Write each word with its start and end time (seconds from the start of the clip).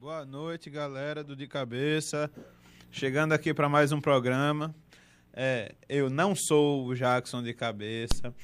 Boa 0.00 0.24
noite, 0.24 0.70
galera 0.70 1.22
do 1.22 1.36
De 1.36 1.46
Cabeça. 1.46 2.30
Chegando 2.90 3.34
aqui 3.34 3.52
para 3.52 3.68
mais 3.68 3.92
um 3.92 4.00
programa. 4.00 4.74
É, 5.30 5.74
eu 5.90 6.08
não 6.08 6.34
sou 6.34 6.86
o 6.86 6.94
Jackson 6.94 7.42
de 7.42 7.52
cabeça, 7.52 8.34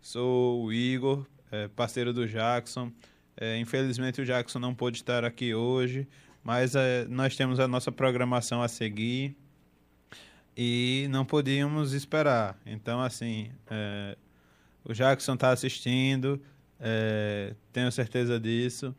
sou 0.00 0.64
o 0.64 0.72
Igor, 0.72 1.26
é, 1.52 1.68
parceiro 1.68 2.10
do 2.10 2.26
Jackson. 2.26 2.90
É, 3.36 3.58
infelizmente 3.58 4.22
o 4.22 4.24
Jackson 4.24 4.58
não 4.58 4.74
pôde 4.74 4.96
estar 4.96 5.26
aqui 5.26 5.54
hoje, 5.54 6.08
mas 6.42 6.74
é, 6.74 7.04
nós 7.06 7.36
temos 7.36 7.60
a 7.60 7.68
nossa 7.68 7.92
programação 7.92 8.62
a 8.62 8.66
seguir 8.66 9.36
e 10.56 11.06
não 11.10 11.26
podíamos 11.26 11.92
esperar. 11.92 12.58
Então, 12.64 13.02
assim, 13.02 13.50
é, 13.70 14.16
o 14.82 14.94
Jackson 14.94 15.34
está 15.34 15.50
assistindo, 15.50 16.40
é, 16.80 17.54
tenho 17.74 17.92
certeza 17.92 18.40
disso. 18.40 18.96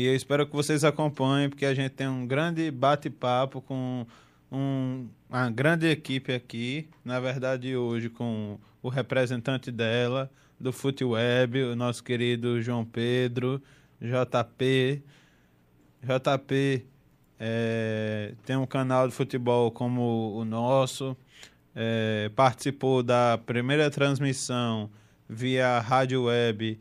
E 0.00 0.06
eu 0.06 0.16
espero 0.16 0.46
que 0.46 0.56
vocês 0.56 0.82
acompanhem, 0.82 1.50
porque 1.50 1.66
a 1.66 1.74
gente 1.74 1.90
tem 1.90 2.08
um 2.08 2.26
grande 2.26 2.70
bate-papo 2.70 3.60
com 3.60 4.06
um, 4.50 5.06
uma 5.28 5.50
grande 5.50 5.86
equipe 5.88 6.32
aqui. 6.32 6.88
Na 7.04 7.20
verdade, 7.20 7.76
hoje 7.76 8.08
com 8.08 8.58
o 8.82 8.88
representante 8.88 9.70
dela, 9.70 10.30
do 10.58 10.72
FuteWeb, 10.72 11.64
o 11.64 11.76
nosso 11.76 12.02
querido 12.02 12.62
João 12.62 12.82
Pedro, 12.82 13.60
JP. 14.00 15.02
JP 16.02 16.86
é, 17.38 18.32
tem 18.46 18.56
um 18.56 18.64
canal 18.64 19.06
de 19.06 19.12
futebol 19.12 19.70
como 19.70 20.34
o 20.34 20.46
nosso. 20.46 21.14
É, 21.76 22.30
participou 22.34 23.02
da 23.02 23.38
primeira 23.44 23.90
transmissão 23.90 24.88
via 25.28 25.78
rádio 25.78 26.22
web 26.22 26.80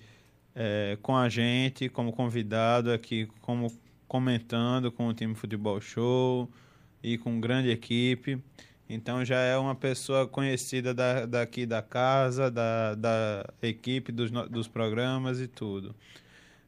é, 0.55 0.97
com 1.01 1.15
a 1.15 1.29
gente 1.29 1.89
como 1.89 2.11
convidado 2.11 2.91
aqui, 2.91 3.27
como 3.41 3.71
comentando 4.07 4.91
com 4.91 5.07
o 5.07 5.13
time 5.13 5.35
Futebol 5.35 5.79
Show 5.79 6.49
e 7.03 7.17
com 7.17 7.39
grande 7.39 7.69
equipe. 7.69 8.41
Então 8.89 9.23
já 9.23 9.39
é 9.39 9.55
uma 9.57 9.75
pessoa 9.75 10.27
conhecida 10.27 10.93
da, 10.93 11.25
daqui 11.25 11.65
da 11.65 11.81
casa, 11.81 12.49
da, 12.49 12.95
da 12.95 13.45
equipe, 13.61 14.11
dos, 14.11 14.31
dos 14.49 14.67
programas 14.67 15.39
e 15.39 15.47
tudo. 15.47 15.95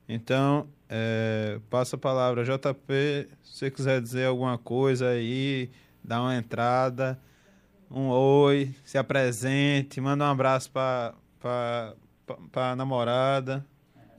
Então, 0.08 0.68
é, 0.90 1.60
passa 1.70 1.96
a 1.96 2.00
palavra, 2.00 2.44
JP, 2.44 3.30
se 3.42 3.58
você 3.58 3.72
quiser 3.72 4.02
dizer 4.02 4.26
alguma 4.26 4.58
coisa 4.58 5.08
aí, 5.08 5.72
dá 6.04 6.22
uma 6.22 6.36
entrada, 6.36 7.18
um 7.90 8.10
oi, 8.10 8.76
se 8.84 8.98
apresente, 8.98 10.02
manda 10.02 10.26
um 10.26 10.28
abraço 10.28 10.70
para 10.70 11.96
a 12.54 12.76
namorada. 12.76 13.66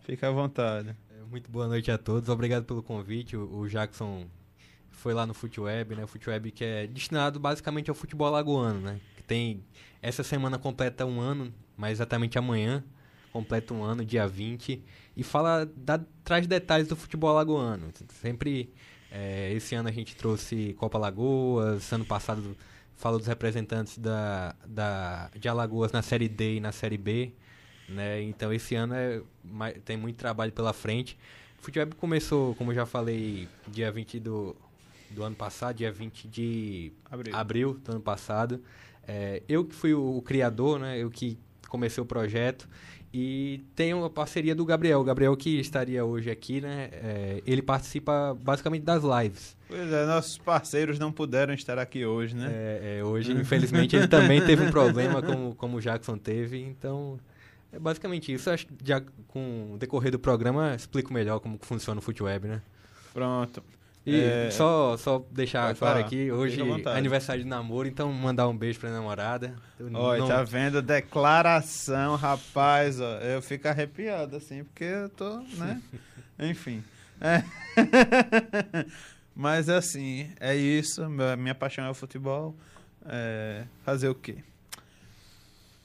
Fica 0.02 0.28
à 0.28 0.30
vontade. 0.30 0.96
É, 1.10 1.24
muito 1.30 1.50
boa 1.50 1.68
noite 1.68 1.90
a 1.90 1.98
todos. 1.98 2.28
Obrigado 2.28 2.64
pelo 2.64 2.82
convite. 2.82 3.36
O, 3.36 3.68
Jackson 3.68 4.26
foi 4.90 5.14
lá 5.14 5.26
no 5.26 5.34
FuteWeb, 5.34 5.94
né? 5.94 6.06
FuteWeb 6.06 6.50
que 6.50 6.64
é 6.64 6.86
destinado 6.86 7.38
basicamente 7.38 7.88
ao 7.88 7.94
futebol 7.94 8.26
alagoano, 8.26 8.80
né? 8.80 9.00
Que 9.16 9.22
tem 9.22 9.64
essa 10.00 10.22
semana 10.22 10.58
completa 10.58 11.06
um 11.06 11.20
ano, 11.20 11.52
mais 11.76 11.92
exatamente 11.92 12.38
amanhã 12.38 12.84
completa 13.32 13.72
um 13.72 13.82
ano, 13.82 14.04
dia 14.04 14.28
20, 14.28 14.84
e 15.16 15.22
fala 15.22 15.64
da, 15.74 15.98
traz 16.22 16.46
detalhes 16.46 16.86
do 16.86 16.94
futebol 16.94 17.30
alagoano. 17.30 17.90
Sempre 18.20 18.70
é, 19.10 19.50
esse 19.54 19.74
ano 19.74 19.88
a 19.88 19.92
gente 19.92 20.14
trouxe 20.14 20.74
Copa 20.74 20.98
Lagoas, 20.98 21.90
ano 21.92 22.04
passado 22.04 22.54
falou 22.94 23.18
dos 23.18 23.26
representantes 23.26 23.98
da, 23.98 24.54
da, 24.66 25.30
de 25.36 25.48
Alagoas 25.48 25.90
na 25.90 26.02
Série 26.02 26.28
D 26.28 26.56
e 26.56 26.60
na 26.60 26.70
Série 26.70 26.98
B. 26.98 27.32
Né? 27.94 28.22
Então 28.22 28.52
esse 28.52 28.74
ano 28.74 28.94
é, 28.94 29.20
tem 29.84 29.96
muito 29.96 30.16
trabalho 30.16 30.52
pela 30.52 30.72
frente. 30.72 31.18
O 31.58 31.62
futebol 31.62 31.96
começou, 31.98 32.54
como 32.56 32.74
já 32.74 32.84
falei, 32.84 33.48
dia 33.68 33.90
20 33.92 34.18
do, 34.18 34.56
do 35.10 35.22
ano 35.22 35.36
passado, 35.36 35.76
dia 35.76 35.92
20 35.92 36.26
de 36.26 36.92
abril, 37.10 37.36
abril 37.36 37.74
do 37.74 37.92
ano 37.92 38.00
passado. 38.00 38.62
É, 39.06 39.42
eu 39.48 39.64
que 39.64 39.74
fui 39.74 39.94
o, 39.94 40.16
o, 40.16 40.22
criador, 40.22 40.78
né? 40.78 40.98
eu 40.98 41.10
que 41.10 41.38
comecei 41.68 42.02
o 42.02 42.06
projeto. 42.06 42.68
E 43.14 43.62
tem 43.76 43.92
uma 43.92 44.08
parceria 44.08 44.54
do 44.54 44.64
Gabriel. 44.64 45.00
O 45.00 45.04
Gabriel 45.04 45.36
que 45.36 45.60
estaria 45.60 46.02
hoje 46.02 46.30
aqui, 46.30 46.62
né? 46.62 46.88
É, 46.92 47.42
ele 47.46 47.60
participa 47.60 48.34
basicamente 48.40 48.84
das 48.84 49.02
lives. 49.04 49.54
Pois 49.68 49.92
é, 49.92 50.06
nossos 50.06 50.38
parceiros 50.38 50.98
não 50.98 51.12
puderam 51.12 51.52
estar 51.52 51.78
aqui 51.78 52.06
hoje, 52.06 52.34
né? 52.34 52.50
É, 52.50 52.98
é 53.00 53.04
hoje, 53.04 53.32
infelizmente, 53.32 53.94
ele 53.94 54.08
também 54.08 54.40
teve 54.40 54.64
um 54.64 54.70
problema, 54.70 55.20
como, 55.20 55.54
como 55.54 55.76
o 55.76 55.80
Jackson 55.80 56.16
teve. 56.16 56.58
Então, 56.58 57.20
é 57.72 57.78
basicamente 57.78 58.32
isso. 58.32 58.50
Acho 58.50 58.66
que 58.66 58.74
já 58.84 59.00
com 59.28 59.72
o 59.72 59.78
decorrer 59.78 60.12
do 60.12 60.18
programa 60.18 60.74
explico 60.74 61.12
melhor 61.12 61.40
como 61.40 61.58
funciona 61.62 61.98
o 61.98 62.02
FootWeb, 62.02 62.46
né? 62.46 62.62
Pronto. 63.14 63.62
E 64.04 64.20
é... 64.20 64.50
só, 64.50 64.96
só 64.96 65.24
deixar 65.30 65.74
claro 65.76 66.00
aqui, 66.00 66.30
hoje 66.30 66.60
é 66.60 66.98
aniversário 66.98 67.44
de 67.44 67.48
namoro, 67.48 67.86
então 67.86 68.12
mandar 68.12 68.48
um 68.48 68.56
beijo 68.56 68.80
pra 68.80 68.90
namorada. 68.90 69.54
Olha, 69.94 70.20
não... 70.20 70.26
tá 70.26 70.42
vendo? 70.42 70.82
Declaração, 70.82 72.16
rapaz, 72.16 73.00
ó, 73.00 73.18
eu 73.18 73.40
fico 73.40 73.68
arrepiado, 73.68 74.36
assim, 74.36 74.64
porque 74.64 74.84
eu 74.84 75.08
tô, 75.08 75.38
né? 75.56 75.80
Enfim. 76.40 76.82
É. 77.20 77.44
Mas 79.34 79.68
assim, 79.68 80.30
é 80.40 80.54
isso. 80.54 81.08
Minha 81.38 81.54
paixão 81.54 81.84
é 81.84 81.90
o 81.90 81.94
futebol. 81.94 82.56
É... 83.06 83.64
Fazer 83.84 84.08
o 84.08 84.14
quê? 84.16 84.38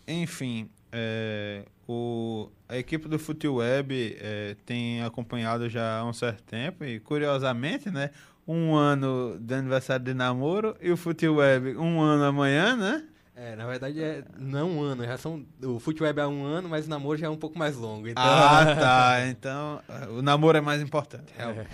Enfim, 0.07 0.69
é, 0.91 1.65
o, 1.87 2.49
a 2.67 2.77
equipe 2.77 3.07
do 3.07 3.17
FuteWeb 3.17 4.17
é, 4.19 4.55
tem 4.65 5.01
acompanhado 5.03 5.69
já 5.69 5.99
há 5.99 6.05
um 6.05 6.11
certo 6.11 6.43
tempo 6.43 6.83
e, 6.83 6.99
curiosamente, 6.99 7.89
né? 7.89 8.11
Um 8.45 8.75
ano 8.75 9.37
de 9.39 9.53
aniversário 9.53 10.03
de 10.03 10.13
namoro 10.13 10.75
e 10.81 10.91
o 10.91 10.97
FuteWeb 10.97 11.77
um 11.77 12.01
ano 12.01 12.25
amanhã, 12.25 12.75
né? 12.75 13.03
É, 13.35 13.55
na 13.55 13.67
verdade 13.67 14.01
é 14.01 14.23
não 14.37 14.71
um 14.71 14.81
ano, 14.81 15.05
já 15.05 15.15
são 15.15 15.45
o 15.63 15.79
FuteWeb 15.79 16.19
é 16.19 16.25
um 16.25 16.43
ano, 16.43 16.67
mas 16.67 16.87
o 16.87 16.89
namoro 16.89 17.17
já 17.17 17.27
é 17.27 17.29
um 17.29 17.37
pouco 17.37 17.57
mais 17.57 17.75
longo. 17.75 18.07
Então... 18.07 18.23
Ah, 18.25 18.75
tá. 18.75 19.27
Então 19.29 19.81
o 20.17 20.21
namoro 20.21 20.57
é 20.57 20.61
mais 20.61 20.81
importante. 20.81 21.31
É. 21.37 21.65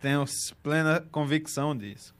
Tenho 0.00 0.24
plena 0.62 1.04
convicção 1.10 1.76
disso. 1.76 2.14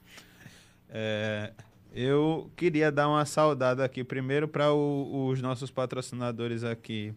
É, 0.91 1.53
eu 1.95 2.51
queria 2.57 2.91
dar 2.91 3.09
uma 3.09 3.25
saudade 3.25 3.81
aqui 3.81 4.03
primeiro 4.03 4.49
para 4.49 4.73
os 4.73 5.41
nossos 5.41 5.71
patrocinadores 5.71 6.65
aqui, 6.65 7.15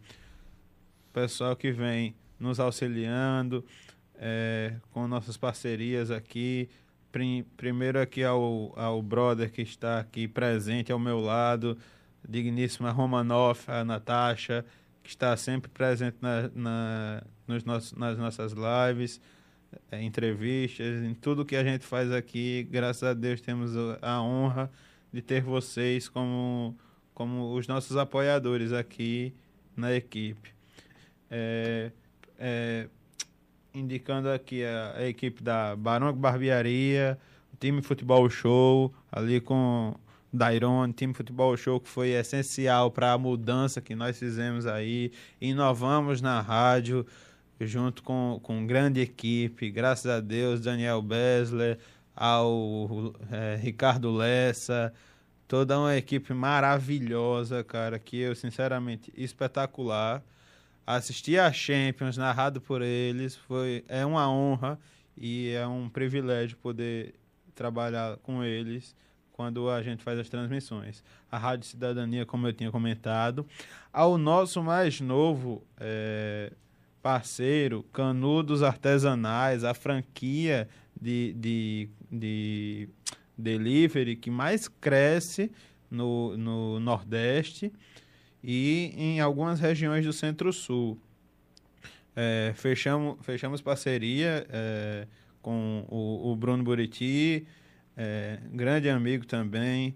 pessoal 1.11 1.55
que 1.55 1.71
vem 1.71 2.15
nos 2.39 2.59
auxiliando 2.59 3.65
é, 4.19 4.75
com 4.91 5.07
nossas 5.07 5.35
parcerias 5.35 6.11
aqui. 6.11 6.69
Prim, 7.11 7.43
primeiro 7.55 7.99
aqui 7.99 8.23
ao, 8.23 8.71
ao 8.77 9.01
brother 9.01 9.51
que 9.51 9.63
está 9.63 9.99
aqui 9.99 10.27
presente 10.27 10.91
ao 10.91 10.99
meu 10.99 11.19
lado, 11.19 11.75
digníssima 12.27 12.91
Romanoff, 12.91 13.71
a 13.71 13.83
Natasha, 13.83 14.63
que 15.01 15.09
está 15.09 15.35
sempre 15.35 15.71
presente 15.71 16.17
na, 16.21 16.51
na, 16.53 17.23
nos 17.47 17.63
nossos, 17.63 17.93
nas 17.93 18.15
nossas 18.15 18.53
lives 18.53 19.19
é, 19.91 20.01
entrevistas, 20.01 21.03
em 21.03 21.13
tudo 21.13 21.45
que 21.45 21.55
a 21.55 21.63
gente 21.63 21.85
faz 21.85 22.11
aqui. 22.11 22.67
Graças 22.69 23.03
a 23.03 23.13
Deus 23.13 23.41
temos 23.41 23.71
a 24.01 24.21
honra 24.21 24.71
de 25.11 25.21
ter 25.21 25.41
vocês 25.41 26.09
como, 26.09 26.75
como 27.13 27.53
os 27.53 27.67
nossos 27.67 27.97
apoiadores 27.97 28.71
aqui 28.73 29.33
na 29.75 29.93
equipe. 29.93 30.53
É, 31.29 31.91
é, 32.37 32.87
indicando 33.73 34.29
aqui 34.29 34.63
a, 34.63 34.95
a, 34.97 35.07
equipe 35.07 35.43
da 35.43 35.75
Barão 35.75 36.13
Barbearia, 36.13 37.17
o 37.53 37.57
time 37.57 37.81
Futebol 37.81 38.29
Show, 38.29 38.93
ali 39.11 39.39
com 39.39 39.95
Dairon, 40.31 40.91
time 40.91 41.13
Futebol 41.13 41.55
Show 41.55 41.79
que 41.79 41.89
foi 41.89 42.09
essencial 42.09 42.91
para 42.91 43.13
a 43.13 43.17
mudança 43.17 43.81
que 43.81 43.95
nós 43.95 44.17
fizemos 44.17 44.65
aí, 44.65 45.11
inovamos 45.39 46.21
na 46.21 46.41
rádio, 46.41 47.05
junto 47.59 48.03
com, 48.03 48.39
com 48.43 48.65
grande 48.65 49.01
equipe, 49.01 49.69
graças 49.69 50.05
a 50.05 50.19
Deus, 50.19 50.61
Daniel 50.61 51.01
Besler, 51.01 51.79
ao 52.15 53.13
é, 53.31 53.55
Ricardo 53.55 54.11
Lessa, 54.11 54.93
toda 55.47 55.79
uma 55.79 55.95
equipe 55.95 56.33
maravilhosa, 56.33 57.63
cara, 57.63 57.99
que 57.99 58.17
eu, 58.17 58.35
sinceramente, 58.35 59.11
espetacular. 59.15 60.23
Assistir 60.85 61.39
a 61.39 61.51
Champions, 61.51 62.17
narrado 62.17 62.61
por 62.61 62.81
eles, 62.81 63.35
foi, 63.35 63.83
é 63.87 64.05
uma 64.05 64.29
honra 64.29 64.79
e 65.17 65.49
é 65.51 65.67
um 65.67 65.89
privilégio 65.89 66.57
poder 66.57 67.13
trabalhar 67.53 68.17
com 68.17 68.43
eles 68.43 68.95
quando 69.33 69.69
a 69.69 69.83
gente 69.83 70.03
faz 70.03 70.17
as 70.17 70.29
transmissões. 70.29 71.03
A 71.31 71.37
Rádio 71.37 71.67
Cidadania, 71.67 72.25
como 72.25 72.47
eu 72.47 72.53
tinha 72.53 72.71
comentado. 72.71 73.45
Ao 73.93 74.17
nosso 74.17 74.63
mais 74.63 74.99
novo 74.99 75.63
é, 75.79 76.51
parceiro, 77.07 77.83
Canudos 77.93 78.61
Artesanais, 78.61 79.63
a 79.63 79.73
franquia 79.73 80.67
de, 81.01 81.33
de, 81.37 81.89
de 82.11 82.89
delivery 83.37 84.17
que 84.17 84.29
mais 84.29 84.67
cresce 84.67 85.49
no, 85.89 86.35
no 86.35 86.81
Nordeste 86.81 87.71
e 88.43 88.91
em 88.97 89.21
algumas 89.21 89.57
regiões 89.57 90.03
do 90.03 90.11
Centro-Sul. 90.11 90.99
É, 92.13 92.51
fechamos, 92.57 93.15
fechamos 93.21 93.61
parceria 93.61 94.45
é, 94.49 95.07
com 95.41 95.85
o, 95.87 96.33
o 96.33 96.35
Bruno 96.35 96.61
Buriti, 96.61 97.47
é, 97.95 98.37
grande 98.51 98.89
amigo 98.89 99.25
também. 99.25 99.95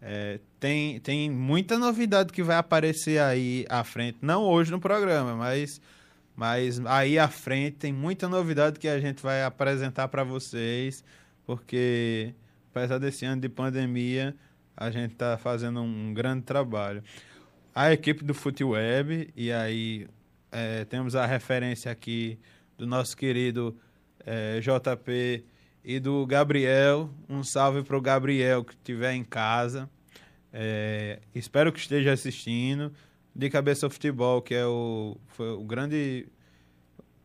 É, 0.00 0.38
tem, 0.60 1.00
tem 1.00 1.28
muita 1.28 1.76
novidade 1.76 2.32
que 2.32 2.40
vai 2.40 2.56
aparecer 2.56 3.20
aí 3.20 3.66
à 3.68 3.82
frente, 3.82 4.18
não 4.22 4.44
hoje 4.44 4.70
no 4.70 4.78
programa, 4.78 5.34
mas, 5.34 5.80
mas 6.34 6.84
aí 6.86 7.18
à 7.18 7.28
frente 7.28 7.76
tem 7.76 7.92
muita 7.92 8.28
novidade 8.28 8.78
que 8.78 8.88
a 8.88 8.98
gente 8.98 9.22
vai 9.22 9.42
apresentar 9.42 10.08
para 10.08 10.24
vocês, 10.24 11.04
porque 11.44 12.34
apesar 12.70 12.98
desse 12.98 13.24
ano 13.24 13.40
de 13.40 13.48
pandemia, 13.48 14.34
a 14.76 14.90
gente 14.90 15.12
está 15.12 15.36
fazendo 15.36 15.80
um 15.82 16.12
grande 16.14 16.42
trabalho. 16.42 17.02
A 17.74 17.92
equipe 17.92 18.24
do 18.24 18.34
FuteWeb, 18.34 19.32
e 19.36 19.52
aí 19.52 20.06
é, 20.50 20.84
temos 20.84 21.14
a 21.14 21.24
referência 21.26 21.90
aqui 21.90 22.38
do 22.76 22.86
nosso 22.86 23.16
querido 23.16 23.76
é, 24.24 24.60
JP 24.60 25.44
e 25.84 25.98
do 26.00 26.26
Gabriel. 26.26 27.10
Um 27.28 27.42
salve 27.42 27.82
para 27.82 27.96
o 27.96 28.00
Gabriel 28.00 28.64
que 28.64 28.74
estiver 28.74 29.14
em 29.14 29.24
casa. 29.24 29.88
É, 30.52 31.20
espero 31.34 31.72
que 31.72 31.78
esteja 31.78 32.12
assistindo. 32.12 32.92
De 33.34 33.48
Cabeça 33.50 33.86
ao 33.86 33.90
Futebol, 33.90 34.42
que 34.42 34.54
é 34.54 34.66
o, 34.66 35.16
foi 35.28 35.50
o 35.50 35.64
grande 35.64 36.26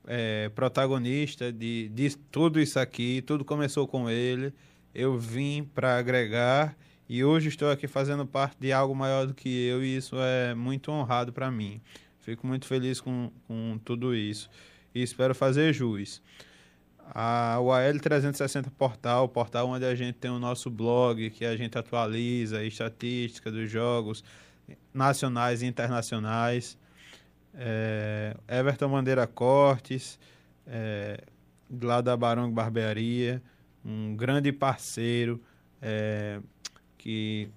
é, 0.06 0.50
protagonista 0.50 1.52
de, 1.52 1.90
de 1.90 2.16
tudo 2.32 2.60
isso 2.60 2.80
aqui. 2.80 3.22
Tudo 3.22 3.44
começou 3.44 3.88
com 3.88 4.10
ele. 4.10 4.54
Eu 4.94 5.18
vim 5.18 5.64
para 5.64 5.98
agregar 5.98 6.76
e 7.10 7.24
hoje 7.24 7.50
estou 7.50 7.70
aqui 7.70 7.88
fazendo 7.88 8.26
parte 8.26 8.58
de 8.60 8.72
algo 8.72 8.96
maior 8.96 9.28
do 9.28 9.34
que 9.34 9.50
eu 9.50 9.84
e 9.84 9.98
isso 9.98 10.16
é 10.18 10.56
muito 10.56 10.92
honrado 10.92 11.32
para 11.32 11.52
mim. 11.52 11.82
Fico 12.20 12.48
muito 12.48 12.66
feliz 12.66 13.00
com, 13.00 13.32
com 13.48 13.80
tudo 13.84 14.16
isso 14.16 14.50
e 14.94 15.02
espero 15.02 15.36
fazer 15.36 15.74
jus 15.74 16.22
a, 17.14 17.58
o 17.60 17.68
AL360 17.68 18.70
Portal, 18.78 19.26
o 19.26 19.30
portal 19.30 19.70
onde 19.70 19.86
a 19.86 19.96
gente 19.96 20.16
tem 20.16 20.32
o 20.32 20.40
nosso 20.40 20.70
blog, 20.70 21.30
que 21.30 21.46
a 21.46 21.56
gente 21.56 21.78
atualiza 21.78 22.64
estatística 22.64 23.52
dos 23.52 23.70
jogos 23.70 24.24
nacionais 24.94 25.62
e 25.62 25.66
internacionais. 25.66 26.78
É, 27.54 28.36
Everton 28.48 28.90
Bandeira 28.90 29.26
Cortes, 29.26 30.20
é, 30.66 31.24
lá 31.82 32.02
da 32.02 32.16
Barão 32.16 32.52
Barbearia, 32.52 33.42
um 33.84 34.16
grande 34.16 34.52
parceiro 34.52 35.42
é, 35.82 36.40
que 36.98 37.50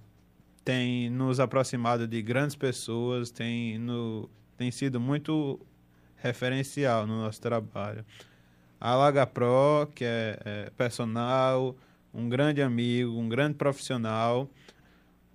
tem 0.64 1.10
nos 1.10 1.40
aproximado 1.40 2.06
de 2.06 2.22
grandes 2.22 2.56
pessoas, 2.56 3.30
tem, 3.30 3.78
no, 3.78 4.28
tem 4.56 4.70
sido 4.70 5.00
muito 5.00 5.60
referencial 6.16 7.06
no 7.06 7.22
nosso 7.22 7.40
trabalho 7.40 8.04
a 8.80 8.94
Laga 8.94 9.26
Pro, 9.26 9.86
que 9.94 10.04
é, 10.04 10.38
é, 10.42 10.70
personal, 10.70 11.76
um 12.14 12.28
grande 12.28 12.62
amigo, 12.62 13.12
um 13.18 13.28
grande 13.28 13.54
profissional, 13.56 14.48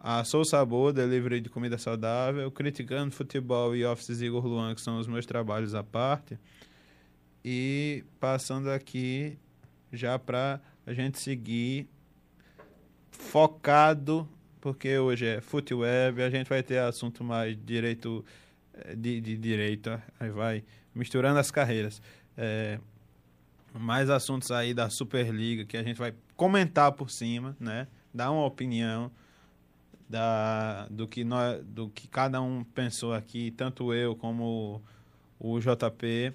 a 0.08 0.24
Sou 0.24 0.46
Sabor, 0.46 0.94
delivery 0.94 1.42
de 1.42 1.50
comida 1.50 1.80
saudável, 1.80 2.52
Criticando 2.52 3.12
Futebol 3.12 3.76
e 3.76 3.84
Offices 3.84 4.22
Igor 4.22 4.46
Luan, 4.46 4.76
que 4.76 4.82
são 4.82 5.00
os 5.00 5.08
meus 5.08 5.26
trabalhos 5.26 5.74
à 5.74 5.84
parte. 5.84 6.38
E 7.44 8.04
passando 8.20 8.70
aqui 8.70 9.36
já 9.92 10.20
para 10.20 10.62
a 10.86 10.94
gente 10.94 11.20
seguir 11.20 11.90
focado, 13.10 14.30
porque 14.62 14.96
hoje 14.96 15.26
é 15.26 15.42
Futeweb, 15.42 16.22
a 16.22 16.30
gente 16.30 16.48
vai 16.48 16.62
ter 16.62 16.78
assunto 16.78 17.24
mais 17.24 17.58
direito 17.66 18.24
eh, 18.76 18.96
de, 18.96 19.20
de 19.20 19.36
direito, 19.36 20.00
aí 20.20 20.30
vai 20.30 20.64
misturando 20.94 21.40
as 21.40 21.50
carreiras. 21.50 22.00
É, 22.38 22.78
mais 23.74 24.12
assuntos 24.12 24.52
aí 24.52 24.72
da 24.72 24.88
Superliga 24.88 25.66
que 25.66 25.78
a 25.78 25.82
gente 25.82 25.98
vai 25.98 26.14
comentar 26.36 26.92
por 26.92 27.10
cima, 27.10 27.58
né? 27.60 27.88
Dar 28.14 28.30
uma 28.30 28.46
opinião 28.46 29.12
da, 30.08 30.88
do, 30.90 31.08
que 31.08 31.24
nós, 31.24 31.64
do 31.64 31.90
que 31.90 32.08
cada 32.08 32.42
um 32.42 32.64
pensou 32.64 33.14
aqui, 33.14 33.52
tanto 33.52 33.94
eu 33.94 34.16
como 34.16 34.82
o, 35.40 35.60
JP, 35.60 36.34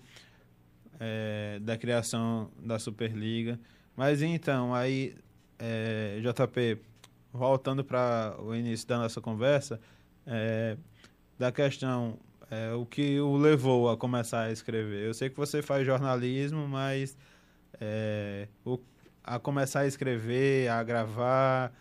é, 0.99 1.59
da 1.61 1.77
criação 1.77 2.51
da 2.63 2.79
Superliga. 2.79 3.59
Mas 3.97 4.23
então, 4.23 4.75
aí, 4.75 5.15
é, 5.59 6.21
JP, 6.21 6.79
voltando 7.33 7.85
para 7.85 8.37
o 8.39 8.55
início 8.55 8.87
da 8.87 8.99
nossa 8.99 9.21
conversa, 9.21 9.81
é, 10.27 10.77
da 11.39 11.51
questão 11.53 12.19
é, 12.51 12.73
o 12.73 12.85
que 12.85 13.21
o 13.21 13.37
levou 13.37 13.89
a 13.89 13.97
começar 13.97 14.43
a 14.43 14.53
escrever? 14.53 15.07
Eu 15.07 15.15
sei 15.15 15.31
que 15.31 15.37
você 15.37 15.63
faz 15.63 15.87
jornalismo, 15.87 16.67
mas 16.67 17.17
é, 17.81 18.49
o, 18.65 18.79
a 19.23 19.39
começar 19.39 19.81
a 19.81 19.87
escrever, 19.87 20.69
a 20.69 20.83
gravar, 20.83 21.73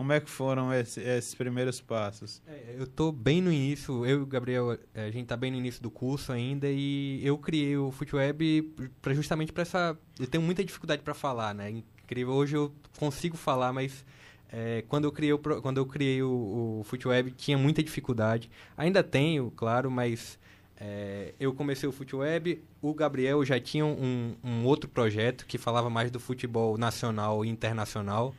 como 0.00 0.14
é 0.14 0.18
que 0.18 0.30
foram 0.30 0.72
esse, 0.72 0.98
esses 0.98 1.34
primeiros 1.34 1.78
passos? 1.78 2.40
É, 2.46 2.76
eu 2.78 2.84
estou 2.84 3.12
bem 3.12 3.42
no 3.42 3.52
início, 3.52 4.06
eu 4.06 4.20
e 4.20 4.22
o 4.22 4.26
Gabriel, 4.26 4.78
é, 4.94 5.04
a 5.04 5.10
gente 5.10 5.24
está 5.24 5.36
bem 5.36 5.50
no 5.50 5.58
início 5.58 5.82
do 5.82 5.90
curso 5.90 6.32
ainda 6.32 6.66
e 6.70 7.20
eu 7.22 7.36
criei 7.36 7.76
o 7.76 7.92
FootWeb 7.92 8.62
para 9.02 9.12
justamente 9.12 9.52
para 9.52 9.60
essa... 9.60 9.94
Eu 10.18 10.26
tenho 10.26 10.42
muita 10.42 10.64
dificuldade 10.64 11.02
para 11.02 11.12
falar, 11.12 11.54
né? 11.54 11.68
Incrível, 11.68 12.32
hoje 12.32 12.56
eu 12.56 12.72
consigo 12.98 13.36
falar, 13.36 13.74
mas 13.74 14.02
é, 14.50 14.82
quando 14.88 15.04
eu 15.04 15.12
criei, 15.12 15.34
o, 15.34 15.38
quando 15.38 15.76
eu 15.76 15.84
criei 15.84 16.22
o, 16.22 16.80
o 16.80 16.84
FootWeb, 16.84 17.32
tinha 17.32 17.58
muita 17.58 17.82
dificuldade. 17.82 18.50
Ainda 18.78 19.02
tenho, 19.02 19.50
claro, 19.50 19.90
mas 19.90 20.38
é, 20.78 21.34
eu 21.38 21.52
comecei 21.52 21.86
o 21.86 21.92
FootWeb. 21.92 22.64
O 22.80 22.94
Gabriel 22.94 23.44
já 23.44 23.60
tinha 23.60 23.84
um, 23.84 24.34
um, 24.42 24.64
outro 24.64 24.88
projeto 24.88 25.44
que 25.44 25.58
falava 25.58 25.90
mais 25.90 26.10
do 26.10 26.18
futebol 26.18 26.78
nacional 26.78 27.44
e 27.44 27.50
internacional, 27.50 28.34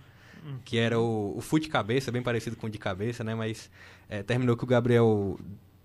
hum. 0.46 0.58
que 0.64 0.78
era 0.78 1.00
o, 1.00 1.38
o 1.38 1.42
Fute 1.42 1.70
Cabeça, 1.70 2.12
bem 2.12 2.22
parecido 2.22 2.56
com 2.56 2.68
o 2.68 2.70
de 2.70 2.78
cabeça, 2.78 3.24
né? 3.24 3.36
Mas 3.36 3.70
é, 4.10 4.24
terminou 4.24 4.58
que 4.58 4.64
o 4.64 4.68
Gabriel 4.68 5.38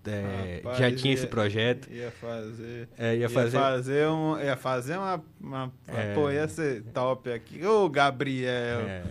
é, 0.07 0.61
Rapaz, 0.63 0.77
já 0.77 0.91
tinha 0.91 1.11
ia, 1.11 1.17
esse 1.17 1.27
projeto. 1.27 1.91
Ia 1.91 2.11
fazer. 2.11 2.89
É, 2.97 3.15
ia, 3.15 3.29
fazer. 3.29 3.57
Ia 3.57 3.63
fazer, 3.63 4.07
um, 4.07 4.39
ia 4.39 4.57
fazer 4.57 4.97
uma. 4.97 5.23
uma 5.39 5.73
é, 5.87 6.13
pô, 6.13 6.31
ia 6.31 6.47
ser 6.47 6.83
top 6.93 7.31
aqui. 7.31 7.65
Ô, 7.65 7.89
Gabriel! 7.89 8.79
É. 8.81 9.03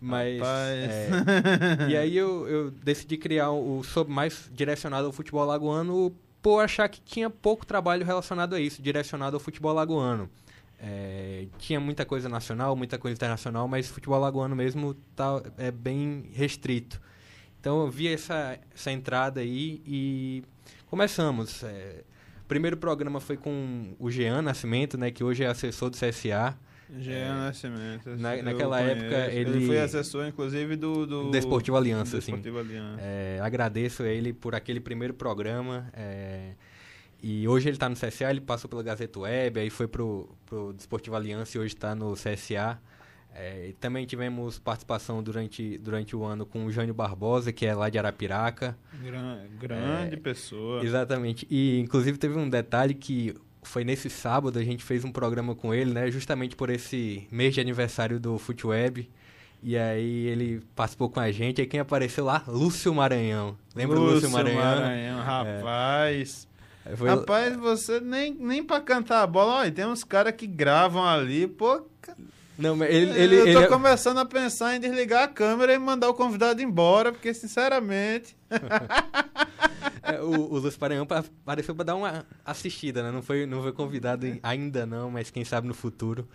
Mas. 0.00 0.40
É, 0.44 1.90
e 1.90 1.96
aí 1.96 2.16
eu, 2.16 2.46
eu 2.48 2.70
decidi 2.70 3.16
criar 3.16 3.50
o 3.50 3.82
sob 3.82 4.10
mais 4.10 4.50
direcionado 4.52 5.06
ao 5.06 5.12
futebol 5.12 5.44
lagoano 5.44 6.14
por 6.42 6.60
achar 6.60 6.88
que 6.88 7.00
tinha 7.00 7.30
pouco 7.30 7.64
trabalho 7.64 8.04
relacionado 8.04 8.54
a 8.54 8.60
isso, 8.60 8.82
direcionado 8.82 9.36
ao 9.36 9.40
futebol 9.40 9.72
lagoano. 9.72 10.28
É, 10.86 11.46
tinha 11.56 11.80
muita 11.80 12.04
coisa 12.04 12.28
nacional, 12.28 12.76
muita 12.76 12.98
coisa 12.98 13.14
internacional, 13.14 13.66
mas 13.66 13.88
futebol 13.88 14.20
lagoano 14.20 14.54
mesmo 14.54 14.92
tá, 15.16 15.42
é 15.56 15.70
bem 15.70 16.26
restrito. 16.34 17.00
Então 17.58 17.80
eu 17.80 17.90
vi 17.90 18.08
essa, 18.08 18.58
essa 18.74 18.92
entrada 18.92 19.40
aí 19.40 19.80
e 19.86 20.42
começamos. 20.86 21.64
É, 21.64 22.04
primeiro 22.46 22.76
programa 22.76 23.18
foi 23.18 23.38
com 23.38 23.94
o 23.98 24.10
Jean 24.10 24.42
Nascimento, 24.42 24.98
né, 24.98 25.10
que 25.10 25.24
hoje 25.24 25.42
é 25.42 25.46
assessor 25.46 25.88
do 25.88 25.96
CSA. 25.96 26.54
Jean 26.98 27.14
é, 27.14 27.28
Nascimento. 27.28 28.10
Na, 28.18 28.36
naquela 28.42 28.78
época 28.82 29.32
ele... 29.32 29.56
ele 29.56 29.66
foi 29.66 29.80
assessor, 29.80 30.26
inclusive, 30.26 30.76
do... 30.76 31.06
do 31.06 31.30
Desportivo 31.30 31.78
Aliança, 31.78 32.18
assim. 32.18 32.32
Desportivo 32.32 32.58
Aliança. 32.58 33.00
É, 33.00 33.40
agradeço 33.42 34.02
a 34.02 34.08
ele 34.08 34.34
por 34.34 34.54
aquele 34.54 34.80
primeiro 34.80 35.14
programa. 35.14 35.88
É, 35.94 36.50
e 37.26 37.48
hoje 37.48 37.70
ele 37.70 37.76
está 37.76 37.88
no 37.88 37.96
CSA, 37.96 38.28
ele 38.28 38.42
passou 38.42 38.68
pela 38.68 38.82
Gazeta 38.82 39.18
Web, 39.18 39.58
aí 39.58 39.70
foi 39.70 39.88
pro, 39.88 40.28
pro 40.44 40.74
Desportivo 40.74 41.16
Aliança 41.16 41.56
e 41.56 41.60
hoje 41.62 41.74
está 41.74 41.94
no 41.94 42.12
CSA. 42.12 42.78
É, 43.34 43.72
também 43.80 44.04
tivemos 44.04 44.58
participação 44.58 45.22
durante, 45.22 45.78
durante 45.78 46.14
o 46.14 46.22
ano 46.22 46.44
com 46.44 46.66
o 46.66 46.70
Jânio 46.70 46.92
Barbosa, 46.92 47.50
que 47.50 47.64
é 47.64 47.74
lá 47.74 47.88
de 47.88 47.98
Arapiraca. 47.98 48.76
Gran, 49.02 49.38
grande 49.58 50.16
é, 50.16 50.18
pessoa. 50.18 50.84
Exatamente. 50.84 51.46
E, 51.50 51.80
inclusive, 51.80 52.18
teve 52.18 52.38
um 52.38 52.46
detalhe 52.46 52.92
que 52.92 53.34
foi 53.62 53.84
nesse 53.84 54.10
sábado, 54.10 54.58
a 54.58 54.62
gente 54.62 54.84
fez 54.84 55.02
um 55.02 55.10
programa 55.10 55.54
com 55.54 55.72
ele, 55.72 55.94
né? 55.94 56.10
Justamente 56.10 56.54
por 56.54 56.68
esse 56.68 57.26
mês 57.30 57.54
de 57.54 57.60
aniversário 57.62 58.20
do 58.20 58.36
FootWeb. 58.38 59.08
E 59.62 59.78
aí 59.78 60.26
ele 60.26 60.60
participou 60.76 61.08
com 61.08 61.20
a 61.20 61.32
gente. 61.32 61.62
Aí 61.62 61.66
quem 61.66 61.80
apareceu 61.80 62.26
lá? 62.26 62.44
Lúcio 62.46 62.94
Maranhão. 62.94 63.56
Lembra 63.74 63.98
Lúcio, 63.98 64.14
Lúcio 64.16 64.30
Maranhão? 64.30 64.62
Maranhão, 64.62 65.20
é. 65.20 65.24
rapaz. 65.24 66.46
É. 66.50 66.53
Foi... 66.96 67.08
Rapaz, 67.08 67.56
você 67.56 68.00
nem, 68.00 68.34
nem 68.34 68.62
pra 68.62 68.80
cantar 68.80 69.22
a 69.22 69.26
bola. 69.26 69.54
Olha, 69.54 69.72
tem 69.72 69.86
uns 69.86 70.04
caras 70.04 70.34
que 70.34 70.46
gravam 70.46 71.04
ali, 71.04 71.46
pô. 71.46 71.82
Não, 72.58 72.76
mas 72.76 72.90
ele, 72.90 73.10
ele, 73.18 73.36
eu 73.36 73.44
tô 73.44 73.50
ele... 73.50 73.58
É 73.58 73.66
começando 73.66 74.18
a 74.18 74.24
pensar 74.24 74.76
em 74.76 74.80
desligar 74.80 75.24
a 75.24 75.28
câmera 75.28 75.74
e 75.74 75.78
mandar 75.78 76.08
o 76.08 76.14
convidado 76.14 76.62
embora, 76.62 77.12
porque 77.12 77.32
sinceramente. 77.32 78.36
É, 80.06 80.20
o, 80.20 80.28
o 80.28 80.58
Lúcio 80.58 80.78
Paranhão 80.78 81.06
apareceu 81.42 81.74
para 81.74 81.84
dar 81.84 81.94
uma 81.94 82.26
assistida, 82.44 83.02
né? 83.02 83.10
Não 83.10 83.22
foi, 83.22 83.46
não 83.46 83.62
foi 83.62 83.72
convidado 83.72 84.26
ainda 84.42 84.84
não, 84.84 85.10
mas 85.10 85.30
quem 85.30 85.46
sabe 85.46 85.66
no 85.66 85.72
futuro. 85.72 86.28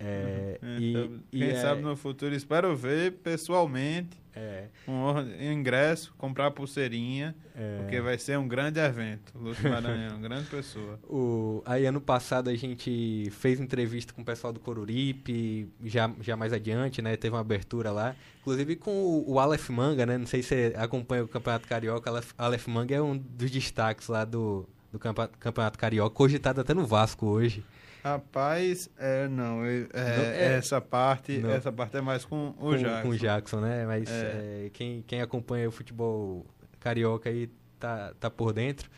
É, 0.00 0.58
e, 0.62 0.90
então, 0.90 1.20
quem 1.30 1.50
e 1.50 1.56
sabe 1.56 1.80
é... 1.80 1.84
no 1.84 1.96
futuro, 1.96 2.34
espero 2.34 2.74
ver 2.74 3.12
pessoalmente 3.12 4.20
é. 4.34 4.66
Um 4.86 5.52
ingresso, 5.52 6.14
comprar 6.16 6.50
pulseirinha, 6.52 7.34
é. 7.54 7.78
porque 7.78 8.00
vai 8.00 8.16
ser 8.16 8.38
um 8.38 8.46
grande 8.46 8.78
evento. 8.78 9.32
Lúcio 9.36 9.68
Maranhão, 9.68 10.20
grande 10.20 10.46
pessoa. 10.48 10.98
O, 11.10 11.62
aí 11.66 11.86
ano 11.86 12.00
passado 12.00 12.48
a 12.48 12.54
gente 12.54 13.28
fez 13.32 13.58
entrevista 13.58 14.12
com 14.12 14.22
o 14.22 14.24
pessoal 14.24 14.52
do 14.52 14.60
Coruripe, 14.60 15.68
já, 15.84 16.10
já 16.20 16.36
mais 16.36 16.52
adiante, 16.52 17.02
né? 17.02 17.16
Teve 17.16 17.34
uma 17.34 17.40
abertura 17.40 17.90
lá. 17.90 18.14
Inclusive 18.40 18.76
com 18.76 18.90
o, 18.92 19.32
o 19.32 19.40
Aleph 19.40 19.68
Manga, 19.70 20.06
né? 20.06 20.16
Não 20.16 20.26
sei 20.26 20.42
se 20.42 20.48
você 20.48 20.74
acompanha 20.76 21.24
o 21.24 21.28
Campeonato 21.28 21.66
Carioca. 21.66 22.08
Aleph, 22.08 22.32
Aleph 22.38 22.68
Manga 22.68 22.94
é 22.94 23.02
um 23.02 23.16
dos 23.16 23.50
destaques 23.50 24.08
lá 24.08 24.24
do, 24.24 24.68
do 24.92 24.98
Campeonato 24.98 25.78
Carioca, 25.78 26.14
cogitado 26.14 26.60
até 26.60 26.72
no 26.72 26.86
Vasco 26.86 27.26
hoje. 27.26 27.64
Rapaz, 28.02 28.88
é, 28.98 29.28
não, 29.28 29.64
é, 29.64 29.86
é, 29.92 30.54
essa 30.56 30.80
parte, 30.80 31.38
não. 31.38 31.50
essa 31.50 31.70
parte 31.70 31.96
é 31.98 32.00
mais 32.00 32.24
com 32.24 32.48
o 32.50 32.52
com, 32.54 32.76
Jackson. 32.76 33.02
Com 33.02 33.08
o 33.08 33.18
Jackson, 33.18 33.60
né? 33.60 33.86
Mas 33.86 34.10
é. 34.10 34.66
é. 34.66 34.70
quem, 34.72 35.04
quem 35.06 35.20
acompanha 35.20 35.68
o 35.68 35.72
futebol 35.72 36.46
carioca 36.78 37.28
aí 37.28 37.50
tá, 37.78 38.14
tá 38.18 38.30
por 38.30 38.54
dentro. 38.54 38.90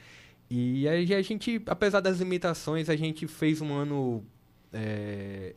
E 0.48 0.86
aí 0.86 1.12
a 1.14 1.22
gente, 1.22 1.60
apesar 1.66 2.00
das 2.00 2.18
limitações, 2.18 2.88
a 2.88 2.94
gente 2.94 3.26
fez 3.26 3.60
um 3.60 3.72
ano. 3.72 4.24
É, 4.72 5.56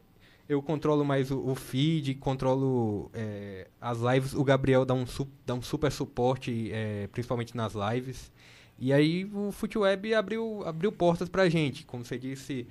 eu 0.49 0.61
controlo 0.61 1.05
mais 1.05 1.29
o, 1.29 1.39
o 1.39 1.53
feed, 1.53 2.15
controlo 2.15 3.11
é, 3.13 3.67
as 3.79 3.99
lives. 3.99 4.33
O 4.33 4.43
Gabriel 4.43 4.85
dá 4.85 4.93
um, 4.95 5.05
dá 5.45 5.53
um 5.53 5.61
super 5.61 5.91
suporte, 5.91 6.71
principalmente 7.11 7.55
nas 7.55 7.73
lives. 7.73 8.31
E 8.77 8.91
aí 8.91 9.25
o 9.33 9.51
FuteWeb 9.51 10.13
abriu, 10.13 10.63
abriu 10.65 10.91
portas 10.91 11.29
pra 11.29 11.47
gente. 11.47 11.85
Como 11.85 12.03
você 12.03 12.17
disse, 12.17 12.67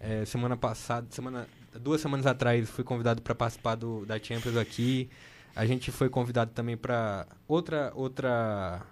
é, 0.00 0.24
semana 0.24 0.56
passada, 0.56 1.06
semana, 1.10 1.48
duas 1.80 2.00
semanas 2.00 2.26
atrás, 2.26 2.68
fui 2.70 2.84
convidado 2.84 3.20
para 3.22 3.34
participar 3.34 3.74
do, 3.74 4.04
da 4.06 4.18
Champions 4.18 4.56
aqui. 4.56 5.10
A 5.54 5.66
gente 5.66 5.90
foi 5.90 6.08
convidado 6.08 6.52
também 6.54 6.76
para 6.76 7.26
outra 7.46 7.92
outra 7.94 8.82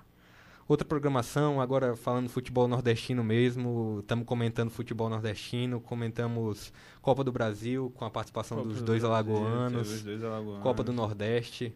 outra 0.68 0.84
programação, 0.84 1.60
agora 1.60 1.94
falando 1.94 2.28
futebol 2.28 2.66
nordestino 2.66 3.22
mesmo. 3.22 4.00
Estamos 4.00 4.26
comentando 4.26 4.70
futebol 4.70 5.08
nordestino, 5.08 5.80
comentamos 5.80 6.72
Copa 7.00 7.22
do 7.22 7.30
Brasil 7.30 7.92
com 7.94 8.04
a 8.04 8.10
participação 8.10 8.64
dos 8.66 8.82
dois, 8.82 9.02
do 9.02 9.08
alagoanos, 9.08 10.02
dois 10.02 10.24
alagoanos, 10.24 10.62
Copa 10.62 10.82
do 10.82 10.92
Nordeste. 10.92 11.72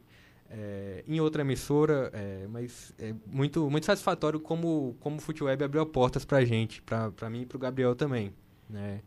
É, 0.52 1.04
em 1.06 1.20
outra 1.20 1.42
emissora, 1.42 2.10
é, 2.12 2.48
mas 2.50 2.92
é 2.98 3.14
muito, 3.24 3.70
muito 3.70 3.86
satisfatório 3.86 4.40
como, 4.40 4.96
como 4.98 5.18
o 5.18 5.20
FuteWeb 5.20 5.62
abriu 5.62 5.86
portas 5.86 6.24
para 6.24 6.38
a 6.38 6.44
gente, 6.44 6.82
para 6.82 7.30
mim 7.30 7.42
e 7.42 7.46
para 7.46 7.56
o 7.56 7.60
Gabriel 7.60 7.94
também. 7.94 8.32
Né? 8.68 9.00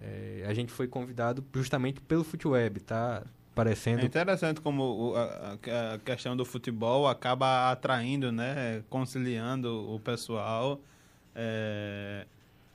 É, 0.00 0.44
a 0.46 0.54
gente 0.54 0.72
foi 0.72 0.86
convidado 0.86 1.44
justamente 1.54 2.00
pelo 2.00 2.24
Futeweb, 2.24 2.80
tá? 2.80 3.22
Parecendo... 3.54 4.02
É 4.02 4.04
interessante 4.04 4.60
como 4.60 5.14
a, 5.16 5.98
questão 6.04 6.36
do 6.36 6.44
futebol 6.44 7.08
acaba 7.08 7.70
atraindo, 7.70 8.30
né? 8.30 8.82
Conciliando 8.90 9.94
o 9.94 9.98
pessoal. 9.98 10.78
É, 11.34 12.26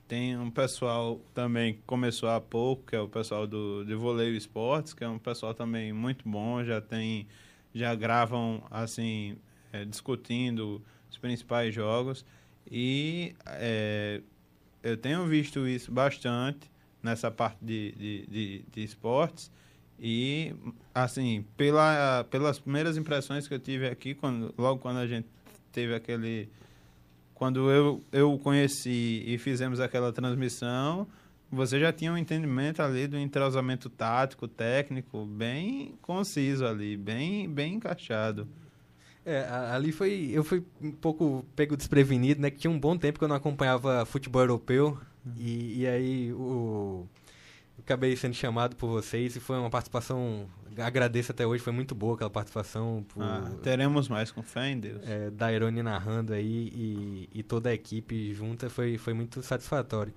tem 0.08 0.36
um 0.36 0.50
pessoal 0.50 1.20
também 1.32 1.74
que 1.74 1.82
começou 1.86 2.28
há 2.28 2.40
pouco, 2.40 2.84
que 2.86 2.96
é 2.96 3.00
o 3.00 3.08
pessoal 3.08 3.46
do, 3.46 3.84
de 3.84 3.94
Voleio 3.94 4.34
Esportes, 4.34 4.92
que 4.92 5.04
é 5.04 5.08
um 5.08 5.18
pessoal 5.18 5.54
também 5.54 5.92
muito 5.92 6.28
bom, 6.28 6.64
já 6.64 6.80
tem... 6.80 7.28
Já 7.74 7.94
gravam, 7.94 8.62
assim, 8.70 9.38
é, 9.72 9.84
discutindo 9.84 10.82
os 11.08 11.16
principais 11.16 11.74
jogos. 11.74 12.22
E 12.70 13.34
é, 13.46 14.20
eu 14.82 14.96
tenho 14.96 15.24
visto 15.26 15.66
isso 15.66 15.90
bastante 15.90 16.71
nessa 17.02 17.30
parte 17.30 17.58
de, 17.62 17.92
de, 17.92 18.26
de, 18.26 18.64
de 18.70 18.84
esportes. 18.84 19.50
E, 19.98 20.54
assim, 20.94 21.44
pela, 21.56 22.24
pelas 22.30 22.58
primeiras 22.58 22.96
impressões 22.96 23.46
que 23.46 23.54
eu 23.54 23.58
tive 23.60 23.86
aqui, 23.86 24.14
quando, 24.14 24.52
logo 24.58 24.80
quando 24.80 24.98
a 24.98 25.06
gente 25.06 25.28
teve 25.70 25.94
aquele. 25.94 26.48
Quando 27.34 27.70
eu, 27.70 28.02
eu 28.12 28.38
conheci 28.38 29.24
e 29.26 29.36
fizemos 29.38 29.80
aquela 29.80 30.12
transmissão, 30.12 31.08
você 31.50 31.78
já 31.78 31.92
tinha 31.92 32.12
um 32.12 32.16
entendimento 32.16 32.80
ali 32.80 33.06
do 33.06 33.18
entrosamento 33.18 33.90
tático, 33.90 34.46
técnico, 34.48 35.26
bem 35.26 35.94
conciso 36.00 36.64
ali, 36.64 36.96
bem, 36.96 37.48
bem 37.48 37.74
encaixado. 37.74 38.48
É, 39.24 39.46
ali 39.70 39.92
foi. 39.92 40.30
Eu 40.32 40.42
fui 40.42 40.64
um 40.80 40.90
pouco 40.90 41.44
pego 41.54 41.76
desprevenido, 41.76 42.40
né? 42.40 42.50
Que 42.50 42.58
tinha 42.58 42.70
um 42.70 42.78
bom 42.78 42.96
tempo 42.96 43.18
que 43.18 43.24
eu 43.24 43.28
não 43.28 43.36
acompanhava 43.36 44.04
futebol 44.04 44.42
europeu. 44.42 44.98
Uhum. 45.24 45.32
E, 45.36 45.80
e 45.80 45.86
aí 45.86 46.32
o. 46.32 47.06
acabei 47.78 48.16
sendo 48.16 48.34
chamado 48.34 48.76
por 48.76 48.88
vocês 48.88 49.36
e 49.36 49.40
foi 49.40 49.58
uma 49.58 49.70
participação. 49.70 50.46
Agradeço 50.78 51.32
até 51.32 51.46
hoje, 51.46 51.62
foi 51.62 51.72
muito 51.72 51.94
boa 51.94 52.14
aquela 52.14 52.30
participação. 52.30 53.04
Por, 53.08 53.22
ah, 53.22 53.50
teremos 53.62 54.08
mais 54.08 54.30
com 54.30 54.42
fé 54.42 54.70
em 54.70 54.80
Deus. 54.80 55.02
É, 55.04 55.30
da 55.30 55.52
Irone 55.52 55.82
narrando 55.82 56.32
aí 56.32 56.72
e, 56.74 57.28
e 57.34 57.42
toda 57.42 57.70
a 57.70 57.74
equipe 57.74 58.32
junta 58.32 58.70
foi, 58.70 58.96
foi 58.96 59.12
muito 59.12 59.42
satisfatório. 59.42 60.12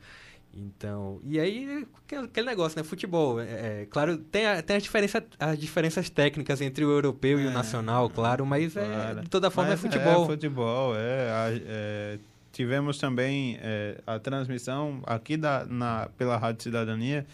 Então, 0.57 1.19
e 1.25 1.37
aí, 1.37 1.85
aquele 2.23 2.47
negócio, 2.47 2.77
né? 2.77 2.83
Futebol, 2.83 3.41
é, 3.41 3.81
é 3.81 3.87
claro, 3.89 4.17
tem, 4.17 4.47
a, 4.47 4.61
tem 4.61 4.77
as, 4.77 4.83
diferença, 4.83 5.21
as 5.37 5.59
diferenças 5.59 6.09
técnicas 6.09 6.61
entre 6.61 6.85
o 6.85 6.89
europeu 6.89 7.37
é, 7.37 7.41
e 7.41 7.45
o 7.47 7.49
é, 7.49 7.53
nacional, 7.53 8.09
claro, 8.09 8.45
mas 8.45 8.77
é, 8.77 8.85
claro. 8.85 9.19
É, 9.19 9.21
de 9.23 9.29
toda 9.29 9.51
forma 9.51 9.71
mas 9.71 9.79
é 9.79 9.81
futebol. 9.81 10.23
É 10.23 10.27
futebol, 10.27 10.95
é. 10.95 11.59
é 11.67 12.19
tivemos 12.55 12.97
também 12.97 13.59
a 14.07 14.17
transmissão 14.17 15.01
aqui 15.05 15.35
da, 15.35 15.65
na, 15.65 16.09
pela 16.17 16.37
Rádio 16.37 16.63
Cidadania 16.63 17.27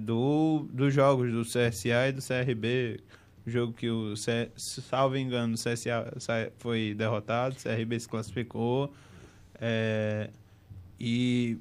do, 0.00 0.68
dos 0.70 0.92
jogos 0.92 1.32
do 1.32 1.42
CSA 1.42 2.08
e 2.08 2.12
do 2.12 2.20
CRB. 2.20 3.00
Jogo 3.46 3.72
que 3.72 3.88
o, 3.88 4.16
C, 4.16 4.50
salvo 4.56 5.16
engano, 5.16 5.54
o 5.54 5.56
CSA 5.56 6.52
foi 6.58 6.94
derrotado, 6.94 7.56
o 7.56 7.62
CRB 7.62 8.00
se 8.00 8.08
classificou. 8.08 8.92
e 11.00 11.58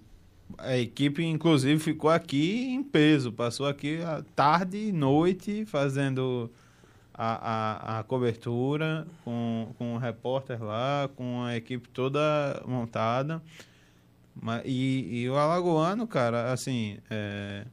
a 0.57 0.77
equipe, 0.77 1.23
inclusive, 1.23 1.79
ficou 1.79 2.09
aqui 2.09 2.65
em 2.65 2.83
peso. 2.83 3.31
Passou 3.31 3.65
aqui 3.65 4.01
a 4.01 4.23
tarde 4.35 4.77
e 4.77 4.91
noite 4.91 5.65
fazendo 5.65 6.51
a, 7.13 7.97
a, 7.97 7.99
a 7.99 8.03
cobertura 8.03 9.05
com, 9.23 9.73
com 9.77 9.95
o 9.95 9.97
repórter 9.97 10.63
lá, 10.63 11.09
com 11.15 11.43
a 11.43 11.55
equipe 11.55 11.87
toda 11.89 12.63
montada. 12.65 13.41
E, 14.65 15.21
e 15.21 15.29
o 15.29 15.35
Alagoano, 15.35 16.07
cara, 16.07 16.51
assim, 16.51 16.97
é, 17.09 17.65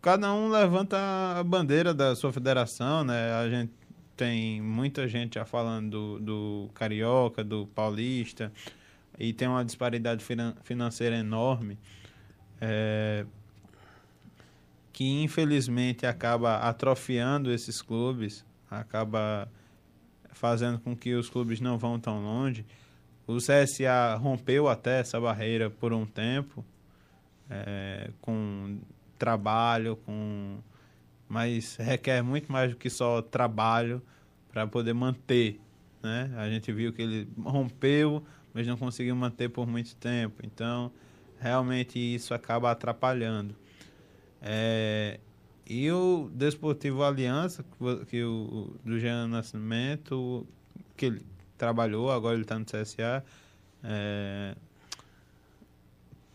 cada 0.00 0.32
um 0.32 0.48
levanta 0.48 0.96
a 1.36 1.42
bandeira 1.42 1.92
da 1.92 2.14
sua 2.14 2.32
federação, 2.32 3.02
né? 3.02 3.32
A 3.34 3.48
gente 3.48 3.72
tem 4.16 4.60
muita 4.60 5.08
gente 5.08 5.34
já 5.34 5.44
falando 5.44 5.90
do, 5.90 6.20
do 6.20 6.70
Carioca, 6.74 7.42
do 7.42 7.66
Paulista 7.66 8.52
e 9.18 9.32
tem 9.32 9.48
uma 9.48 9.64
disparidade 9.64 10.24
financeira 10.62 11.16
enorme, 11.16 11.78
é, 12.60 13.26
que 15.02 15.20
infelizmente 15.20 16.06
acaba 16.06 16.58
atrofiando 16.58 17.50
esses 17.50 17.82
clubes, 17.82 18.44
acaba 18.70 19.50
fazendo 20.30 20.78
com 20.78 20.96
que 20.96 21.12
os 21.14 21.28
clubes 21.28 21.60
não 21.60 21.76
vão 21.76 21.98
tão 21.98 22.22
longe. 22.22 22.64
O 23.26 23.38
CSA 23.38 24.14
rompeu 24.14 24.68
até 24.68 25.00
essa 25.00 25.20
barreira 25.20 25.68
por 25.68 25.92
um 25.92 26.06
tempo, 26.06 26.64
é, 27.50 28.10
com 28.20 28.78
trabalho, 29.18 29.96
com 30.06 30.58
mas 31.28 31.74
requer 31.76 32.22
muito 32.22 32.52
mais 32.52 32.70
do 32.70 32.76
que 32.76 32.88
só 32.88 33.20
trabalho 33.20 34.00
para 34.52 34.68
poder 34.68 34.92
manter. 34.92 35.60
Né? 36.00 36.32
A 36.36 36.48
gente 36.48 36.70
viu 36.70 36.92
que 36.92 37.02
ele 37.02 37.28
rompeu, 37.42 38.22
mas 38.54 38.68
não 38.68 38.76
conseguiu 38.76 39.16
manter 39.16 39.48
por 39.48 39.66
muito 39.66 39.96
tempo. 39.96 40.42
Então, 40.44 40.92
realmente 41.40 41.98
isso 41.98 42.32
acaba 42.34 42.70
atrapalhando. 42.70 43.56
É, 44.42 45.20
e 45.66 45.90
o 45.90 46.28
Desportivo 46.34 47.04
Aliança, 47.04 47.64
que 48.08 48.22
o 48.24 48.74
do 48.84 48.98
Jean 48.98 49.28
Nascimento, 49.28 50.46
que 50.96 51.06
ele 51.06 51.26
trabalhou, 51.56 52.10
agora 52.10 52.34
ele 52.34 52.42
está 52.42 52.58
no 52.58 52.64
CSA, 52.64 53.24
é, 53.84 54.56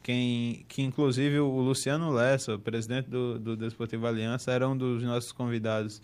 quem, 0.01 0.65
que 0.69 0.81
inclusive 0.81 1.39
o 1.39 1.59
Luciano 1.59 2.09
Lessa, 2.11 2.57
presidente 2.57 3.09
do, 3.09 3.37
do 3.37 3.57
Desportivo 3.57 4.07
Aliança, 4.07 4.51
era 4.51 4.67
um 4.67 4.77
dos 4.77 5.03
nossos 5.03 5.33
convidados 5.33 6.01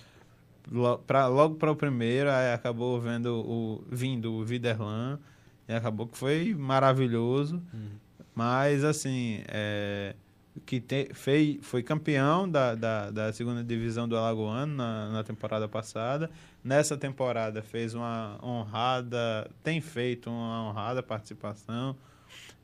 pra, 1.07 1.27
logo 1.27 1.55
para 1.55 1.71
o 1.71 1.75
primeiro, 1.75 2.29
aí 2.29 2.53
acabou 2.53 2.99
vendo 2.99 3.33
o, 3.33 3.83
vindo 3.89 4.33
o 4.33 4.43
Viderlan, 4.43 5.19
e 5.67 5.73
acabou 5.73 6.07
que 6.07 6.17
foi 6.17 6.53
maravilhoso. 6.53 7.63
Uhum. 7.73 7.89
Mas, 8.35 8.83
assim, 8.83 9.41
é, 9.47 10.15
que 10.65 10.79
te, 10.79 11.09
fei, 11.13 11.59
foi 11.61 11.81
campeão 11.81 12.49
da, 12.49 12.75
da, 12.75 13.09
da, 13.09 13.33
segunda 13.33 13.63
divisão 13.63 14.07
do 14.07 14.15
Alagoano 14.15 14.75
na, 14.75 15.09
na 15.09 15.23
temporada 15.23 15.67
passada. 15.67 16.29
Nessa 16.63 16.95
temporada 16.95 17.61
fez 17.61 17.93
uma 17.93 18.39
honrada, 18.43 19.49
tem 19.63 19.81
feito 19.81 20.29
uma 20.29 20.69
honrada 20.69 21.01
participação. 21.01 21.95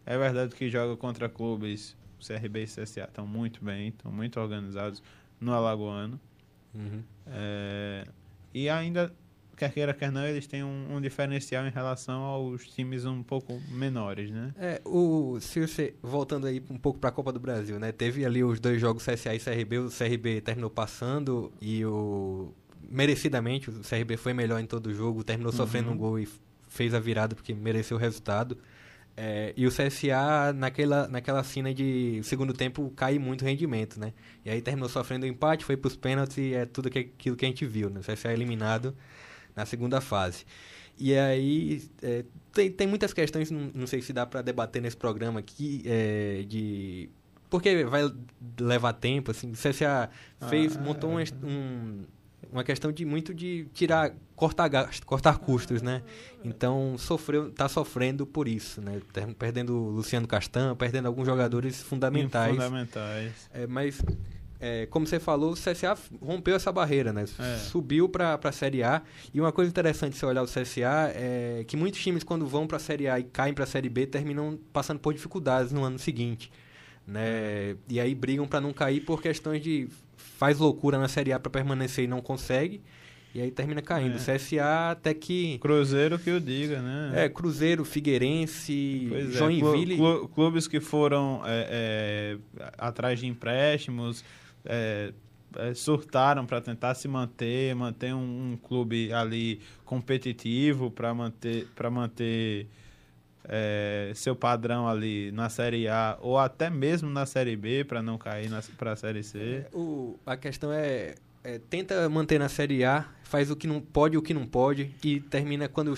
É 0.06 0.18
verdade 0.18 0.56
que 0.56 0.70
joga 0.70 0.96
contra 0.96 1.28
clubes 1.28 1.98
CRB 2.20 2.64
e 2.64 2.66
CSA 2.66 3.06
estão 3.06 3.26
muito 3.26 3.64
bem, 3.64 3.90
estão 3.90 4.12
muito 4.12 4.40
organizados 4.40 5.02
no 5.40 5.54
Alagoano. 5.54 6.20
Uhum. 6.74 7.04
É, 7.28 8.06
e 8.54 8.70
ainda, 8.70 9.14
quer 9.60 9.72
queira, 9.74 9.94
quer 9.94 10.12
não, 10.12 10.26
eles 10.26 10.48
têm 10.48 10.64
um, 10.64 10.96
um, 10.96 11.02
diferencial 11.02 11.68
em 11.68 11.70
relação 11.70 12.22
aos 12.22 12.66
times 12.66 13.06
um 13.06 13.22
pouco 13.22 13.62
menores, 13.70 14.32
né? 14.32 14.54
É, 14.58 14.82
o, 14.86 15.38
você, 15.38 15.94
voltando 16.02 16.48
aí 16.48 16.64
um 16.70 16.78
pouco 16.78 16.98
para 16.98 17.10
a 17.10 17.12
Copa 17.12 17.34
do 17.34 17.40
Brasil, 17.40 17.78
né? 17.78 17.92
Teve 17.92 18.26
ali 18.26 18.42
os 18.42 18.60
dois 18.60 18.80
jogos 18.80 19.06
CSA 19.06 19.36
e 19.36 19.40
CRB, 19.40 19.80
o 19.80 19.90
CRB 19.90 20.42
terminou 20.42 20.70
passando 20.70 21.52
e 21.62 21.86
o 21.86 22.54
merecidamente 22.90 23.70
o 23.70 23.82
CRB 23.82 24.18
foi 24.18 24.34
melhor 24.34 24.60
em 24.60 24.66
todo 24.66 24.88
o 24.88 24.94
jogo, 24.94 25.24
terminou 25.24 25.52
sofrendo 25.52 25.90
uhum. 25.90 25.96
um 25.96 25.98
gol 25.98 26.20
e 26.20 26.28
fez 26.70 26.94
a 26.94 27.00
virada 27.00 27.36
porque 27.36 27.54
mereceu 27.54 27.98
o 27.98 28.00
resultado. 28.00 28.58
É, 29.18 29.54
e 29.58 29.68
o 29.68 29.70
CSA, 29.70 30.54
naquela, 30.56 31.06
naquela 31.10 31.44
cena 31.44 31.74
de 31.74 32.22
segundo 32.24 32.54
tempo, 32.54 32.90
cai 32.96 33.20
muito 33.20 33.42
o 33.42 33.46
rendimento, 33.46 34.00
né? 34.00 34.14
E 34.46 34.50
aí 34.50 34.62
terminou 34.62 34.88
sofrendo 34.88 35.26
o 35.26 35.30
um 35.30 35.32
empate, 35.32 35.66
foi 35.66 35.76
para 35.76 35.90
os 35.90 35.98
pênaltis 35.98 36.38
e 36.38 36.54
é 36.54 36.66
tudo 36.66 36.90
que, 36.90 37.00
aquilo 37.00 37.36
que 37.36 37.46
a 37.46 37.50
gente 37.50 37.66
viu, 37.66 37.90
né? 37.90 38.00
O 38.00 38.04
CSA 38.04 38.30
é 38.30 38.34
eliminado 38.34 38.96
na 39.60 39.66
segunda 39.66 40.00
fase. 40.00 40.46
E 40.98 41.16
aí 41.16 41.84
é, 42.02 42.26
tem, 42.54 42.72
tem 42.72 42.88
muitas 42.88 43.14
questões, 43.14 43.52
não, 43.52 43.72
não 43.74 43.88
sei 43.88 44.02
se 44.02 44.14
dá 44.14 44.26
para 44.26 44.42
debater 44.42 44.82
nesse 44.82 44.98
programa 44.98 45.40
aqui, 45.40 45.84
é, 45.86 46.44
de... 46.48 47.10
Porque 47.50 47.84
vai 47.86 48.04
levar 48.60 48.94
tempo, 48.94 49.32
assim, 49.32 49.50
o 49.50 49.54
CSA 49.54 50.10
fez, 50.50 50.78
ah, 50.78 50.82
montou 50.82 51.10
um, 51.12 51.18
um 51.44 52.04
uma 52.52 52.64
questão 52.64 52.92
de 52.92 53.06
muito 53.06 53.34
de 53.34 53.68
tirar 53.74 54.12
cortar 54.36 54.70
cortar 55.06 55.38
custos 55.38 55.82
né? 55.82 56.02
Então 56.44 56.96
sofreu 56.98 57.52
tá 57.52 57.68
sofrendo 57.68 58.26
por 58.26 58.48
isso 58.48 58.82
né? 58.82 59.02
Perdendo 59.38 59.74
Luciano 59.76 60.28
Castan 60.28 60.76
perdendo 60.76 61.06
alguns 61.08 61.26
jogadores 61.26 61.82
fundamentais. 61.82 62.56
Fundamentais. 62.56 63.50
É, 63.54 63.68
mas 63.68 64.02
é, 64.60 64.86
como 64.88 65.08
você 65.08 65.20
falou 65.20 65.54
o 65.54 65.56
CSA 65.56 65.98
rompeu 66.22 66.56
essa 66.56 66.72
barreira 66.72 67.14
né 67.14 67.24
é. 67.24 67.58
subiu 67.58 68.10
para 68.10 68.40
a 68.44 68.52
Série 68.52 68.84
A 68.84 69.02
e 69.34 69.40
uma 69.40 69.52
coisa 69.52 69.70
interessante 69.70 70.18
se 70.18 70.26
olhar 70.26 70.44
o 70.44 70.48
CSA 70.48 71.14
é 71.16 71.64
que 71.68 71.78
muitos 71.78 72.02
times 72.02 72.24
quando 72.24 72.46
vão 72.46 72.68
para 72.68 72.78
a 72.78 72.80
Série 72.80 73.08
A 73.08 73.20
e 73.20 73.24
caem 73.24 73.54
para 73.54 73.64
a 73.64 73.68
Série 73.68 73.90
B 73.90 74.06
terminam 74.06 74.60
passando 74.74 75.00
por 75.00 75.14
dificuldades 75.14 75.72
no 75.72 75.84
ano 75.84 75.98
seguinte 75.98 76.52
né 77.08 77.76
e 77.88 78.00
aí 78.00 78.14
brigam 78.14 78.48
para 78.48 78.60
não 78.60 78.74
cair 78.74 79.02
por 79.02 79.22
questões 79.22 79.64
de 79.64 79.88
faz 80.40 80.58
loucura 80.58 80.98
na 80.98 81.10
Série 81.10 81.34
A 81.34 81.40
para 81.40 81.50
permanecer 81.50 82.06
e 82.06 82.08
não 82.08 82.22
consegue. 82.22 82.82
E 83.36 83.42
aí 83.42 83.52
termina 83.52 83.82
caindo. 83.82 84.16
É. 84.16 84.38
CSA 84.38 84.92
até 84.92 85.14
que. 85.14 85.60
Cruzeiro 85.60 86.18
que 86.18 86.30
eu 86.30 86.40
diga, 86.40 86.82
né? 86.82 87.26
É, 87.26 87.30
Cruzeiro, 87.30 87.86
Figueirense, 87.86 89.08
pois 89.10 89.36
é, 89.36 89.38
Joinville. 89.38 89.94
É. 89.94 89.98
Clu 89.98 90.28
clubes 90.30 90.68
que 90.68 90.80
foram 90.80 91.42
é, 91.46 92.38
é, 92.58 92.64
atrás 92.78 93.20
de 93.20 93.28
empréstimos, 93.28 94.24
é, 94.66 95.14
surtaram 95.76 96.46
para 96.46 96.62
tentar 96.62 96.94
se 96.96 97.08
manter, 97.08 97.74
manter 97.76 98.14
um, 98.14 98.52
um 98.52 98.58
clube 98.58 99.12
ali 99.12 99.60
competitivo 99.86 100.92
para 100.92 101.14
manter, 101.14 101.68
para 101.76 101.90
manter 101.90 102.68
é, 103.44 104.12
seu 104.16 104.36
padrão 104.36 104.88
ali 104.88 105.32
na 105.32 105.50
Série 105.50 105.88
A 105.88 106.18
ou 106.22 106.38
até 106.38 106.70
mesmo 106.70 107.10
na 107.10 107.26
Série 107.26 107.56
B 107.56 107.84
para 107.84 108.02
não 108.02 108.18
cair 108.18 108.50
para 108.78 108.92
a 108.92 108.96
Série 108.96 109.24
C? 109.24 109.66
É, 109.66 109.70
o, 109.76 110.20
a 110.26 110.38
questão 110.38 110.72
é, 110.72 111.16
é, 111.44 111.60
tenta 111.70 112.08
manter 112.10 112.40
na 112.40 112.50
Série 112.50 112.84
A 112.84 113.06
faz 113.30 113.52
o 113.52 113.56
que 113.56 113.68
não 113.68 113.80
pode 113.80 114.18
o 114.18 114.24
que 114.24 114.34
não 114.34 114.48
pode 114.48 114.92
e 115.04 115.20
termina 115.20 115.70
quando 115.70 115.94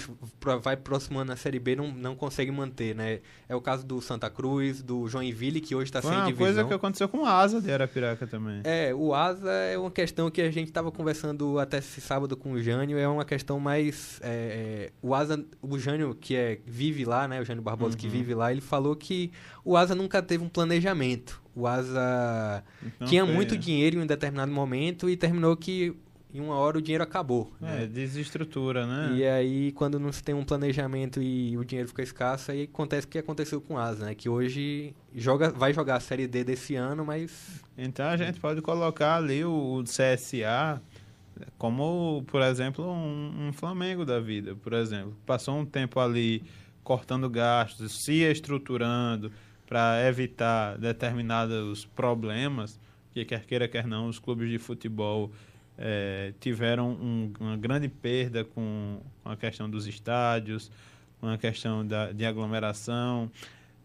vai 0.61 0.75
próximo 0.75 1.17
ano 1.17 1.29
na 1.29 1.37
Série 1.37 1.59
B 1.59 1.77
não, 1.77 1.87
não 1.89 2.13
consegue 2.13 2.51
manter, 2.51 2.93
né? 2.93 3.21
É 3.47 3.55
o 3.55 3.61
caso 3.61 3.85
do 3.85 4.01
Santa 4.01 4.29
Cruz, 4.29 4.83
do 4.83 5.07
Joinville, 5.07 5.61
que 5.61 5.73
hoje 5.73 5.85
está 5.85 6.01
sem 6.01 6.11
uma 6.11 6.25
divisão. 6.25 6.45
coisa 6.45 6.65
que 6.65 6.73
aconteceu 6.73 7.07
com 7.07 7.19
o 7.19 7.25
Asa 7.25 7.61
de 7.61 7.71
Arapiraca 7.71 8.27
também. 8.27 8.59
É, 8.65 8.93
o 8.93 9.15
Asa 9.15 9.49
é 9.49 9.77
uma 9.77 9.89
questão 9.89 10.29
que 10.29 10.41
a 10.41 10.51
gente 10.51 10.67
estava 10.67 10.91
conversando 10.91 11.57
até 11.57 11.77
esse 11.77 12.01
sábado 12.01 12.35
com 12.35 12.51
o 12.51 12.61
Jânio, 12.61 12.97
é 12.97 13.07
uma 13.07 13.23
questão 13.23 13.61
mais... 13.61 14.19
É, 14.21 14.27
é, 14.27 14.91
o 15.01 15.15
Asa, 15.15 15.41
o 15.61 15.79
Jânio, 15.79 16.13
que 16.13 16.35
é, 16.35 16.59
vive 16.65 17.05
lá, 17.05 17.29
né? 17.29 17.39
O 17.39 17.45
Jânio 17.45 17.63
Barbosa, 17.63 17.95
uhum. 17.95 18.01
que 18.01 18.09
vive 18.09 18.35
lá, 18.35 18.51
ele 18.51 18.61
falou 18.61 18.93
que 18.93 19.31
o 19.63 19.77
Asa 19.77 19.95
nunca 19.95 20.21
teve 20.21 20.43
um 20.43 20.49
planejamento. 20.49 21.40
O 21.55 21.67
Asa 21.67 22.63
então, 22.81 23.07
tinha 23.07 23.25
muito 23.25 23.57
dinheiro 23.57 23.97
em 23.97 24.01
um 24.01 24.05
determinado 24.05 24.51
momento 24.51 25.09
e 25.09 25.17
terminou 25.17 25.55
que 25.57 25.93
em 26.33 26.39
uma 26.39 26.55
hora 26.55 26.77
o 26.77 26.81
dinheiro 26.81 27.03
acabou. 27.03 27.51
É, 27.61 27.65
né? 27.65 27.85
desestrutura, 27.85 28.87
né? 28.87 29.17
E 29.17 29.25
aí, 29.25 29.71
quando 29.73 29.99
não 29.99 30.11
se 30.11 30.23
tem 30.23 30.33
um 30.33 30.43
planejamento 30.43 31.21
e 31.21 31.57
o 31.57 31.65
dinheiro 31.65 31.89
fica 31.89 32.01
escasso, 32.01 32.51
aí 32.51 32.63
acontece 32.63 33.05
o 33.05 33.09
que 33.09 33.17
aconteceu 33.17 33.59
com 33.59 33.73
o 33.73 33.77
Asa, 33.77 34.05
né? 34.05 34.15
Que 34.15 34.29
hoje 34.29 34.95
joga, 35.13 35.51
vai 35.51 35.73
jogar 35.73 35.97
a 35.97 35.99
Série 35.99 36.27
D 36.27 36.43
desse 36.43 36.75
ano, 36.75 37.05
mas... 37.05 37.61
Então 37.77 38.05
a 38.05 38.15
gente 38.15 38.39
pode 38.39 38.61
colocar 38.61 39.17
ali 39.17 39.43
o, 39.43 39.83
CSA 39.83 40.81
como, 41.57 42.23
por 42.27 42.41
exemplo, 42.41 42.85
um, 42.85 43.47
um 43.47 43.53
Flamengo 43.53 44.05
da 44.05 44.19
vida, 44.19 44.55
por 44.55 44.73
exemplo. 44.73 45.15
Passou 45.25 45.57
um 45.57 45.65
tempo 45.65 45.99
ali 45.99 46.43
cortando 46.83 47.29
gastos, 47.29 48.03
se 48.03 48.21
estruturando 48.23 49.31
para 49.71 50.05
evitar 50.05 50.77
determinados 50.77 51.85
problemas, 51.85 52.77
que 53.13 53.23
quer 53.23 53.45
queira, 53.45 53.69
quer 53.69 53.87
não, 53.87 54.09
os 54.09 54.19
clubes 54.19 54.49
de 54.49 54.57
futebol 54.57 55.31
é, 55.77 56.33
tiveram 56.41 56.89
um, 56.91 57.31
uma 57.39 57.55
grande 57.55 57.87
perda 57.87 58.43
com 58.43 58.99
a 59.23 59.33
questão 59.37 59.69
dos 59.69 59.87
estádios, 59.87 60.69
com 61.21 61.27
a 61.27 61.37
questão 61.37 61.87
da, 61.87 62.11
de 62.11 62.25
aglomeração, 62.25 63.31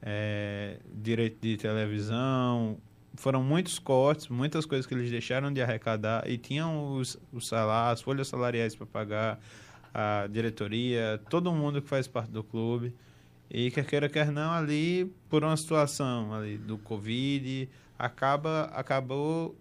é, 0.02 0.80
direito 0.92 1.38
de 1.40 1.56
televisão. 1.56 2.78
Foram 3.14 3.44
muitos 3.44 3.78
cortes, 3.78 4.26
muitas 4.26 4.66
coisas 4.66 4.88
que 4.88 4.92
eles 4.92 5.08
deixaram 5.08 5.52
de 5.52 5.62
arrecadar 5.62 6.28
e 6.28 6.36
tinham 6.36 6.94
os, 6.96 7.16
os 7.32 7.46
salários, 7.46 8.00
as 8.00 8.02
folhas 8.02 8.26
salariais 8.26 8.74
para 8.74 8.86
pagar, 8.86 9.38
a 9.94 10.26
diretoria, 10.26 11.20
todo 11.30 11.52
mundo 11.52 11.80
que 11.80 11.88
faz 11.88 12.08
parte 12.08 12.32
do 12.32 12.42
clube. 12.42 12.92
E 13.50 13.70
quer 13.70 13.84
queira, 13.86 14.08
quer 14.08 14.30
não, 14.30 14.52
ali, 14.52 15.12
por 15.28 15.44
uma 15.44 15.56
situação 15.56 16.34
ali 16.34 16.58
do 16.58 16.76
Covid, 16.78 17.68
acaba, 17.98 18.64
acabou 18.74 19.56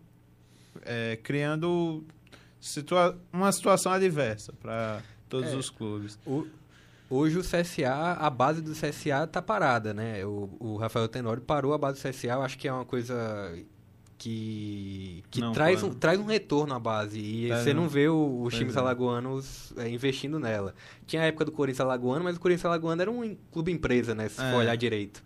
é, 0.84 1.18
criando 1.22 2.04
situa 2.60 3.18
uma 3.32 3.52
situação 3.52 3.92
adversa 3.92 4.52
para 4.54 5.02
todos 5.30 5.54
é, 5.54 5.56
os 5.56 5.70
clubes. 5.70 6.18
O, 6.26 6.48
hoje 7.10 7.38
o 7.38 7.42
CSA, 7.42 8.14
a 8.20 8.30
base 8.30 8.62
do 8.62 8.72
CSA 8.72 9.26
está 9.26 9.42
parada, 9.42 9.94
né? 9.94 10.26
O, 10.26 10.50
o 10.60 10.78
Rafael 10.78 11.08
Tenório 11.08 11.42
parou 11.42 11.74
a 11.74 11.78
base 11.78 12.02
do 12.02 12.10
CSA, 12.10 12.28
eu 12.28 12.42
acho 12.42 12.58
que 12.58 12.68
é 12.68 12.74
uma 12.74 12.86
coisa 12.86 13.56
que, 14.18 15.24
que 15.30 15.42
não, 15.42 15.52
traz, 15.52 15.84
um, 15.84 15.94
traz 15.94 16.20
um 16.20 16.26
retorno 16.26 16.74
à 16.74 16.80
base. 16.80 17.20
E 17.20 17.52
é, 17.52 17.58
você 17.58 17.74
não, 17.74 17.88
vê 17.88 18.08
o, 18.08 18.44
os 18.44 18.56
times 18.56 18.76
é. 18.76 18.80
alagoanos 18.80 19.74
é, 19.78 19.90
investindo 19.90 20.40
nela. 20.40 20.74
Tinha 21.06 21.22
a 21.22 21.26
época 21.26 21.46
do 21.46 21.52
Corinthians 21.52 21.82
Alagoano, 21.82 22.24
mas 22.24 22.38
o 22.38 22.40
Corinthians 22.40 22.66
Alagoano 22.66 23.02
era 23.02 23.12
um 23.12 23.36
clube 23.52 23.72
empresa, 23.72 24.16
né? 24.16 24.30
Se 24.30 24.38
for 24.38 24.44
é. 24.44 24.56
olhar 24.56 24.76
direito. 24.76 25.24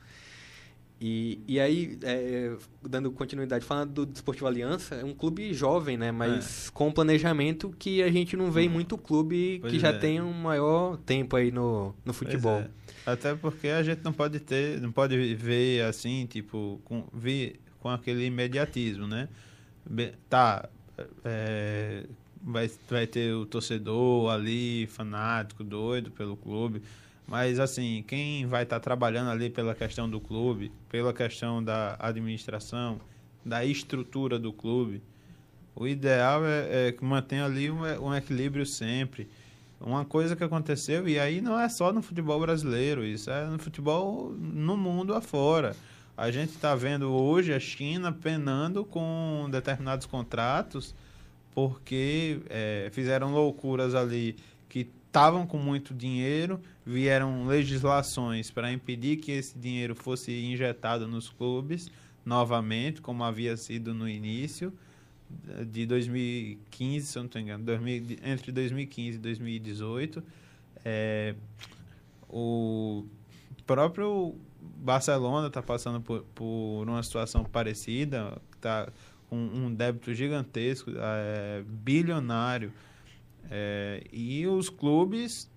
E, 1.02 1.40
e 1.48 1.60
aí, 1.62 1.98
é, 2.04 2.58
dando 2.82 3.10
continuidade, 3.12 3.64
falando 3.64 3.94
do 3.94 4.06
Desportivo 4.06 4.48
Aliança, 4.48 4.96
é 4.96 5.06
um 5.06 5.14
clube 5.14 5.54
jovem, 5.54 5.98
né? 5.98 6.12
Mas 6.12 6.68
é. 6.68 6.72
com 6.74 6.92
planejamento 6.92 7.74
que 7.80 8.04
a 8.04 8.12
gente 8.12 8.36
não 8.36 8.52
vê 8.52 8.64
em 8.64 8.70
muito 8.70 8.98
clube 8.98 9.60
pois 9.62 9.72
que 9.72 9.80
já 9.80 9.98
tem 9.98 10.20
um 10.20 10.34
maior 10.34 10.98
tempo 10.98 11.38
aí 11.38 11.52
no, 11.52 11.96
no 12.04 12.12
futebol. 12.12 12.66
Até 13.06 13.34
porque 13.34 13.70
a 13.70 13.82
gente 13.82 14.04
não 14.04 14.12
pode 14.12 14.42
ter, 14.42 14.82
não 14.82 14.92
pode 14.92 15.36
ver 15.36 15.84
assim, 15.84 16.26
tipo, 16.26 16.82
com, 16.84 17.08
ver 17.14 17.62
com 17.80 17.90
aquele 17.90 18.26
imediatismo, 18.26 19.08
né? 19.08 19.28
Tá, 20.30 20.70
é, 21.24 22.06
vai, 22.42 22.70
vai 22.90 23.08
ter 23.08 23.34
o 23.34 23.46
torcedor 23.46 24.32
ali, 24.32 24.88
fanático, 24.88 25.64
doido 25.64 26.12
pelo 26.12 26.38
clube 26.38 26.82
mas, 27.30 27.60
assim, 27.60 28.04
quem 28.08 28.48
vai 28.48 28.64
estar 28.64 28.78
tá 28.78 28.80
trabalhando 28.80 29.30
ali 29.30 29.52
pela 29.52 29.76
questão 29.76 30.10
do 30.10 30.20
clube, 30.20 30.72
pela 30.90 31.14
questão 31.14 31.64
da 31.64 31.96
administração, 32.00 33.00
da 33.46 33.64
estrutura 33.64 34.40
do 34.40 34.52
clube, 34.52 35.04
o 35.76 35.88
ideal 35.88 36.44
é, 36.44 36.88
é 36.88 36.92
que 36.92 37.06
mantenha 37.06 37.46
ali 37.46 37.70
um, 37.70 37.84
um, 38.04 38.16
equilíbrio 38.16 38.66
sempre. 38.66 39.30
Uma 39.80 40.04
coisa 40.04 40.36
que 40.36 40.44
aconteceu, 40.44 41.08
e 41.08 41.20
aí 41.20 41.40
não 41.40 41.58
é 41.58 41.70
só 41.70 41.94
no 41.94 42.02
futebol 42.02 42.40
brasileiro, 42.40 43.06
isso 43.06 43.30
é 43.30 43.46
no 43.46 43.60
futebol 43.60 44.32
no 44.32 44.76
mundo 44.76 45.14
afora. 45.14 45.76
A 46.20 46.32
gente 46.32 46.50
está 46.50 46.76
vendo 46.76 47.14
hoje 47.14 47.54
a 47.54 47.60
China 47.62 48.12
penando 48.12 48.84
com 48.84 49.48
determinados 49.50 50.06
contratos 50.06 50.94
porque 51.56 52.42
é, 52.50 52.90
fizeram 52.92 53.32
loucuras 53.32 53.96
ali 53.96 54.36
que 54.68 54.80
estavam 55.08 55.48
com 55.48 55.58
muito 55.58 55.94
dinheiro, 55.94 56.60
vieram 56.86 57.48
legislações 57.48 58.52
para 58.52 58.70
impedir 58.70 59.16
que 59.16 59.32
esse 59.32 59.58
dinheiro 59.58 59.96
fosse 59.96 60.38
injetado 60.44 61.08
nos 61.08 61.30
clubes 61.30 61.90
novamente, 62.26 63.00
como 63.00 63.24
havia 63.24 63.56
sido 63.56 63.94
no 63.94 64.08
início 64.10 64.74
de 65.72 65.86
2015, 65.86 67.08
se 67.08 67.18
não 67.18 67.28
estou 67.28 67.40
enganando, 67.40 67.64
2000, 67.64 68.18
entre 68.26 68.52
2015 68.52 69.16
e 69.16 69.22
2018. 69.22 70.24
É, 70.84 71.34
o 72.28 73.06
próprio 73.66 74.36
Barcelona 74.62 75.48
está 75.48 75.62
passando 75.62 76.02
por, 76.02 76.24
por 76.36 76.84
uma 76.88 77.04
situação 77.04 77.44
parecida, 77.44 78.42
está 78.56 78.92
com 79.30 79.38
um 79.38 79.74
débito 79.74 80.14
gigantesco, 80.14 80.92
é, 80.96 81.64
bilionário. 81.66 82.74
É, 83.50 84.04
e 84.12 84.46
os 84.48 84.70
clubes 84.70 85.50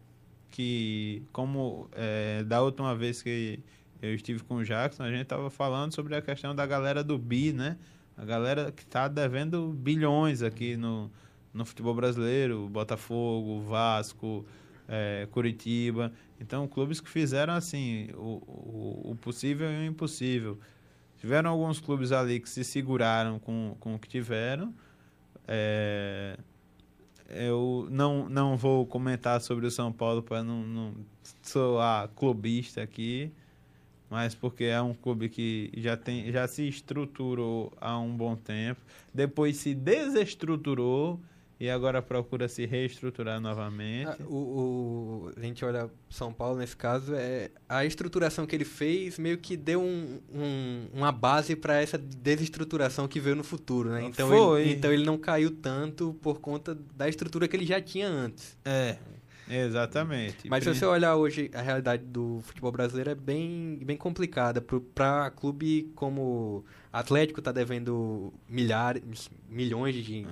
que, 0.50 1.22
como 1.32 1.88
é, 1.92 2.44
da 2.44 2.62
última 2.62 2.94
vez 2.94 3.22
que 3.22 3.58
eu 4.00 4.14
estive 4.14 4.42
com 4.42 4.56
o 4.56 4.64
Jackson, 4.64 5.02
a 5.04 5.10
gente 5.10 5.22
estava 5.22 5.48
falando 5.48 5.94
sobre 5.94 6.14
a 6.14 6.22
questão 6.22 6.54
da 6.54 6.66
galera 6.66 7.02
do 7.02 7.18
bi, 7.18 7.52
né? 7.52 7.78
A 8.16 8.24
galera 8.24 8.70
que 8.70 8.82
está 8.82 9.08
devendo 9.08 9.68
bilhões 9.68 10.42
aqui 10.42 10.76
no, 10.76 11.10
no 11.52 11.64
futebol 11.64 11.94
brasileiro, 11.94 12.68
Botafogo, 12.68 13.60
Vasco, 13.60 14.44
é, 14.92 15.26
Curitiba. 15.30 16.12
Então, 16.38 16.68
clubes 16.68 17.00
que 17.00 17.08
fizeram 17.08 17.54
assim 17.54 18.10
o, 18.14 18.42
o, 18.46 19.10
o, 19.12 19.16
possível 19.16 19.72
e 19.72 19.78
o 19.78 19.84
impossível. 19.84 20.58
Tiveram 21.16 21.50
alguns 21.50 21.80
clubes 21.80 22.12
ali 22.12 22.38
que 22.38 22.50
se 22.50 22.62
seguraram 22.62 23.38
com, 23.38 23.74
com 23.80 23.94
o 23.94 23.98
que 23.98 24.06
tiveram. 24.06 24.74
É, 25.48 26.36
eu 27.30 27.88
não, 27.90 28.28
não 28.28 28.56
vou 28.56 28.84
comentar 28.84 29.40
sobre 29.40 29.66
o 29.66 29.70
São 29.70 29.90
Paulo 29.90 30.22
para 30.22 30.44
não, 30.44 30.62
não 30.62 30.94
soar 31.40 32.08
clubista 32.08 32.82
aqui, 32.82 33.32
mas 34.10 34.34
porque 34.34 34.64
é 34.64 34.82
um 34.82 34.92
clube 34.92 35.30
que 35.30 35.70
já, 35.78 35.96
tem, 35.96 36.30
já 36.30 36.46
se 36.46 36.68
estruturou 36.68 37.72
há 37.80 37.98
um 37.98 38.14
bom 38.14 38.36
tempo, 38.36 38.80
depois 39.14 39.56
se 39.56 39.74
desestruturou 39.74 41.18
e 41.62 41.70
agora 41.70 42.02
procura 42.02 42.48
se 42.48 42.66
reestruturar 42.66 43.40
novamente. 43.40 44.08
Ah, 44.08 44.16
o, 44.26 44.34
o, 44.34 45.32
a 45.36 45.40
gente 45.40 45.64
olha 45.64 45.88
São 46.10 46.32
Paulo 46.32 46.58
nesse 46.58 46.76
caso, 46.76 47.14
é 47.14 47.52
a 47.68 47.84
estruturação 47.84 48.44
que 48.44 48.56
ele 48.56 48.64
fez 48.64 49.16
meio 49.16 49.38
que 49.38 49.56
deu 49.56 49.80
um, 49.80 50.18
um, 50.34 50.88
uma 50.92 51.12
base 51.12 51.54
para 51.54 51.80
essa 51.80 51.96
desestruturação 51.96 53.06
que 53.06 53.20
veio 53.20 53.36
no 53.36 53.44
futuro, 53.44 53.90
né? 53.90 54.02
Então 54.02 54.28
Foi. 54.28 54.62
Ele, 54.62 54.72
então 54.72 54.92
ele 54.92 55.04
não 55.04 55.16
caiu 55.16 55.52
tanto 55.52 56.14
por 56.20 56.40
conta 56.40 56.76
da 56.96 57.08
estrutura 57.08 57.46
que 57.46 57.54
ele 57.54 57.64
já 57.64 57.80
tinha 57.80 58.08
antes. 58.08 58.58
É. 58.64 58.96
Exatamente. 59.48 60.48
Mas 60.48 60.64
se 60.64 60.74
você 60.74 60.84
olhar 60.84 61.16
hoje, 61.16 61.50
a 61.54 61.60
realidade 61.60 62.04
do 62.04 62.40
futebol 62.42 62.70
brasileiro 62.72 63.10
é 63.10 63.14
bem, 63.14 63.78
bem 63.82 63.96
complicada. 63.96 64.60
Para 64.60 65.30
clube 65.30 65.90
como 65.94 66.64
Atlético 66.92 67.40
está 67.40 67.50
devendo 67.52 68.32
milhares, 68.48 69.30
milhões 69.48 69.94
de. 69.94 70.26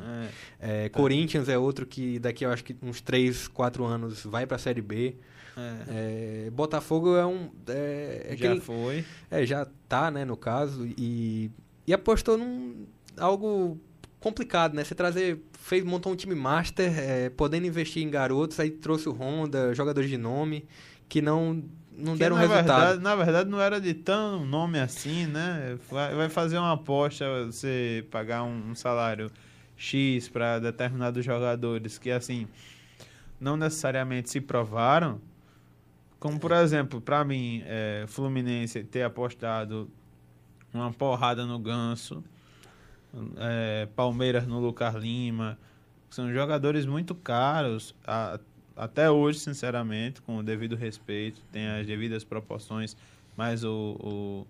É. 0.61 0.85
É, 0.85 0.89
Corinthians 0.91 1.49
é 1.49 1.59
outro 1.59 1.87
que 1.87 2.19
daqui 2.19 2.45
eu 2.45 2.51
acho 2.51 2.63
que 2.63 2.77
uns 2.83 3.01
3, 3.01 3.49
4 3.49 3.85
anos 3.85 4.25
vai 4.25 4.47
para 4.47 4.57
a 4.57 4.59
Série 4.59 4.83
B. 4.83 5.17
É. 5.57 6.47
é. 6.47 6.51
Botafogo 6.51 7.17
é 7.17 7.27
um. 7.27 7.51
É, 7.69 8.29
é 8.31 8.37
já 8.37 8.61
foi. 8.61 9.05
É, 9.31 9.45
já 9.47 9.67
tá, 9.89 10.11
né, 10.11 10.25
no 10.25 10.37
caso. 10.37 10.87
E, 10.97 11.51
e 11.87 11.93
apostou 11.93 12.39
num 12.39 12.87
algo 13.17 13.79
complicado, 14.21 14.75
né? 14.75 14.85
Você 14.85 14.95
trazer. 14.95 15.43
Fez, 15.61 15.85
montou 15.85 16.13
um 16.13 16.17
time 16.17 16.35
master, 16.35 16.99
é, 16.99 17.31
podendo 17.31 17.67
investir 17.67 18.03
em 18.03 18.11
garotos, 18.11 18.59
aí 18.59 18.71
trouxe 18.71 19.09
o 19.09 19.13
Honda, 19.13 19.75
jogadores 19.75 20.11
de 20.11 20.17
nome, 20.17 20.67
que 21.09 21.23
não 21.23 21.63
não 21.97 22.17
deram 22.17 22.37
na 22.37 22.43
resultado. 22.43 22.67
Verdade, 22.67 23.03
na 23.03 23.17
verdade, 23.17 23.51
não 23.51 23.61
era 23.61 23.81
de 23.81 23.93
tão 23.95 24.45
nome 24.45 24.79
assim, 24.79 25.27
né? 25.27 25.79
Vai, 25.91 26.15
vai 26.15 26.29
fazer 26.29 26.59
uma 26.59 26.73
aposta, 26.73 27.45
você 27.45 28.05
pagar 28.11 28.43
um, 28.43 28.71
um 28.71 28.75
salário 28.75 29.31
X 29.77 30.29
para 30.29 30.59
determinados 30.59 31.25
jogadores 31.25 31.99
que, 31.99 32.11
assim, 32.11 32.49
não 33.39 33.57
necessariamente 33.57 34.31
se 34.31 34.41
provaram. 34.41 35.21
Como, 36.19 36.39
por 36.39 36.53
exemplo, 36.53 37.01
para 37.01 37.25
mim, 37.25 37.63
é, 37.65 38.05
Fluminense 38.07 38.83
ter 38.85 39.03
apostado 39.03 39.91
uma 40.73 40.93
porrada 40.93 41.47
no 41.47 41.59
Ganso, 41.59 42.23
é, 43.37 43.89
Palmeiras 43.95 44.47
no 44.47 44.61
Lucas 44.61 44.95
Lima, 44.95 45.59
são 46.11 46.33
jogadores 46.33 46.87
muito 46.87 47.15
caros. 47.15 47.95
A, 48.07 48.39
até 48.77 49.11
hoje, 49.11 49.41
sinceramente, 49.41 50.23
com 50.23 50.39
o 50.39 50.43
devido 50.43 50.75
respeito, 50.75 51.41
tem 51.53 51.69
as 51.69 51.87
devidas 51.87 52.25
proporções, 52.25 52.97
mas 53.37 53.63
o, 53.65 54.47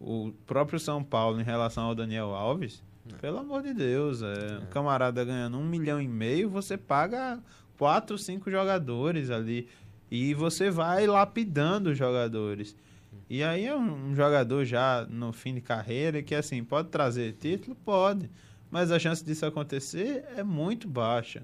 o, 0.00 0.26
o 0.26 0.32
próprio 0.46 0.78
São 0.78 1.02
Paulo 1.02 1.40
em 1.40 1.44
relação 1.44 1.84
ao 1.84 1.94
Daniel 1.94 2.34
Alves, 2.34 2.82
é. 3.12 3.16
pelo 3.16 3.38
amor 3.38 3.62
de 3.62 3.74
Deus, 3.74 4.22
é, 4.22 4.26
é. 4.26 4.58
um 4.58 4.66
camarada 4.66 5.24
ganhando 5.24 5.58
um 5.58 5.64
milhão 5.64 6.00
e 6.00 6.08
meio, 6.08 6.48
você 6.48 6.76
paga 6.76 7.40
quatro, 7.76 8.16
cinco 8.16 8.50
jogadores 8.50 9.30
ali 9.30 9.68
e 10.10 10.32
você 10.34 10.70
vai 10.70 11.06
lapidando 11.06 11.90
os 11.90 11.98
jogadores. 11.98 12.76
E 13.28 13.42
aí 13.42 13.66
é 13.66 13.74
um, 13.74 14.14
jogador 14.14 14.64
já 14.64 15.06
no 15.08 15.32
fim 15.32 15.54
de 15.54 15.60
carreira 15.60 16.22
que 16.22 16.34
assim 16.34 16.62
pode 16.62 16.88
trazer 16.88 17.32
título, 17.34 17.76
pode, 17.84 18.30
mas 18.70 18.90
a 18.90 18.98
chance 18.98 19.24
disso 19.24 19.46
acontecer 19.46 20.24
é 20.36 20.42
muito 20.42 20.88
baixa. 20.88 21.42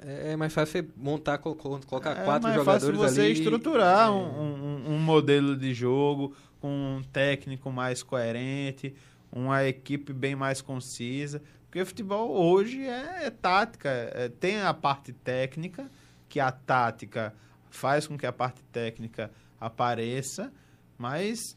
É, 0.00 0.32
é 0.32 0.36
mais 0.36 0.52
fácil 0.52 0.82
você 0.82 0.88
montar, 0.96 1.38
colocar 1.38 2.12
é 2.12 2.24
quatro 2.24 2.48
jogadores 2.48 2.48
ali. 2.48 2.52
É 2.52 2.54
mais 2.54 2.64
fácil 2.64 2.94
você 2.94 3.28
estruturar 3.28 4.08
é... 4.08 4.10
um, 4.10 4.16
um, 4.16 4.94
um, 4.94 4.98
modelo 4.98 5.56
de 5.56 5.74
jogo 5.74 6.36
com 6.60 6.68
um 6.68 7.02
técnico 7.02 7.70
mais 7.72 8.02
coerente, 8.02 8.94
uma 9.32 9.64
equipe 9.64 10.12
bem 10.12 10.36
mais 10.36 10.60
concisa. 10.60 11.42
Porque 11.66 11.82
o 11.82 11.86
futebol 11.86 12.30
hoje 12.30 12.82
é, 12.82 13.26
é 13.26 13.30
tática. 13.30 13.88
É, 13.88 14.28
tem 14.28 14.60
a 14.60 14.72
parte 14.72 15.12
técnica, 15.12 15.90
que 16.28 16.40
a 16.40 16.50
tática 16.50 17.34
faz 17.70 18.06
com 18.06 18.16
que 18.16 18.26
a 18.26 18.32
parte 18.32 18.62
técnica 18.72 19.30
apareça, 19.60 20.52
mas 20.98 21.56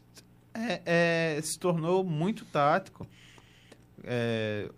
é, 0.54 1.40
se 1.42 1.58
tornou 1.58 2.04
muito 2.04 2.44
tático. 2.44 3.06
É, 4.04 4.70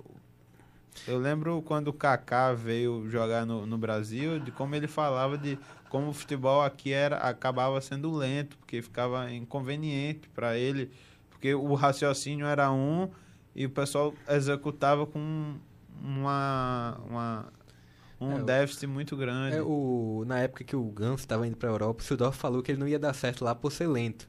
eu 1.06 1.18
lembro 1.18 1.60
quando 1.62 1.88
o 1.88 1.92
Kaká 1.92 2.52
veio 2.52 3.08
jogar 3.10 3.44
no, 3.44 3.66
no 3.66 3.76
Brasil, 3.76 4.38
de 4.40 4.50
como 4.50 4.74
ele 4.74 4.86
falava 4.86 5.36
de 5.36 5.58
como 5.88 6.08
o 6.08 6.12
futebol 6.12 6.62
aqui 6.62 6.92
era 6.92 7.18
acabava 7.18 7.80
sendo 7.80 8.10
lento, 8.10 8.56
porque 8.58 8.80
ficava 8.80 9.30
inconveniente 9.32 10.28
para 10.30 10.56
ele, 10.56 10.90
porque 11.30 11.54
o 11.54 11.74
raciocínio 11.74 12.46
era 12.46 12.72
um 12.72 13.08
e 13.54 13.66
o 13.66 13.70
pessoal 13.70 14.14
executava 14.28 15.06
com 15.06 15.54
uma, 16.02 17.00
uma 17.08 17.52
um 18.20 18.38
é, 18.38 18.42
déficit 18.42 18.86
muito 18.86 19.16
grande. 19.16 19.56
É, 19.56 19.62
o, 19.62 20.24
na 20.26 20.40
época 20.40 20.64
que 20.64 20.76
o 20.76 20.84
Gans 20.84 21.20
estava 21.20 21.46
indo 21.46 21.56
para 21.56 21.68
a 21.68 21.72
Europa, 21.72 22.02
o 22.02 22.04
Sudorf 22.04 22.38
falou 22.38 22.62
que 22.62 22.72
ele 22.72 22.78
não 22.78 22.88
ia 22.88 22.98
dar 22.98 23.14
certo 23.14 23.44
lá 23.44 23.54
por 23.54 23.72
ser 23.72 23.86
lento. 23.86 24.28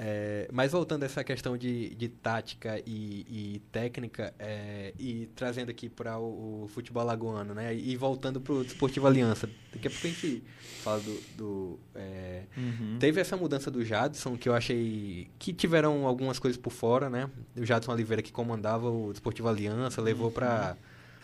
É, 0.00 0.48
mas 0.52 0.70
voltando 0.70 1.02
a 1.02 1.06
essa 1.06 1.24
questão 1.24 1.58
de, 1.58 1.92
de 1.96 2.08
tática 2.08 2.80
e, 2.86 3.26
e 3.28 3.62
técnica, 3.72 4.32
é, 4.38 4.94
e 4.96 5.28
trazendo 5.34 5.70
aqui 5.72 5.88
para 5.88 6.16
o, 6.20 6.62
o, 6.62 6.68
futebol 6.68 7.02
lagoano, 7.02 7.52
né? 7.52 7.74
E 7.74 7.96
voltando 7.96 8.40
para 8.40 8.52
o 8.52 8.62
Desportivo 8.62 9.08
Aliança. 9.08 9.50
Daqui 9.72 9.88
a 9.88 9.90
pouco 9.90 10.06
a 10.06 10.10
gente 10.10 10.44
fala 10.84 11.00
do. 11.00 11.20
do 11.36 11.80
é, 11.96 12.44
uhum. 12.56 12.96
Teve 13.00 13.20
essa 13.20 13.36
mudança 13.36 13.72
do 13.72 13.84
Jadson, 13.84 14.36
que 14.36 14.48
eu 14.48 14.54
achei 14.54 15.28
que 15.36 15.52
tiveram 15.52 16.06
algumas 16.06 16.38
coisas 16.38 16.56
por 16.56 16.72
fora, 16.72 17.10
né? 17.10 17.28
O 17.56 17.66
Jadson 17.66 17.90
Oliveira 17.90 18.22
que 18.22 18.30
comandava 18.30 18.88
o 18.88 19.10
Desportivo 19.10 19.48
Aliança, 19.48 20.00
levou 20.00 20.28
uhum. 20.28 20.32
para 20.32 20.76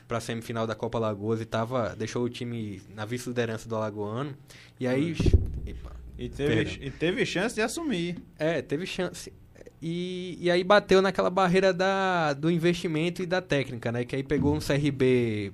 para 0.07 0.19
a 0.19 0.21
semifinal 0.21 0.67
da 0.67 0.75
Copa 0.75 0.99
Lagoas 0.99 1.41
e 1.41 1.45
tava, 1.45 1.95
deixou 1.97 2.25
o 2.25 2.29
time 2.29 2.83
na 2.95 3.05
vice-liderança 3.05 3.69
do 3.69 3.77
Alagoano. 3.77 4.35
E 4.79 4.87
aí. 4.87 5.15
Epa, 5.67 5.93
e 6.19 6.29
teve, 6.29 6.87
e 6.87 6.91
teve 6.91 7.27
chance 7.27 7.55
de 7.55 7.63
assumir. 7.63 8.17
É, 8.39 8.63
teve 8.63 8.87
chance. 8.87 9.33
E, 9.83 10.39
e 10.41 10.51
aí 10.51 10.65
bateu 10.65 11.03
naquela 11.03 11.29
barreira 11.29 11.73
da, 11.73 12.33
do 12.33 12.51
investimento 12.51 13.23
e 13.23 13.27
da 13.27 13.43
técnica, 13.43 13.93
né? 13.93 14.05
Que 14.05 14.17
aí 14.17 14.23
pegou 14.23 14.55
um 14.55 14.59
CRB 14.59 15.53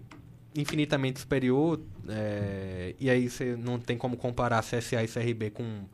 infinitamente 0.54 1.20
superior. 1.20 1.80
É, 2.08 2.94
e 3.00 3.08
aí 3.08 3.28
você 3.28 3.56
não 3.56 3.78
tem 3.78 3.96
como 3.96 4.16
comparar 4.16 4.62
CSA 4.62 5.02
e 5.02 5.08
CRB 5.08 5.50
com. 5.50 5.84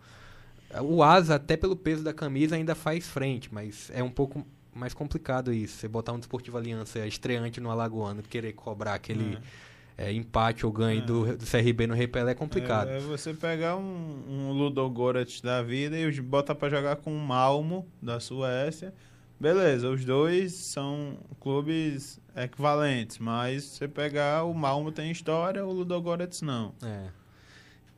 O 0.83 1.03
Asa, 1.03 1.37
até 1.37 1.57
pelo 1.57 1.77
peso 1.77 2.03
da 2.03 2.13
camisa, 2.13 2.57
ainda 2.57 2.75
faz 2.75 3.07
frente, 3.09 3.49
mas 3.55 3.91
é 3.95 4.03
um 4.03 4.11
pouco 4.11 4.45
mais 4.77 4.95
complicado 4.95 5.53
isso. 5.53 5.79
Você 5.79 5.89
botar 5.89 6.13
um 6.13 6.19
Desportivo 6.19 6.57
Aliança 6.57 7.07
estreante 7.07 7.61
no 7.61 7.71
Alagoano, 7.71 8.23
querer 8.23 8.53
cobrar 8.53 8.95
aquele. 8.95 9.37
É 9.37 9.67
é, 9.99 10.13
empate 10.13 10.67
ou 10.67 10.73
ganho 10.73 11.03
é. 11.03 11.05
do, 11.05 11.37
do, 11.37 11.47
CRB 11.47 11.87
no 11.87 11.95
Repelé 11.95 12.33
é 12.33 12.35
complicado. 12.35 12.89
É, 12.89 12.99
é 12.99 13.01
você 13.01 13.33
pegar 13.33 13.77
um, 13.77 14.25
um 14.29 14.53
Ludogorets 14.53 15.41
da 15.41 15.63
vida 15.63 15.99
e 15.99 16.21
bota 16.21 16.55
para 16.55 16.69
jogar 16.69 16.97
com 16.97 17.17
o 17.17 17.19
Malmo 17.19 17.87
da 18.01 18.21
Suécia. 18.21 18.93
Beleza, 19.39 19.89
os 19.89 20.05
dois 20.05 20.53
são 20.55 21.19
clubes 21.41 22.21
equivalentes, 22.35 23.19
mas 23.19 23.65
você 23.65 23.87
pegar 23.87 24.45
o 24.45 24.55
Malmo 24.55 24.91
tem 24.91 25.11
história, 25.11 25.65
o 25.65 25.73
Ludogorets 25.73 26.43
não. 26.43 26.75
É. 26.83 27.09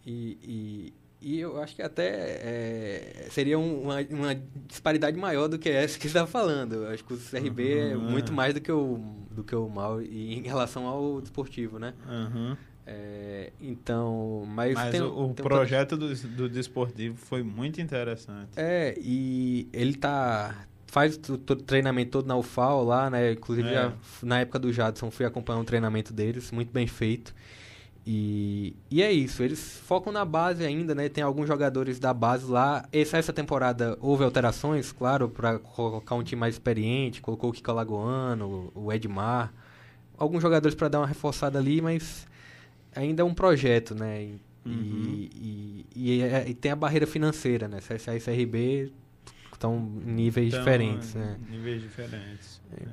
E, 0.05 0.39
e, 0.43 0.95
e 1.21 1.41
eu 1.41 1.61
acho 1.61 1.75
que 1.75 1.83
até 1.83 2.07
é, 2.07 3.27
seria 3.31 3.59
uma, 3.59 3.97
uma, 4.11 4.35
disparidade 4.67 5.17
maior 5.17 5.49
do 5.49 5.59
que 5.59 5.69
essa 5.69 5.99
que 5.99 6.09
você 6.09 6.19
está 6.19 6.27
falando. 6.27 6.75
Eu 6.75 6.89
acho 6.91 7.05
que 7.05 7.15
o 7.15 7.19
CRB 7.19 7.75
uhum, 7.75 7.91
é 7.91 7.97
muito 7.97 8.33
mais 8.33 8.55
do 8.55 8.61
que 8.61 8.71
o, 8.71 8.99
do 9.31 9.43
que 9.43 9.55
o 9.55 9.69
mal 9.69 10.01
em 10.01 10.43
relação 10.43 10.87
ao 10.87 11.21
desportivo, 11.21 11.79
né? 11.79 11.93
Uhum. 12.09 12.57
É, 12.87 13.53
então, 13.61 14.45
mas, 14.47 14.75
mas 14.75 14.93
tem, 14.93 15.03
o, 15.03 15.31
o 15.31 15.35
tem 15.35 15.45
projeto 15.45 15.97
um... 15.97 15.99
do, 15.99 16.15
do 16.15 16.49
desportivo 16.49 17.17
foi 17.17 17.43
muito 17.43 17.81
interessante. 17.81 18.51
É, 18.57 18.95
e 18.99 19.69
ele 19.73 19.95
tá 19.95 20.67
faz 20.87 21.21
o 21.29 21.37
treinamento 21.39 22.13
todo 22.13 22.27
na 22.27 22.37
UFAO 22.37 22.83
lá, 22.83 23.11
né? 23.11 23.33
Inclusive, 23.33 23.69
é. 23.69 23.93
na 24.23 24.41
época 24.41 24.59
do 24.59 24.73
Jadson, 24.73 25.11
fui 25.11 25.27
acompanhar 25.27 25.59
um 25.59 25.65
treinamento 25.65 26.13
deles, 26.13 26.51
muito 26.51 26.73
bem 26.73 26.87
feito. 26.87 27.35
E, 28.11 28.75
e 28.91 29.03
é 29.03 29.13
isso, 29.13 29.43
eles 29.43 29.83
focam 29.85 30.11
na 30.11 30.25
base 30.25 30.65
ainda, 30.65 30.95
né? 30.95 31.11
Tem 31.11 31.23
alguns 31.23 31.47
jogadores 31.47 31.99
da 31.99 32.15
base 32.15 32.51
lá. 32.51 32.89
Essa, 32.91 33.19
essa 33.19 33.35
temporada 33.35 33.99
houve 34.01 34.25
alterações, 34.25 34.91
claro, 34.91 35.29
para 35.29 35.59
colocar 35.59 36.15
um 36.15 36.23
time 36.23 36.41
mais 36.41 36.55
experiente. 36.55 37.21
Colocou 37.21 37.51
o 37.51 37.53
Kiko 37.53 37.71
Alagoano, 37.71 38.73
o 38.75 38.91
Edmar. 38.91 39.53
Alguns 40.17 40.41
jogadores 40.41 40.75
para 40.75 40.89
dar 40.89 41.01
uma 41.01 41.07
reforçada 41.07 41.59
ali, 41.59 41.83
mas 41.83 42.27
ainda 42.97 43.21
é 43.21 43.25
um 43.27 43.35
projeto, 43.35 43.95
né? 43.95 44.23
E, 44.23 44.41
uhum. 44.65 45.29
e, 45.35 45.87
e, 45.95 46.23
e, 46.47 46.55
tem 46.55 46.73
a 46.73 46.77
barreira 46.77 47.07
financeira, 47.07 47.69
né? 47.69 47.79
CSA 47.79 48.17
e 48.17 48.21
CRB 48.21 48.91
estão 49.53 49.77
em 49.77 50.13
níveis 50.13 50.49
então, 50.49 50.61
diferentes, 50.61 51.13
né? 51.13 51.39
Níveis 51.51 51.83
diferentes. 51.83 52.63
É. 52.73 52.85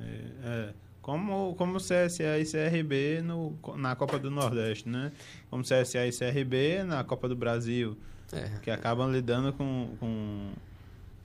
É, 0.44 0.74
como, 1.06 1.54
como 1.54 1.78
CSA 1.78 2.36
e 2.40 2.44
CRB 2.44 3.22
no, 3.22 3.56
na 3.76 3.94
Copa 3.94 4.18
do 4.18 4.28
Nordeste, 4.28 4.88
né? 4.88 5.12
Como 5.48 5.62
CSA 5.62 6.04
e 6.04 6.10
CRB 6.10 6.82
na 6.82 7.04
Copa 7.04 7.28
do 7.28 7.36
Brasil, 7.36 7.96
é. 8.32 8.58
que 8.60 8.72
acabam 8.72 9.12
lidando 9.12 9.52
com, 9.52 9.90
com 10.00 10.50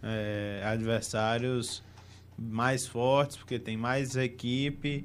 é, 0.03 0.61
adversários 0.63 1.83
mais 2.37 2.85
fortes, 2.85 3.37
porque 3.37 3.57
tem 3.57 3.75
mais 3.75 4.15
equipe 4.15 5.03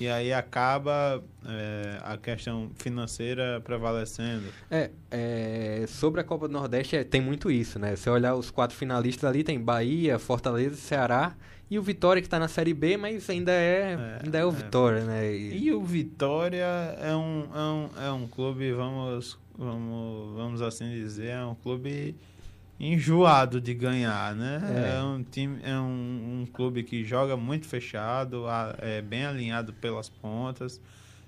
e 0.00 0.08
aí 0.08 0.32
acaba 0.32 1.22
é, 1.46 2.00
a 2.02 2.16
questão 2.16 2.72
financeira 2.74 3.60
prevalecendo. 3.60 4.48
É, 4.68 4.90
é, 5.08 5.84
sobre 5.86 6.20
a 6.20 6.24
Copa 6.24 6.48
do 6.48 6.52
Nordeste 6.52 6.96
é, 6.96 7.04
tem 7.04 7.20
muito 7.20 7.48
isso, 7.48 7.78
né? 7.78 7.94
Se 7.94 8.10
olhar 8.10 8.34
os 8.34 8.50
quatro 8.50 8.76
finalistas 8.76 9.30
ali, 9.30 9.44
tem 9.44 9.60
Bahia, 9.60 10.18
Fortaleza, 10.18 10.74
Ceará 10.74 11.36
e 11.70 11.78
o 11.78 11.82
Vitória 11.82 12.22
que 12.22 12.26
está 12.26 12.38
na 12.38 12.48
Série 12.48 12.72
B, 12.72 12.96
mas 12.96 13.28
ainda 13.28 13.50
é, 13.50 13.92
é 13.92 14.20
ainda 14.24 14.38
é 14.38 14.44
o 14.44 14.50
é. 14.50 14.52
Vitória, 14.52 15.04
né? 15.04 15.34
E... 15.34 15.64
e, 15.64 15.72
o 15.72 15.82
Vitória 15.82 16.64
é 17.00 17.14
um, 17.14 17.48
é 17.52 17.58
um, 17.58 18.04
é 18.04 18.12
um 18.12 18.26
clube, 18.28 18.72
vamos, 18.72 19.38
vamos, 19.58 20.36
vamos 20.36 20.62
assim 20.62 20.88
dizer, 20.90 21.30
é 21.30 21.44
um 21.44 21.56
clube 21.56 22.14
enjoado 22.78 23.60
de 23.60 23.74
ganhar, 23.74 24.34
né? 24.34 24.60
É, 24.94 24.98
é 24.98 25.02
um 25.02 25.24
time, 25.24 25.58
é 25.64 25.76
um, 25.76 26.42
um, 26.42 26.46
clube 26.52 26.84
que 26.84 27.02
joga 27.04 27.36
muito 27.36 27.66
fechado, 27.66 28.44
é 28.78 29.02
bem 29.02 29.24
alinhado 29.24 29.72
pelas 29.72 30.08
pontas, 30.08 30.80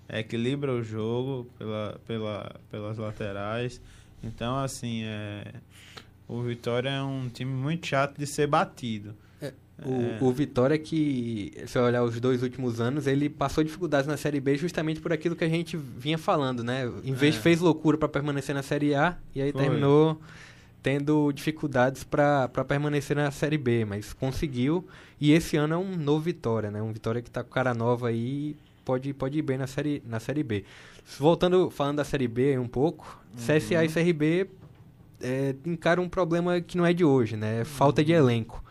equilibra 0.09 0.72
o 0.72 0.83
jogo 0.83 1.51
pela, 1.59 2.01
pela, 2.07 2.57
pelas 2.70 2.96
laterais. 2.96 3.81
Então, 4.22 4.57
assim, 4.59 5.03
é, 5.05 5.55
o 6.29 6.42
Vitória 6.42 6.90
é 6.90 7.03
um 7.03 7.29
time 7.29 7.53
muito 7.53 7.87
chato 7.87 8.16
de 8.16 8.27
ser 8.27 8.46
batido. 8.46 9.16
É, 9.81 9.88
o, 9.88 10.03
é. 10.03 10.19
o 10.21 10.33
Vitória 10.33 10.79
que, 10.79 11.53
se 11.67 11.79
olhar 11.79 12.03
os 12.03 12.19
dois 12.21 12.43
últimos 12.43 12.81
anos, 12.81 13.07
ele 13.07 13.29
passou 13.29 13.62
dificuldades 13.62 14.07
na 14.07 14.17
Série 14.17 14.41
B 14.41 14.57
justamente 14.57 15.01
por 15.01 15.12
aquilo 15.12 15.37
que 15.37 15.45
a 15.45 15.49
gente 15.49 15.77
vinha 15.77 16.19
falando, 16.19 16.64
né? 16.64 16.91
Em 17.05 17.12
vez 17.12 17.37
é. 17.37 17.38
fez 17.38 17.61
loucura 17.61 17.97
para 17.97 18.09
permanecer 18.09 18.55
na 18.55 18.62
Série 18.62 18.95
A 18.95 19.17
e 19.35 19.41
aí 19.41 19.53
Foi. 19.53 19.62
terminou 19.62 20.21
tendo 20.83 21.33
dificuldades 21.33 22.05
para 22.05 22.49
permanecer 22.67 23.17
na 23.17 23.31
Série 23.31 23.59
B, 23.59 23.85
mas 23.85 24.12
conseguiu. 24.12 24.87
E 25.21 25.33
esse 25.33 25.57
ano 25.57 25.75
é 25.75 25.77
um 25.77 25.97
novo 25.97 26.21
Vitória, 26.21 26.71
né? 26.71 26.81
Um 26.81 26.93
Vitória 26.93 27.21
que 27.21 27.29
está 27.29 27.43
com 27.43 27.51
cara 27.51 27.75
nova 27.75 28.09
aí 28.09 28.57
pode 28.85 29.12
pode 29.12 29.38
ir 29.38 29.43
bem 29.43 29.59
na 29.59 29.67
série 29.67 30.03
na 30.07 30.19
série 30.19 30.43
B. 30.43 30.64
Voltando 31.19 31.71
falando 31.71 31.97
da 31.97 32.05
série 32.05 32.29
B 32.29 32.59
um 32.59 32.69
pouco, 32.69 33.21
uhum. 33.33 33.59
CSA 33.59 33.85
e 33.85 33.88
CRB 33.88 34.49
é, 35.21 35.55
encaram 35.67 36.03
um 36.03 36.09
problema 36.09 36.61
que 36.61 36.77
não 36.77 36.87
é 36.87 36.93
de 36.93 37.05
hoje, 37.05 37.37
né? 37.37 37.61
É 37.61 37.64
falta 37.64 38.05
de 38.05 38.12
uhum. 38.12 38.19
elenco. 38.19 38.64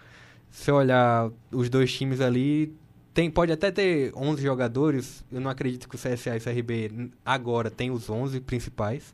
Se 0.58 0.72
olhar 0.72 1.30
os 1.52 1.70
dois 1.70 1.93
times 1.93 2.20
ali, 2.20 2.74
tem 3.13 3.30
pode 3.30 3.52
até 3.52 3.70
ter 3.70 4.12
11 4.15 4.41
jogadores. 4.41 5.24
Eu 5.32 5.39
não 5.39 5.52
acredito 5.52 5.88
que 5.88 5.96
o 5.96 6.00
CSA 6.00 6.34
e 6.34 6.38
o 6.39 6.41
CRB 6.41 7.12
agora 7.24 7.70
tem 7.70 7.91
os 7.91 8.10
11 8.10 8.41
principais, 8.41 9.13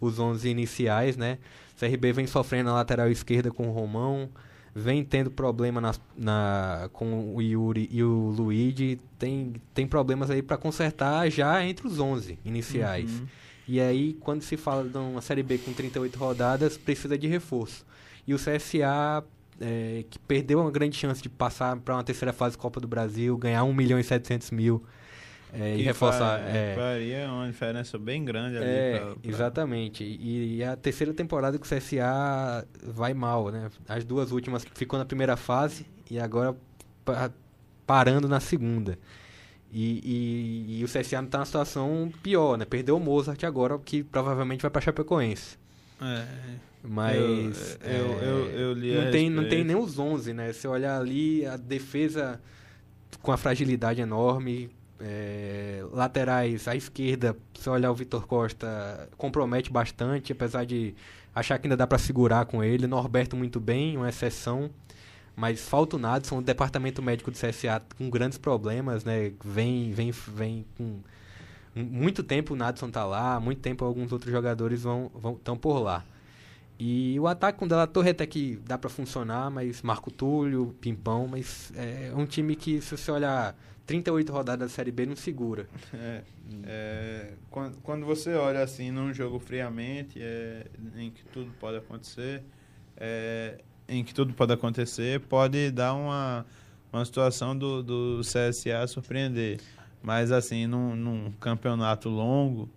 os 0.00 0.20
11 0.20 0.48
iniciais, 0.48 1.16
né? 1.16 1.38
CRB 1.76 2.12
vem 2.12 2.28
sofrendo 2.28 2.70
na 2.70 2.76
lateral 2.76 3.10
esquerda 3.10 3.50
com 3.50 3.68
o 3.68 3.72
Romão, 3.72 4.28
vem 4.72 5.04
tendo 5.04 5.32
problema 5.32 5.80
na, 5.80 5.94
na, 6.16 6.88
com 6.92 7.34
o 7.34 7.42
Yuri 7.42 7.88
e 7.90 8.00
o 8.04 8.30
Luigi, 8.30 9.00
tem, 9.18 9.54
tem 9.74 9.84
problemas 9.84 10.30
aí 10.30 10.42
para 10.42 10.56
consertar 10.56 11.28
já 11.28 11.64
entre 11.64 11.88
os 11.88 11.98
11 11.98 12.38
iniciais. 12.44 13.10
Uhum. 13.10 13.26
E 13.66 13.80
aí, 13.80 14.16
quando 14.20 14.42
se 14.42 14.56
fala 14.56 14.88
de 14.88 14.96
uma 14.96 15.20
Série 15.20 15.42
B 15.42 15.58
com 15.58 15.72
38 15.72 16.16
rodadas, 16.16 16.78
precisa 16.78 17.18
de 17.18 17.26
reforço. 17.26 17.84
E 18.24 18.32
o 18.32 18.36
CSA, 18.36 19.24
é, 19.60 20.04
que 20.08 20.18
perdeu 20.18 20.60
uma 20.60 20.70
grande 20.70 20.96
chance 20.96 21.22
de 21.22 21.28
passar 21.28 21.76
para 21.76 21.94
uma 21.94 22.04
terceira 22.04 22.32
fase 22.32 22.56
Copa 22.56 22.80
do 22.80 22.88
Brasil, 22.88 23.36
ganhar 23.36 23.64
1 23.64 23.72
milhão 23.72 23.98
e 23.98 24.04
700 24.04 24.50
mil 24.50 24.84
é, 25.52 25.76
e 25.76 25.82
reforçar. 25.82 26.40
É, 26.40 26.74
faria 26.74 27.30
uma 27.30 27.46
diferença 27.46 27.98
bem 27.98 28.24
grande 28.24 28.56
ali. 28.56 28.66
É, 28.66 28.98
pra, 28.98 29.06
pra... 29.06 29.16
Exatamente. 29.24 30.04
E, 30.04 30.56
e, 30.56 30.64
a 30.64 30.76
terceira 30.76 31.12
temporada 31.14 31.58
que 31.58 31.66
o 31.66 31.76
CSA 31.76 32.66
vai 32.82 33.14
mal, 33.14 33.50
né? 33.50 33.70
As 33.88 34.04
duas 34.04 34.30
últimas 34.30 34.64
ficou 34.74 34.98
na 34.98 35.04
primeira 35.04 35.36
fase 35.36 35.86
e 36.10 36.18
agora 36.18 36.54
pa 37.04 37.30
parando 37.86 38.28
na 38.28 38.38
segunda. 38.38 38.98
E, 39.72 40.00
e, 40.04 40.80
e, 40.80 40.84
o 40.84 40.86
CSA 40.86 41.00
está 41.00 41.38
numa 41.38 41.46
situação 41.46 42.12
pior, 42.22 42.58
né? 42.58 42.64
Perdeu 42.64 42.96
o 42.96 43.00
Mozart 43.00 43.42
agora, 43.44 43.78
que 43.78 44.02
provavelmente 44.02 44.60
vai 44.60 44.70
para 44.70 44.80
Chapecoense. 44.82 45.58
É. 46.00 46.26
Mas 46.82 47.78
eu, 47.82 47.90
eu, 47.90 48.22
eu, 48.22 48.50
eu 48.50 48.72
li 48.72 48.94
não 48.94 49.10
tem, 49.10 49.30
não 49.30 49.48
tem 49.48 49.64
nem 49.64 49.76
os 49.76 49.98
11, 49.98 50.32
né? 50.32 50.52
Se 50.52 50.66
olhar 50.68 51.00
ali, 51.00 51.44
a 51.44 51.56
defesa 51.56 52.40
com 53.20 53.32
a 53.32 53.36
fragilidade 53.36 54.00
enorme, 54.00 54.70
é, 55.00 55.84
laterais 55.92 56.68
à 56.68 56.76
esquerda, 56.76 57.36
se 57.54 57.68
olhar 57.68 57.90
o 57.90 57.94
Vitor 57.94 58.26
Costa, 58.26 59.08
compromete 59.16 59.70
bastante, 59.72 60.32
apesar 60.32 60.64
de 60.64 60.94
achar 61.34 61.58
que 61.58 61.66
ainda 61.66 61.76
dá 61.76 61.86
para 61.86 61.98
segurar 61.98 62.46
com 62.46 62.62
ele. 62.62 62.86
Norberto 62.86 63.36
muito 63.36 63.60
bem, 63.60 63.96
uma 63.96 64.08
exceção. 64.08 64.70
Mas 65.34 65.68
falta 65.68 65.94
o 65.94 65.98
Nadson, 65.98 66.38
o 66.38 66.42
departamento 66.42 67.00
médico 67.00 67.30
do 67.30 67.38
CSA 67.38 67.80
com 67.96 68.10
grandes 68.10 68.38
problemas, 68.38 69.04
né? 69.04 69.32
Vem, 69.44 69.92
vem, 69.92 70.10
vem 70.10 70.66
com 70.76 71.00
muito 71.74 72.24
tempo 72.24 72.54
o 72.54 72.56
Nadson 72.56 72.90
tá 72.90 73.04
lá, 73.04 73.38
muito 73.38 73.60
tempo 73.60 73.84
alguns 73.84 74.10
outros 74.10 74.32
jogadores 74.32 74.82
vão 74.82 75.10
estão 75.36 75.56
por 75.56 75.78
lá. 75.78 76.04
E 76.78 77.18
o 77.18 77.26
ataque 77.26 77.58
com 77.58 77.64
o 77.64 77.68
Della 77.68 77.86
Torre 77.88 78.10
até 78.10 78.24
que 78.24 78.56
dá 78.64 78.78
para 78.78 78.88
funcionar, 78.88 79.50
mas 79.50 79.82
Marco 79.82 80.12
Túlio, 80.12 80.76
Pimpão, 80.80 81.26
mas 81.26 81.72
é 81.74 82.12
um 82.14 82.24
time 82.24 82.54
que 82.54 82.80
se 82.80 82.96
você 82.96 83.10
olhar 83.10 83.56
38 83.84 84.30
rodadas 84.30 84.70
da 84.70 84.74
Série 84.74 84.92
B 84.92 85.06
não 85.06 85.16
segura. 85.16 85.66
É, 85.94 86.22
é, 86.64 87.32
quando, 87.50 87.76
quando, 87.82 88.06
você 88.06 88.34
olha 88.34 88.62
assim 88.62 88.90
num 88.90 89.12
jogo 89.12 89.38
friamente, 89.38 90.18
é, 90.22 90.66
em 90.96 91.10
que 91.10 91.22
tudo 91.26 91.50
pode 91.60 91.76
acontecer, 91.76 92.42
é, 92.96 93.58
em 93.86 94.02
que 94.02 94.14
tudo 94.14 94.32
pode 94.32 94.52
acontecer, 94.52 95.20
pode 95.20 95.70
dar 95.70 95.92
uma, 95.94 96.46
uma 96.92 97.04
situação 97.04 97.56
do, 97.56 97.82
do 97.82 98.20
CSA 98.20 98.86
surpreender. 98.86 99.60
Mas 100.02 100.32
assim, 100.32 100.66
num, 100.66 100.96
num 100.96 101.32
campeonato 101.32 102.08
longo, 102.08 102.68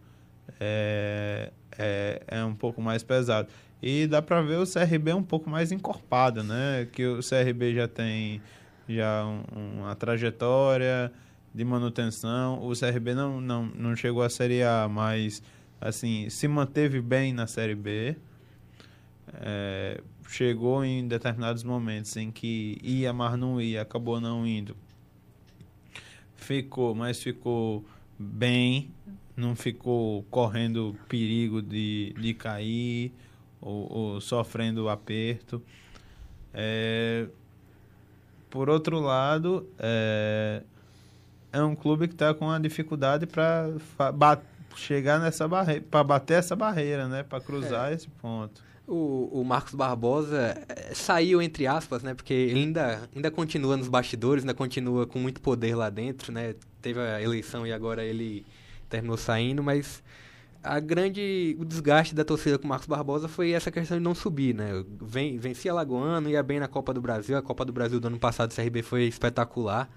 é, 0.59 1.51
é, 1.77 2.21
é 2.27 2.43
um 2.43 2.55
pouco 2.55 2.81
mais 2.81 3.03
pesado. 3.03 3.47
E 3.81 4.05
dá 4.05 4.21
para 4.21 4.41
ver 4.41 4.59
o 4.59 4.63
CRB 4.65 5.13
um 5.13 5.23
pouco 5.23 5.49
mais 5.49 5.71
encorpado, 5.71 6.43
né? 6.43 6.87
Que 6.91 7.05
o 7.05 7.19
CRB 7.19 7.73
já 7.73 7.87
tem 7.87 8.41
já 8.87 9.25
um, 9.25 9.79
uma 9.79 9.95
trajetória 9.95 11.11
de 11.53 11.65
manutenção. 11.65 12.63
O 12.63 12.73
CRB 12.77 13.15
não, 13.15 13.41
não, 13.41 13.65
não 13.65 13.95
chegou 13.95 14.21
à 14.21 14.29
Série 14.29 14.61
A, 14.61 14.87
mas 14.87 15.41
assim 15.79 16.29
se 16.29 16.47
manteve 16.47 17.01
bem 17.01 17.33
na 17.33 17.47
Série 17.47 17.75
B. 17.75 18.15
É, 19.33 20.01
chegou 20.27 20.83
em 20.85 21.07
determinados 21.07 21.63
momentos 21.63 22.15
em 22.17 22.31
que 22.31 22.77
ia, 22.83 23.11
mas 23.11 23.37
não 23.37 23.59
ia, 23.59 23.81
acabou 23.81 24.21
não 24.21 24.45
indo. 24.45 24.75
Ficou, 26.35 26.93
mas 26.93 27.21
ficou 27.21 27.83
bem, 28.17 28.91
não 29.35 29.55
ficou 29.55 30.23
correndo 30.23 30.95
perigo 31.07 31.61
de, 31.61 32.13
de 32.19 32.33
cair 32.33 33.13
ou, 33.61 33.91
ou 33.91 34.21
sofrendo 34.21 34.89
aperto. 34.89 35.61
É, 36.53 37.27
por 38.49 38.69
outro 38.69 38.99
lado, 38.99 39.65
é, 39.79 40.61
é 41.53 41.63
um 41.63 41.75
clube 41.75 42.07
que 42.07 42.13
está 42.13 42.33
com 42.33 42.45
uma 42.45 42.59
dificuldade 42.59 43.25
para 43.25 43.71
chegar 44.75 45.19
nessa 45.19 45.47
barreira, 45.47 45.83
para 45.89 46.03
bater 46.03 46.39
essa 46.39 46.55
barreira, 46.55 47.07
né? 47.07 47.23
Para 47.23 47.39
cruzar 47.39 47.91
é. 47.91 47.95
esse 47.95 48.07
ponto. 48.07 48.61
O, 48.87 49.29
o, 49.31 49.45
Marcos 49.45 49.73
Barbosa 49.73 50.57
é, 50.67 50.93
saiu, 50.93 51.41
entre 51.41 51.65
aspas, 51.65 52.03
né? 52.03 52.13
Porque 52.13 52.33
ele 52.33 52.59
ainda, 52.59 53.09
ainda 53.15 53.31
continua 53.31 53.77
nos 53.77 53.87
bastidores, 53.87 54.43
ainda 54.43 54.53
continua 54.53 55.07
com 55.07 55.19
muito 55.19 55.39
poder 55.39 55.75
lá 55.75 55.89
dentro, 55.89 56.33
né? 56.33 56.55
Teve 56.81 56.99
a 56.99 57.21
eleição 57.21 57.65
e 57.65 57.71
agora 57.71 58.03
ele 58.03 58.45
terminou 58.89 59.15
saindo, 59.15 59.63
mas 59.63 60.03
a 60.63 60.79
grande 60.79 61.55
o 61.59 61.65
desgaste 61.65 62.13
da 62.13 62.23
torcida 62.23 62.57
com 62.57 62.65
o 62.65 62.67
Marcos 62.67 62.87
Barbosa 62.87 63.27
foi 63.27 63.51
essa 63.51 63.71
questão 63.71 63.97
de 63.97 64.03
não 64.03 64.13
subir, 64.13 64.53
né? 64.53 64.83
Vem, 65.01 65.37
vencia 65.37 65.73
Lagoano, 65.73 66.29
ia 66.29 66.43
bem 66.43 66.59
na 66.59 66.67
Copa 66.67 66.93
do 66.93 67.01
Brasil, 67.01 67.37
a 67.37 67.41
Copa 67.41 67.65
do 67.65 67.73
Brasil 67.73 67.99
do 67.99 68.07
ano 68.07 68.19
passado, 68.19 68.51
o 68.51 68.55
CRB 68.55 68.81
foi 68.83 69.03
espetacular. 69.03 69.89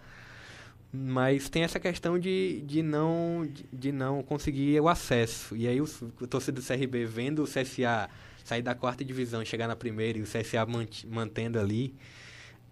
Mas 0.93 1.49
tem 1.49 1.65
essa 1.65 1.81
questão 1.81 2.19
de, 2.19 2.63
de, 2.65 2.81
não, 2.81 3.49
de, 3.53 3.67
de 3.73 3.93
não 3.93 4.23
conseguir 4.23 4.81
o 4.81 4.89
acesso. 4.89 5.57
E 5.57 5.67
aí 5.67 5.81
o, 5.81 5.85
o 6.21 6.27
torcedor 6.27 6.63
do 6.63 6.67
CRB 6.67 7.05
vendo 7.05 7.43
o 7.43 7.47
CSA 7.47 8.09
sair 8.45 8.63
da 8.63 8.75
quarta 8.75 9.05
divisão 9.05 9.43
e 9.43 9.47
chegar 9.47 9.67
na 9.67 9.75
primeira, 9.75 10.19
e 10.19 10.23
o 10.23 10.25
CSA 10.25 10.65
mantendo 11.09 11.59
ali, 11.59 11.95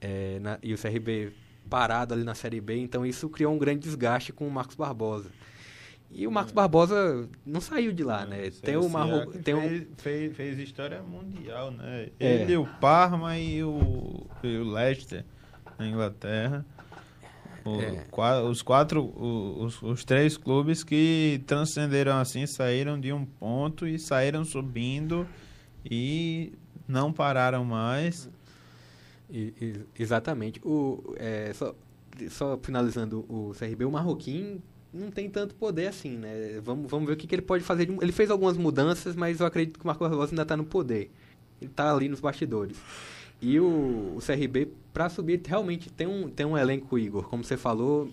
é, 0.01 0.39
na, 0.39 0.59
e 0.63 0.73
o 0.73 0.79
CRB 0.79 1.33
parado 1.69 2.15
ali 2.15 2.23
na 2.23 2.35
Série 2.35 2.61
B, 2.61 2.77
então 2.77 3.07
isso 3.07 3.29
criou 3.29 3.55
um 3.55 3.59
grande 3.59 3.81
desgaste 3.81 4.33
com 4.33 4.47
o 4.47 4.51
Marcos 4.51 4.77
Barbosa. 4.77 5.31
E 6.15 6.27
o 6.27 6.31
Marcos 6.31 6.53
Barbosa 6.53 7.29
não 7.45 7.61
saiu 7.61 7.93
de 7.93 8.05
lá, 8.05 8.27
né? 8.27 8.51
Tem 8.63 8.77
o 8.77 8.89
Marro... 8.89 9.27
tem 9.27 9.55
um... 9.55 9.87
fez, 9.97 10.37
fez, 10.37 10.59
história 10.59 11.03
mundial, 11.03 11.71
né? 11.71 12.11
É. 12.21 12.43
Ele, 12.43 12.57
o 12.57 12.67
Parma 12.67 13.39
e 13.39 13.65
o, 13.65 14.27
e 14.43 14.59
o 14.59 14.71
Leicester, 14.71 15.25
na 15.79 15.87
Inglaterra. 15.87 16.67
O, 17.65 17.81
é. 17.81 18.43
Os 18.43 18.61
quatro, 18.61 19.11
os, 19.17 19.81
os 19.83 20.05
três 20.05 20.37
clubes 20.37 20.85
que 20.85 21.43
transcenderam 21.47 22.19
assim, 22.19 22.47
saíram 22.47 23.01
de 23.01 23.13
um 23.13 23.25
ponto 23.25 23.87
e 23.87 23.99
saíram 23.99 24.45
subindo 24.45 25.27
e 25.85 26.53
não 26.87 27.11
pararam 27.11 27.65
mais. 27.65 28.29
E, 29.31 29.55
e, 29.59 29.81
exatamente. 29.99 30.61
O, 30.63 31.15
é, 31.17 31.53
só, 31.55 31.75
só 32.29 32.59
finalizando 32.63 33.25
o 33.29 33.53
CRB, 33.59 33.87
o 33.87 33.91
Marroquim 33.91 34.61
não 34.93 35.11
tem 35.11 35.29
tanto 35.29 35.55
poder 35.55 35.87
assim, 35.87 36.17
né? 36.17 36.61
Vamos, 36.63 36.91
vamos 36.91 37.07
ver 37.07 37.15
o 37.15 37.17
que, 37.17 37.27
que 37.27 37.35
ele 37.35 37.43
pode 37.43 37.65
fazer. 37.65 37.89
Ele 38.01 38.13
fez 38.13 38.31
algumas 38.31 38.57
mudanças, 38.57 39.17
mas 39.17 39.41
eu 39.41 39.47
acredito 39.47 39.79
que 39.79 39.85
o 39.85 39.87
Marcos 39.87 40.07
Barbosa 40.09 40.33
ainda 40.33 40.43
está 40.43 40.57
no 40.57 40.65
poder. 40.65 41.11
Ele 41.61 41.71
está 41.71 41.93
ali 41.93 42.09
nos 42.09 42.21
bastidores. 42.21 42.77
E 43.41 43.59
o, 43.59 44.17
o 44.17 44.19
CRB, 44.25 44.69
para 44.93 45.09
subir, 45.09 45.41
realmente 45.45 45.91
tem 45.91 46.07
um, 46.07 46.29
tem 46.29 46.47
um 46.47 46.57
elenco, 46.57 46.99
Igor, 46.99 47.25
como 47.25 47.43
você 47.43 47.57
falou, 47.57 48.11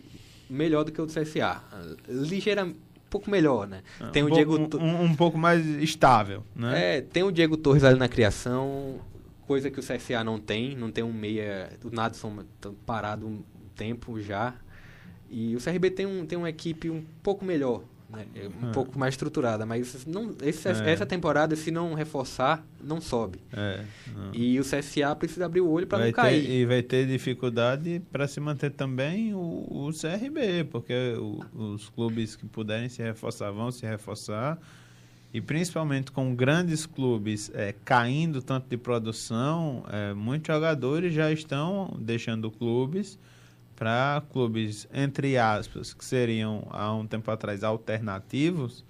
melhor 0.50 0.84
do 0.84 0.92
que 0.92 1.02
o 1.02 1.06
do 1.06 1.14
CSA. 1.14 1.62
Ligeiramente 2.08 2.78
um 2.78 3.10
pouco 3.10 3.30
melhor, 3.30 3.68
né? 3.68 3.82
Ah, 4.00 4.10
tem 4.10 4.24
um 4.24 4.28
o 4.28 4.32
Diego 4.32 4.58
pouco, 4.58 4.78
um, 4.78 5.04
um, 5.04 5.16
pouco 5.16 5.38
mais 5.38 5.66
estável, 5.66 6.44
né? 6.56 6.98
É, 6.98 7.02
tem 7.02 7.24
o 7.24 7.32
Diego 7.32 7.58
Torres 7.58 7.84
ali 7.84 7.98
na 7.98 8.08
criação, 8.08 9.00
coisa 9.48 9.72
que 9.72 9.80
o 9.80 9.84
CSA 9.84 10.24
não 10.24 10.40
tem, 10.40 10.76
não 10.76 10.92
tem 10.92 11.04
um 11.04 11.12
meia, 11.12 11.72
o 11.84 11.90
Nadson 11.90 12.44
tá 12.62 12.70
parado 12.86 13.28
um 13.28 13.42
tempo 13.76 14.22
já. 14.22 14.54
E 15.30 15.56
o 15.56 15.60
CRB 15.60 15.92
tem, 15.92 16.06
um, 16.06 16.26
tem 16.26 16.38
uma 16.38 16.50
equipe 16.50 16.90
um 16.90 17.04
pouco 17.22 17.46
melhor, 17.46 17.84
né? 18.10 18.26
É 18.34 18.48
um 18.66 18.70
é. 18.70 18.74
pouco 18.74 18.98
mais 18.98 19.14
estruturada, 19.14 19.66
mas 19.66 20.06
não, 20.06 20.36
esse, 20.42 20.68
é. 20.68 20.92
essa 20.92 21.06
temporada, 21.06 21.56
se 21.56 21.70
não 21.70 21.94
reforçar, 21.94 22.66
não 22.84 23.00
sobe. 23.00 23.40
É, 23.54 23.86
não. 24.16 24.34
E 24.34 24.60
o 24.60 24.64
CSA 24.64 25.16
precisa 25.16 25.46
abrir 25.46 25.62
o 25.62 25.70
olho 25.70 25.86
para 25.86 26.06
não 26.06 26.12
cair. 26.12 26.46
Ter, 26.46 26.52
e 26.52 26.66
vai 26.66 26.82
ter 26.82 27.06
dificuldade 27.08 28.02
para 28.12 28.28
se 28.28 28.40
manter 28.40 28.72
também 28.72 29.34
o, 29.34 29.38
o 29.40 29.90
CRB, 29.94 30.64
porque 30.72 30.94
o, 31.18 31.40
os 31.54 31.90
clubes 31.90 32.36
que 32.36 32.48
puderem 32.48 32.90
se 32.90 33.04
reforçar 33.04 33.52
vão 33.52 33.72
se 33.72 33.86
reforçar. 33.86 34.58
E 35.32 35.40
principalmente 35.40 36.12
com 36.12 36.34
grandes 36.34 36.88
clubes 36.88 37.52
é, 37.54 37.76
caindo 37.86 38.42
tanto 38.42 38.68
de 38.68 38.78
produção, 38.78 39.84
é, 39.92 40.12
muitos 40.16 40.48
jogadores 40.48 41.14
já 41.14 41.32
estão 41.32 41.96
deixando 42.00 42.50
clubes 42.50 43.20
para 43.80 44.22
clubes, 44.30 44.90
entre 44.94 45.38
aspas, 45.38 45.94
que 45.94 46.04
seriam 46.04 46.68
há 46.70 46.94
um 46.94 47.08
tempo 47.08 47.32
atrás 47.32 47.64
alternativos, 47.64 48.84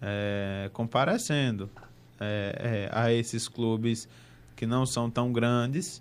é, 0.00 0.70
comparecendo 0.72 1.68
é, 2.20 2.88
é, 2.88 2.88
a 2.92 3.12
esses 3.12 3.48
clubes 3.48 4.08
que 4.54 4.66
não 4.66 4.86
são 4.86 5.10
tão 5.10 5.32
grandes, 5.32 6.00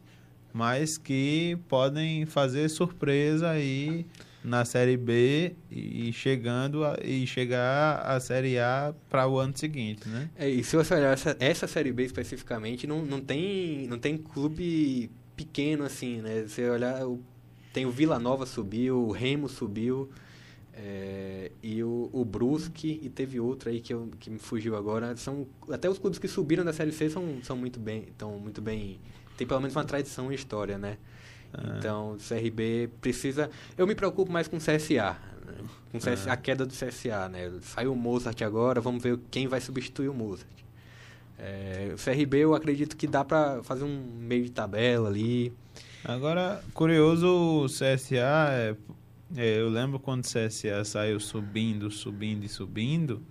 mas 0.54 0.96
que 0.96 1.58
podem 1.68 2.28
fazer 2.28 2.70
surpresa 2.70 3.50
aí 3.50 4.06
na 4.44 4.64
Série 4.64 4.98
B 4.98 5.56
e 5.72 6.14
chegando 6.14 6.86
a, 6.86 7.00
e 7.02 7.26
chegar 7.26 7.96
à 8.02 8.20
Série 8.20 8.60
A 8.60 8.94
para 9.10 9.28
o 9.28 9.40
ano 9.40 9.58
seguinte, 9.58 10.08
né? 10.08 10.30
É, 10.38 10.48
e 10.48 10.64
se 10.64 10.76
você 10.76 10.94
olhar 10.94 11.14
essa, 11.14 11.36
essa 11.40 11.66
Série 11.66 11.92
B 11.92 12.04
especificamente, 12.04 12.86
não, 12.86 13.04
não, 13.04 13.20
tem, 13.20 13.88
não 13.88 13.98
tem 13.98 14.18
clube 14.18 15.10
pequeno 15.36 15.84
assim, 15.84 16.22
né? 16.22 16.44
Você 16.48 16.70
olhar 16.70 17.08
o 17.08 17.20
tem 17.74 17.86
o 17.86 17.92
Vila 17.92 18.20
Nova 18.20 18.46
subiu, 18.46 19.08
o 19.08 19.12
Remo 19.12 19.50
subiu, 19.50 20.10
é, 20.74 21.52
e 21.62 21.84
o, 21.84 22.10
o 22.14 22.24
Brusque, 22.24 23.00
e 23.02 23.10
teve 23.10 23.40
outro 23.40 23.70
aí 23.70 23.82
que, 23.82 23.94
eu, 23.94 24.10
que 24.20 24.30
me 24.30 24.40
fugiu 24.40 24.76
agora. 24.76 25.18
São, 25.18 25.48
até 25.70 25.90
os 25.90 25.98
clubes 25.98 26.20
que 26.20 26.28
subiram 26.28 26.64
da 26.64 26.72
Série 26.72 26.92
C 26.92 27.10
são, 27.10 27.40
são 27.44 27.58
muito 27.58 27.80
bem, 27.80 28.04
estão 28.04 28.38
muito 28.38 28.62
bem... 28.62 29.00
Tem 29.36 29.48
pelo 29.48 29.60
menos 29.60 29.76
uma 29.76 29.84
tradição 29.84 30.32
e 30.32 30.36
história, 30.36 30.78
né? 30.78 30.98
É. 31.52 31.78
Então, 31.78 32.14
o 32.14 32.18
CRB 32.18 32.90
precisa... 33.02 33.50
Eu 33.76 33.88
me 33.88 33.96
preocupo 33.96 34.32
mais 34.32 34.48
com 34.48 34.58
o 34.58 34.60
CSA, 34.60 35.18
né? 35.46 35.56
com 35.92 35.98
CSA, 35.98 36.30
é. 36.30 36.32
a 36.32 36.38
queda 36.38 36.66
do 36.66 36.74
CSA, 36.74 37.28
né? 37.30 37.52
Saiu 37.62 37.94
o 37.94 37.96
Mozart 37.96 38.40
agora, 38.44 38.80
vamos 38.80 39.02
ver 39.02 39.20
quem 39.32 39.48
vai 39.48 39.60
substituir 39.60 40.10
o 40.10 40.14
Mozart. 40.14 40.48
É, 41.38 41.94
o 41.94 41.98
CRB 41.98 42.38
eu 42.38 42.54
acredito 42.54 42.96
que 42.96 43.08
dá 43.08 43.26
para 43.26 43.62
fazer 43.64 43.84
um 43.84 44.04
meio 44.18 44.44
de 44.44 44.52
tabela 44.52 45.10
ali. 45.10 45.52
Agora, 46.06 46.62
curioso, 46.74 47.64
o 47.64 47.66
CSA, 47.68 48.50
é, 48.52 48.76
é, 49.38 49.62
eu 49.62 49.70
lembro 49.70 49.98
quando 49.98 50.26
o 50.26 50.28
CSA 50.28 50.84
saiu 50.84 51.18
subindo, 51.18 51.90
subindo 51.90 52.44
e 52.44 52.50
subindo, 52.50 53.22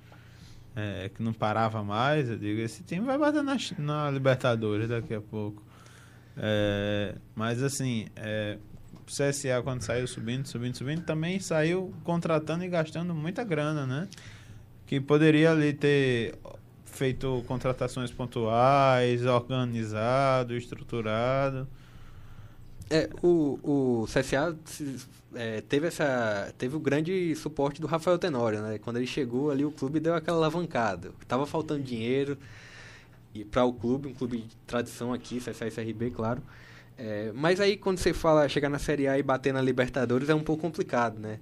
é, 0.75 1.11
que 1.15 1.23
não 1.23 1.35
parava 1.35 1.85
mais, 1.85 2.31
eu 2.31 2.39
digo, 2.39 2.63
esse 2.63 2.83
time 2.83 3.05
vai 3.05 3.19
bater 3.19 3.43
na, 3.43 3.59
na 3.77 4.11
Libertadores 4.11 4.89
daqui 4.89 5.13
a 5.13 5.21
pouco. 5.21 5.63
É, 6.35 7.15
mas 7.35 7.63
assim, 7.63 8.07
é, 8.17 8.57
o 8.95 9.05
CSA 9.05 9.63
quando 9.63 9.83
saiu 9.83 10.09
subindo, 10.09 10.47
subindo, 10.49 10.75
subindo, 10.75 11.05
também 11.05 11.39
saiu 11.41 11.93
contratando 12.03 12.65
e 12.65 12.69
gastando 12.69 13.15
muita 13.15 13.45
grana, 13.45 13.87
né? 13.87 14.09
Que 14.87 14.99
poderia 14.99 15.51
ali 15.51 15.75
ter 15.75 16.39
feito 16.87 17.45
contratações 17.47 18.11
pontuais, 18.11 19.27
organizado, 19.27 20.57
estruturado. 20.57 21.69
É, 22.93 23.09
o, 23.23 23.59
o 23.63 24.07
CSA 24.07 24.55
é, 25.35 25.63
teve, 25.63 25.87
essa, 25.87 26.53
teve 26.59 26.77
o 26.77 26.81
grande 26.81 27.35
suporte 27.37 27.81
do 27.81 27.87
Rafael 27.87 28.19
Tenório, 28.19 28.61
né? 28.61 28.79
Quando 28.79 28.99
ele 28.99 29.07
chegou 29.07 29.51
ali, 29.51 29.65
o 29.65 29.73
clube 29.73 29.99
deu 29.99 30.15
aquela 30.15 30.37
alavancada. 30.37 31.11
Tava 31.27 31.47
faltando 31.47 31.83
dinheiro 31.83 32.37
e 33.35 33.45
para 33.47 33.65
o 33.65 33.73
clube, 33.73 34.09
um 34.09 34.15
clube 34.15 34.43
de 34.43 34.57
tradição 34.67 35.11
aqui, 35.11 35.39
CSA 35.39 35.69
e 35.69 35.71
CRB, 35.71 36.11
claro. 36.11 36.43
É, 36.99 37.33
mas 37.35 37.61
aí 37.61 37.79
quando 37.79 37.97
você 37.97 38.13
fala 38.13 38.47
chegar 38.47 38.69
na 38.69 38.79
Série 38.79 39.09
A 39.09 39.19
e 39.19 39.23
bater 39.23 39.55
na 39.55 39.63
Libertadores 39.63 40.29
é 40.29 40.35
um 40.35 40.43
pouco 40.43 40.61
complicado, 40.61 41.19
né? 41.19 41.39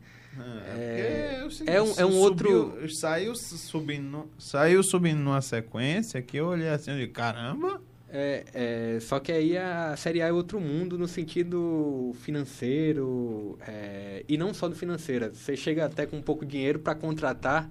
É, 0.77 1.45
é, 1.67 1.75
é 1.75 1.83
um, 1.83 1.93
é 1.97 2.07
um 2.07 2.15
outro. 2.15 2.89
Saiu 2.89 3.35
subindo, 3.35 4.31
saiu 4.39 4.83
subindo 4.83 5.19
numa 5.19 5.43
sequência 5.43 6.23
que 6.23 6.37
eu 6.37 6.47
olhei 6.47 6.69
assim 6.69 6.97
de 6.97 7.09
caramba. 7.09 7.83
É, 8.13 8.45
é, 8.97 9.01
só 9.01 9.21
que 9.21 9.31
aí 9.31 9.57
a 9.57 9.97
Série 9.97 10.21
A 10.21 10.27
é 10.27 10.33
outro 10.33 10.61
mundo 10.61 10.99
no 10.99 11.07
sentido 11.07 12.13
financeiro 12.23 13.57
é, 13.67 14.25
e 14.29 14.37
não 14.37 14.53
só 14.53 14.69
do 14.69 14.75
financeiro. 14.75 15.33
Você 15.33 15.57
chega 15.57 15.87
até 15.87 16.07
com 16.07 16.17
um 16.17 16.23
pouco 16.23 16.45
dinheiro 16.45 16.81
para 16.81 16.95
contratar 16.95 17.71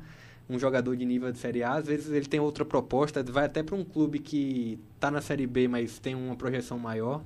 um 0.49 0.57
jogador 0.57 0.95
de 0.95 1.05
nível 1.05 1.31
de 1.31 1.37
Série 1.37 1.61
A, 1.61 1.73
às 1.73 1.85
vezes 1.85 2.11
ele 2.11 2.25
tem 2.25 2.39
outra 2.39 2.65
proposta, 2.65 3.21
vai 3.21 3.45
até 3.45 3.61
para 3.61 3.75
um 3.75 3.83
clube 3.83 4.17
que 4.17 4.79
está 4.95 5.11
na 5.11 5.21
Série 5.21 5.45
B, 5.45 5.67
mas 5.67 5.99
tem 5.99 6.15
uma 6.15 6.35
projeção 6.35 6.79
maior. 6.79 7.23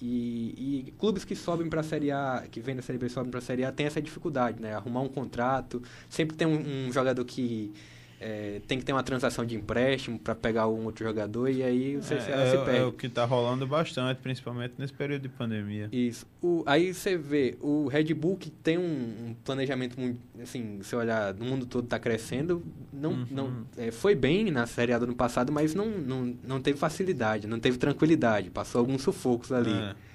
E, 0.00 0.86
e 0.86 0.92
clubes 0.98 1.24
que 1.24 1.34
sobem 1.34 1.68
para 1.68 1.80
a 1.80 1.84
Série 1.84 2.10
A, 2.10 2.46
que 2.50 2.60
vem 2.60 2.76
da 2.76 2.82
Série 2.82 2.98
B 2.98 3.08
sobem 3.08 3.30
para 3.30 3.38
a 3.38 3.42
Série 3.42 3.64
A, 3.64 3.72
tem 3.72 3.86
essa 3.86 4.00
dificuldade, 4.00 4.60
né? 4.60 4.74
Arrumar 4.74 5.00
um 5.00 5.08
contrato. 5.08 5.82
Sempre 6.08 6.36
tem 6.36 6.46
um, 6.46 6.86
um 6.88 6.92
jogador 6.92 7.24
que 7.24 7.72
é, 8.20 8.60
tem 8.66 8.78
que 8.78 8.84
ter 8.84 8.92
uma 8.92 9.02
transação 9.02 9.44
de 9.44 9.54
empréstimo 9.56 10.18
para 10.18 10.34
pegar 10.34 10.68
um 10.68 10.84
outro 10.84 11.04
jogador 11.04 11.48
e 11.48 11.62
aí 11.62 11.96
você 11.96 12.14
é, 12.14 12.20
se 12.20 12.30
é, 12.30 12.64
perde. 12.64 12.80
É 12.80 12.84
o 12.84 12.92
que 12.92 13.06
está 13.06 13.24
rolando 13.24 13.66
bastante, 13.66 14.18
principalmente 14.20 14.74
nesse 14.78 14.92
período 14.92 15.22
de 15.22 15.28
pandemia. 15.28 15.88
Isso. 15.92 16.26
O, 16.42 16.62
aí 16.66 16.94
você 16.94 17.16
vê, 17.16 17.56
o 17.60 17.88
Red 17.88 18.14
Bull 18.14 18.36
que 18.36 18.50
tem 18.50 18.78
um, 18.78 18.82
um 18.82 19.36
planejamento 19.44 20.00
muito, 20.00 20.18
assim, 20.42 20.80
se 20.82 20.96
olhar, 20.96 21.34
no 21.34 21.44
mundo 21.44 21.66
todo 21.66 21.84
está 21.84 21.98
crescendo, 21.98 22.62
não, 22.92 23.10
uhum. 23.10 23.26
não, 23.30 23.66
é, 23.76 23.90
foi 23.90 24.14
bem 24.14 24.50
na 24.50 24.66
Série 24.66 24.92
A 24.92 24.98
do 24.98 25.04
ano 25.04 25.14
passado, 25.14 25.52
mas 25.52 25.74
não, 25.74 25.86
não, 25.86 26.34
não 26.42 26.60
teve 26.60 26.78
facilidade, 26.78 27.46
não 27.46 27.60
teve 27.60 27.76
tranquilidade, 27.76 28.50
passou 28.50 28.78
alguns 28.78 29.02
sufocos 29.02 29.52
ali. 29.52 29.72
É. 29.72 30.05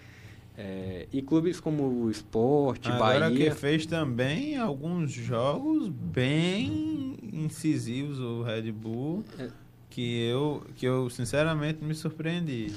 É, 0.58 1.08
e 1.12 1.22
clubes 1.22 1.60
como 1.60 1.84
o 1.84 2.12
Sport, 2.12 2.88
Agora 2.88 3.30
Bahia... 3.30 3.50
que 3.50 3.56
fez 3.56 3.86
também 3.86 4.58
alguns 4.58 5.12
jogos 5.12 5.88
bem 5.88 7.18
incisivos, 7.34 8.20
o 8.20 8.44
Red 8.44 8.72
Bull, 8.72 9.24
é. 9.40 9.48
que, 9.90 10.24
eu, 10.24 10.64
que 10.76 10.86
eu 10.86 11.10
sinceramente 11.10 11.84
me 11.84 11.96
surpreendi. 11.96 12.74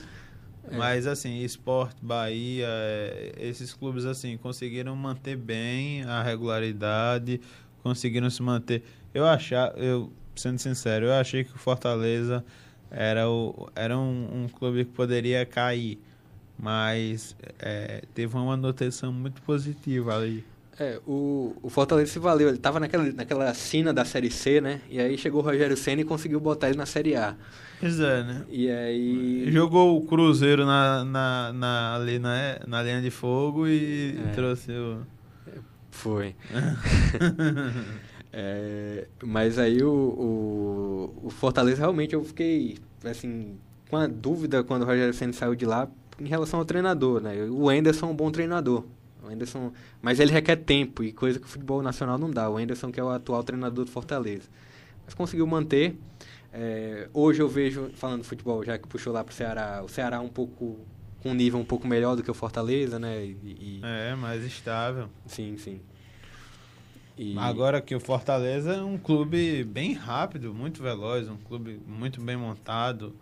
É. 0.70 0.76
Mas 0.76 1.06
assim, 1.06 1.42
Sport, 1.42 1.96
Bahia, 2.00 2.66
é, 2.68 3.34
esses 3.38 3.72
clubes 3.72 4.06
assim 4.06 4.36
conseguiram 4.36 4.94
manter 4.96 5.36
bem 5.36 6.04
a 6.04 6.22
regularidade, 6.22 7.40
conseguiram 7.82 8.30
se 8.30 8.42
manter. 8.42 8.82
Eu 9.12 9.26
achar, 9.26 9.76
eu 9.76 10.10
sendo 10.34 10.58
sincero, 10.58 11.06
eu 11.06 11.12
achei 11.12 11.44
que 11.44 11.54
o 11.54 11.58
Fortaleza 11.58 12.44
era, 12.90 13.28
o, 13.28 13.68
era 13.74 13.98
um, 13.98 14.44
um 14.44 14.48
clube 14.48 14.84
que 14.84 14.92
poderia 14.92 15.44
cair, 15.44 15.98
mas 16.58 17.36
é, 17.58 18.02
teve 18.14 18.34
uma 18.34 18.44
manutenção 18.46 19.12
muito 19.12 19.42
positiva 19.42 20.16
ali. 20.16 20.44
É, 20.78 21.00
o, 21.06 21.54
o 21.62 21.70
Fortaleza 21.70 22.12
se 22.12 22.18
valeu, 22.18 22.48
ele 22.48 22.56
estava 22.56 22.80
naquela, 22.80 23.04
naquela 23.12 23.54
cena 23.54 23.92
da 23.92 24.04
Série 24.04 24.30
C, 24.30 24.60
né? 24.60 24.80
E 24.90 24.98
aí 24.98 25.16
chegou 25.16 25.40
o 25.40 25.44
Rogério 25.44 25.76
Senna 25.76 26.00
e 26.00 26.04
conseguiu 26.04 26.40
botar 26.40 26.68
ele 26.68 26.76
na 26.76 26.86
Série 26.86 27.14
A. 27.14 27.36
Pois 27.78 28.00
é, 28.00 28.22
né? 28.24 28.44
E 28.50 28.68
aí... 28.68 29.52
Jogou 29.52 29.96
o 29.96 30.02
Cruzeiro 30.04 30.66
na, 30.66 31.04
na, 31.04 31.52
na, 31.52 31.94
ali 31.94 32.18
na, 32.18 32.58
na 32.66 32.82
linha 32.82 33.00
de 33.00 33.10
fogo 33.10 33.68
e 33.68 34.18
é. 34.18 34.32
trouxe 34.32 34.72
o... 34.72 35.02
Foi. 35.92 36.34
é, 38.32 39.06
mas 39.22 39.60
aí 39.60 39.80
o, 39.80 39.92
o, 39.92 41.26
o, 41.26 41.30
Fortaleza 41.30 41.78
realmente 41.78 42.14
eu 42.14 42.24
fiquei 42.24 42.78
assim 43.04 43.56
com 43.88 43.96
a 43.96 44.08
dúvida 44.08 44.64
quando 44.64 44.82
o 44.82 44.86
Rogério 44.86 45.14
Senna 45.14 45.32
saiu 45.32 45.54
de 45.54 45.64
lá 45.64 45.88
em 46.18 46.26
relação 46.26 46.58
ao 46.58 46.64
treinador, 46.64 47.20
né? 47.20 47.34
O 47.50 47.70
Enderson 47.70 48.06
é 48.06 48.10
um 48.10 48.16
bom 48.16 48.30
treinador. 48.30 48.84
O 49.22 49.30
Enderson, 49.30 49.72
mas 50.02 50.20
ele 50.20 50.32
requer 50.32 50.56
tempo 50.56 51.02
e 51.02 51.12
coisa 51.12 51.38
que 51.38 51.46
o 51.46 51.48
futebol 51.48 51.82
nacional 51.82 52.18
não 52.18 52.30
dá. 52.30 52.48
O 52.48 52.60
Enderson 52.60 52.92
que 52.92 53.00
é 53.00 53.04
o 53.04 53.08
atual 53.08 53.42
treinador 53.42 53.84
do 53.84 53.90
Fortaleza. 53.90 54.48
Mas 55.04 55.14
conseguiu 55.14 55.46
manter. 55.46 55.96
É, 56.52 57.08
hoje 57.12 57.42
eu 57.42 57.48
vejo, 57.48 57.90
falando 57.94 58.22
de 58.22 58.28
futebol, 58.28 58.62
já 58.64 58.78
que 58.78 58.86
puxou 58.86 59.12
lá 59.12 59.24
para 59.24 59.32
o 59.32 59.34
Ceará, 59.34 59.82
o 59.84 59.88
Ceará 59.88 60.20
um 60.20 60.28
pouco 60.28 60.78
com 61.20 61.30
um 61.30 61.34
nível 61.34 61.58
um 61.58 61.64
pouco 61.64 61.88
melhor 61.88 62.14
do 62.14 62.22
que 62.22 62.30
o 62.30 62.34
Fortaleza, 62.34 62.98
né? 62.98 63.24
E, 63.24 63.36
e... 63.42 63.80
É, 63.82 64.14
mais 64.14 64.44
estável. 64.44 65.08
Sim, 65.26 65.56
sim. 65.56 65.80
E... 67.16 67.36
Agora 67.38 67.80
que 67.80 67.94
o 67.94 68.00
Fortaleza 68.00 68.74
é 68.74 68.82
um 68.82 68.98
clube 68.98 69.64
bem 69.64 69.94
rápido, 69.94 70.52
muito 70.52 70.82
veloz, 70.82 71.28
um 71.28 71.36
clube 71.36 71.80
muito 71.86 72.20
bem 72.20 72.36
montado. 72.36 73.14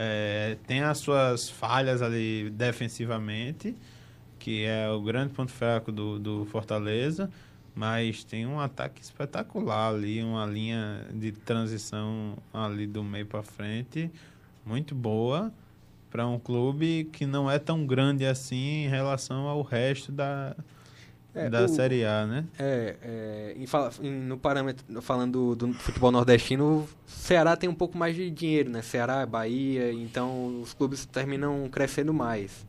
É, 0.00 0.56
tem 0.64 0.80
as 0.80 0.98
suas 0.98 1.50
falhas 1.50 2.02
ali 2.02 2.50
defensivamente, 2.50 3.74
que 4.38 4.64
é 4.64 4.88
o 4.88 5.02
grande 5.02 5.34
ponto 5.34 5.50
fraco 5.50 5.90
do, 5.90 6.20
do 6.20 6.44
Fortaleza, 6.44 7.28
mas 7.74 8.22
tem 8.22 8.46
um 8.46 8.60
ataque 8.60 9.02
espetacular 9.02 9.88
ali, 9.88 10.22
uma 10.22 10.46
linha 10.46 11.04
de 11.12 11.32
transição 11.32 12.38
ali 12.54 12.86
do 12.86 13.02
meio 13.02 13.26
para 13.26 13.42
frente 13.42 14.08
muito 14.64 14.94
boa 14.94 15.52
para 16.10 16.26
um 16.26 16.38
clube 16.38 17.08
que 17.12 17.26
não 17.26 17.50
é 17.50 17.58
tão 17.58 17.86
grande 17.86 18.24
assim 18.24 18.84
em 18.84 18.88
relação 18.88 19.46
ao 19.48 19.62
resto 19.62 20.12
da, 20.12 20.54
é, 21.34 21.48
da 21.48 21.64
o, 21.64 21.68
Série 21.68 22.04
A, 22.04 22.26
né? 22.26 22.44
É, 22.58 22.96
é 23.02 23.56
em, 23.56 24.06
em, 24.06 24.12
no 24.22 24.38
parâmetro, 24.38 25.00
falando 25.02 25.54
do, 25.54 25.66
do, 25.66 25.74
futebol 25.74 26.10
nordestino, 26.10 26.80
o 26.80 26.88
Ceará 27.06 27.56
tem 27.56 27.68
um 27.68 27.74
pouco 27.74 27.96
mais 27.96 28.16
de 28.16 28.30
dinheiro, 28.30 28.70
né? 28.70 28.82
Ceará, 28.82 29.24
Bahia, 29.26 29.92
então 29.92 30.60
os 30.60 30.72
clubes 30.74 31.04
terminam 31.06 31.68
crescendo 31.70 32.12
mais. 32.12 32.66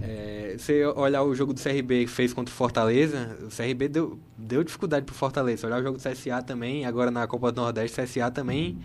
É, 0.00 0.54
você 0.56 0.86
olhar 0.86 1.22
o 1.24 1.34
jogo 1.34 1.52
do 1.52 1.60
CRB 1.60 2.04
que 2.04 2.10
fez 2.10 2.32
contra 2.32 2.52
o 2.52 2.56
Fortaleza, 2.56 3.36
o 3.42 3.48
CRB 3.48 3.88
deu, 3.88 4.18
deu 4.36 4.62
dificuldade 4.62 5.04
pro 5.04 5.14
Fortaleza. 5.14 5.66
Olhar 5.66 5.80
o 5.80 5.82
jogo 5.82 5.98
do 5.98 6.02
CSA 6.02 6.40
também, 6.40 6.86
agora 6.86 7.10
na 7.10 7.26
Copa 7.26 7.50
do 7.50 7.60
Nordeste, 7.60 8.00
o 8.00 8.04
CSA 8.04 8.30
também 8.30 8.78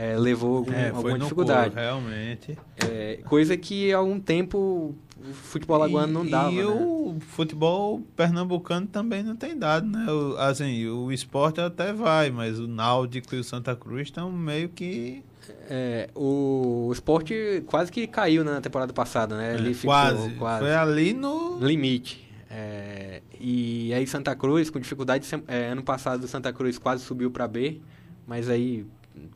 é, 0.00 0.16
levou 0.16 0.56
algum, 0.56 0.72
é, 0.72 0.88
alguma 0.88 1.18
dificuldade. 1.18 1.74
Coro, 1.74 1.82
realmente. 1.82 2.56
É, 2.88 3.18
coisa 3.26 3.54
que 3.54 3.92
há 3.92 3.98
algum 3.98 4.18
tempo 4.18 4.94
o 5.22 5.34
futebol 5.34 5.76
lagoano 5.76 6.10
não 6.10 6.26
dava. 6.26 6.50
E 6.50 6.56
né? 6.56 6.64
o 6.64 7.18
futebol 7.20 8.00
pernambucano 8.16 8.86
também 8.86 9.22
não 9.22 9.36
tem 9.36 9.54
dado, 9.58 9.86
né? 9.86 10.10
O, 10.10 10.38
assim, 10.38 10.86
o 10.86 11.12
esporte 11.12 11.60
até 11.60 11.92
vai, 11.92 12.30
mas 12.30 12.58
o 12.58 12.66
Náutico 12.66 13.34
e 13.34 13.40
o 13.40 13.44
Santa 13.44 13.76
Cruz 13.76 14.04
estão 14.04 14.32
meio 14.32 14.70
que. 14.70 15.22
É, 15.68 16.08
o, 16.14 16.86
o 16.88 16.92
esporte 16.94 17.62
quase 17.66 17.92
que 17.92 18.06
caiu 18.06 18.42
na 18.42 18.58
temporada 18.62 18.94
passada, 18.94 19.36
né? 19.36 19.54
Ele 19.54 19.72
é, 19.72 19.74
ficou, 19.74 19.90
quase. 19.90 20.30
quase. 20.30 20.64
Foi 20.64 20.74
ali 20.74 21.12
no. 21.12 21.58
Limite. 21.60 22.26
É, 22.50 23.20
e 23.38 23.92
aí 23.92 24.06
Santa 24.06 24.34
Cruz, 24.34 24.70
com 24.70 24.80
dificuldade, 24.80 25.28
é, 25.46 25.68
ano 25.68 25.82
passado 25.82 26.24
o 26.24 26.26
Santa 26.26 26.50
Cruz 26.54 26.78
quase 26.78 27.04
subiu 27.04 27.30
para 27.30 27.46
B, 27.46 27.82
mas 28.26 28.48
aí 28.48 28.86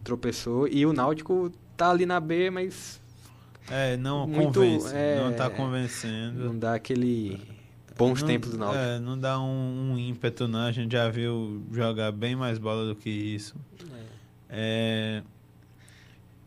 tropeçou. 0.02 0.68
E 0.68 0.84
o 0.86 0.92
Náutico 0.92 1.52
tá 1.76 1.90
ali 1.90 2.06
na 2.06 2.20
B, 2.20 2.50
mas 2.50 3.00
é, 3.70 3.96
não 3.96 4.26
muito, 4.26 4.60
convence, 4.60 4.94
é, 4.94 5.20
não 5.22 5.32
tá 5.32 5.48
convencendo. 5.50 6.44
Não 6.44 6.58
dá 6.58 6.74
aquele 6.74 7.40
bons 7.96 8.20
não, 8.20 8.28
tempos 8.28 8.50
do 8.50 8.58
Náutico. 8.58 8.82
É, 8.82 8.98
não 8.98 9.18
dá 9.18 9.40
um, 9.40 9.92
um, 9.92 9.98
ímpeto, 9.98 10.46
não. 10.46 10.60
A 10.60 10.72
gente 10.72 10.92
já 10.92 11.08
viu 11.08 11.62
jogar 11.72 12.12
bem 12.12 12.36
mais 12.36 12.58
bola 12.58 12.86
do 12.86 12.94
que 12.94 13.08
isso. 13.08 13.54
É. 14.50 15.22
é 15.22 15.22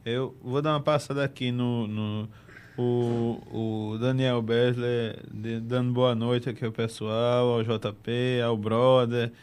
eu 0.05 0.35
vou 0.41 0.61
dar 0.61 0.71
uma 0.71 0.81
passada 0.81 1.23
aqui 1.23 1.51
no, 1.51 1.87
no 1.87 2.29
o, 2.77 3.41
o 3.51 3.97
Daniel 3.97 4.41
Besler 4.41 5.19
dando 5.63 5.91
boa 5.91 6.13
noite 6.13 6.49
aqui 6.49 6.63
ao 6.63 6.71
pessoal, 6.71 7.47
ao 7.47 7.63
JP, 7.63 8.41
ao 8.45 8.55
brother, 8.55 9.33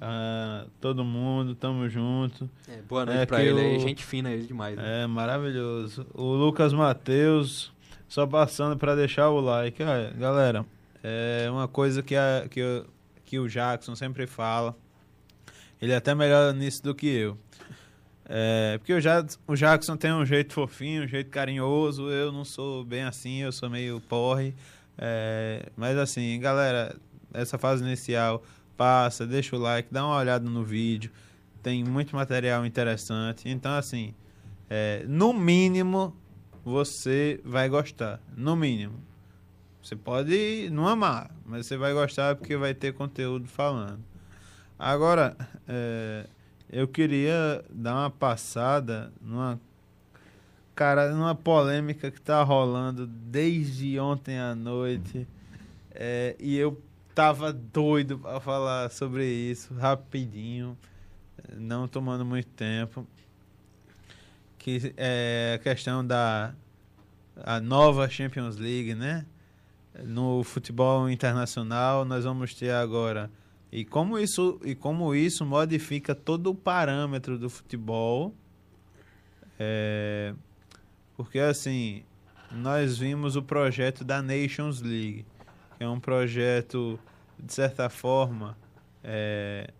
a 0.00 0.64
todo 0.80 1.04
mundo, 1.04 1.54
tamo 1.54 1.88
junto. 1.88 2.48
É, 2.66 2.80
boa 2.88 3.04
noite 3.04 3.20
é 3.20 3.26
pra 3.26 3.44
ele 3.44 3.60
aí, 3.60 3.78
gente 3.78 4.02
fina 4.02 4.30
ele 4.30 4.46
demais. 4.46 4.76
Né? 4.76 5.02
É, 5.02 5.06
maravilhoso. 5.06 6.06
O 6.14 6.34
Lucas 6.34 6.72
Matheus, 6.72 7.70
só 8.08 8.26
passando 8.26 8.78
para 8.78 8.96
deixar 8.96 9.28
o 9.28 9.40
like. 9.40 9.82
Ah, 9.82 10.10
galera, 10.16 10.64
é 11.02 11.48
uma 11.50 11.68
coisa 11.68 12.02
que, 12.02 12.16
a, 12.16 12.46
que, 12.50 12.84
que 13.26 13.38
o 13.38 13.46
Jackson 13.46 13.94
sempre 13.94 14.26
fala, 14.26 14.74
ele 15.82 15.92
é 15.92 15.96
até 15.96 16.14
melhor 16.14 16.54
nisso 16.54 16.82
do 16.82 16.94
que 16.94 17.06
eu. 17.06 17.36
É, 18.24 18.78
porque 18.78 18.94
o, 18.94 19.00
ja, 19.00 19.26
o 19.46 19.54
Jackson 19.54 19.96
tem 19.96 20.12
um 20.12 20.24
jeito 20.24 20.54
fofinho, 20.54 21.04
um 21.04 21.08
jeito 21.08 21.28
carinhoso, 21.30 22.08
eu 22.08 22.32
não 22.32 22.44
sou 22.44 22.84
bem 22.84 23.02
assim, 23.02 23.42
eu 23.42 23.52
sou 23.52 23.68
meio 23.68 24.00
porre. 24.00 24.54
É, 24.96 25.66
mas 25.76 25.98
assim, 25.98 26.38
galera, 26.40 26.96
essa 27.34 27.58
fase 27.58 27.84
inicial 27.84 28.42
passa, 28.80 29.26
deixa 29.26 29.54
o 29.54 29.58
like, 29.58 29.92
dá 29.92 30.06
uma 30.06 30.16
olhada 30.16 30.48
no 30.48 30.64
vídeo. 30.64 31.10
Tem 31.62 31.84
muito 31.84 32.16
material 32.16 32.64
interessante. 32.64 33.46
Então, 33.46 33.72
assim, 33.74 34.14
é, 34.70 35.04
no 35.06 35.34
mínimo, 35.34 36.16
você 36.64 37.42
vai 37.44 37.68
gostar. 37.68 38.22
No 38.34 38.56
mínimo. 38.56 38.98
Você 39.82 39.94
pode 39.94 40.70
não 40.72 40.88
amar, 40.88 41.30
mas 41.44 41.66
você 41.66 41.76
vai 41.76 41.92
gostar 41.92 42.36
porque 42.36 42.56
vai 42.56 42.72
ter 42.72 42.94
conteúdo 42.94 43.46
falando. 43.46 44.02
Agora, 44.78 45.36
é, 45.68 46.26
eu 46.72 46.88
queria 46.88 47.62
dar 47.68 47.96
uma 47.96 48.10
passada 48.10 49.12
numa 49.20 49.60
cara, 50.74 51.10
numa 51.10 51.34
polêmica 51.34 52.10
que 52.10 52.18
tá 52.18 52.42
rolando 52.42 53.06
desde 53.06 54.00
ontem 54.00 54.38
à 54.38 54.54
noite. 54.54 55.28
É, 55.92 56.34
e 56.40 56.56
eu 56.56 56.80
tava 57.20 57.52
doido 57.52 58.18
para 58.18 58.40
falar 58.40 58.90
sobre 58.90 59.26
isso 59.26 59.74
rapidinho, 59.74 60.74
não 61.54 61.86
tomando 61.86 62.24
muito 62.24 62.48
tempo. 62.48 63.06
Que 64.56 64.94
é 64.96 65.52
a 65.56 65.58
questão 65.58 66.06
da 66.06 66.54
a 67.36 67.60
nova 67.60 68.08
Champions 68.08 68.56
League, 68.56 68.94
né? 68.94 69.26
No 70.02 70.42
futebol 70.42 71.10
internacional, 71.10 72.06
nós 72.06 72.24
vamos 72.24 72.54
ter 72.54 72.70
agora 72.70 73.30
e 73.70 73.84
como 73.84 74.18
isso 74.18 74.58
e 74.64 74.74
como 74.74 75.14
isso 75.14 75.44
modifica 75.44 76.14
todo 76.14 76.48
o 76.48 76.54
parâmetro 76.54 77.38
do 77.38 77.50
futebol. 77.50 78.34
É, 79.58 80.32
porque 81.18 81.38
assim, 81.38 82.02
nós 82.50 82.96
vimos 82.96 83.36
o 83.36 83.42
projeto 83.42 84.04
da 84.04 84.22
Nations 84.22 84.80
League, 84.80 85.26
é 85.80 85.88
um 85.88 85.98
projeto 85.98 87.00
de 87.42 87.52
certa 87.52 87.88
forma, 87.88 88.56
é, 89.02 89.70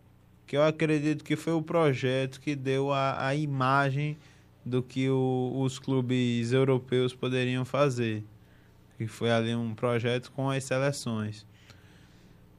que 0.46 0.56
eu 0.56 0.62
acredito 0.62 1.22
que 1.22 1.36
foi 1.36 1.52
o 1.52 1.62
projeto 1.62 2.40
que 2.40 2.56
deu 2.56 2.92
a, 2.92 3.26
a 3.26 3.34
imagem 3.34 4.16
do 4.64 4.82
que 4.82 5.08
o, 5.08 5.52
os 5.56 5.78
clubes 5.78 6.52
europeus 6.52 7.14
poderiam 7.14 7.64
fazer. 7.64 8.24
Que 8.96 9.06
foi 9.06 9.30
ali 9.30 9.54
um 9.54 9.74
projeto 9.74 10.30
com 10.32 10.50
as 10.50 10.64
seleções. 10.64 11.46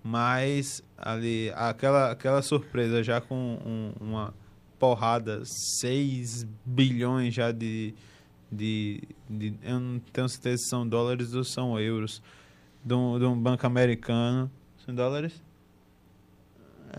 Mas 0.04 0.84
ali, 0.98 1.52
aquela, 1.56 2.12
aquela 2.12 2.42
surpresa 2.42 3.04
já 3.04 3.22
com 3.22 3.36
um, 3.36 3.94
uma 4.00 4.34
porrada, 4.80 5.44
6 5.46 6.48
bilhões 6.66 7.36
já 7.36 7.52
de, 7.52 7.94
de, 8.52 9.04
de, 9.30 9.54
Eu 9.62 9.80
não 9.80 10.00
tenho 10.00 10.28
certeza 10.28 10.64
se 10.64 10.70
são 10.70 10.88
dólares 10.88 11.36
ou 11.36 11.44
são 11.44 11.80
euros. 11.80 12.22
De 12.84 12.94
um, 12.94 13.20
de 13.20 13.26
um 13.26 13.40
banco 13.40 13.66
americano 13.66 14.50
são 14.86 14.94
dólares? 14.94 15.42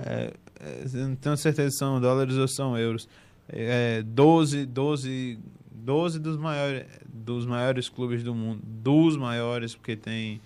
É, 0.07 0.33
é, 0.61 0.85
não 0.95 1.17
tenho 1.17 1.37
certeza 1.37 1.71
se 1.71 1.79
são 1.79 2.01
dólares 2.01 2.37
ou 2.37 2.49
são 2.49 2.79
euros. 2.79 3.09
É, 3.49 4.03
12, 4.03 4.65
12, 4.67 5.39
12 5.71 6.19
dos 6.21 6.37
maiores, 6.37 6.87
dos 7.13 7.45
maiores 7.45 7.89
clubes 7.89 8.23
do 8.23 8.35
mundo. 8.35 8.63
Dos 8.65 9.17
maiores, 9.17 9.75
porque 9.75 9.97
tem 9.97 10.41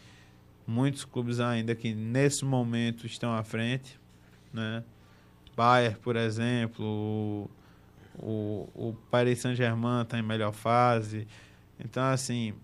muitos 0.66 1.04
clubes 1.04 1.38
ainda 1.38 1.74
que 1.74 1.94
nesse 1.94 2.44
momento 2.44 3.06
estão 3.06 3.34
à 3.34 3.44
frente. 3.44 3.98
Né? 4.52 4.82
Bayern, 5.54 5.96
por 6.00 6.16
exemplo, 6.16 6.84
o, 6.84 7.50
o, 8.18 8.68
o 8.74 8.96
Paris 9.10 9.40
Saint-Germain 9.40 10.02
está 10.02 10.18
em 10.18 10.22
melhor 10.22 10.52
fase. 10.52 11.28
Então, 11.78 12.02
assim, 12.02 12.54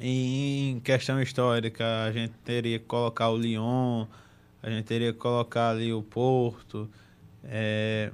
em 0.00 0.80
questão 0.80 1.20
histórica, 1.20 2.04
a 2.04 2.12
gente 2.12 2.32
teria 2.44 2.78
que 2.78 2.84
colocar 2.84 3.30
o 3.30 3.36
Lyon, 3.36 4.06
a 4.62 4.70
gente 4.70 4.84
teria 4.84 5.12
que 5.12 5.18
colocar 5.18 5.70
ali 5.70 5.92
o 5.92 6.02
Porto, 6.02 6.88
é, 7.44 8.10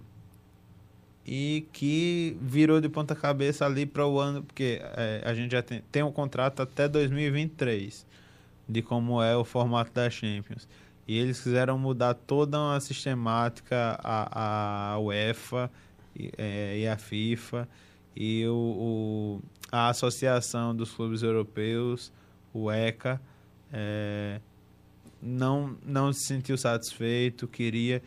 e 1.24 1.66
que 1.72 2.36
virou 2.40 2.80
de 2.80 2.88
ponta 2.88 3.14
cabeça 3.14 3.64
ali 3.64 3.86
para 3.86 4.06
o 4.06 4.18
ano, 4.18 4.42
porque 4.42 4.80
é, 4.82 5.22
a 5.24 5.32
gente 5.34 5.52
já 5.52 5.62
tem, 5.62 5.82
tem 5.90 6.02
um 6.02 6.12
contrato 6.12 6.60
até 6.60 6.88
2023 6.88 8.06
de 8.68 8.82
como 8.82 9.22
é 9.22 9.36
o 9.36 9.44
formato 9.44 9.92
da 9.92 10.08
Champions. 10.08 10.68
E 11.06 11.18
eles 11.18 11.40
quiseram 11.40 11.78
mudar 11.78 12.14
toda 12.14 12.58
uma 12.58 12.80
sistemática, 12.80 13.98
a, 14.02 14.92
a 14.94 14.98
UEFA 15.00 15.70
e, 16.14 16.30
é, 16.38 16.78
e 16.78 16.88
a 16.88 16.96
FIFA 16.96 17.68
e 18.14 18.46
o, 18.46 18.54
o, 18.54 19.42
a 19.70 19.88
Associação 19.88 20.74
dos 20.74 20.90
Clubes 20.92 21.22
Europeus, 21.22 22.12
o 22.52 22.70
ECA, 22.70 23.20
é, 23.72 24.40
não, 25.22 25.76
não 25.84 26.12
se 26.12 26.26
sentiu 26.26 26.56
satisfeito, 26.56 27.46
queria. 27.46 28.02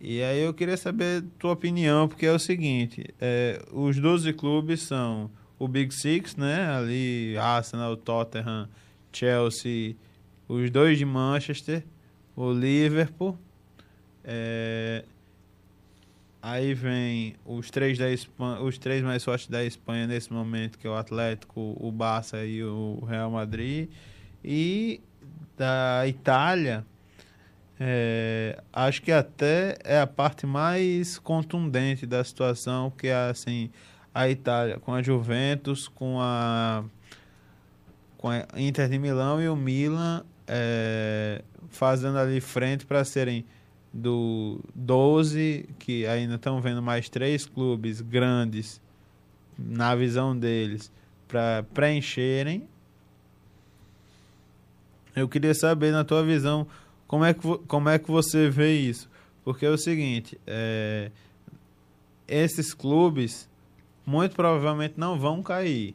E 0.00 0.22
aí 0.22 0.40
eu 0.40 0.52
queria 0.52 0.76
saber 0.76 1.24
tua 1.38 1.52
opinião, 1.52 2.08
porque 2.08 2.26
é 2.26 2.32
o 2.32 2.38
seguinte, 2.38 3.06
é, 3.20 3.62
os 3.72 3.98
12 3.98 4.32
clubes 4.32 4.82
são 4.82 5.30
o 5.58 5.66
Big 5.66 5.94
Six, 5.94 6.36
né? 6.36 6.70
Ali, 6.70 7.36
Arsenal, 7.38 7.96
Tottenham, 7.96 8.68
Chelsea, 9.12 9.96
os 10.48 10.70
dois 10.70 10.98
de 10.98 11.04
Manchester, 11.04 11.82
o 12.36 12.52
Liverpool, 12.52 13.38
é, 14.22 15.04
aí 16.46 16.74
vem 16.74 17.34
os 17.44 17.72
três, 17.72 17.98
da 17.98 18.08
Espanha, 18.08 18.60
os 18.60 18.78
três 18.78 19.02
mais 19.02 19.24
fortes 19.24 19.48
da 19.48 19.64
Espanha 19.64 20.06
nesse 20.06 20.32
momento, 20.32 20.78
que 20.78 20.86
é 20.86 20.90
o 20.90 20.94
Atlético, 20.94 21.76
o 21.80 21.90
Barça 21.90 22.44
e 22.44 22.62
o 22.62 23.04
Real 23.04 23.28
Madrid, 23.32 23.90
e 24.44 25.00
da 25.56 26.06
Itália, 26.06 26.86
é, 27.80 28.62
acho 28.72 29.02
que 29.02 29.10
até 29.10 29.76
é 29.82 29.98
a 29.98 30.06
parte 30.06 30.46
mais 30.46 31.18
contundente 31.18 32.06
da 32.06 32.22
situação, 32.22 32.92
que 32.92 33.08
é 33.08 33.28
assim, 33.28 33.68
a 34.14 34.28
Itália 34.28 34.78
com 34.78 34.94
a 34.94 35.02
Juventus, 35.02 35.88
com 35.88 36.20
a, 36.20 36.84
com 38.16 38.28
a 38.30 38.46
Inter 38.56 38.88
de 38.88 39.00
Milão 39.00 39.42
e 39.42 39.48
o 39.48 39.56
Milan 39.56 40.24
é, 40.46 41.42
fazendo 41.70 42.18
ali 42.18 42.40
frente 42.40 42.86
para 42.86 43.04
serem 43.04 43.44
do 43.92 44.60
12, 44.74 45.68
que 45.78 46.06
ainda 46.06 46.34
estão 46.34 46.60
vendo 46.60 46.82
mais 46.82 47.08
três 47.08 47.46
clubes 47.46 48.00
grandes 48.00 48.80
na 49.58 49.94
visão 49.94 50.36
deles 50.36 50.92
para 51.26 51.64
preencherem. 51.74 52.68
Eu 55.14 55.28
queria 55.28 55.54
saber, 55.54 55.92
na 55.92 56.04
tua 56.04 56.22
visão, 56.22 56.66
como 57.06 57.24
é 57.24 57.32
que, 57.32 57.40
como 57.66 57.88
é 57.88 57.98
que 57.98 58.10
você 58.10 58.50
vê 58.50 58.74
isso? 58.74 59.08
Porque 59.42 59.64
é 59.64 59.70
o 59.70 59.78
seguinte, 59.78 60.38
é, 60.46 61.10
esses 62.28 62.74
clubes 62.74 63.48
muito 64.04 64.36
provavelmente 64.36 64.94
não 64.96 65.18
vão 65.18 65.42
cair. 65.42 65.94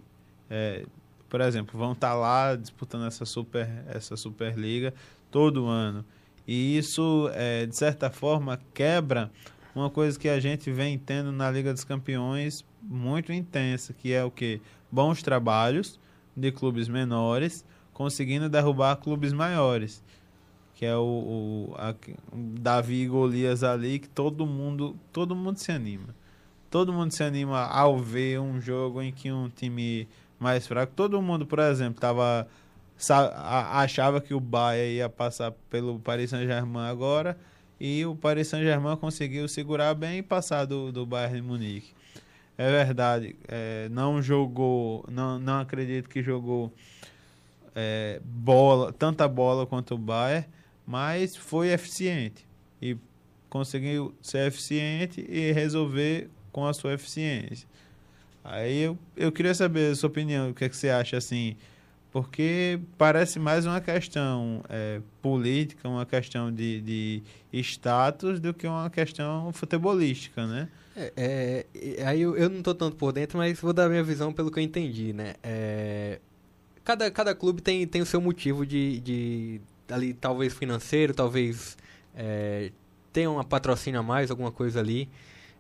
É, 0.50 0.86
por 1.30 1.40
exemplo, 1.40 1.80
vão 1.80 1.94
estar 1.94 2.10
tá 2.10 2.14
lá 2.14 2.56
disputando 2.56 3.06
essa 3.06 3.26
super 3.26 3.70
essa 3.88 4.18
superliga 4.18 4.94
todo 5.30 5.68
ano. 5.68 6.04
E 6.48 6.78
isso, 6.78 7.30
é, 7.34 7.66
de 7.66 7.76
certa 7.76 8.10
forma, 8.10 8.60
quebra 8.74 9.32
uma 9.76 9.90
coisa 9.90 10.20
que 10.20 10.28
a 10.28 10.40
gente 10.40 10.72
vem 10.72 10.98
tendo 10.98 11.32
na 11.32 11.50
Liga 11.50 11.74
dos 11.74 11.84
Campeões 11.84 12.66
muito 12.82 13.32
intensa, 13.32 13.94
que 13.94 14.12
é 14.12 14.24
o 14.24 14.32
que 14.32 14.62
bons 14.92 15.22
trabalhos 15.22 16.00
de 16.36 16.52
clubes 16.52 16.88
menores 16.88 17.66
conseguindo 17.94 18.50
derrubar 18.50 18.96
clubes 18.98 19.32
maiores 19.32 20.04
que 20.82 20.86
é 20.88 20.98
o, 20.98 21.04
o, 21.04 21.76
a, 21.78 21.92
o 21.92 22.38
Davi 22.60 23.04
e 23.04 23.08
Golias 23.08 23.64
ali, 23.64 24.00
que 24.00 24.10
todo 24.10 24.48
mundo, 24.48 24.98
todo 25.14 25.36
mundo 25.36 25.60
se 25.60 25.72
anima. 25.72 26.08
Todo 26.72 26.92
mundo 26.92 27.12
se 27.12 27.24
anima 27.24 27.68
ao 27.68 28.00
ver 28.00 28.40
um 28.40 28.60
jogo 28.60 29.00
em 29.00 29.12
que 29.12 29.32
um 29.32 29.48
time 29.48 30.08
mais 30.40 30.66
fraco, 30.66 30.92
todo 30.96 31.22
mundo, 31.22 31.46
por 31.46 31.60
exemplo, 31.60 32.02
tava 32.02 32.48
achava 33.10 34.22
que 34.22 34.34
o 34.34 34.40
Bayern 34.40 34.96
ia 34.96 35.10
passar 35.10 35.52
pelo 35.70 36.00
Paris 36.00 36.30
Saint-Germain 36.30 36.88
agora 36.90 37.38
e 37.80 38.06
o 38.06 38.16
Paris 38.16 38.48
Saint-Germain 38.48 38.96
conseguiu 38.98 39.48
segurar 39.48 39.96
bem 39.96 40.20
e 40.20 40.22
passar 40.22 40.66
do, 40.66 40.92
do 40.92 41.06
Bayern 41.06 41.42
de 41.42 41.42
Munique. 41.42 41.94
É 42.58 42.70
verdade, 42.70 43.36
é, 43.48 43.90
não 43.90 44.22
jogou, 44.22 45.04
não, 45.10 45.40
não 45.40 45.60
acredito 45.62 46.08
que 46.08 46.22
jogou 46.22 46.72
é, 47.76 48.22
bola, 48.24 48.94
tanta 48.94 49.28
bola 49.28 49.66
quanto 49.66 49.96
o 49.96 49.98
Bayern, 49.98 50.46
mas 50.86 51.36
foi 51.36 51.70
eficiente 51.70 52.46
e 52.82 52.98
conseguiu 53.50 54.14
ser 54.22 54.48
eficiente 54.48 55.26
e 55.28 55.52
resolver 55.52 56.30
com 56.52 56.66
a 56.68 56.74
sua 56.74 56.94
eficiência. 56.94 57.68
Aí 58.44 58.80
eu, 58.80 58.98
eu 59.16 59.32
queria 59.32 59.54
saber 59.54 59.92
a 59.92 59.96
sua 59.96 60.10
opinião, 60.10 60.50
o 60.50 60.54
que, 60.54 60.66
é 60.66 60.70
que 60.70 60.76
você 60.76 60.90
acha 60.90 61.18
assim, 61.18 61.56
porque 62.12 62.80
parece 62.98 63.40
mais 63.40 63.66
uma 63.66 63.80
questão 63.80 64.64
é, 64.70 65.02
política, 65.22 65.88
uma 65.88 66.06
questão 66.06 66.52
de, 66.52 66.82
de 66.82 67.24
status 67.62 68.40
do 68.40 68.54
que 68.54 68.68
uma 68.68 68.90
questão 68.90 69.52
futebolística, 69.54 70.46
né? 70.46 70.68
É, 70.96 71.66
é, 71.74 72.06
aí 72.06 72.22
eu, 72.22 72.36
eu 72.36 72.50
não 72.50 72.60
estou 72.60 72.76
tanto 72.76 72.98
por 72.98 73.14
dentro, 73.14 73.38
mas 73.38 73.60
vou 73.60 73.72
dar 73.72 73.88
minha 73.88 74.04
visão 74.04 74.34
pelo 74.34 74.52
que 74.52 74.60
eu 74.60 74.64
entendi, 74.64 75.14
né? 75.14 75.36
É, 75.42 76.20
cada, 76.84 77.10
cada 77.10 77.34
clube 77.34 77.62
tem, 77.62 77.88
tem 77.88 78.02
o 78.02 78.06
seu 78.06 78.20
motivo 78.20 78.66
de, 78.66 79.00
de 79.00 79.62
ali 79.90 80.14
talvez 80.14 80.54
financeiro, 80.54 81.14
talvez 81.14 81.78
é, 82.16 82.72
tenha 83.14 83.30
uma 83.30 83.44
patrocínio 83.44 84.00
a 84.00 84.04
mais, 84.04 84.30
alguma 84.30 84.52
coisa 84.52 84.80
ali. 84.80 85.10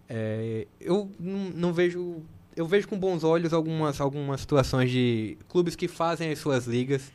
É, 0.10 0.68
eu 0.80 1.10
não, 1.20 1.72
vejo, 1.72 2.22
eu 2.56 2.66
vejo 2.66 2.88
com 2.88 2.98
bons 2.98 3.24
olhos 3.24 3.54
algumas, 3.54 4.00
algumas 4.02 4.42
situações 4.42 4.92
de 4.92 5.38
clubes 5.48 5.76
que 5.76 5.88
fazem 5.88 6.32
as 6.32 6.40
suas 6.40 6.66
ligas. 6.66 7.12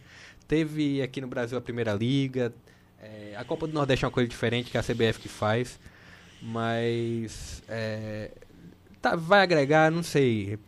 Teve 0.48 1.02
aqui 1.02 1.20
no 1.20 1.26
Brasil 1.26 1.58
a 1.58 1.60
Primeira 1.60 1.92
Liga, 1.92 2.52
é, 3.00 3.34
a 3.36 3.44
Copa 3.44 3.66
do 3.66 3.72
Nordeste 3.72 4.04
é 4.04 4.08
uma 4.08 4.12
coisa 4.12 4.28
diferente 4.28 4.70
que 4.70 4.78
a 4.78 4.82
CBF 4.82 5.20
que 5.20 5.28
faz, 5.28 5.78
mas 6.40 7.62
é, 7.68 8.30
tá, 9.00 9.16
vai 9.16 9.40
agregar, 9.40 9.90
não 9.90 10.02
sei. 10.02 10.58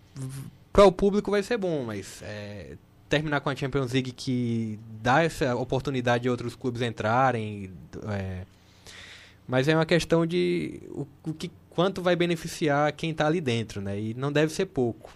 Para 0.72 0.84
o 0.84 0.92
público 0.92 1.30
vai 1.30 1.42
ser 1.42 1.56
bom, 1.56 1.84
mas 1.84 2.22
é, 2.22 2.76
terminar 3.08 3.40
com 3.40 3.50
a 3.50 3.56
Champions 3.56 3.92
League 3.92 4.12
que 4.12 4.78
dá 5.00 5.22
essa 5.22 5.56
oportunidade 5.56 6.22
de 6.22 6.30
outros 6.30 6.54
clubes 6.54 6.82
entrarem. 6.82 7.70
É, 8.08 8.42
mas 9.46 9.66
é 9.66 9.74
uma 9.74 9.86
questão 9.86 10.26
de 10.26 10.82
o, 10.90 11.06
o, 11.26 11.32
que, 11.32 11.50
quanto 11.78 12.02
vai 12.02 12.16
beneficiar 12.16 12.92
quem 12.92 13.12
está 13.12 13.28
ali 13.28 13.40
dentro, 13.40 13.80
né? 13.80 14.00
E 14.00 14.12
não 14.12 14.32
deve 14.32 14.52
ser 14.52 14.66
pouco, 14.66 15.12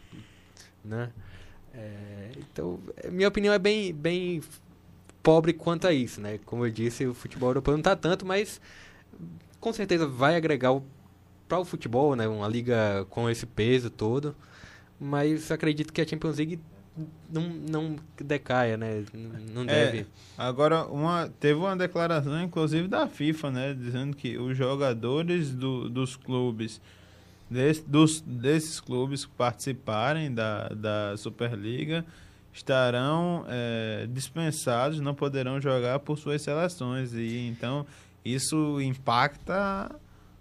né? 0.84 1.10
É, 1.74 2.30
então, 2.38 2.78
é, 2.98 3.10
minha 3.10 3.26
opinião 3.26 3.52
é 3.52 3.58
bem, 3.58 3.92
bem 3.92 4.40
pobre 5.24 5.52
quanto 5.52 5.88
a 5.88 5.92
isso, 5.92 6.20
né? 6.20 6.38
Como 6.46 6.64
eu 6.64 6.70
disse, 6.70 7.04
o 7.04 7.14
futebol 7.14 7.48
europeu 7.48 7.72
não 7.72 7.80
está 7.80 7.96
tanto, 7.96 8.24
mas 8.24 8.60
com 9.58 9.72
certeza 9.72 10.06
vai 10.06 10.36
agregar 10.36 10.80
para 11.48 11.58
o 11.58 11.64
futebol, 11.64 12.14
né? 12.14 12.28
Uma 12.28 12.46
liga 12.46 13.04
com 13.10 13.28
esse 13.28 13.44
peso 13.44 13.90
todo. 13.90 14.32
Mas 15.00 15.50
acredito 15.50 15.92
que 15.92 16.00
a 16.00 16.06
Champions 16.06 16.36
League 16.36 16.60
não, 17.30 17.48
não 17.48 17.96
decaia, 18.18 18.76
né? 18.76 19.04
Não 19.52 19.62
é, 19.62 19.66
deve. 19.66 19.98
É, 20.00 20.06
agora, 20.36 20.84
uma, 20.84 21.30
teve 21.40 21.58
uma 21.58 21.76
declaração, 21.76 22.42
inclusive, 22.42 22.86
da 22.86 23.06
FIFA, 23.08 23.50
né? 23.50 23.74
Dizendo 23.74 24.16
que 24.16 24.36
os 24.36 24.56
jogadores 24.56 25.50
do, 25.50 25.88
dos 25.88 26.16
clubes, 26.16 26.80
desse, 27.50 27.82
dos, 27.82 28.20
desses 28.20 28.80
clubes 28.80 29.24
que 29.24 29.32
participarem 29.32 30.32
da, 30.32 30.68
da 30.68 31.16
Superliga, 31.16 32.04
estarão 32.52 33.46
é, 33.48 34.06
dispensados, 34.10 35.00
não 35.00 35.14
poderão 35.14 35.60
jogar 35.60 35.98
por 36.00 36.18
suas 36.18 36.42
seleções. 36.42 37.14
E 37.14 37.48
então 37.48 37.86
isso 38.24 38.80
impacta 38.80 39.90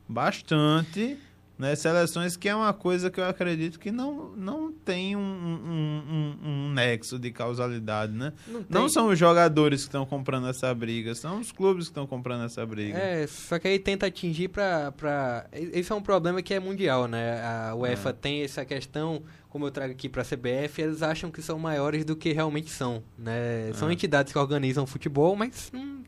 bastante 0.08 1.18
né? 1.62 1.76
Seleções 1.76 2.36
que 2.36 2.50
é 2.50 2.56
uma 2.56 2.74
coisa 2.74 3.12
que 3.12 3.20
eu 3.20 3.24
acredito 3.24 3.80
que 3.80 3.92
não, 3.92 4.32
não 4.36 4.72
tem 4.72 5.16
um, 5.16 5.20
um, 5.20 6.04
um, 6.44 6.50
um 6.50 6.74
nexo 6.74 7.20
de 7.20 7.32
causalidade, 7.32 8.12
né? 8.12 8.34
Não, 8.48 8.66
não, 8.68 8.90
são 8.90 9.10
os 9.10 9.20
jogadores 9.20 9.82
que 9.82 9.88
estão 9.88 10.04
comprando 10.04 10.48
essa 10.48 10.74
briga, 10.74 11.14
são 11.14 11.40
os 11.40 11.52
clubes 11.52 11.86
que 11.86 11.92
estão 11.92 12.08
comprando 12.08 12.46
essa 12.46 12.66
briga. 12.66 12.98
É, 12.98 13.28
só 13.28 13.60
que 13.60 13.68
aí 13.68 13.78
tenta 13.78 14.08
atingir 14.08 14.48
para... 14.48 14.92
Pra... 14.94 15.46
Esse 15.54 15.92
é 15.92 15.96
um 15.96 16.02
problema 16.02 16.42
que 16.42 16.52
é 16.52 16.60
mundial, 16.60 17.08
né? 17.08 17.40
A 17.44 17.76
UEFA 17.76 18.10
é. 18.10 18.14
tem 18.14 18.42
essa 18.42 18.66
questão, 18.66 19.22
como 19.48 19.68
eu 19.68 19.72
trago 19.72 19.94
aqui 19.94 20.10
para 20.10 20.24
a 20.24 20.26
CBF, 20.26 20.82
eles 20.82 21.04
acham 21.04 21.30
que 21.30 21.44
são 21.44 21.60
maiores 21.60 22.04
do 22.04 22.16
que 22.16 22.34
realmente 22.34 22.72
são, 22.72 23.04
né? 23.16 23.72
São 23.76 23.88
é. 23.88 23.94
entidades 23.94 24.34
que 24.34 24.40
organizam 24.40 24.88
futebol, 24.88 25.36
mas 25.36 25.72
hum, 25.72 26.02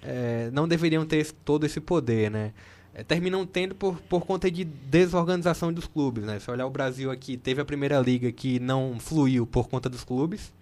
é, 0.00 0.48
não 0.52 0.68
deveriam 0.68 1.04
ter 1.04 1.32
todo 1.44 1.66
esse 1.66 1.80
poder, 1.80 2.30
né? 2.30 2.52
É, 2.94 3.02
terminam 3.02 3.46
tendo 3.46 3.74
por, 3.74 3.96
por 4.02 4.24
conta 4.26 4.50
de 4.50 4.64
desorganização 4.64 5.72
dos 5.72 5.86
clubes. 5.86 6.24
Né? 6.24 6.38
Se 6.38 6.50
olhar 6.50 6.66
o 6.66 6.70
Brasil 6.70 7.10
aqui, 7.10 7.36
teve 7.36 7.60
a 7.60 7.64
primeira 7.64 7.98
liga 8.00 8.30
que 8.30 8.60
não 8.60 8.98
fluiu 8.98 9.46
por 9.46 9.68
conta 9.68 9.88
dos 9.88 10.04
clubes, 10.04 10.52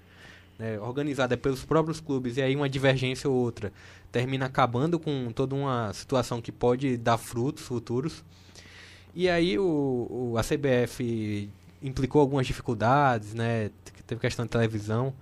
né? 0.58 0.78
organizada 0.78 1.36
pelos 1.36 1.64
próprios 1.64 2.00
clubes, 2.00 2.36
e 2.36 2.42
aí 2.42 2.54
uma 2.54 2.68
divergência 2.68 3.28
ou 3.28 3.36
outra 3.36 3.72
termina 4.12 4.46
acabando 4.46 4.98
com 4.98 5.30
toda 5.32 5.54
uma 5.54 5.92
situação 5.92 6.40
que 6.40 6.50
pode 6.50 6.96
dar 6.96 7.18
frutos 7.18 7.64
futuros. 7.64 8.24
E 9.14 9.28
aí 9.28 9.58
o, 9.58 10.06
o 10.10 10.38
a 10.38 10.42
CBF 10.42 11.48
implicou 11.82 12.20
algumas 12.20 12.46
dificuldades, 12.46 13.34
né? 13.34 13.70
Teve 14.06 14.20
questão 14.20 14.44
de 14.44 14.50
televisão. 14.50 15.14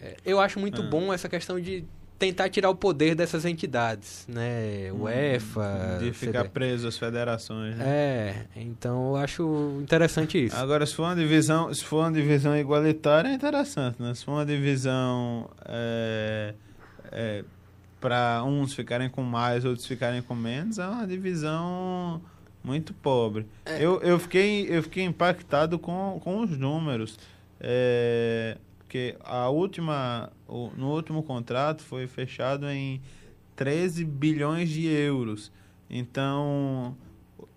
É, 0.00 0.16
eu 0.24 0.40
acho 0.40 0.58
muito 0.58 0.82
é. 0.82 0.86
bom 0.88 1.12
essa 1.12 1.28
questão 1.28 1.60
de 1.60 1.84
tentar 2.22 2.48
tirar 2.48 2.70
o 2.70 2.74
poder 2.76 3.16
dessas 3.16 3.44
entidades, 3.44 4.24
né? 4.28 4.92
Hum, 4.92 5.02
UEFA. 5.02 5.98
De 5.98 6.12
ficar 6.12 6.48
preso 6.48 6.86
às 6.86 6.96
federações. 6.96 7.76
Né? 7.76 7.84
É, 7.84 8.60
então 8.60 9.08
eu 9.08 9.16
acho 9.16 9.80
interessante 9.82 10.44
isso. 10.44 10.54
Agora, 10.54 10.86
se 10.86 10.94
for 10.94 11.02
uma 11.02 11.16
divisão, 11.16 11.74
se 11.74 11.82
for 11.82 12.04
uma 12.04 12.12
divisão 12.12 12.56
igualitária, 12.56 13.28
é 13.28 13.34
interessante, 13.34 14.00
né? 14.00 14.14
Se 14.14 14.24
for 14.24 14.34
uma 14.34 14.46
divisão 14.46 15.50
é, 15.64 16.54
é, 17.10 17.44
para 18.00 18.44
uns 18.44 18.72
ficarem 18.72 19.10
com 19.10 19.22
mais, 19.22 19.64
outros 19.64 19.84
ficarem 19.84 20.22
com 20.22 20.36
menos, 20.36 20.78
é 20.78 20.86
uma 20.86 21.08
divisão 21.08 22.22
muito 22.62 22.94
pobre. 22.94 23.48
É. 23.66 23.84
Eu, 23.84 24.00
eu, 24.00 24.16
fiquei, 24.20 24.68
eu 24.70 24.80
fiquei 24.84 25.02
impactado 25.02 25.76
com, 25.76 26.20
com 26.22 26.38
os 26.38 26.56
números. 26.56 27.18
É, 27.60 28.56
porque 28.92 29.16
a 29.24 29.48
última, 29.48 30.30
no 30.76 30.90
último 30.92 31.22
contrato 31.22 31.82
foi 31.82 32.06
fechado 32.06 32.68
em 32.68 33.00
13 33.56 34.04
bilhões 34.04 34.68
de 34.68 34.86
euros. 34.86 35.50
Então, 35.88 36.94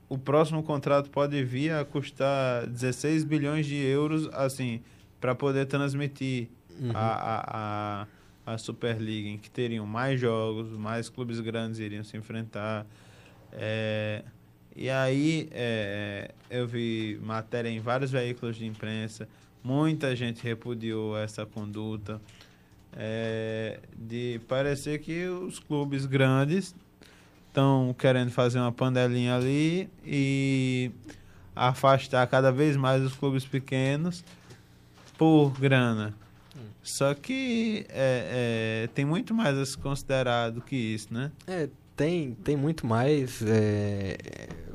o 0.07 0.17
próximo 0.17 0.63
contrato 0.63 1.09
pode 1.09 1.43
vir 1.43 1.73
a 1.73 1.83
custar 1.83 2.65
16 2.67 3.25
bilhões 3.25 3.65
de 3.65 3.75
euros, 3.75 4.29
assim, 4.31 4.79
para 5.19 5.35
poder 5.35 5.65
transmitir 5.65 6.47
uhum. 6.79 6.91
a, 6.93 7.01
a, 7.01 8.07
a, 8.45 8.53
a 8.53 8.57
Superliga, 8.57 9.27
em 9.27 9.37
que 9.37 9.51
teriam 9.51 9.85
mais 9.85 10.17
jogos, 10.17 10.77
mais 10.77 11.09
clubes 11.09 11.41
grandes 11.41 11.79
iriam 11.79 12.05
se 12.05 12.15
enfrentar. 12.15 12.85
É, 13.51 14.23
e 14.73 14.89
aí 14.89 15.49
é, 15.51 16.31
eu 16.49 16.65
vi 16.65 17.19
matéria 17.21 17.67
em 17.67 17.81
vários 17.81 18.09
veículos 18.09 18.55
de 18.55 18.65
imprensa, 18.65 19.27
muita 19.65 20.15
gente 20.15 20.43
repudiou 20.43 21.17
essa 21.17 21.43
conduta 21.43 22.21
é, 22.93 23.79
de 23.97 24.39
parecer 24.47 24.99
que 24.99 25.25
os 25.25 25.57
clubes 25.57 26.05
grandes 26.05 26.75
estão 27.47 27.95
querendo 27.97 28.29
fazer 28.29 28.59
uma 28.59 28.71
panelinha 28.71 29.35
ali 29.35 29.89
e 30.05 30.91
afastar 31.55 32.27
cada 32.27 32.51
vez 32.51 32.77
mais 32.77 33.01
os 33.01 33.15
clubes 33.15 33.43
pequenos 33.43 34.23
por 35.17 35.49
grana. 35.59 36.13
Só 36.83 37.15
que 37.15 37.87
é, 37.89 38.83
é, 38.85 38.89
tem 38.93 39.03
muito 39.03 39.33
mais 39.33 39.57
a 39.57 39.65
ser 39.65 39.77
considerado 39.77 40.61
que 40.61 40.75
isso, 40.75 41.11
né? 41.11 41.31
É, 41.47 41.67
tem, 41.95 42.35
tem 42.43 42.55
muito 42.55 42.85
mais. 42.85 43.41
É... 43.41 44.17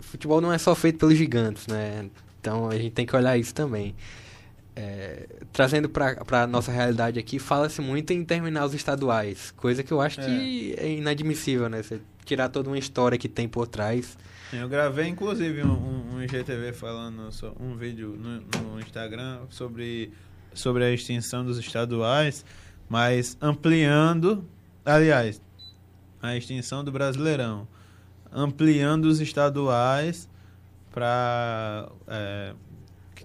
Futebol 0.00 0.40
não 0.40 0.52
é 0.52 0.58
só 0.58 0.74
feito 0.74 0.98
pelos 0.98 1.16
gigantes, 1.16 1.68
né? 1.68 2.10
Então 2.40 2.68
a 2.68 2.76
gente 2.76 2.90
tem 2.90 3.06
que 3.06 3.14
olhar 3.14 3.36
isso 3.38 3.54
também. 3.54 3.94
É... 4.80 5.26
Trazendo 5.52 5.88
para 5.88 6.42
a 6.42 6.46
nossa 6.46 6.72
realidade 6.72 7.18
aqui, 7.18 7.38
fala-se 7.38 7.80
muito 7.82 8.12
em 8.12 8.24
terminar 8.24 8.64
os 8.64 8.72
estaduais, 8.72 9.52
coisa 9.56 9.82
que 9.82 9.92
eu 9.92 10.00
acho 10.00 10.20
é. 10.20 10.24
que 10.24 10.74
é 10.78 10.90
inadmissível, 10.92 11.68
né? 11.68 11.82
Você 11.82 12.00
tirar 12.24 12.48
toda 12.48 12.70
uma 12.70 12.78
história 12.78 13.18
que 13.18 13.28
tem 13.28 13.48
por 13.48 13.66
trás. 13.66 14.16
Eu 14.52 14.68
gravei, 14.68 15.06
inclusive, 15.06 15.62
um, 15.62 16.14
um 16.14 16.22
IGTV 16.22 16.72
falando, 16.72 17.28
um 17.60 17.76
vídeo 17.76 18.16
no, 18.18 18.40
no 18.62 18.80
Instagram 18.80 19.40
sobre, 19.50 20.12
sobre 20.54 20.84
a 20.84 20.90
extinção 20.92 21.44
dos 21.44 21.58
estaduais, 21.58 22.44
mas 22.88 23.36
ampliando, 23.40 24.44
aliás, 24.84 25.40
a 26.22 26.36
extinção 26.36 26.82
do 26.82 26.90
Brasileirão, 26.90 27.68
ampliando 28.32 29.04
os 29.04 29.20
estaduais 29.20 30.28
para 30.90 31.88
é, 32.08 32.54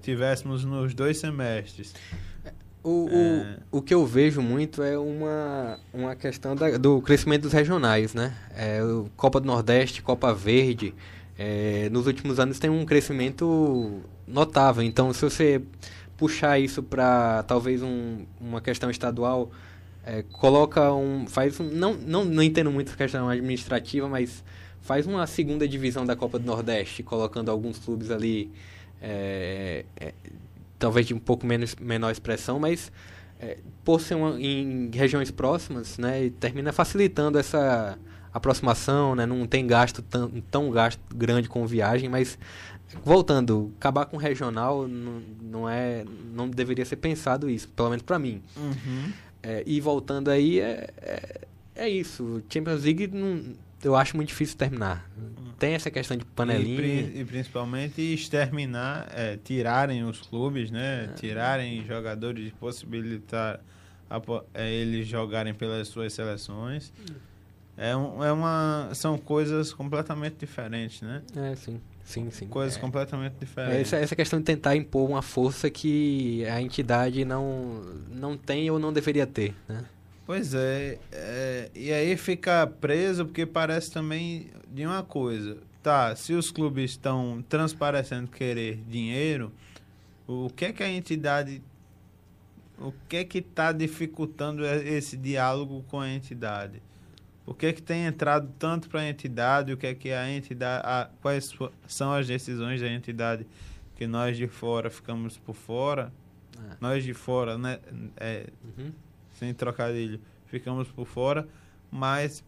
tivéssemos 0.05 0.63
nos 0.63 0.93
dois 0.93 1.17
semestres. 1.17 1.93
O, 2.83 3.09
é... 3.09 3.57
o, 3.71 3.79
o 3.79 3.81
que 3.81 3.93
eu 3.93 4.05
vejo 4.05 4.41
muito 4.41 4.83
é 4.83 4.97
uma, 4.97 5.79
uma 5.91 6.15
questão 6.15 6.55
da, 6.55 6.77
do 6.77 7.01
crescimento 7.01 7.41
dos 7.41 7.51
regionais, 7.51 8.13
né? 8.13 8.35
É, 8.55 8.79
Copa 9.17 9.39
do 9.39 9.47
Nordeste, 9.47 10.03
Copa 10.03 10.33
Verde, 10.33 10.93
é, 11.37 11.89
nos 11.91 12.05
últimos 12.05 12.39
anos 12.39 12.59
tem 12.59 12.69
um 12.69 12.85
crescimento 12.85 14.01
notável. 14.27 14.83
Então, 14.83 15.11
se 15.11 15.21
você 15.21 15.61
puxar 16.15 16.59
isso 16.59 16.83
para 16.83 17.43
talvez 17.43 17.81
um, 17.81 18.25
uma 18.39 18.61
questão 18.61 18.89
estadual, 18.89 19.51
é, 20.05 20.23
coloca 20.31 20.93
um. 20.93 21.25
Faz 21.27 21.59
um. 21.59 21.63
Não, 21.63 21.95
não, 21.95 22.23
não 22.23 22.43
entendo 22.43 22.71
muito 22.71 22.89
essa 22.89 22.97
questão 22.97 23.27
administrativa, 23.27 24.07
mas 24.07 24.43
faz 24.81 25.07
uma 25.07 25.25
segunda 25.25 25.67
divisão 25.67 26.05
da 26.05 26.15
Copa 26.15 26.37
do 26.37 26.45
Nordeste, 26.45 27.01
colocando 27.01 27.49
alguns 27.49 27.79
clubes 27.79 28.11
ali. 28.11 28.51
É, 29.07 29.85
é, 29.97 30.13
talvez 30.79 31.05
de 31.05 31.13
um 31.13 31.19
pouco 31.19 31.45
menos, 31.45 31.75
menor 31.75 32.11
expressão, 32.11 32.59
mas 32.59 32.91
é, 33.39 33.57
por 33.83 34.01
ser 34.01 34.15
uma, 34.15 34.41
em 34.41 34.89
regiões 34.91 35.29
próximas, 35.29 35.99
né, 35.99 36.31
termina 36.39 36.73
facilitando 36.73 37.37
essa 37.37 37.99
aproximação, 38.33 39.13
né, 39.13 39.27
não 39.27 39.45
tem 39.45 39.67
gasto 39.67 40.01
tão, 40.01 40.29
tão 40.49 40.71
gasto 40.71 40.99
grande 41.15 41.47
com 41.47 41.67
viagem, 41.67 42.09
mas 42.09 42.37
voltando, 43.03 43.71
acabar 43.77 44.05
com 44.05 44.17
regional 44.17 44.87
não, 44.87 45.21
não 45.41 45.69
é, 45.69 46.03
não 46.33 46.49
deveria 46.49 46.85
ser 46.85 46.95
pensado 46.95 47.47
isso, 47.47 47.69
pelo 47.69 47.89
menos 47.89 48.03
para 48.03 48.17
mim. 48.17 48.41
Uhum. 48.57 49.11
É, 49.43 49.63
e 49.67 49.79
voltando 49.79 50.29
aí, 50.31 50.59
é, 50.59 50.89
é, 50.97 51.41
é, 51.75 51.89
isso. 51.89 52.41
Champions 52.49 52.83
League 52.83 53.07
não, 53.07 53.53
eu 53.85 53.95
acho 53.95 54.15
muito 54.15 54.29
difícil 54.29 54.57
terminar. 54.57 55.07
Tem 55.59 55.73
essa 55.73 55.91
questão 55.91 56.17
de 56.17 56.25
panelinha. 56.25 57.01
E, 57.01 57.21
e 57.21 57.25
principalmente 57.25 58.01
exterminar, 58.01 59.07
é, 59.13 59.37
tirarem 59.37 60.03
os 60.03 60.19
clubes, 60.21 60.71
né? 60.71 61.05
É. 61.05 61.07
Tirarem 61.13 61.85
jogadores, 61.85 62.51
possibilitar 62.59 63.61
a, 64.09 64.21
é, 64.53 64.73
eles 64.73 65.07
jogarem 65.07 65.53
pelas 65.53 65.87
suas 65.87 66.11
seleções. 66.13 66.91
É, 67.77 67.95
um, 67.95 68.23
é 68.23 68.31
uma, 68.31 68.89
são 68.93 69.17
coisas 69.17 69.71
completamente 69.71 70.35
diferentes, 70.39 71.01
né? 71.01 71.21
É, 71.35 71.55
sim. 71.55 71.79
Sim, 72.03 72.29
sim. 72.31 72.47
Coisas 72.47 72.77
é. 72.77 72.79
completamente 72.79 73.35
diferentes. 73.39 73.77
É 73.77 73.81
essa, 73.81 73.95
essa 73.97 74.15
questão 74.15 74.39
de 74.39 74.45
tentar 74.45 74.75
impor 74.75 75.09
uma 75.09 75.21
força 75.21 75.69
que 75.69 76.45
a 76.45 76.61
entidade 76.61 77.23
não, 77.23 77.81
não 78.09 78.37
tem 78.37 78.69
ou 78.69 78.77
não 78.77 78.91
deveria 78.91 79.25
ter, 79.25 79.55
né? 79.67 79.85
Pois 80.25 80.53
é, 80.53 80.97
é, 81.11 81.71
e 81.75 81.91
aí 81.91 82.17
fica 82.17 82.65
preso 82.65 83.25
porque 83.25 83.45
parece 83.45 83.91
também 83.91 84.49
de 84.67 84.85
uma 84.85 85.03
coisa. 85.03 85.57
Tá, 85.83 86.15
se 86.15 86.33
os 86.33 86.49
clubes 86.49 86.91
estão 86.91 87.43
transparecendo 87.47 88.31
querer 88.31 88.77
dinheiro, 88.87 89.51
o 90.27 90.49
que 90.49 90.65
é 90.65 90.73
que 90.73 90.81
a 90.81 90.89
entidade 90.89 91.61
o 92.77 92.91
que 93.07 93.17
é 93.17 93.23
que 93.23 93.37
está 93.37 93.71
dificultando 93.71 94.65
esse 94.65 95.15
diálogo 95.15 95.85
com 95.87 95.99
a 95.99 96.09
entidade? 96.09 96.81
o 97.45 97.53
que 97.53 97.67
é 97.67 97.73
que 97.73 97.81
tem 97.81 98.05
entrado 98.05 98.51
tanto 98.57 98.89
para 98.89 99.01
a 99.01 99.09
entidade, 99.09 99.71
o 99.71 99.77
que 99.77 99.87
é 99.87 99.93
que 99.93 100.11
a 100.11 100.29
entidade, 100.29 100.83
a, 100.85 101.09
quais 101.21 101.53
são 101.87 102.11
as 102.11 102.27
decisões 102.27 102.81
da 102.81 102.89
entidade 102.89 103.45
que 103.95 104.07
nós 104.07 104.35
de 104.35 104.47
fora 104.47 104.89
ficamos 104.89 105.37
por 105.37 105.53
fora, 105.53 106.11
é. 106.57 106.77
nós 106.81 107.03
de 107.03 107.13
fora, 107.13 107.57
né, 107.57 107.79
é, 108.17 108.47
uhum. 108.63 108.91
Sem 109.35 109.53
trocadilho, 109.53 110.19
ficamos 110.45 110.87
por 110.89 111.05
fora, 111.05 111.47
mas 111.91 112.43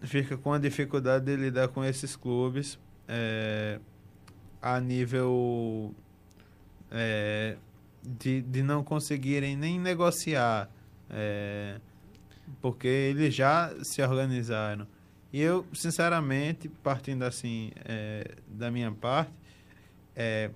fica 0.00 0.36
com 0.36 0.52
a 0.52 0.58
dificuldade 0.58 1.24
de 1.24 1.36
lidar 1.36 1.68
com 1.68 1.84
esses 1.84 2.16
clubes 2.16 2.78
é, 3.08 3.78
a 4.60 4.80
nível 4.80 5.94
é, 6.90 7.56
de, 8.02 8.42
de 8.42 8.62
não 8.62 8.82
conseguirem 8.82 9.56
nem 9.56 9.78
negociar 9.78 10.70
é, 11.10 11.80
porque 12.60 12.88
eles 12.88 13.34
já 13.34 13.72
se 13.82 14.02
organizaram. 14.02 14.86
E 15.32 15.40
eu, 15.40 15.66
sinceramente, 15.74 16.68
partindo 16.68 17.24
assim 17.24 17.70
da 18.46 18.70
minha 18.70 18.90
parte, 18.92 19.32
é, 20.14 20.50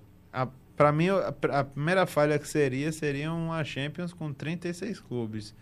para 0.75 0.91
mim 0.91 1.07
a, 1.09 1.63
primeira 1.63 2.05
falha 2.05 2.39
que 2.39 2.47
seria 2.47 2.91
seria 2.91 3.31
uma 3.31 3.63
Champions 3.63 4.13
com 4.13 4.31
36 4.33 4.99
clubes. 4.99 5.53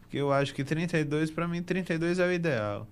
Porque 0.00 0.18
eu 0.18 0.32
acho 0.32 0.54
que 0.54 0.62
32, 0.62 1.30
para 1.30 1.48
mim, 1.48 1.62
32 1.62 2.18
é 2.18 2.26
o 2.26 2.32
ideal. 2.32 2.86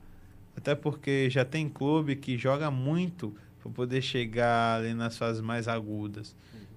Até 0.56 0.74
porque 0.74 1.30
já 1.30 1.44
tem 1.44 1.68
clube 1.68 2.16
que 2.16 2.36
joga 2.36 2.70
muito 2.70 3.34
para 3.62 3.70
poder 3.70 4.02
chegar 4.02 4.80
ali 4.80 4.92
nas 4.92 5.16
fases 5.16 5.40
mais 5.40 5.68
agudas. 5.68 6.34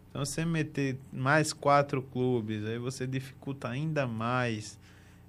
Então, 0.10 0.24
você 0.24 0.46
meter 0.46 0.98
mais 1.12 1.52
quatro 1.52 2.02
clubes, 2.02 2.66
aí 2.66 2.78
você 2.78 3.06
dificulta 3.06 3.68
ainda 3.68 4.08
mais 4.08 4.80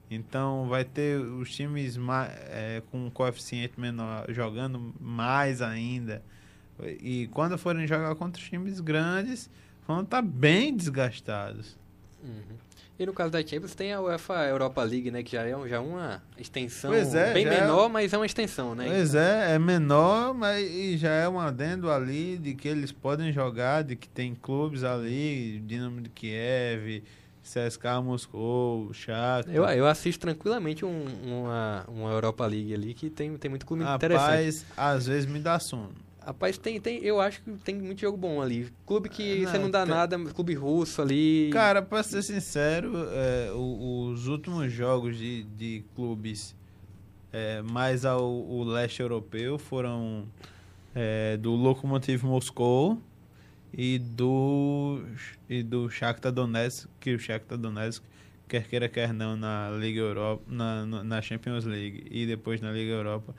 Então 0.09 0.69
vai 0.69 0.85
ter 0.85 1.19
os 1.19 1.53
times 1.53 1.97
mais, 1.97 2.33
é, 2.51 2.83
com 2.91 3.07
um 3.07 3.11
coeficiente 3.11 3.81
menor 3.81 4.27
jogando 4.29 4.95
mais 5.01 5.61
ainda. 5.61 6.23
E 7.01 7.29
quando 7.29 7.57
forem 7.57 7.87
jogar 7.87 8.15
contra 8.15 8.41
os 8.41 8.49
times 8.49 8.81
grandes, 8.81 9.49
vão 9.87 10.03
estar 10.03 10.23
tá 10.23 10.23
bem 10.23 10.77
desgastados. 10.77 11.77
Uhum. 12.23 12.57
E 12.99 13.05
no 13.05 13.13
caso 13.13 13.31
da 13.31 13.47
Champions 13.47 13.75
tem 13.75 13.93
a 13.93 14.01
UEFA 14.01 14.47
Europa 14.47 14.83
League, 14.83 15.11
né? 15.11 15.23
Que 15.23 15.33
já 15.33 15.43
é, 15.43 15.69
já 15.69 15.77
é 15.77 15.79
uma 15.79 16.23
extensão 16.39 16.95
é, 16.95 17.35
bem 17.35 17.45
é 17.45 17.61
menor, 17.61 17.87
é... 17.87 17.89
mas 17.93 18.13
é 18.13 18.17
uma 18.17 18.25
extensão, 18.25 18.75
né? 18.75 18.87
Pois 18.89 19.15
é, 19.15 19.55
é 19.55 19.59
menor, 19.59 20.33
mas 20.33 20.99
já 20.99 21.11
é 21.11 21.29
um 21.29 21.39
adendo 21.39 21.91
ali 21.91 22.39
de 22.39 22.55
que 22.55 22.67
eles 22.67 22.93
podem 22.93 23.33
jogar, 23.33 23.85
de 23.85 23.97
que 23.97 24.09
tem 24.09 24.35
clubes 24.35 24.83
ali, 24.83 25.63
Dinamo 25.67 26.01
de 26.01 26.09
Kiev, 26.09 27.03
CSKA 27.43 28.01
Moscou, 28.01 28.93
Shakhtar. 28.95 29.55
Eu, 29.55 29.65
eu 29.65 29.87
assisto 29.87 30.23
tranquilamente 30.23 30.83
um, 30.83 31.05
uma, 31.23 31.85
uma 31.87 32.11
Europa 32.11 32.47
League 32.47 32.73
ali 32.73 32.95
que 32.95 33.11
tem, 33.11 33.37
tem 33.37 33.51
muito 33.51 33.67
clube 33.67 33.85
Rapaz, 33.85 34.05
interessante. 34.05 34.67
às 34.75 35.07
vezes 35.07 35.27
me 35.27 35.39
dá 35.39 35.59
sono. 35.61 36.06
Rapaz, 36.27 36.59
tem, 36.59 36.81
tem, 36.81 36.99
eu 37.05 37.21
acho 37.21 37.41
que 37.41 37.53
tem 37.59 37.77
muito 37.77 38.01
jogo 38.01 38.17
bom 38.19 38.43
ali. 38.43 38.69
Clube 38.85 39.09
que 39.09 39.43
não, 39.43 39.51
você 39.53 39.59
não 39.59 39.71
dá 39.71 39.87
tem... 39.87 39.95
nada, 39.95 40.19
clube 40.35 40.55
russo 40.55 41.01
ali. 41.01 41.51
Cara, 41.53 41.81
pra 41.81 42.03
ser 42.03 42.21
sincero, 42.21 42.93
é, 43.13 43.53
os 43.55 44.27
últimos 44.27 44.73
jogos 44.73 45.17
de, 45.17 45.45
de 45.45 45.85
clubes 45.95 46.57
é, 47.33 47.63
mais 47.63 48.05
ao 48.05 48.65
leste 48.65 49.01
europeu 49.01 49.57
foram 49.57 50.27
é, 50.97 51.37
do 51.37 51.53
Lokomotiv 51.53 52.25
Moscou 52.25 53.01
e 53.73 53.97
do 53.97 55.05
e 55.49 55.63
do 55.63 55.89
Shakhtar 55.89 56.33
Donetsk, 56.33 56.89
que 56.99 57.15
o 57.15 57.21
Shakhtar 57.21 57.57
Donetsk 57.57 58.03
quer 58.49 58.67
queira 58.67 58.89
quer 58.89 59.15
não 59.15 59.37
na 59.37 59.71
Liga 59.71 60.01
Europa, 60.01 60.43
na, 60.49 60.85
na 61.05 61.23
Champions 61.23 61.65
League 61.65 62.05
e 62.11 62.27
depois 62.27 62.61
na 62.61 62.73
Liga 62.73 62.91
Europa 62.91 63.33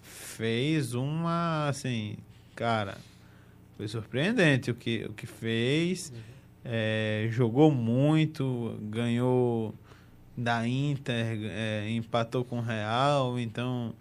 fez 0.00 0.94
uma 0.94 1.68
assim 1.68 2.16
cara, 2.60 2.98
foi 3.78 3.88
surpreendente 3.88 4.70
o 4.70 4.74
que, 4.74 5.06
o 5.08 5.14
que 5.14 5.26
fez. 5.26 6.12
Uhum. 6.14 6.20
É, 6.62 7.26
jogou 7.30 7.70
muito, 7.70 8.78
ganhou 8.82 9.74
da 10.36 10.68
Inter, 10.68 11.38
é, 11.44 11.88
empatou 11.88 12.44
com 12.44 12.58
o 12.58 12.60
Real, 12.60 13.40
então 13.40 13.94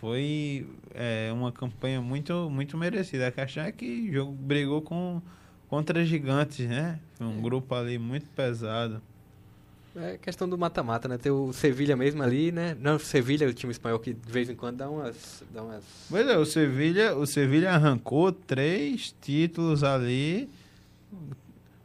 foi 0.00 0.64
é, 0.94 1.30
uma 1.32 1.50
campanha 1.50 2.00
muito, 2.00 2.48
muito 2.48 2.78
merecida. 2.78 3.26
A 3.26 3.32
Caixão 3.32 3.64
é 3.64 3.72
que 3.72 4.12
jogo, 4.12 4.30
brigou 4.30 4.80
com, 4.80 5.20
contra 5.66 6.04
gigantes, 6.04 6.68
né? 6.68 7.00
Foi 7.14 7.26
um 7.26 7.38
é. 7.38 7.42
grupo 7.42 7.74
ali 7.74 7.98
muito 7.98 8.30
pesado. 8.30 9.02
É 10.00 10.16
questão 10.16 10.48
do 10.48 10.56
mata-mata, 10.56 11.08
né? 11.08 11.18
Ter 11.18 11.30
o 11.30 11.52
Sevilha 11.52 11.96
mesmo 11.96 12.22
ali, 12.22 12.52
né? 12.52 12.76
Não, 12.80 12.96
o 12.96 12.98
Sevilha, 13.00 13.48
o 13.48 13.52
time 13.52 13.72
espanhol 13.72 13.98
que 13.98 14.12
de 14.12 14.32
vez 14.32 14.48
em 14.48 14.54
quando 14.54 14.76
dá 14.76 14.88
umas. 14.88 15.42
Dá 15.52 15.62
umas... 15.62 15.82
Pois 16.08 16.26
é, 16.26 16.36
o 16.36 16.44
Sevilha, 16.44 17.16
o 17.16 17.26
Sevilha 17.26 17.72
arrancou 17.72 18.30
três 18.30 19.14
títulos 19.20 19.82
ali. 19.82 20.48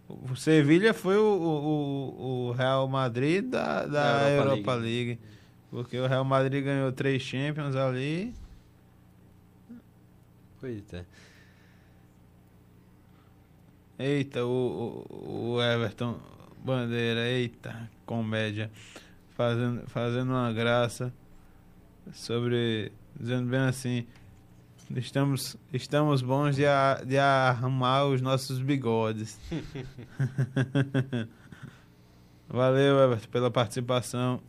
O 0.07 0.35
Sevilha 0.35 0.93
foi 0.93 1.17
o, 1.17 1.25
o, 1.25 2.49
o 2.49 2.51
Real 2.51 2.87
Madrid 2.87 3.45
da, 3.45 3.85
da, 3.85 3.87
da 3.87 4.29
Europa, 4.29 4.51
Europa 4.51 4.73
League. 4.75 5.05
League. 5.05 5.19
Porque 5.71 5.97
o 5.97 6.05
Real 6.05 6.23
Madrid 6.23 6.63
ganhou 6.63 6.91
três 6.91 7.23
Champions 7.23 7.75
ali. 7.75 8.31
Pois 10.59 10.93
é. 10.93 11.03
Eita, 13.97 14.45
o, 14.45 15.05
o, 15.09 15.53
o 15.55 15.61
Everton 15.63 16.19
Bandeira, 16.63 17.27
eita, 17.27 17.89
comédia, 18.05 18.71
fazendo, 19.31 19.83
fazendo 19.87 20.29
uma 20.29 20.53
graça 20.53 21.13
sobre, 22.13 22.89
dizendo 23.19 23.49
bem 23.49 23.59
assim, 23.59 24.07
estamos, 24.95 25.57
estamos 25.73 26.21
bons 26.21 26.55
de, 26.55 26.65
a, 26.65 27.01
de 27.05 27.17
arrumar 27.17 28.05
os 28.05 28.21
nossos 28.21 28.61
bigodes. 28.61 29.37
Valeu, 32.47 32.97
Everton, 32.99 33.29
pela 33.29 33.51
participação. 33.51 34.39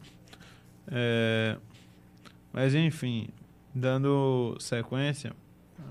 É, 0.87 1.57
mas 2.53 2.77
enfim, 2.77 3.29
dando 3.75 4.57
sequência, 4.61 5.33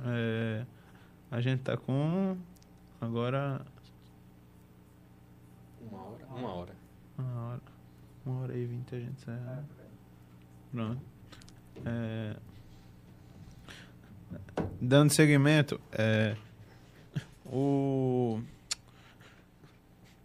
é, 0.05 0.65
a 1.29 1.41
gente 1.41 1.63
tá 1.63 1.75
com 1.75 2.37
agora 3.01 3.59
uma 6.35 6.53
hora. 6.53 6.75
Uma 7.17 7.47
hora. 7.47 7.61
Uma 8.25 8.41
hora 8.41 8.57
e 8.57 8.65
vinte 8.65 8.95
a 8.95 8.99
gente 8.99 9.21
sai. 9.21 9.39
Pronto. 10.71 11.01
É... 11.85 12.35
Dando 14.81 15.11
seguimento, 15.13 15.79
é... 15.91 16.35
o... 17.45 18.41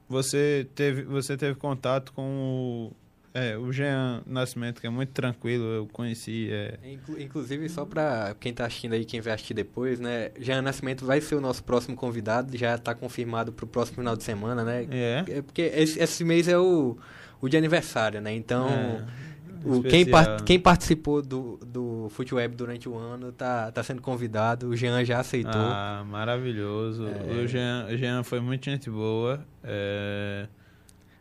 Você 0.09 0.67
teve, 0.75 1.03
você 1.03 1.37
teve 1.37 1.55
contato 1.59 2.13
com 2.15 2.91
o 2.91 2.97
é, 3.45 3.57
o 3.57 3.73
Jean 3.73 4.23
Nascimento, 4.27 4.81
que 4.81 4.87
é 4.87 4.91
muito 4.91 5.11
tranquilo, 5.11 5.65
eu 5.65 5.87
conheci. 5.93 6.49
É... 6.51 6.79
Inclusive, 7.19 7.69
só 7.69 7.85
para 7.85 8.35
quem 8.39 8.51
está 8.51 8.67
assistindo 8.67 8.93
aí, 8.93 9.05
quem 9.05 9.21
vai 9.21 9.33
assistir 9.33 9.55
depois, 9.55 10.01
né? 10.01 10.31
Jean 10.39 10.63
Nascimento 10.63 11.05
vai 11.05 11.21
ser 11.21 11.35
o 11.35 11.41
nosso 11.41 11.63
próximo 11.65 11.97
convidado, 11.97 12.57
já 12.57 12.75
está 12.75 12.95
confirmado 12.95 13.53
para 13.53 13.65
o 13.65 13.69
próximo 13.69 13.99
final 13.99 14.17
de 14.17 14.25
semana, 14.25 14.65
né? 14.65 14.87
É. 14.91 15.25
é 15.29 15.43
porque 15.43 15.63
esse, 15.63 15.99
esse 15.99 16.25
mês 16.25 16.49
é 16.49 16.59
o, 16.59 16.97
o 17.41 17.49
de 17.49 17.57
aniversário, 17.57 18.21
né? 18.21 18.33
Então. 18.35 18.69
É. 18.69 19.29
O, 19.65 19.83
quem, 19.83 20.07
quem 20.45 20.59
participou 20.59 21.21
do, 21.21 21.59
do 21.67 22.09
Futeweb 22.11 22.55
durante 22.55 22.89
o 22.89 22.97
ano 22.97 23.33
tá, 23.33 23.73
tá 23.73 23.83
sendo 23.83 24.01
convidado. 24.01 24.69
O 24.69 24.77
Jean 24.77 25.05
já 25.05 25.19
aceitou. 25.19 25.53
Ah, 25.53 26.05
maravilhoso. 26.07 27.07
É... 27.07 27.43
O 27.43 27.47
Jean, 27.47 27.87
Jean 27.97 28.23
foi 28.23 28.41
muito 28.41 28.65
gente 28.65 28.89
boa. 28.89 29.45
É... 29.65 30.47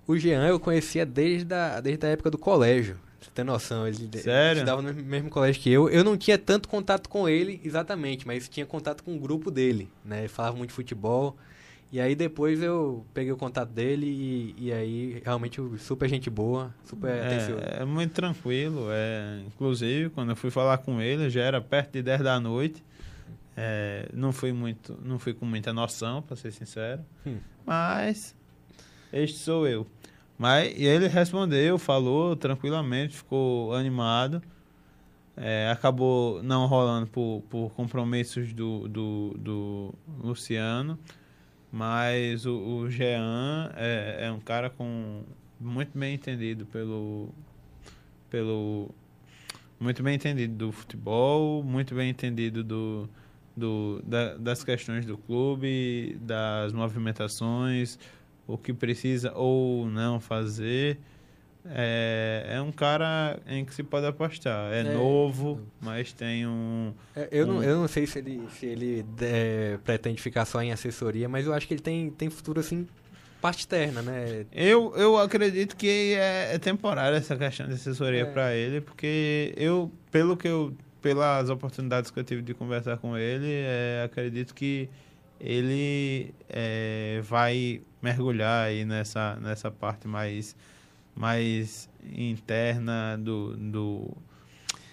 O 0.07 0.17
Jean 0.17 0.47
eu 0.47 0.59
conhecia 0.59 1.05
desde 1.05 1.53
a, 1.53 1.81
desde 1.81 2.05
a 2.05 2.09
época 2.09 2.31
do 2.31 2.37
colégio. 2.37 2.97
Você 3.19 3.29
tem 3.31 3.43
noção? 3.43 3.85
Ele 3.85 4.09
Sério? 4.17 4.59
estudava 4.59 4.81
no 4.81 4.93
mesmo 4.93 5.29
colégio 5.29 5.61
que 5.61 5.69
eu. 5.69 5.89
Eu 5.89 6.03
não 6.03 6.15
tinha 6.15 6.37
tanto 6.37 6.69
contato 6.69 7.09
com 7.09 7.27
ele, 7.27 7.59
exatamente, 7.63 8.25
mas 8.25 8.47
tinha 8.47 8.65
contato 8.65 9.03
com 9.03 9.15
o 9.15 9.19
grupo 9.19 9.51
dele, 9.51 9.89
né? 10.05 10.19
Ele 10.19 10.27
falava 10.29 10.55
muito 10.55 10.69
de 10.69 10.75
futebol. 10.75 11.35
E 11.91 11.99
aí 11.99 12.15
depois 12.15 12.61
eu 12.61 13.05
peguei 13.13 13.31
o 13.31 13.37
contato 13.37 13.69
dele 13.69 14.05
e, 14.05 14.67
e 14.67 14.73
aí 14.73 15.21
realmente 15.23 15.61
super 15.79 16.07
gente 16.07 16.29
boa, 16.29 16.73
super 16.85 17.09
é, 17.09 17.25
atencioso. 17.25 17.61
É 17.63 17.85
muito 17.85 18.13
tranquilo. 18.13 18.87
É, 18.91 19.41
inclusive, 19.47 20.09
quando 20.09 20.29
eu 20.29 20.35
fui 20.35 20.51
falar 20.51 20.77
com 20.79 21.01
ele, 21.01 21.29
já 21.29 21.41
era 21.41 21.61
perto 21.61 21.93
de 21.93 22.03
10 22.03 22.21
da 22.21 22.39
noite. 22.39 22.83
É, 23.55 24.07
não 24.13 24.31
fui 24.31 24.53
muito, 24.53 24.97
não 25.03 25.17
fui 25.17 25.33
com 25.33 25.45
muita 25.45 25.73
noção, 25.73 26.21
para 26.21 26.35
ser 26.35 26.51
sincero. 26.51 27.03
Hum. 27.25 27.37
Mas 27.65 28.36
este 29.11 29.39
sou 29.39 29.67
eu. 29.67 29.87
Mas 30.37 30.71
e 30.77 30.85
ele 30.85 31.07
respondeu, 31.07 31.77
falou 31.77 32.35
tranquilamente, 32.35 33.17
ficou 33.17 33.73
animado. 33.73 34.41
É, 35.35 35.69
acabou 35.71 36.41
não 36.41 36.65
rolando 36.65 37.07
por, 37.07 37.43
por 37.49 37.71
compromissos 37.73 38.53
do, 38.53 38.87
do, 38.87 39.35
do 39.37 39.93
Luciano. 40.19 40.97
Mas 41.71 42.45
o, 42.45 42.57
o 42.57 42.89
Jean 42.89 43.71
é, 43.75 44.25
é 44.27 44.31
um 44.31 44.39
cara 44.39 44.69
com 44.69 45.23
muito 45.59 45.97
bem 45.97 46.15
entendido 46.15 46.65
pelo, 46.65 47.29
pelo 48.29 48.89
muito 49.79 50.01
bem 50.01 50.15
entendido 50.15 50.55
do 50.55 50.71
futebol, 50.71 51.63
muito 51.63 51.93
bem 51.93 52.09
entendido 52.09 52.63
do, 52.63 53.09
do, 53.55 54.01
da, 54.05 54.35
das 54.35 54.63
questões 54.63 55.05
do 55.05 55.17
clube, 55.17 56.17
das 56.21 56.73
movimentações, 56.73 57.99
o 58.47 58.57
que 58.57 58.73
precisa 58.73 59.33
ou 59.35 59.85
não 59.87 60.19
fazer. 60.19 60.97
É, 61.69 62.45
é 62.49 62.61
um 62.61 62.71
cara 62.71 63.39
em 63.45 63.65
que 63.65 63.73
se 63.73 63.83
pode 63.83 64.05
apostar. 64.05 64.71
É, 64.71 64.79
é 64.79 64.83
novo, 64.83 65.59
mas 65.81 66.13
tem 66.13 66.47
um. 66.47 66.93
É, 67.15 67.27
eu, 67.29 67.45
um... 67.45 67.55
Não, 67.55 67.63
eu 67.63 67.81
não 67.81 67.87
sei 67.87 68.07
se 68.07 68.19
ele, 68.19 68.41
se 68.57 68.65
ele 68.65 69.05
é, 69.21 69.77
pretende 69.83 70.21
ficar 70.21 70.45
só 70.45 70.61
em 70.61 70.71
assessoria, 70.71 71.27
mas 71.27 71.45
eu 71.45 71.53
acho 71.53 71.67
que 71.67 71.73
ele 71.73 71.81
tem, 71.81 72.09
tem 72.09 72.29
futuro 72.29 72.61
assim, 72.61 72.87
parte 73.41 73.59
externa, 73.59 74.01
né? 74.01 74.45
Eu, 74.53 74.95
eu 74.95 75.17
acredito 75.17 75.75
que 75.75 76.13
é, 76.13 76.55
é 76.55 76.57
temporária 76.57 77.17
essa 77.17 77.35
questão 77.35 77.67
de 77.67 77.73
assessoria 77.73 78.21
é. 78.21 78.25
para 78.25 78.55
ele, 78.55 78.79
porque 78.79 79.53
eu, 79.57 79.91
pelo 80.11 80.37
que 80.37 80.47
eu. 80.47 80.73
Pelas 80.99 81.49
oportunidades 81.49 82.09
que 82.09 82.19
eu 82.19 82.23
tive 82.23 82.41
de 82.41 82.55
conversar 82.55 82.97
com 82.97 83.15
ele, 83.15 83.47
é, 83.47 84.01
acredito 84.03 84.53
que 84.53 84.89
ele 85.39 86.33
é, 86.49 87.21
vai 87.23 87.81
mergulhar 88.01 88.67
aí 88.67 88.85
nessa, 88.85 89.35
nessa 89.41 89.71
parte 89.71 90.07
mais, 90.07 90.55
mais 91.15 91.89
interna 92.15 93.17
do, 93.17 93.55
do, 93.55 94.17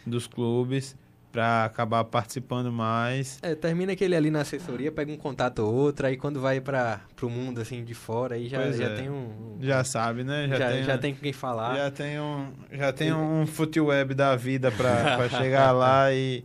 dos 0.07 0.27
clubes. 0.27 0.97
para 1.33 1.65
acabar 1.65 2.05
participando 2.05 2.71
mais. 2.71 3.41
É, 3.43 3.57
termina 3.57 3.93
aquele 3.93 4.15
ali 4.15 4.31
na 4.31 4.43
assessoria, 4.43 4.93
pega 4.93 5.11
um 5.11 5.17
contato 5.17 5.59
ou 5.61 5.75
outro, 5.75 6.07
aí 6.07 6.17
quando 6.17 6.41
vai 6.41 6.61
para 6.61 7.01
o 7.21 7.29
mundo 7.29 7.61
assim 7.61 7.83
de 7.83 7.93
fora, 7.93 8.37
aí 8.37 8.49
já, 8.49 8.71
já 8.71 8.85
é. 8.85 8.95
tem 8.95 9.11
um, 9.11 9.57
Já 9.61 9.83
sabe, 9.83 10.23
né? 10.23 10.47
Já, 10.49 10.59
já, 10.59 10.71
tem, 10.71 10.83
já 10.85 10.99
tem 10.99 11.15
com 11.15 11.21
quem 11.21 11.33
falar. 11.33 11.77
Já 11.77 11.91
tem 11.91 12.21
um, 12.21 12.53
já 12.71 12.93
tem 12.93 13.13
um 13.13 13.47
futeweb 13.47 14.15
da 14.15 14.37
vida 14.37 14.71
para 14.71 15.29
chegar 15.39 15.73
lá 15.73 16.13
e. 16.13 16.45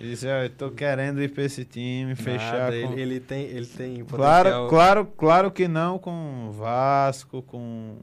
Ele 0.00 0.10
disse, 0.10 0.26
ah, 0.26 0.44
eu 0.44 0.50
tô 0.50 0.70
querendo 0.70 1.22
ir 1.22 1.28
para 1.28 1.44
esse 1.44 1.62
time, 1.62 2.14
Nada, 2.14 2.22
fechar 2.22 2.70
com... 2.70 2.92
Ele, 2.92 3.02
ele, 3.02 3.20
tem, 3.20 3.42
ele 3.42 3.66
tem 3.66 4.02
Claro, 4.02 4.66
claro, 4.68 5.04
claro 5.04 5.50
que 5.50 5.68
não 5.68 5.98
com 5.98 6.50
Vasco, 6.52 7.42
com, 7.42 7.98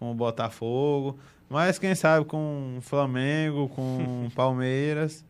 com 0.00 0.10
o 0.10 0.14
Botafogo, 0.14 1.16
mas 1.48 1.78
quem 1.78 1.94
sabe 1.94 2.26
com 2.26 2.78
Flamengo, 2.82 3.68
com 3.68 4.28
Palmeiras. 4.34 5.24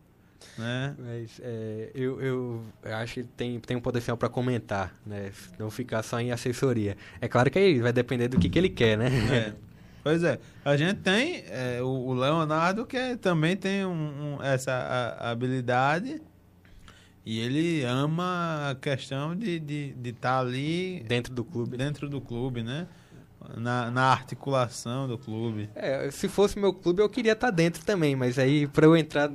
Né? 0.57 0.95
Mas 0.97 1.39
é, 1.43 1.91
eu, 1.93 2.19
eu 2.21 2.63
acho 2.83 3.15
que 3.15 3.23
tem, 3.23 3.59
tem 3.59 3.77
um 3.77 3.81
potencial 3.81 4.17
para 4.17 4.29
comentar, 4.29 4.95
né? 5.05 5.31
Não 5.59 5.69
ficar 5.69 6.01
só 6.01 6.19
em 6.19 6.31
assessoria. 6.31 6.97
É 7.21 7.27
claro 7.27 7.51
que 7.51 7.59
aí 7.59 7.79
vai 7.79 7.93
depender 7.93 8.29
do 8.29 8.39
que, 8.39 8.49
que 8.49 8.57
ele 8.57 8.69
quer, 8.69 8.97
né? 8.97 9.09
É. 9.31 9.53
Pois 10.03 10.23
é, 10.23 10.39
a 10.63 10.77
gente 10.77 11.01
tem 11.01 11.43
é, 11.47 11.81
o, 11.81 12.13
Leonardo 12.13 12.85
que 12.85 12.95
é, 12.95 13.15
também 13.15 13.55
tem 13.55 13.85
um, 13.85 14.37
um, 14.37 14.43
essa 14.43 14.71
a, 14.71 15.31
habilidade 15.31 16.21
e 17.25 17.39
ele 17.39 17.83
ama 17.83 18.69
a 18.71 18.75
questão 18.75 19.35
de 19.35 19.55
estar 19.55 19.65
de, 19.65 19.93
de 19.93 20.13
tá 20.13 20.39
ali 20.39 21.03
dentro 21.07 21.33
do 21.33 21.43
clube, 21.43 21.77
dentro 21.77 22.09
do 22.09 22.21
clube, 22.21 22.63
né? 22.63 22.87
Na, 23.55 23.89
na 23.89 24.03
articulação 24.03 25.07
do 25.07 25.17
clube. 25.17 25.69
É, 25.73 26.11
se 26.11 26.27
fosse 26.27 26.59
meu 26.59 26.73
clube 26.73 27.01
eu 27.01 27.09
queria 27.09 27.31
estar 27.31 27.47
tá 27.47 27.51
dentro 27.51 27.85
também, 27.85 28.15
mas 28.15 28.37
aí 28.37 28.67
para 28.67 28.85
eu 28.85 28.97
entrar 28.97 29.31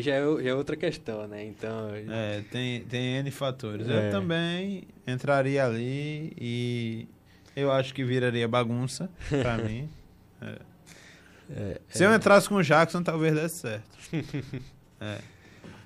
já 0.00 0.14
é, 0.14 0.42
já 0.42 0.50
é 0.50 0.54
outra 0.54 0.76
questão, 0.76 1.26
né? 1.26 1.44
Então. 1.44 1.90
É, 2.08 2.42
tem, 2.50 2.82
tem 2.84 3.16
N 3.16 3.30
fatores. 3.30 3.88
É. 3.88 4.08
Eu 4.08 4.10
também 4.10 4.84
entraria 5.06 5.64
ali 5.64 6.32
e 6.40 7.08
eu 7.54 7.70
acho 7.70 7.94
que 7.94 8.04
viraria 8.04 8.46
bagunça 8.48 9.10
pra 9.28 9.56
mim. 9.58 9.88
É. 10.44 10.58
É, 11.54 11.80
Se 11.88 12.02
eu 12.02 12.10
é. 12.10 12.16
entrasse 12.16 12.48
com 12.48 12.56
o 12.56 12.62
Jackson, 12.64 13.00
talvez 13.00 13.32
desse 13.32 13.58
certo. 13.58 13.86
É. 15.00 15.18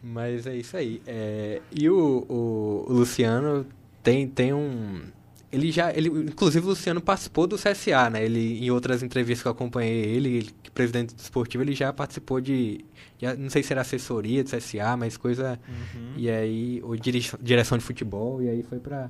Mas 0.02 0.46
é 0.46 0.56
isso 0.56 0.74
aí. 0.76 1.02
É, 1.06 1.60
e 1.70 1.90
o, 1.90 2.24
o, 2.26 2.86
o 2.88 2.92
Luciano 2.94 3.66
tem, 4.02 4.26
tem 4.26 4.54
um 4.54 5.02
ele 5.50 5.70
já, 5.70 5.90
ele, 5.90 6.08
inclusive 6.08 6.66
o 6.66 6.68
Luciano 6.70 7.00
participou 7.00 7.46
do 7.46 7.56
CSA, 7.56 8.10
né? 8.10 8.24
Ele, 8.24 8.64
em 8.64 8.70
outras 8.70 9.02
entrevistas 9.02 9.42
que 9.42 9.48
eu 9.48 9.52
acompanhei 9.52 10.04
ele, 10.04 10.36
ele 10.36 10.50
presidente 10.74 11.14
esportivo, 11.16 11.62
ele 11.62 11.74
já 11.74 11.92
participou 11.92 12.40
de, 12.40 12.84
já, 13.18 13.34
não 13.34 13.48
sei 13.48 13.62
se 13.62 13.72
era 13.72 13.80
assessoria 13.80 14.44
do 14.44 14.50
CSA, 14.50 14.96
mas 14.98 15.16
coisa, 15.16 15.58
uhum. 15.66 16.12
e 16.16 16.28
aí, 16.28 16.82
ou 16.82 16.94
direção 16.96 17.78
de 17.78 17.84
futebol, 17.84 18.42
e 18.42 18.50
aí 18.50 18.62
foi 18.62 18.78
para 18.78 19.08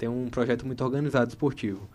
ter 0.00 0.08
um 0.08 0.30
projeto 0.30 0.66
muito 0.66 0.82
organizado 0.82 1.28
esportivo. 1.28 1.86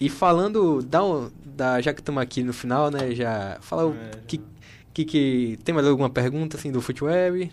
E 0.00 0.08
falando, 0.08 0.80
da, 0.82 1.00
da 1.44 1.80
já 1.80 1.92
que 1.92 2.00
estamos 2.00 2.22
aqui 2.22 2.44
no 2.44 2.52
final, 2.52 2.90
né, 2.90 3.12
já, 3.12 3.58
fala 3.60 3.82
é, 3.82 3.86
o 3.86 3.94
que, 4.26 4.40
que, 4.94 5.04
que, 5.04 5.58
tem 5.64 5.74
mais 5.74 5.86
alguma 5.86 6.08
pergunta, 6.08 6.56
assim, 6.56 6.70
do 6.70 6.80
Futeweb? 6.80 7.52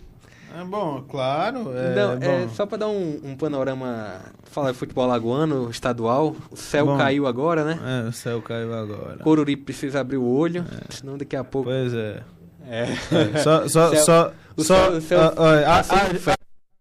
É 0.56 0.64
bom, 0.64 1.04
claro. 1.06 1.76
É, 1.76 1.94
Não, 1.94 2.12
é 2.14 2.48
só 2.54 2.64
para 2.64 2.78
dar 2.78 2.88
um, 2.88 3.20
um, 3.22 3.36
panorama, 3.36 4.20
falar 4.44 4.72
de 4.72 4.78
futebol 4.78 5.06
lagoano, 5.06 5.68
estadual. 5.68 6.34
O 6.50 6.56
céu 6.56 6.86
bom, 6.86 6.96
caiu 6.96 7.26
agora, 7.26 7.64
né? 7.64 7.78
É, 8.06 8.08
o 8.08 8.12
céu 8.12 8.40
caiu 8.40 8.72
agora. 8.72 9.18
Coruri 9.18 9.56
precisa 9.56 10.00
abrir 10.00 10.16
o 10.16 10.24
olho, 10.24 10.64
é. 10.72 10.94
senão 10.94 11.18
daqui 11.18 11.36
a 11.36 11.44
pouco. 11.44 11.68
Pois 11.68 11.92
é. 11.92 12.22
É. 12.66 12.82
é 12.82 13.38
só, 13.42 13.68
só, 13.68 13.90
céu, 13.92 14.04
só, 14.04 14.32
o 14.56 14.64
só, 14.64 14.74
céu, 14.74 14.92
o 14.96 15.00
céu, 15.02 15.20
a, 15.20 15.76
a, 15.76 15.80
a, 15.80 16.37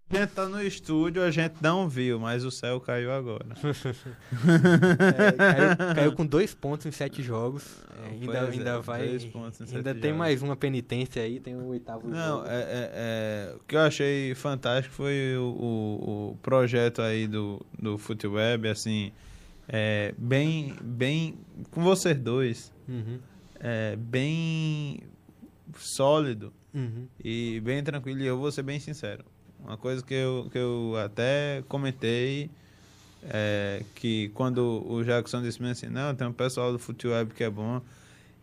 a, 0.09 0.15
gente 0.15 0.29
tá 0.29 0.47
no 0.47 0.61
estúdio, 0.61 1.21
a 1.21 1.29
gente 1.29 1.55
não 1.61 1.89
viu, 1.89 2.19
mas 2.19 2.45
o 2.45 2.51
céu 2.51 2.79
caiu 2.79 3.11
agora. 3.11 3.45
é, 4.47 5.75
caiu, 5.75 5.95
caiu, 5.95 6.11
com 6.13 6.25
dois 6.25 6.53
pontos 6.53 6.85
em 6.85 6.91
sete 6.91 7.21
jogos. 7.21 7.77
É, 8.03 8.09
ainda, 8.09 8.41
ainda 8.41 8.69
é, 8.69 8.79
vai. 8.79 9.01
ainda 9.01 9.93
tem 9.93 10.03
jogos. 10.03 10.17
mais 10.17 10.41
uma 10.41 10.55
penitência 10.55 11.21
aí, 11.21 11.39
tem 11.39 11.55
o 11.55 11.65
oitavo 11.67 12.07
Não, 12.07 12.37
jogo. 12.37 12.47
É, 12.47 12.55
é, 12.55 12.91
é, 12.93 13.55
o 13.55 13.59
que 13.65 13.75
eu 13.75 13.81
achei 13.81 14.33
fantástico 14.35 14.95
foi 14.95 15.35
o, 15.37 15.43
o, 15.43 16.29
o 16.31 16.37
projeto 16.41 17.01
aí 17.01 17.27
do, 17.27 17.65
do 17.77 17.97
Futeweb, 17.97 18.67
assim, 18.69 19.11
bem, 20.17 20.73
bem. 20.81 21.37
Com 21.71 21.83
vocês 21.83 22.17
dois. 22.17 22.71
Uhum. 22.87 23.19
Bem 23.97 25.01
sólido 25.75 26.53
uhum. 26.73 27.07
e 27.21 27.59
bem 27.59 27.83
tranquilo. 27.83 28.21
E 28.21 28.25
eu 28.25 28.37
vou 28.37 28.51
ser 28.51 28.63
bem 28.63 28.79
sincero. 28.79 29.25
Uma 29.63 29.77
coisa 29.77 30.03
que 30.03 30.13
eu, 30.13 30.47
que 30.51 30.57
eu 30.57 30.93
até 31.03 31.63
comentei 31.67 32.49
é, 33.23 33.83
que 33.95 34.29
quando 34.29 34.85
o 34.87 35.03
Jackson 35.03 35.41
disse 35.41 35.63
assim, 35.63 35.87
não, 35.87 36.15
tem 36.15 36.27
um 36.27 36.33
pessoal 36.33 36.71
do 36.71 36.79
futebol 36.79 37.25
que 37.25 37.43
é 37.43 37.49
bom. 37.49 37.81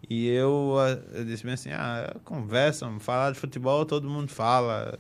E 0.09 0.29
eu, 0.29 0.75
eu 1.13 1.25
disse 1.25 1.49
assim, 1.49 1.71
ah, 1.71 2.15
conversa, 2.25 2.91
falar 3.01 3.33
de 3.33 3.39
futebol 3.39 3.85
todo 3.87 4.09
mundo 4.09 4.29
fala. 4.29 4.99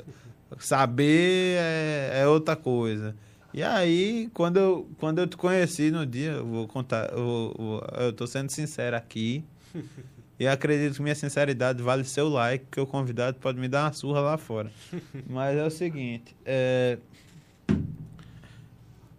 Saber 0.59 1.57
é, 1.59 2.21
é, 2.23 2.29
outra 2.29 2.57
coisa. 2.57 3.15
E 3.53 3.63
aí, 3.63 4.31
quando 4.33 4.57
eu, 4.57 4.89
quando 4.99 5.19
eu 5.19 5.27
te 5.27 5.37
conheci 5.37 5.91
no 5.91 6.07
dia, 6.07 6.33
eu 6.33 6.47
vou 6.47 6.67
contar, 6.67 7.11
eu, 7.13 7.55
eu, 7.59 8.05
eu 8.07 8.13
tô 8.13 8.27
sendo 8.27 8.51
sincero 8.51 8.97
aqui. 8.97 9.45
e 10.39 10.47
acredito 10.47 10.97
que 10.97 11.03
minha 11.03 11.15
sinceridade 11.15 11.83
vale 11.83 12.05
seu 12.05 12.29
like, 12.29 12.67
que 12.71 12.81
o 12.81 12.87
convidado 12.87 13.39
pode 13.39 13.59
me 13.61 13.69
dar 13.69 13.85
uma 13.85 13.93
surra 13.93 14.21
lá 14.21 14.37
fora. 14.37 14.71
Mas 15.29 15.57
é 15.57 15.65
o 15.65 15.71
seguinte, 15.71 16.35
é, 16.45 16.99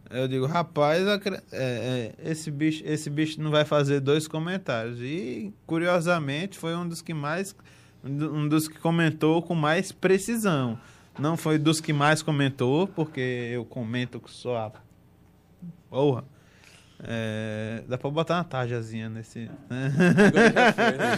eu 0.10 0.28
digo, 0.28 0.46
rapaz, 0.46 1.06
é, 1.06 1.42
é, 1.52 2.14
esse, 2.32 2.52
bicho, 2.52 2.84
esse 2.86 3.10
bicho 3.10 3.42
não 3.42 3.50
vai 3.50 3.66
fazer 3.66 4.00
dois 4.00 4.28
comentários. 4.28 5.00
E, 5.02 5.54
curiosamente, 5.66 6.58
foi 6.58 6.76
um 6.76 6.88
dos 6.88 7.02
que 7.02 7.14
mais. 7.14 7.56
Um 8.04 8.48
dos 8.48 8.68
que 8.68 8.78
comentou 8.78 9.42
com 9.42 9.56
mais 9.56 9.92
precisão. 9.92 10.80
Não 11.18 11.36
foi 11.36 11.58
dos 11.58 11.82
que 11.82 11.92
mais 11.92 12.22
comentou, 12.22 12.88
porque 12.88 13.20
eu 13.20 13.66
comento 13.66 14.22
só 14.28 14.58
a. 14.58 14.72
Porra. 15.90 16.24
É, 17.04 17.84
dá 17.88 17.98
pra 17.98 18.10
botar 18.10 18.36
uma 18.36 18.44
tarjazinha 18.44 19.10
nesse. 19.10 19.50
Né? 19.70 19.94
Agora 20.28 20.52
já 20.52 20.74
foi, 20.74 20.98
né? 20.98 21.18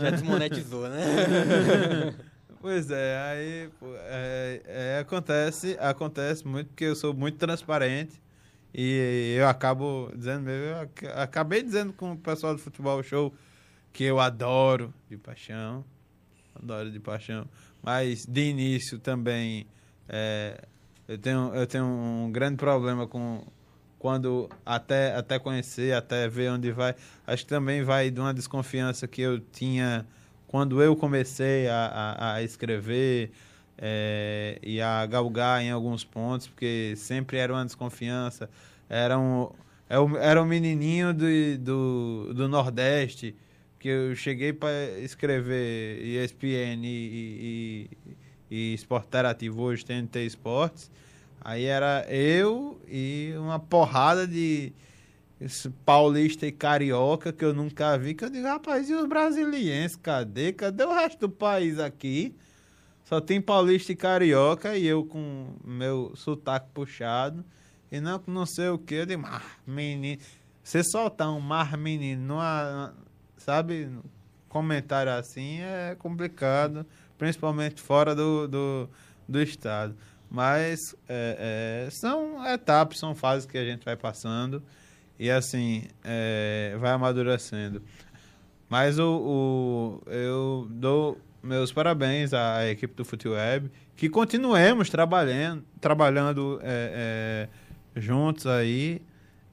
já 0.00 0.10
desmonetizou, 0.10 0.88
né? 0.88 2.14
Pois 2.60 2.90
é, 2.90 3.18
aí 3.18 3.70
é, 4.08 4.62
é, 4.66 4.98
acontece, 4.98 5.76
acontece 5.78 6.46
muito 6.46 6.68
porque 6.68 6.84
eu 6.84 6.96
sou 6.96 7.14
muito 7.14 7.38
transparente 7.38 8.20
e 8.74 9.36
eu 9.38 9.46
acabo 9.46 10.10
dizendo, 10.16 10.50
eu 10.50 10.90
acabei 11.14 11.62
dizendo 11.62 11.92
com 11.92 12.12
o 12.12 12.16
pessoal 12.18 12.54
do 12.54 12.58
futebol 12.58 13.00
show 13.04 13.32
que 13.92 14.02
eu 14.02 14.18
adoro 14.18 14.92
de 15.08 15.16
paixão, 15.16 15.84
adoro 16.54 16.90
de 16.90 16.98
paixão, 16.98 17.48
mas 17.82 18.26
de 18.26 18.50
início 18.50 18.98
também 18.98 19.66
é, 20.08 20.60
eu 21.08 21.18
tenho 21.18 21.54
eu 21.54 21.66
tenho 21.66 21.84
um 21.84 22.30
grande 22.32 22.56
problema 22.56 23.06
com 23.06 23.44
quando 23.98 24.48
até 24.64 25.14
até 25.14 25.38
conhecer, 25.38 25.94
até 25.94 26.28
ver 26.28 26.50
onde 26.50 26.70
vai, 26.72 26.94
acho 27.26 27.44
que 27.44 27.48
também 27.48 27.82
vai 27.82 28.10
de 28.10 28.20
uma 28.20 28.34
desconfiança 28.34 29.06
que 29.08 29.22
eu 29.22 29.40
tinha 29.40 30.06
quando 30.46 30.82
eu 30.82 30.94
comecei 30.96 31.68
a, 31.68 31.86
a, 31.86 32.34
a 32.34 32.42
escrever 32.42 33.32
é, 33.78 34.58
e 34.62 34.80
a 34.80 35.04
galgar 35.06 35.62
em 35.62 35.70
alguns 35.70 36.04
pontos, 36.04 36.46
porque 36.46 36.94
sempre 36.96 37.38
era 37.38 37.52
uma 37.52 37.64
desconfiança, 37.64 38.48
era 38.88 39.18
um, 39.18 39.50
era 40.20 40.42
um 40.42 40.46
menininho 40.46 41.12
do, 41.12 41.58
do, 41.58 42.34
do 42.34 42.48
Nordeste, 42.48 43.34
que 43.78 43.88
eu 43.88 44.14
cheguei 44.16 44.52
para 44.52 44.98
escrever 45.00 46.00
ESPN 46.02 46.84
e, 46.84 46.86
e, 46.86 47.90
e 48.06 48.25
Esporte 48.50 49.06
Interativo, 49.06 49.62
hoje 49.62 49.84
TNT 49.84 50.26
Esportes, 50.26 50.90
aí 51.40 51.64
era 51.64 52.04
eu 52.08 52.80
e 52.88 53.34
uma 53.38 53.58
porrada 53.58 54.26
de 54.26 54.72
paulista 55.84 56.46
e 56.46 56.52
carioca 56.52 57.32
que 57.32 57.44
eu 57.44 57.52
nunca 57.52 57.96
vi, 57.98 58.14
que 58.14 58.24
eu 58.24 58.30
digo, 58.30 58.46
rapaz, 58.46 58.88
e 58.88 58.94
os 58.94 59.06
brasilienses, 59.06 59.96
cadê? 59.96 60.52
Cadê 60.52 60.84
o 60.84 60.94
resto 60.94 61.20
do 61.20 61.28
país 61.28 61.78
aqui? 61.78 62.34
Só 63.04 63.20
tem 63.20 63.40
paulista 63.40 63.92
e 63.92 63.96
carioca 63.96 64.76
e 64.76 64.86
eu 64.86 65.04
com 65.04 65.54
meu 65.64 66.12
sotaque 66.16 66.68
puxado. 66.72 67.44
E 67.90 68.00
não, 68.00 68.20
não 68.26 68.46
sei 68.46 68.68
o 68.68 68.78
que, 68.78 68.94
eu 68.94 69.06
digo, 69.06 69.22
mar 69.22 69.60
menino. 69.66 70.20
Você 70.62 70.82
soltar 70.82 71.30
um 71.30 71.38
mar 71.38 71.76
menino 71.76 72.26
numa, 72.26 72.92
sabe, 73.36 73.88
comentário 74.48 75.12
assim 75.12 75.60
é 75.60 75.94
complicado, 75.96 76.84
principalmente 77.18 77.80
fora 77.80 78.14
do, 78.14 78.46
do, 78.46 78.90
do 79.28 79.42
estado. 79.42 79.96
Mas 80.30 80.94
é, 81.08 81.86
é, 81.86 81.90
são 81.90 82.44
etapas, 82.46 82.98
são 82.98 83.14
fases 83.14 83.46
que 83.46 83.56
a 83.56 83.64
gente 83.64 83.84
vai 83.84 83.96
passando 83.96 84.62
e 85.18 85.30
assim 85.30 85.84
é, 86.04 86.76
vai 86.78 86.90
amadurecendo. 86.90 87.82
Mas 88.68 88.98
o, 88.98 90.02
o, 90.04 90.10
eu 90.10 90.66
dou 90.70 91.18
meus 91.42 91.72
parabéns 91.72 92.34
à 92.34 92.68
equipe 92.68 92.94
do 92.94 93.04
FuteWeb, 93.04 93.70
que 93.96 94.08
continuemos 94.08 94.90
trabalhando, 94.90 95.64
trabalhando 95.80 96.58
é, 96.62 97.48
é, 97.94 98.00
juntos 98.00 98.46
aí, 98.46 99.00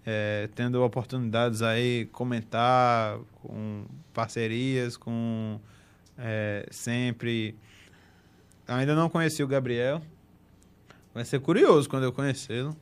é, 0.06 0.50
tendo 0.56 0.84
oportunidades 0.84 1.62
aí, 1.62 2.10
comentar 2.12 3.20
com 3.42 3.86
parcerias, 4.12 4.98
com 4.98 5.60
é, 6.18 6.68
sempre. 6.72 7.56
Ainda 8.68 8.96
não 8.96 9.10
conheci 9.10 9.44
o 9.44 9.48
Gabriel. 9.48 10.02
Vai 11.14 11.26
ser 11.26 11.40
curioso 11.40 11.90
quando 11.90 12.04
eu 12.04 12.12
conhecê-lo. 12.12 12.76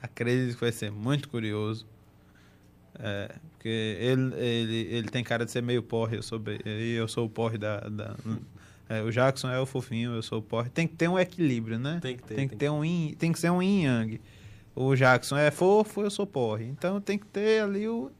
Acredito 0.00 0.54
que 0.54 0.60
vai 0.60 0.72
ser 0.72 0.90
muito 0.90 1.28
curioso. 1.28 1.86
É, 2.98 3.34
porque 3.52 3.68
ele, 3.68 4.34
ele, 4.36 4.76
ele 4.90 5.08
tem 5.08 5.24
cara 5.24 5.44
de 5.44 5.50
ser 5.50 5.62
meio 5.62 5.82
porre, 5.82 6.16
eu 6.16 6.22
sou, 6.22 6.40
eu 6.64 7.08
sou 7.08 7.26
o 7.26 7.28
porre 7.28 7.58
da. 7.58 7.80
da 7.80 8.14
é, 8.88 9.02
o 9.02 9.10
Jackson 9.10 9.50
é 9.50 9.58
o 9.58 9.66
fofinho, 9.66 10.14
eu 10.14 10.22
sou 10.22 10.38
o 10.38 10.42
porre. 10.42 10.70
Tem 10.70 10.86
que 10.86 10.94
ter 10.94 11.08
um 11.08 11.18
equilíbrio, 11.18 11.78
né? 11.78 11.98
Tem 12.00 12.16
que 12.16 12.22
ter. 12.22 12.34
Tem 12.36 12.48
que, 12.48 12.56
ter 12.56 12.70
um 12.70 12.84
yin, 12.84 13.14
tem 13.18 13.32
que 13.32 13.38
ser 13.38 13.50
um 13.50 13.60
yin 13.62 13.84
yang. 13.84 14.20
O 14.74 14.94
Jackson 14.94 15.36
é 15.36 15.50
fofo, 15.50 16.02
eu 16.02 16.10
sou 16.10 16.26
porre. 16.26 16.66
Então 16.66 17.00
tem 17.00 17.18
que 17.18 17.26
ter 17.26 17.62
ali 17.62 17.88
o. 17.88 18.10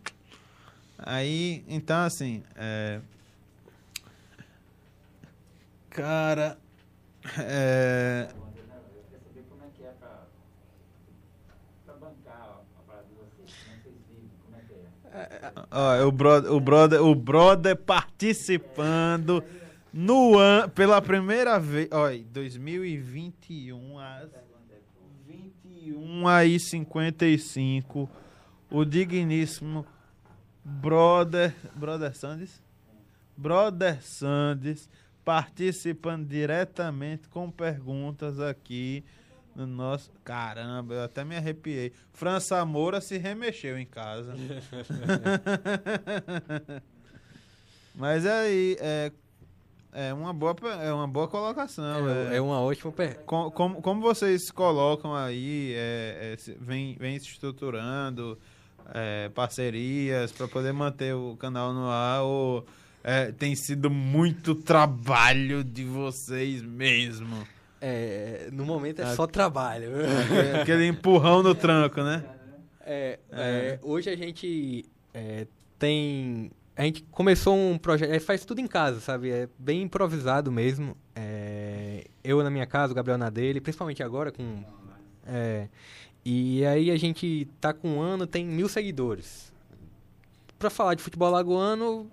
Aí, 0.98 1.64
então 1.68 1.98
assim. 2.04 2.42
É... 2.56 3.00
Cara. 5.96 6.58
É. 7.38 8.28
Ó, 15.70 16.06
o 16.06 16.12
brother, 16.12 16.52
o 16.52 16.60
brother, 16.60 17.02
o 17.02 17.14
brother 17.14 17.76
participando 17.76 19.42
no 19.90 20.36
ano 20.36 20.68
pela 20.68 21.00
primeira 21.00 21.58
vez, 21.58 21.88
olha, 21.90 22.22
2021 22.30 23.98
às 23.98 24.28
21 25.26 26.28
aí 26.28 26.60
55, 26.60 28.10
o 28.70 28.84
digníssimo 28.84 29.86
brother, 30.62 31.56
brother 31.74 32.14
Sandes, 32.14 32.62
brother 33.34 34.02
Sandes 34.02 34.90
participando 35.26 36.24
diretamente 36.24 37.28
com 37.28 37.50
perguntas 37.50 38.38
aqui 38.38 39.04
no 39.56 39.66
nosso. 39.66 40.12
Caramba, 40.22 40.94
eu 40.94 41.02
até 41.02 41.24
me 41.24 41.36
arrepiei. 41.36 41.92
França 42.12 42.64
Moura 42.64 43.00
se 43.00 43.18
remexeu 43.18 43.76
em 43.76 43.84
casa. 43.84 44.34
Mas 47.92 48.24
aí, 48.24 48.76
é, 48.78 49.10
é, 49.92 50.14
uma, 50.14 50.32
boa, 50.32 50.54
é 50.80 50.92
uma 50.92 51.08
boa 51.08 51.26
colocação. 51.26 52.08
É, 52.08 52.34
é, 52.34 52.36
é 52.36 52.40
uma 52.40 52.60
ótima 52.60 52.92
pergunta. 52.92 53.24
Como, 53.24 53.50
como, 53.50 53.82
como, 53.82 54.00
vocês 54.00 54.52
colocam 54.52 55.12
aí, 55.12 55.72
é, 55.74 56.34
é 56.34 56.36
vem, 56.60 56.94
vem 57.00 57.18
se 57.18 57.26
estruturando 57.26 58.38
é, 58.94 59.28
parcerias 59.30 60.30
para 60.30 60.46
poder 60.46 60.72
manter 60.72 61.16
o 61.16 61.36
canal 61.36 61.72
no 61.72 61.88
ar 61.88 62.22
ou 62.22 62.64
tem 63.38 63.54
sido 63.54 63.88
muito 63.88 64.54
trabalho 64.54 65.62
de 65.62 65.84
vocês 65.84 66.62
mesmo? 66.62 67.46
É, 67.80 68.48
no 68.52 68.64
momento 68.64 69.00
é 69.00 69.04
ah, 69.04 69.14
só 69.14 69.26
trabalho. 69.26 69.90
Aquele 70.60 70.86
empurrão 70.86 71.42
no 71.42 71.54
tranco, 71.54 72.02
né? 72.02 72.24
É, 72.80 73.18
é. 73.30 73.78
hoje 73.82 74.10
a 74.10 74.16
gente 74.16 74.84
é, 75.12 75.46
tem. 75.78 76.50
A 76.76 76.82
gente 76.82 77.04
começou 77.10 77.56
um 77.56 77.78
projeto. 77.78 78.10
É, 78.10 78.18
faz 78.18 78.44
tudo 78.44 78.60
em 78.60 78.66
casa, 78.66 79.00
sabe? 79.00 79.30
É 79.30 79.48
bem 79.58 79.82
improvisado 79.82 80.50
mesmo. 80.50 80.96
É, 81.14 82.04
eu 82.24 82.42
na 82.42 82.50
minha 82.50 82.66
casa, 82.66 82.92
o 82.92 82.96
Gabriel 82.96 83.18
na 83.18 83.30
dele, 83.30 83.60
principalmente 83.60 84.02
agora 84.02 84.32
com. 84.32 84.64
e 86.24 86.64
aí 86.66 86.90
a 86.90 86.96
gente 86.96 87.48
tá 87.60 87.72
com 87.72 87.96
um 87.96 88.00
ano, 88.00 88.26
tem 88.26 88.44
mil 88.44 88.68
seguidores. 88.68 89.52
Pra 90.58 90.70
falar 90.70 90.94
de 90.94 91.02
futebol 91.02 91.30
lagoano, 91.30 92.10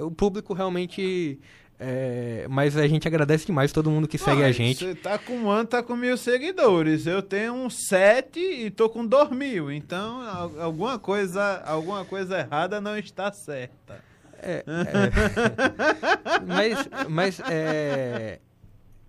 o 0.00 0.10
público 0.10 0.52
realmente 0.52 1.40
é, 1.80 2.44
mas 2.50 2.76
a 2.76 2.88
gente 2.88 3.06
agradece 3.06 3.46
demais 3.46 3.70
todo 3.70 3.88
mundo 3.88 4.08
que 4.08 4.18
segue 4.18 4.42
a 4.42 4.50
gente. 4.50 4.84
Você 4.84 4.94
tá 4.96 5.16
com 5.16 5.34
um 5.34 5.50
ano, 5.50 5.68
tá 5.68 5.80
com 5.80 5.94
mil 5.94 6.16
seguidores. 6.16 7.06
Eu 7.06 7.22
tenho 7.22 7.54
um 7.54 7.70
sete 7.70 8.40
e 8.40 8.68
tô 8.68 8.88
com 8.88 9.06
dois 9.06 9.30
mil. 9.30 9.70
Então, 9.70 10.20
alguma 10.60 10.98
coisa, 10.98 11.62
alguma 11.64 12.04
coisa 12.04 12.40
errada 12.40 12.80
não 12.80 12.98
está 12.98 13.32
certa. 13.32 14.02
É, 14.40 14.64
é, 14.66 16.42
mas, 16.46 16.88
mas 17.08 17.40
é, 17.40 18.40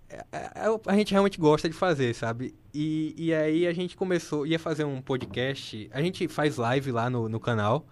é, 0.08 0.16
é, 0.32 0.80
a 0.86 0.94
gente 0.94 1.10
realmente 1.10 1.40
gosta 1.40 1.68
de 1.68 1.74
fazer, 1.74 2.14
sabe? 2.14 2.54
E, 2.72 3.14
e 3.16 3.34
aí 3.34 3.66
a 3.66 3.72
gente 3.72 3.96
começou, 3.96 4.46
ia 4.46 4.60
fazer 4.60 4.84
um 4.84 5.02
podcast. 5.02 5.90
A 5.92 6.00
gente 6.00 6.28
faz 6.28 6.56
live 6.56 6.92
lá 6.92 7.10
no, 7.10 7.28
no 7.28 7.40
canal, 7.40 7.84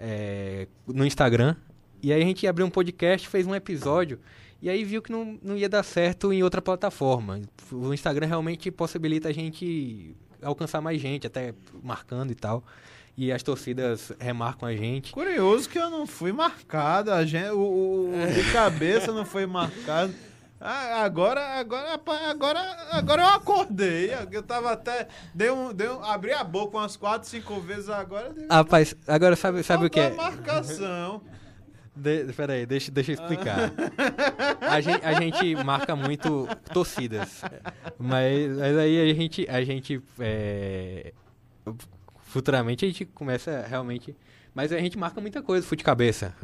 é, 0.00 0.66
no 0.86 1.04
Instagram. 1.04 1.54
E 2.02 2.12
aí 2.12 2.22
a 2.22 2.24
gente 2.24 2.46
abriu 2.46 2.66
um 2.66 2.70
podcast, 2.70 3.28
fez 3.28 3.46
um 3.46 3.54
episódio, 3.54 4.18
e 4.62 4.70
aí 4.70 4.82
viu 4.84 5.02
que 5.02 5.12
não, 5.12 5.38
não 5.42 5.56
ia 5.56 5.68
dar 5.68 5.82
certo 5.82 6.32
em 6.32 6.42
outra 6.42 6.62
plataforma. 6.62 7.40
O 7.70 7.92
Instagram 7.92 8.26
realmente 8.26 8.70
possibilita 8.70 9.28
a 9.28 9.32
gente 9.32 10.16
alcançar 10.42 10.80
mais 10.80 11.00
gente, 11.00 11.26
até 11.26 11.54
marcando 11.82 12.30
e 12.30 12.34
tal. 12.34 12.64
E 13.16 13.30
as 13.30 13.42
torcidas 13.42 14.12
remarcam 14.18 14.66
a 14.66 14.74
gente. 14.74 15.12
Curioso 15.12 15.68
que 15.68 15.78
eu 15.78 15.90
não 15.90 16.06
fui 16.06 16.32
marcado, 16.32 17.10
a 17.10 17.24
gente, 17.24 17.50
o, 17.50 18.10
o 18.10 18.32
de 18.32 18.50
cabeça 18.50 19.12
não 19.12 19.26
foi 19.26 19.44
marcado. 19.44 20.14
Ah, 20.60 21.04
agora, 21.04 21.40
agora, 21.58 21.98
agora, 22.28 22.60
agora 22.92 23.22
eu 23.22 23.28
acordei. 23.28 24.10
Eu 24.30 24.42
tava 24.42 24.72
até. 24.72 25.08
Dei 25.34 25.50
um, 25.50 25.72
dei 25.72 25.88
um, 25.88 26.04
abri 26.04 26.32
a 26.32 26.44
boca 26.44 26.76
umas 26.76 26.96
4, 26.96 27.26
5 27.26 27.60
vezes 27.60 27.88
agora. 27.88 28.34
Rapaz, 28.50 28.94
agora 29.08 29.36
sabe, 29.36 29.62
sabe 29.62 29.86
o 29.86 29.90
que 29.90 30.00
é? 30.00 30.10
marcação. 30.10 31.22
De, 31.96 32.24
peraí, 32.34 32.66
deixa, 32.66 32.90
deixa 32.90 33.12
eu 33.12 33.14
explicar. 33.14 33.72
A 34.60 34.80
gente, 34.80 35.04
a 35.04 35.20
gente 35.20 35.54
marca 35.64 35.96
muito 35.96 36.46
torcidas. 36.72 37.42
Mas, 37.98 38.56
mas 38.56 38.78
aí 38.78 39.10
a 39.10 39.14
gente, 39.14 39.46
a 39.48 39.64
gente 39.64 40.02
é, 40.18 41.12
futuramente 42.18 42.84
a 42.84 42.88
gente 42.88 43.04
começa 43.06 43.64
realmente 43.66 44.14
mas 44.54 44.72
a 44.72 44.78
gente 44.78 44.98
marca 44.98 45.20
muita 45.20 45.42
coisa, 45.42 45.66
fute 45.66 45.84
cabeça. 45.84 46.34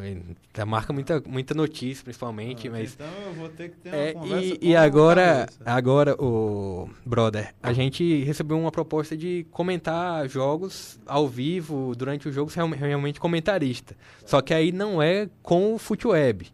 Marca 0.67 0.93
muita, 0.93 1.23
muita 1.27 1.55
notícia, 1.55 2.05
principalmente. 2.05 2.69
Ah, 2.69 2.71
mas... 2.71 2.95
Então 2.95 3.07
eu 3.27 3.33
vou 3.35 3.49
ter 3.49 3.71
que 3.71 3.77
ter 3.77 3.89
uma 3.89 3.97
é, 3.97 4.13
conversa 4.13 4.45
e, 4.45 4.59
e 4.61 4.77
agora, 4.77 5.47
agora, 5.65 6.15
o 6.23 6.89
brother, 7.05 7.55
a 7.63 7.73
gente 7.73 8.23
recebeu 8.25 8.59
uma 8.59 8.71
proposta 8.71 9.17
de 9.17 9.47
comentar 9.51 10.29
jogos 10.29 10.99
ao 11.07 11.27
vivo 11.27 11.95
durante 11.97 12.29
o 12.29 12.33
jogo, 12.33 12.51
realmente 12.75 13.19
comentarista. 13.19 13.97
Só 14.25 14.41
que 14.41 14.55
aí 14.55 14.73
não 14.73 15.03
é 15.03 15.29
com 15.43 15.75
o 15.75 15.79
FuteWeb. 15.79 16.47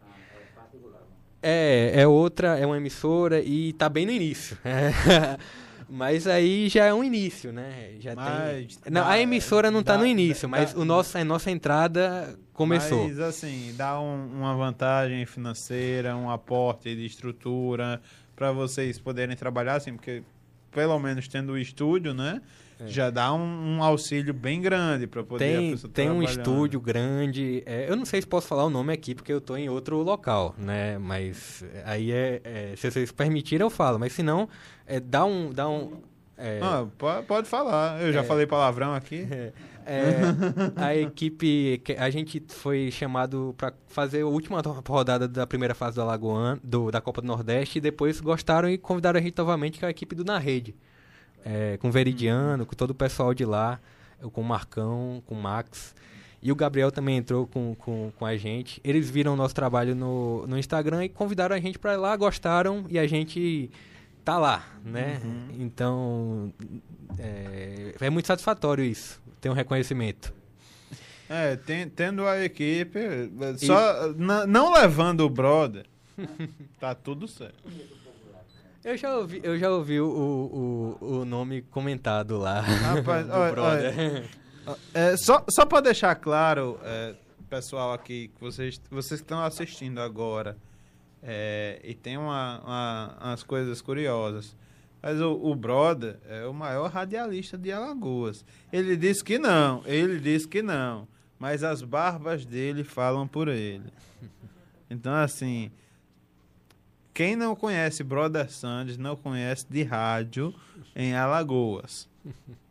É, 1.43 1.93
é 1.95 2.07
outra, 2.07 2.57
é 2.57 2.65
uma 2.65 2.77
emissora 2.77 3.41
e 3.41 3.73
tá 3.73 3.89
bem 3.89 4.07
no 4.07 4.13
início. 4.13 4.57
Mas 5.95 6.27
aí 6.27 6.71
já 6.71 6.87
é 6.87 6.95
um 6.95 7.05
início, 7.05 7.53
né? 7.53 7.97
Já 8.01 8.15
mas, 8.15 8.77
tem... 8.77 8.91
não, 8.91 9.07
a 9.07 9.19
emissora 9.19 9.71
não 9.71 9.81
está 9.81 9.99
no 9.99 10.07
início, 10.07 10.49
dá, 10.49 10.57
mas 10.57 10.75
o 10.75 10.87
nosso, 10.87 11.19
a 11.19 11.23
nossa 11.23 11.51
entrada 11.51 12.35
começou. 12.55 13.05
Mas 13.05 13.21
assim, 13.21 13.75
dá 13.77 14.01
um, 14.01 14.39
uma 14.39 14.57
vantagem 14.57 15.27
financeira, 15.27 16.17
um 16.17 16.31
aporte 16.31 16.97
de 16.97 17.05
estrutura 17.05 18.01
para 18.35 18.51
vocês 18.53 18.99
poderem 18.99 19.37
trabalhar 19.37 19.75
assim, 19.75 19.95
porque 19.95 20.23
pelo 20.71 20.99
menos 20.99 21.29
tendo 21.29 21.53
o 21.53 21.59
estúdio, 21.59 22.15
né? 22.15 22.41
É. 22.85 22.89
Já 22.89 23.11
dá 23.11 23.33
um, 23.33 23.77
um, 23.77 23.83
auxílio 23.83 24.35
bem 24.35 24.61
grande 24.61 25.07
para 25.07 25.23
poder 25.23 25.77
tem, 25.77 25.77
Tem 25.91 26.11
um 26.11 26.23
estúdio 26.23 26.81
grande. 26.81 27.63
É, 27.67 27.89
eu 27.89 27.97
não 27.97 28.05
sei 28.05 28.21
se 28.21 28.27
posso 28.27 28.47
falar 28.47 28.65
o 28.65 28.71
nome 28.71 28.93
aqui, 28.93 29.15
porque 29.15 29.33
eu 29.33 29.39
estou 29.39 29.57
em 29.57 29.69
outro 29.69 30.03
local, 30.03 30.55
né? 30.59 30.99
Mas 30.99 31.65
aí 31.85 32.11
é, 32.13 32.41
é, 32.45 32.75
Se 32.77 32.91
vocês 32.91 33.13
permitirem, 33.13 33.65
eu 33.65 33.71
falo. 33.71 33.99
Mas 33.99 34.13
se 34.13 34.23
não, 34.23 34.49
é, 34.87 34.99
dá 34.99 35.25
um. 35.25 35.53
Dá 35.53 35.69
um 35.69 36.01
é, 36.37 36.59
ah, 36.63 36.87
pode, 36.99 37.27
pode 37.27 37.49
falar. 37.49 38.03
Eu 38.03 38.13
já 38.13 38.21
é. 38.21 38.25
falei 38.25 38.47
palavrão 38.47 38.95
aqui. 38.95 39.29
A 40.77 40.95
equipe, 40.95 41.83
a 41.99 42.09
gente 42.09 42.41
foi 42.49 42.89
chamado 42.93 43.53
para 43.59 43.75
fazer 43.89 44.23
a 44.23 44.27
última 44.27 44.63
rodada 44.87 45.27
da 45.27 45.45
primeira 45.45 45.75
fase 45.75 45.97
do 45.97 46.03
Alagoano, 46.03 46.61
do, 46.63 46.89
da 46.93 47.01
Copa 47.01 47.21
do 47.21 47.27
Nordeste, 47.27 47.79
e 47.79 47.81
depois 47.81 48.21
gostaram 48.21 48.69
e 48.69 48.79
convidaram 48.79 49.19
a 49.19 49.23
gente 49.23 49.37
novamente, 49.37 49.81
que 49.81 49.85
é 49.85 49.89
a 49.89 49.91
equipe 49.91 50.15
do 50.15 50.25
Na 50.25 50.39
Rede 50.39 50.77
é, 51.45 51.77
com 51.79 51.89
o 51.89 51.93
Veridiano, 51.93 52.65
com 52.67 52.75
todo 52.75 52.91
o 52.91 52.95
pessoal 52.95 53.35
de 53.35 53.45
lá, 53.45 53.81
com 54.33 54.41
o 54.41 54.45
Marcão, 54.45 55.23
com 55.27 55.35
o 55.35 55.41
Max. 55.41 55.95
E 56.41 56.51
o 56.51 56.57
Gabriel 56.57 56.91
também 56.91 57.17
entrou 57.17 57.47
com, 57.47 57.75
com, 57.77 58.13
com 58.17 58.27
a 58.27 58.37
gente. 58.37 58.81
Eles 58.83 59.09
viram 59.09 59.35
o 59.35 59.37
nosso 59.37 59.55
trabalho 59.55 59.95
no, 59.95 60.45
no 60.47 60.59
Instagram 60.59 61.05
e 61.05 61.09
convidaram 61.09 61.55
a 61.55 61.61
gente 61.61 61.79
para 61.79 61.95
ir 61.95 61.99
lá, 61.99 62.17
gostaram 62.17 62.85
e 62.89 62.99
a 62.99 63.07
gente 63.07 63.71
tá 64.25 64.39
lá, 64.39 64.67
né? 64.85 65.21
Uhum. 65.25 65.49
Então, 65.61 66.53
é, 67.19 67.95
é, 68.01 68.11
muito 68.11 68.27
satisfatório 68.27 68.85
isso, 68.85 69.21
ter 69.41 69.51
um 69.51 69.53
reconhecimento. 69.53 70.33
É, 71.29 71.57
tem, 71.57 71.89
tendo 71.89 72.27
a 72.27 72.45
equipe, 72.45 73.01
só 73.59 74.11
e... 74.11 74.47
não 74.47 74.73
levando 74.73 75.21
o 75.21 75.31
brother, 75.31 75.87
tá 76.79 76.95
tudo 76.95 77.27
certo. 77.29 77.63
Eu 78.85 78.97
já 78.97 79.17
ouvi, 79.17 79.41
eu 79.45 79.59
já 79.59 79.71
ouvi 79.71 80.01
o, 80.01 80.99
o, 81.01 81.21
o 81.21 81.25
nome 81.25 81.63
comentado 81.63 82.37
lá. 82.37 82.61
Rapaz, 82.61 83.27
olha, 83.31 83.63
olha, 83.63 84.25
é, 84.93 85.17
só, 85.17 85.45
só 85.49 85.65
para 85.65 85.83
deixar 85.83 86.15
claro, 86.17 86.81
é, 86.83 87.15
pessoal 87.49 87.93
aqui, 87.93 88.29
que 88.35 88.41
vocês, 88.41 88.81
vocês 88.91 89.21
que 89.21 89.25
estão 89.25 89.41
assistindo 89.41 90.01
agora, 90.01 90.57
é, 91.23 91.81
e 91.85 91.95
tem 91.95 92.17
uma, 92.17 92.61
uma, 92.61 93.19
umas 93.23 93.43
coisas 93.45 93.81
curiosas. 93.81 94.57
Mas 95.01 95.21
o, 95.21 95.33
o 95.33 95.55
brother 95.55 96.17
é 96.29 96.47
o 96.47 96.55
maior 96.55 96.91
radialista 96.91 97.57
de 97.57 97.71
Alagoas. 97.71 98.45
Ele 98.73 98.97
disse 98.97 99.23
que 99.23 99.39
não, 99.39 99.83
ele 99.85 100.19
disse 100.19 100.49
que 100.49 100.63
não. 100.63 101.07
Mas 101.39 101.63
as 101.63 101.83
barbas 101.83 102.45
dele 102.45 102.83
falam 102.85 103.27
por 103.29 103.49
ele. 103.49 103.93
Então, 104.89 105.13
assim, 105.15 105.71
quem 107.15 107.37
não 107.37 107.55
conhece 107.55 108.03
Brother 108.03 108.51
Sandes 108.51 108.97
não 108.97 109.17
conhece 109.17 109.67
de 109.69 109.83
rádio 109.83 110.55
em 110.95 111.15
Alagoas. 111.15 112.09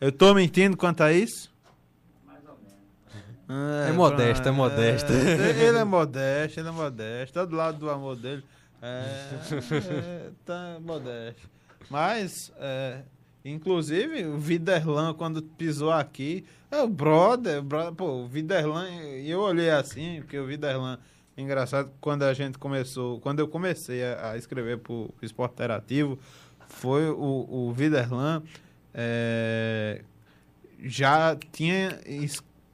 Eu 0.00 0.12
tô 0.12 0.34
mentindo 0.34 0.76
quanto 0.76 1.02
a 1.02 1.12
isso? 1.12 1.50
Mais 2.26 2.42
ou 2.46 2.58
menos. 2.58 3.86
É, 3.86 3.88
é 3.88 3.92
modesto, 3.92 4.46
é 4.46 4.50
modesto. 4.50 5.10
É, 5.12 5.64
ele 5.64 5.78
é 5.78 5.84
modesto, 5.84 6.60
ele 6.60 6.68
é 6.68 6.72
modesto. 6.72 7.34
Tá 7.34 7.44
do 7.46 7.56
lado 7.56 7.78
do 7.78 7.90
amor 7.90 8.14
dele. 8.16 8.44
É, 8.82 9.30
é 9.88 10.30
tá 10.44 10.78
modesto. 10.80 11.48
Mas, 11.88 12.52
é, 12.58 13.00
inclusive, 13.44 14.26
o 14.26 14.38
Viderlan, 14.38 15.14
quando 15.14 15.42
pisou 15.42 15.90
aqui, 15.90 16.44
é 16.70 16.82
o 16.82 16.88
brother, 16.88 17.62
brother 17.62 17.92
pô, 17.92 18.24
o 18.24 18.28
Viderlan, 18.28 18.90
eu 19.24 19.40
olhei 19.40 19.70
assim, 19.70 20.20
porque 20.20 20.38
o 20.38 20.46
Viderlan, 20.46 20.98
engraçado, 21.36 21.90
quando 22.00 22.22
a 22.22 22.32
gente 22.32 22.58
começou, 22.58 23.20
quando 23.20 23.40
eu 23.40 23.48
comecei 23.48 24.04
a, 24.04 24.32
a 24.32 24.36
escrever 24.36 24.78
pro 24.78 25.12
Esporte 25.22 25.52
Interativo, 25.52 26.18
foi 26.68 27.08
o, 27.10 27.46
o 27.48 27.72
Viderlan, 27.72 28.42
é, 28.94 30.02
já 30.82 31.36
tinha 31.52 32.00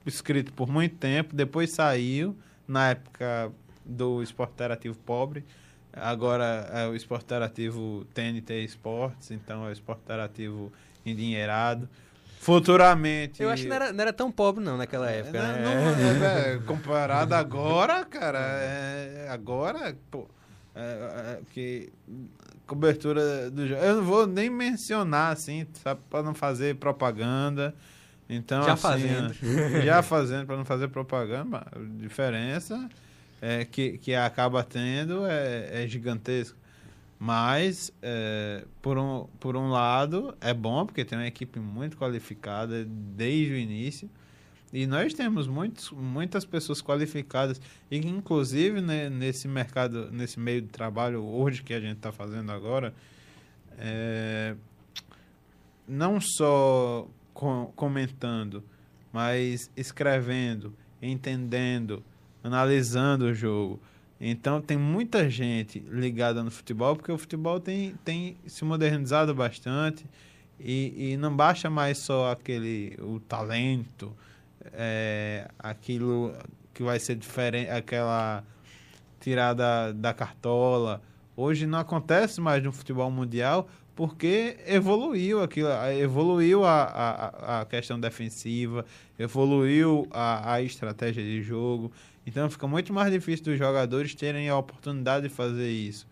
escrito 0.07 0.53
por 0.53 0.69
muito 0.69 0.97
tempo, 0.97 1.35
depois 1.35 1.73
saiu, 1.73 2.37
na 2.67 2.91
época 2.91 3.53
do 3.85 4.23
Esporte 4.23 4.53
Interativo 4.53 4.97
Pobre, 4.99 5.45
Agora 5.93 6.71
é 6.73 6.89
o 6.89 6.97
esporte 6.97 7.25
interativo 7.27 8.07
TNT 8.15 8.65
Esportes, 8.65 9.31
então 9.31 9.67
é 9.67 9.69
o 9.69 9.73
esporte 9.73 10.01
interativo 10.03 10.73
endinheirado. 11.05 11.87
Futuramente. 12.43 13.41
Eu 13.41 13.51
acho 13.51 13.63
que 13.63 13.69
não 13.69 13.77
era, 13.77 13.93
não 13.93 14.03
era 14.03 14.13
tão 14.13 14.33
pobre, 14.33 14.65
não, 14.65 14.77
naquela 14.77 15.09
é, 15.09 15.21
época. 15.21 15.41
Não, 15.41 15.53
né? 15.53 16.19
não, 16.19 16.27
é, 16.27 16.55
é, 16.55 16.59
comparado 16.59 17.37
agora, 17.37 18.05
cara, 18.05 18.41
é, 18.41 19.29
agora, 19.31 19.97
pô, 20.11 20.27
é, 20.75 20.81
é, 20.81 21.41
que 21.53 21.93
cobertura 22.67 23.49
do 23.49 23.65
jogo. 23.69 23.81
Eu 23.81 23.97
não 23.97 24.03
vou 24.03 24.27
nem 24.27 24.51
mencionar, 24.51 25.33
assim, 25.33 25.65
sabe, 25.85 26.01
para 26.11 26.25
não 26.25 26.35
fazer 26.35 26.75
propaganda. 26.75 27.73
Então, 28.29 28.65
já 28.65 28.73
assim, 28.73 28.83
fazendo. 28.83 29.35
Já 29.85 30.03
fazendo, 30.03 30.45
para 30.45 30.57
não 30.57 30.65
fazer 30.65 30.89
propaganda, 30.89 31.59
a 31.59 31.79
diferença 32.01 32.89
é, 33.41 33.65
que, 33.65 33.99
que 33.99 34.17
acaba 34.17 34.65
tendo 34.65 35.25
é, 35.27 35.85
é 35.85 35.87
gigantesco. 35.87 36.59
Mas, 37.25 37.93
é, 38.03 38.65
por, 38.83 38.99
um, 38.99 39.29
por 39.39 39.55
um 39.55 39.71
lado, 39.71 40.37
é 40.41 40.53
bom, 40.53 40.85
porque 40.85 41.05
tem 41.05 41.17
uma 41.17 41.29
equipe 41.29 41.61
muito 41.61 41.97
qualificada 41.97 42.85
desde 42.85 43.53
o 43.53 43.57
início. 43.57 44.11
E 44.73 44.89
nós 44.89 45.15
temos 45.15 45.47
muitos, 45.47 45.93
muitas 45.93 46.45
pessoas 46.45 46.83
qualificadas, 46.83 47.61
e 47.89 47.99
inclusive 47.99 48.81
né, 48.81 49.09
nesse 49.09 49.47
mercado, 49.47 50.11
nesse 50.11 50.41
meio 50.41 50.63
de 50.63 50.67
trabalho 50.67 51.23
hoje 51.23 51.63
que 51.63 51.73
a 51.73 51.79
gente 51.79 51.99
está 51.99 52.11
fazendo 52.11 52.51
agora, 52.51 52.93
é, 53.79 54.57
não 55.87 56.21
só 56.21 57.07
com, 57.33 57.73
comentando, 57.77 58.65
mas 59.13 59.71
escrevendo, 59.77 60.75
entendendo, 61.01 62.03
analisando 62.43 63.27
o 63.27 63.33
jogo. 63.33 63.81
Então 64.25 64.61
tem 64.61 64.77
muita 64.79 65.29
gente 65.29 65.81
ligada 65.81 66.45
no 66.45 66.51
futebol, 66.51 66.95
porque 66.95 67.11
o 67.11 67.19
futebol 67.19 67.59
tem, 67.59 67.97
tem 68.05 68.37
se 68.47 68.65
modernizado 68.65 69.35
bastante 69.35 70.07
e, 70.61 71.15
e 71.15 71.17
não 71.17 71.35
baixa 71.35 71.69
mais 71.69 71.99
só 71.99 72.31
aquele 72.31 72.97
o 73.01 73.19
talento, 73.19 74.15
é, 74.75 75.49
aquilo 75.59 76.33
que 76.73 76.85
vai 76.85 77.01
ser 77.01 77.17
diferente, 77.17 77.69
aquela 77.69 78.45
tirada 79.19 79.93
da 79.93 80.15
cartola. 80.15 81.03
Hoje 81.37 81.67
não 81.67 81.81
acontece 81.81 82.41
mais 82.41 82.63
no 82.63 82.71
futebol 82.71 83.11
mundial 83.11 83.69
porque 83.97 84.57
evoluiu 84.67 85.43
aquilo, 85.43 85.69
evoluiu 85.99 86.65
a, 86.65 86.85
a, 86.85 87.61
a 87.61 87.65
questão 87.65 87.99
defensiva, 87.99 88.87
evoluiu 89.19 90.07
a, 90.13 90.55
a 90.55 90.63
estratégia 90.63 91.25
de 91.25 91.43
jogo. 91.43 91.91
Então 92.27 92.49
fica 92.49 92.67
muito 92.67 92.93
mais 92.93 93.13
difícil 93.13 93.45
dos 93.45 93.59
jogadores 93.59 94.15
terem 94.15 94.49
a 94.49 94.57
oportunidade 94.57 95.29
de 95.29 95.35
fazer 95.35 95.71
isso. 95.71 96.07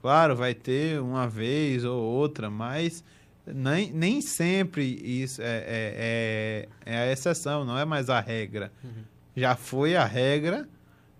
Claro, 0.00 0.36
vai 0.36 0.54
ter 0.54 1.00
uma 1.00 1.26
vez 1.28 1.84
ou 1.84 2.00
outra, 2.00 2.48
mas 2.48 3.02
nem, 3.46 3.90
nem 3.92 4.20
sempre 4.20 4.84
isso 4.84 5.42
é, 5.42 5.44
é, 5.46 6.68
é, 6.86 6.94
é 6.94 6.98
a 6.98 7.12
exceção, 7.12 7.64
não 7.64 7.76
é 7.78 7.84
mais 7.84 8.08
a 8.08 8.20
regra. 8.20 8.72
Uhum. 8.82 9.02
Já 9.36 9.56
foi 9.56 9.96
a 9.96 10.04
regra, 10.04 10.68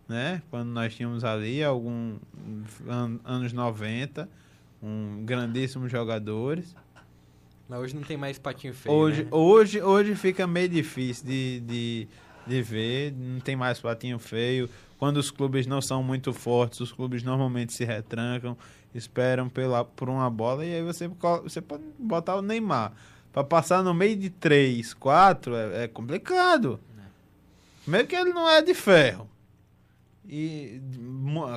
né? 0.09 0.43
Quando 0.51 0.69
nós 0.69 0.95
tínhamos 0.95 1.25
ali 1.25 1.63
alguns 1.63 2.21
an, 2.89 3.19
anos 3.25 3.53
90, 3.53 4.29
um 4.83 5.25
grandíssimos 5.25 5.91
jogadores. 5.91 6.75
Mas 7.69 7.81
hoje 7.81 7.97
não 7.97 8.03
tem 8.03 8.17
mais 8.17 8.39
patinho 8.39 8.73
feio. 8.73 8.95
Hoje, 8.95 9.25
né? 9.25 9.29
hoje, 9.33 9.83
hoje 9.83 10.15
fica 10.15 10.47
meio 10.47 10.69
difícil 10.69 11.27
de, 11.27 11.61
de 11.61 12.09
de 12.47 12.63
ver, 12.63 13.13
não 13.13 13.41
tem 13.41 13.57
mais 13.57 13.81
patinho 13.81 14.19
feio. 14.19 14.69
Quando 14.99 15.19
os 15.19 15.31
clubes 15.31 15.67
não 15.67 15.83
são 15.83 16.03
muito 16.03 16.33
fortes, 16.33 16.81
os 16.81 16.93
clubes 16.93 17.23
normalmente 17.23 17.73
se 17.73 17.85
retrancam, 17.85 18.57
esperam 18.95 19.49
pela, 19.49 19.85
por 19.85 20.09
uma 20.09 20.31
bola 20.31 20.65
e 20.65 20.75
aí 20.75 20.83
você, 20.83 21.09
você 21.43 21.61
pode 21.61 21.83
botar 21.99 22.37
o 22.37 22.43
Neymar. 22.43 22.93
Para 23.33 23.45
passar 23.45 23.83
no 23.83 23.93
meio 23.93 24.17
de 24.17 24.31
três, 24.31 24.95
quatro, 24.95 25.55
é, 25.55 25.85
é 25.85 25.89
complicado. 25.89 26.81
Meio 27.87 28.07
que 28.07 28.17
ele 28.17 28.33
não 28.33 28.49
é 28.49 28.63
de 28.63 28.75
ferro. 28.75 29.29
E 30.29 30.81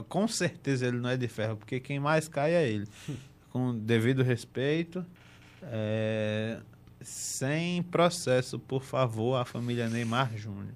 com 0.07 0.27
certeza 0.27 0.85
ele 0.85 0.97
não 0.97 1.09
é 1.09 1.17
de 1.17 1.27
ferro, 1.27 1.57
porque 1.57 1.79
quem 1.79 1.99
mais 1.99 2.27
cai 2.27 2.53
é 2.53 2.67
ele. 2.69 2.87
Com 3.51 3.75
devido 3.75 4.21
respeito, 4.21 5.03
é, 5.63 6.59
sem 7.01 7.81
processo, 7.81 8.59
por 8.59 8.83
favor, 8.83 9.37
a 9.37 9.45
família 9.45 9.89
Neymar 9.89 10.37
Júnior. 10.37 10.75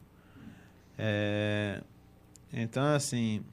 É, 1.05 1.81
então, 2.53 2.85
assim, 2.95 3.43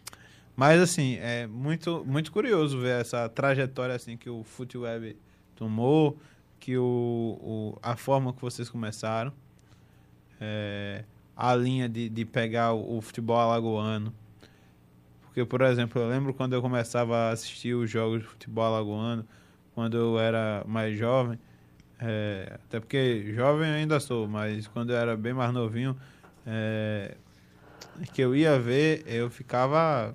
mas 0.54 0.80
assim, 0.80 1.16
é 1.16 1.48
muito, 1.48 2.04
muito 2.06 2.30
curioso 2.30 2.78
ver 2.78 3.00
essa 3.00 3.28
trajetória 3.28 3.92
assim 3.92 4.16
que 4.16 4.30
o 4.30 4.44
Futeweb 4.44 5.16
tomou, 5.56 6.16
que 6.60 6.78
o, 6.78 7.36
o, 7.42 7.78
a 7.82 7.96
forma 7.96 8.32
que 8.32 8.40
vocês 8.40 8.70
começaram, 8.70 9.32
é, 10.40 11.02
a 11.36 11.52
linha 11.56 11.88
de, 11.88 12.08
de 12.08 12.24
pegar 12.24 12.72
o, 12.72 12.98
o 12.98 13.00
futebol 13.00 13.36
alagoano. 13.36 14.14
Porque, 15.22 15.44
por 15.44 15.62
exemplo, 15.62 16.00
eu 16.00 16.08
lembro 16.08 16.32
quando 16.32 16.52
eu 16.52 16.62
começava 16.62 17.16
a 17.16 17.30
assistir 17.30 17.74
os 17.74 17.90
jogos 17.90 18.20
de 18.20 18.28
futebol 18.28 18.64
alagoano, 18.64 19.26
quando 19.74 19.96
eu 19.96 20.20
era 20.20 20.62
mais 20.68 20.96
jovem, 20.96 21.36
é, 21.98 22.60
até 22.64 22.78
porque 22.78 23.32
jovem 23.34 23.68
ainda 23.70 23.98
sou, 23.98 24.28
mas 24.28 24.68
quando 24.68 24.90
eu 24.90 24.96
era 24.96 25.16
bem 25.16 25.32
mais 25.32 25.52
novinho, 25.52 25.96
é, 26.46 27.16
que 28.12 28.22
eu 28.22 28.34
ia 28.34 28.58
ver, 28.58 29.02
eu 29.06 29.30
ficava 29.30 30.14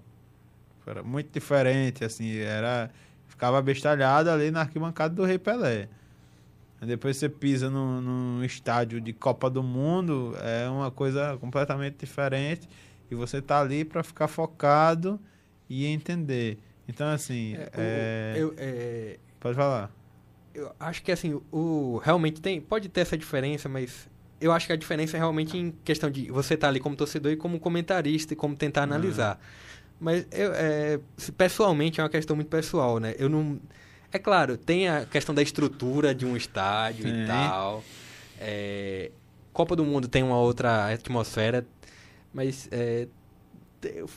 era 0.87 1.01
muito 1.01 1.31
diferente, 1.31 2.05
assim, 2.05 2.37
era 2.37 2.91
ficava 3.27 3.59
bestalhado 3.61 4.29
ali 4.29 4.51
na 4.51 4.61
arquibancada 4.61 5.13
do 5.13 5.23
Rei 5.23 5.39
Pelé. 5.39 5.89
Depois 6.79 7.17
você 7.17 7.27
pisa 7.27 7.69
num, 7.69 7.99
num 7.99 8.43
estádio 8.43 9.01
de 9.01 9.11
Copa 9.11 9.49
do 9.49 9.63
Mundo, 9.63 10.35
é 10.43 10.69
uma 10.69 10.91
coisa 10.91 11.35
completamente 11.37 11.97
diferente 11.97 12.69
e 13.09 13.15
você 13.15 13.41
tá 13.41 13.59
ali 13.59 13.83
para 13.83 14.03
ficar 14.03 14.27
focado 14.27 15.19
e 15.67 15.87
entender. 15.87 16.59
Então, 16.87 17.07
assim, 17.07 17.55
é, 17.55 17.71
é, 17.73 18.33
eu, 18.37 18.53
é, 18.57 19.17
pode 19.39 19.55
falar 19.55 19.91
eu 20.55 20.73
acho 20.79 21.03
que 21.03 21.11
assim, 21.11 21.39
o 21.51 21.99
realmente 22.03 22.41
tem, 22.41 22.61
pode 22.61 22.87
ter 22.87 23.01
essa 23.01 23.17
diferença, 23.17 23.67
mas 23.67 24.09
eu 24.39 24.51
acho 24.51 24.67
que 24.67 24.73
a 24.73 24.75
diferença 24.75 25.17
é 25.17 25.19
realmente 25.19 25.57
em 25.57 25.71
questão 25.83 26.09
de 26.09 26.29
você 26.29 26.55
estar 26.55 26.67
tá 26.67 26.71
ali 26.71 26.79
como 26.79 26.95
torcedor 26.95 27.31
e 27.31 27.37
como 27.37 27.59
comentarista 27.59 28.33
e 28.33 28.35
como 28.35 28.55
tentar 28.55 28.83
analisar. 28.83 29.39
Mas 29.99 30.27
eu, 30.31 30.51
é, 30.53 30.99
pessoalmente 31.37 31.99
é 31.99 32.03
uma 32.03 32.09
questão 32.09 32.35
muito 32.35 32.49
pessoal, 32.49 32.99
né? 32.99 33.15
Eu 33.17 33.29
não 33.29 33.59
é 34.11 34.19
claro, 34.19 34.57
tem 34.57 34.87
a 34.87 35.05
questão 35.05 35.33
da 35.35 35.41
estrutura 35.41 36.13
de 36.13 36.25
um 36.25 36.37
estádio 36.37 37.03
Sim. 37.03 37.23
e 37.23 37.27
tal. 37.27 37.83
É, 38.39 39.11
Copa 39.51 39.75
do 39.75 39.83
Mundo 39.85 40.07
tem 40.07 40.23
uma 40.23 40.37
outra 40.37 40.93
atmosfera, 40.93 41.65
mas 42.33 42.67
é, 42.71 43.07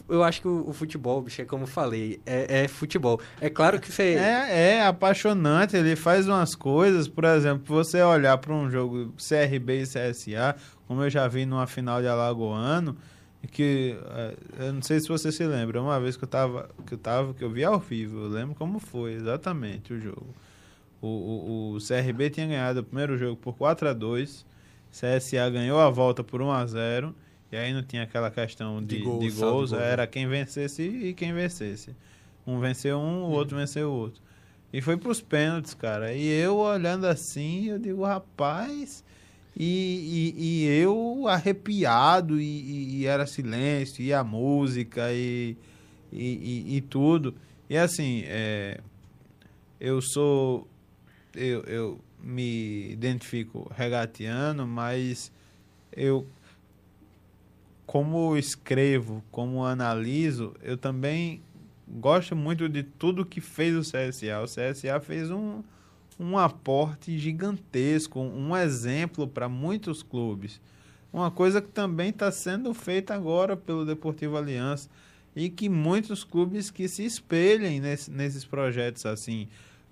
eu 0.09 0.23
acho 0.23 0.41
que 0.41 0.49
o, 0.49 0.69
o, 0.69 0.73
futebol, 0.73 1.21
bicho, 1.23 1.43
é 1.43 1.45
como 1.45 1.67
falei, 1.67 2.21
é, 2.25 2.65
é 2.65 2.69
futebol. 2.69 3.21
É 3.41 3.49
claro 3.51 3.81
que 3.81 3.91
você. 3.91 4.17
É, 4.29 4.77
é 4.77 4.87
apaixonante, 4.87 5.77
ele 5.77 5.95
faz 5.97 6.27
umas 6.27 6.55
coisas, 6.55 7.09
por 7.09 7.25
exemplo, 7.25 7.65
você 7.67 8.03
olhar 8.03 8.37
para 8.39 8.53
um 8.53 8.71
jogo 8.71 9.13
CRB 9.17 9.83
e 9.83 9.85
CSA, 9.85 10.57
como 10.87 11.03
eu 11.03 11.11
já 11.11 11.27
vi 11.29 11.45
numa 11.47 11.67
final 11.67 12.01
de 12.01 12.09
Alagoano, 12.09 12.97
que 13.51 13.97
é, 14.11 14.67
eu 14.67 14.73
não 14.73 14.83
sei 14.83 15.01
se 15.01 15.09
você 15.09 15.31
se 15.31 15.45
lembra, 15.45 15.81
uma 15.81 16.01
vez 16.01 16.17
que 16.17 16.25
eu 16.25 16.29
tava, 16.29 16.69
que 16.87 16.95
eu 16.95 16.99
tava, 16.99 17.35
que 17.35 17.45
eu 17.45 17.51
vi 17.51 17.65
ao 17.65 17.79
vivo, 17.79 18.25
eu 18.25 18.29
lembro 18.29 18.55
como 18.55 18.79
foi 18.79 19.13
exatamente 19.13 19.93
o 19.93 20.01
jogo. 20.01 20.35
O, 21.01 21.07
o, 21.07 21.75
o 21.75 21.79
CRB 21.79 22.31
tinha 22.31 22.47
ganhado 22.47 22.81
o 22.81 22.85
primeiro 22.85 23.17
jogo 23.17 23.37
por 23.37 23.55
4 23.57 23.89
a 23.89 23.93
2 23.93 24.45
CSA 24.91 25.49
ganhou 25.51 25.79
a 25.79 25.91
volta 25.91 26.25
por 26.25 26.41
1 26.41 26.51
a 26.51 26.67
0 26.67 27.15
e 27.51 27.57
aí 27.57 27.73
não 27.73 27.83
tinha 27.83 28.03
aquela 28.03 28.31
questão 28.31 28.83
de, 28.83 28.99
de, 28.99 29.03
gols, 29.03 29.25
de 29.25 29.41
gols, 29.41 29.73
né? 29.73 29.93
era 29.93 30.07
quem 30.07 30.29
vencesse 30.29 30.83
e 30.83 31.15
quem 31.15 31.33
vencesse. 31.33 31.97
Um 32.47 32.61
venceu 32.61 32.99
um, 32.99 33.25
o 33.25 33.31
outro 33.31 33.57
hum. 33.57 33.61
venceu 33.61 33.91
o 33.91 33.95
outro. 33.95 34.23
E 34.73 34.83
foi 34.83 34.97
pros 34.97 35.21
pênaltis, 35.21 35.73
cara. 35.73 36.13
E 36.13 36.27
eu 36.27 36.57
olhando 36.57 37.07
assim, 37.07 37.67
eu 37.67 37.79
digo, 37.79 38.05
rapaz. 38.05 39.03
E, 39.57 40.35
e, 40.37 40.45
e 40.45 40.67
eu 40.67 41.27
arrepiado, 41.27 42.39
e, 42.39 43.01
e, 43.01 43.07
era 43.07 43.27
silêncio, 43.27 44.05
e 44.05 44.13
a 44.13 44.23
música, 44.23 45.13
e, 45.13 45.57
e, 46.13 46.77
e 46.77 46.81
tudo. 46.83 47.35
E 47.69 47.77
assim, 47.77 48.23
é, 48.27 48.81
eu 49.81 50.01
sou. 50.01 50.69
Eu, 51.35 51.63
eu 51.65 52.01
me 52.21 52.91
identifico 52.93 53.71
regatiano, 53.75 54.67
mas 54.67 55.33
eu 55.93 56.27
como 57.89 58.37
escrevo, 58.37 59.25
como 59.31 59.65
analiso, 59.65 60.55
eu 60.63 60.77
também 60.77 61.41
gosto 61.89 62.37
muito 62.37 62.69
de 62.69 62.83
tudo 62.83 63.25
que 63.25 63.41
fez 63.41 63.75
o 63.75 63.81
CSA. 63.81 64.43
O 64.43 64.45
CSA 64.45 65.01
fez 65.01 65.31
um, 65.31 65.63
um 66.21 66.37
aporte 66.37 67.19
gigantesco, 67.19 68.21
um 68.21 68.55
exemplo 68.55 69.27
para 69.27 69.49
muitos 69.49 70.03
clubes. 70.03 70.61
Uma 71.11 71.31
coisa 71.31 71.63
que 71.63 71.69
também 71.69 72.11
está 72.11 72.31
sendo 72.31 72.75
feita 72.75 73.15
agora 73.15 73.57
pelo 73.57 73.87
Deportivo 73.87 74.37
Aliança 74.37 74.91
e 75.35 75.49
que 75.49 75.71
muitos 75.71 76.25
clubes 76.25 76.71
que 76.71 76.89
se 76.89 77.07
espelhem 77.07 77.81
nesse, 77.81 78.11
nesses 78.11 78.45
projetos 78.45 79.07
assim. 79.07 79.49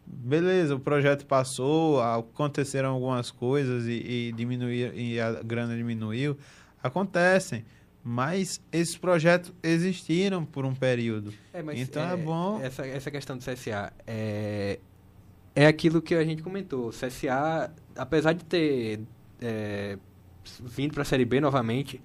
Beleza, 0.07 0.75
o 0.75 0.79
projeto 0.79 1.25
passou, 1.25 2.03
aconteceram 2.03 2.91
algumas 2.91 3.31
coisas 3.31 3.87
e, 3.87 4.29
e 4.29 4.33
diminuir, 4.33 4.93
e 4.95 5.19
a 5.19 5.43
grana 5.43 5.75
diminuiu. 5.75 6.37
Acontecem 6.83 7.65
mas 8.09 8.61
esses 8.71 8.97
projetos 8.97 9.53
existiram 9.61 10.45
por 10.45 10.65
um 10.65 10.73
período. 10.73 11.35
É, 11.53 11.61
então 11.75 12.09
é, 12.09 12.13
é, 12.13 12.17
bom. 12.17 12.61
Essa, 12.63 12.87
essa 12.87 13.11
questão 13.11 13.37
do 13.37 13.45
CSA 13.45 13.93
é, 14.07 14.79
é 15.57 15.67
aquilo 15.67 16.01
que 16.01 16.15
a 16.15 16.25
gente 16.25 16.41
comentou. 16.41 16.87
O 16.87 16.91
CSA, 16.91 17.69
apesar 17.97 18.33
de 18.35 18.45
ter 18.45 19.01
é, 19.43 19.99
vindo 20.63 20.95
para 20.95 21.03
a 21.03 21.05
Série 21.05 21.25
B 21.25 21.41
novamente, 21.41 22.01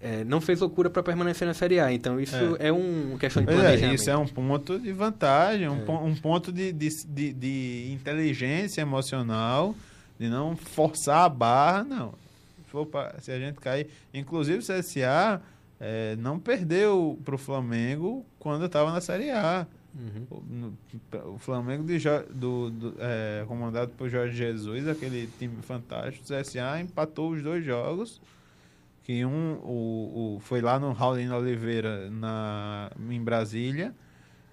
é, 0.00 0.24
não 0.24 0.40
fez 0.40 0.58
loucura 0.58 0.88
para 0.88 1.02
permanecer 1.02 1.46
na 1.46 1.52
Série 1.52 1.78
A. 1.78 1.92
Então 1.92 2.18
isso 2.18 2.56
é, 2.58 2.68
é 2.68 2.72
um 2.72 3.18
questão 3.20 3.44
de 3.44 3.50
é, 3.50 3.54
planejamento. 3.54 3.94
isso 3.94 4.08
é 4.08 4.16
um 4.16 4.26
ponto 4.26 4.78
de 4.78 4.90
vantagem, 4.90 5.68
um, 5.68 5.84
é. 5.86 5.90
um 5.98 6.14
ponto 6.14 6.50
de, 6.50 6.72
de, 6.72 6.88
de, 7.06 7.32
de 7.34 7.92
inteligência 7.92 8.80
emocional, 8.80 9.74
de 10.18 10.30
não 10.30 10.56
forçar 10.56 11.26
a 11.26 11.28
barra, 11.28 11.84
não 11.84 12.21
for 12.72 12.86
pra, 12.86 13.14
se 13.20 13.30
a 13.30 13.38
gente 13.38 13.60
cair. 13.60 13.88
Inclusive 14.12 14.58
o 14.58 14.62
CSA 14.62 15.40
é, 15.78 16.16
não 16.16 16.38
perdeu 16.38 17.18
para 17.24 17.34
o 17.34 17.38
Flamengo 17.38 18.24
quando 18.38 18.64
estava 18.64 18.90
na 18.90 19.00
Série 19.00 19.30
A. 19.30 19.66
Uhum. 19.94 20.72
O, 21.20 21.34
o, 21.34 21.38
Flamengo 21.38 21.84
de, 21.84 21.98
do, 22.30 22.70
do 22.70 22.94
é, 22.98 23.44
comandado 23.46 23.90
por 23.90 24.08
Jorge 24.08 24.34
Jesus, 24.34 24.88
aquele 24.88 25.28
time 25.38 25.60
fantástico, 25.60 26.24
o 26.24 26.40
CSA 26.40 26.80
empatou 26.80 27.30
os 27.30 27.42
dois 27.42 27.64
jogos. 27.64 28.20
Que 29.02 29.24
um 29.24 29.54
o, 29.64 30.36
o, 30.36 30.40
foi 30.40 30.60
lá 30.60 30.78
no 30.78 30.92
Raulino 30.92 31.36
Oliveira 31.36 32.08
na, 32.08 32.90
em 33.10 33.22
Brasília 33.22 33.92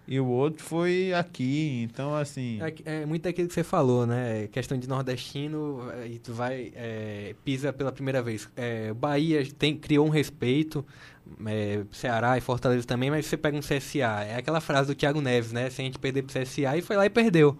e 0.09 0.19
o 0.19 0.25
outro 0.25 0.63
foi 0.63 1.13
aqui. 1.13 1.83
Então, 1.83 2.15
assim. 2.15 2.59
É, 2.83 3.01
é 3.01 3.05
muito 3.05 3.21
daquilo 3.21 3.47
que 3.47 3.53
você 3.53 3.63
falou, 3.63 4.07
né? 4.07 4.47
Questão 4.47 4.75
de 4.75 4.89
nordestino, 4.89 5.83
e 6.03 6.17
tu 6.17 6.33
vai. 6.33 6.73
É, 6.75 7.35
pisa 7.45 7.71
pela 7.71 7.91
primeira 7.91 8.19
vez. 8.19 8.49
É, 8.55 8.91
Bahia 8.91 9.45
tem, 9.59 9.77
criou 9.77 10.07
um 10.07 10.09
respeito, 10.09 10.83
é, 11.45 11.83
Ceará 11.91 12.35
e 12.39 12.41
Fortaleza 12.41 12.87
também, 12.87 13.11
mas 13.11 13.27
você 13.27 13.37
pega 13.37 13.55
um 13.55 13.61
CSA. 13.61 14.23
É 14.23 14.37
aquela 14.37 14.59
frase 14.59 14.87
do 14.87 14.95
Thiago 14.95 15.21
Neves, 15.21 15.51
né? 15.51 15.69
Se 15.69 15.79
a 15.79 15.85
gente 15.85 15.99
perder 15.99 16.23
pro 16.23 16.41
CSA 16.41 16.75
e 16.75 16.81
foi 16.81 16.95
lá 16.95 17.05
e 17.05 17.09
perdeu. 17.11 17.55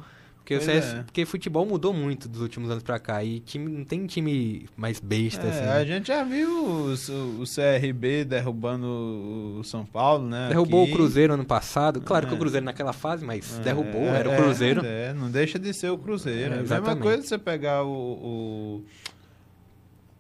Porque, 0.50 0.66
CS, 0.66 0.86
é. 0.94 1.04
porque 1.04 1.26
futebol 1.26 1.64
mudou 1.64 1.94
muito 1.94 2.28
dos 2.28 2.42
últimos 2.42 2.72
anos 2.72 2.82
pra 2.82 2.98
cá. 2.98 3.24
E 3.24 3.40
time, 3.40 3.72
não 3.72 3.86
tem 3.86 4.08
time 4.08 4.68
mais 4.76 5.00
besta, 5.00 5.46
é, 5.46 5.50
assim. 5.50 5.64
A 5.70 5.86
gente 5.86 6.08
já 6.08 6.24
viu 6.24 6.50
o, 6.50 6.94
o, 6.94 7.44
CRB 7.44 8.26
derrubando 8.26 9.60
o 9.60 9.64
São 9.64 9.86
Paulo, 9.86 10.28
né? 10.28 10.48
Derrubou 10.50 10.84
aqui. 10.84 10.92
o 10.92 10.96
Cruzeiro 10.96 11.34
ano 11.34 11.46
passado. 11.46 12.02
Claro 12.02 12.26
é. 12.26 12.30
que 12.30 12.34
o 12.34 12.38
Cruzeiro 12.40 12.66
naquela 12.66 12.94
fase, 12.94 13.24
mas 13.24 13.60
é, 13.60 13.62
derrubou, 13.62 14.02
era 14.02 14.28
o 14.28 14.32
é, 14.32 14.38
Cruzeiro. 14.38 14.82
É, 14.84 15.14
não 15.14 15.30
deixa 15.30 15.60
de 15.60 15.72
ser 15.72 15.92
o 15.92 15.98
Cruzeiro. 16.00 16.56
É, 16.56 16.58
a 16.58 16.62
mesma 16.62 16.96
coisa 16.96 17.22
você 17.22 17.38
pegar 17.38 17.84
o, 17.84 18.84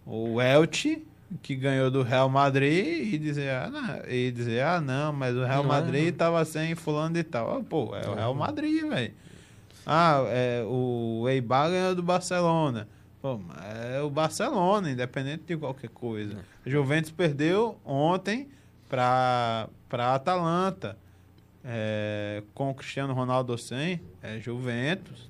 o, 0.05 0.33
o 0.35 0.39
Elche, 0.39 1.07
que 1.41 1.55
ganhou 1.55 1.89
do 1.89 2.03
Real 2.03 2.29
Madrid 2.29 3.13
e 3.13 3.17
dizer, 3.17 3.49
ah, 3.49 3.69
não, 3.71 4.11
e 4.11 4.31
dizer, 4.31 4.61
ah, 4.61 4.79
não, 4.79 5.11
mas 5.11 5.35
o 5.35 5.43
Real 5.43 5.63
não 5.63 5.69
Madrid 5.69 6.15
tava 6.15 6.45
sem 6.45 6.75
fulano 6.75 7.17
e 7.17 7.23
tal. 7.23 7.63
Pô, 7.63 7.95
é 7.95 8.07
o 8.07 8.13
Real 8.13 8.35
Madrid, 8.35 8.87
velho. 8.87 9.13
Ah, 9.91 10.23
é, 10.27 10.63
o 10.67 11.27
Eibar 11.27 11.67
ganhou 11.67 11.95
do 11.95 12.03
Barcelona. 12.03 12.87
Pô, 13.19 13.41
é 13.91 13.99
o 14.01 14.09
Barcelona, 14.11 14.91
independente 14.91 15.45
de 15.47 15.57
qualquer 15.57 15.89
coisa. 15.89 16.45
A 16.63 16.69
Juventus 16.69 17.09
perdeu 17.09 17.75
ontem 17.83 18.49
para 18.87 19.67
a 19.91 20.13
Atalanta. 20.13 20.95
É, 21.65 22.43
com 22.53 22.69
o 22.69 22.73
Cristiano 22.75 23.13
Ronaldo 23.13 23.57
sem, 23.57 23.99
é 24.21 24.39
Juventus. 24.39 25.27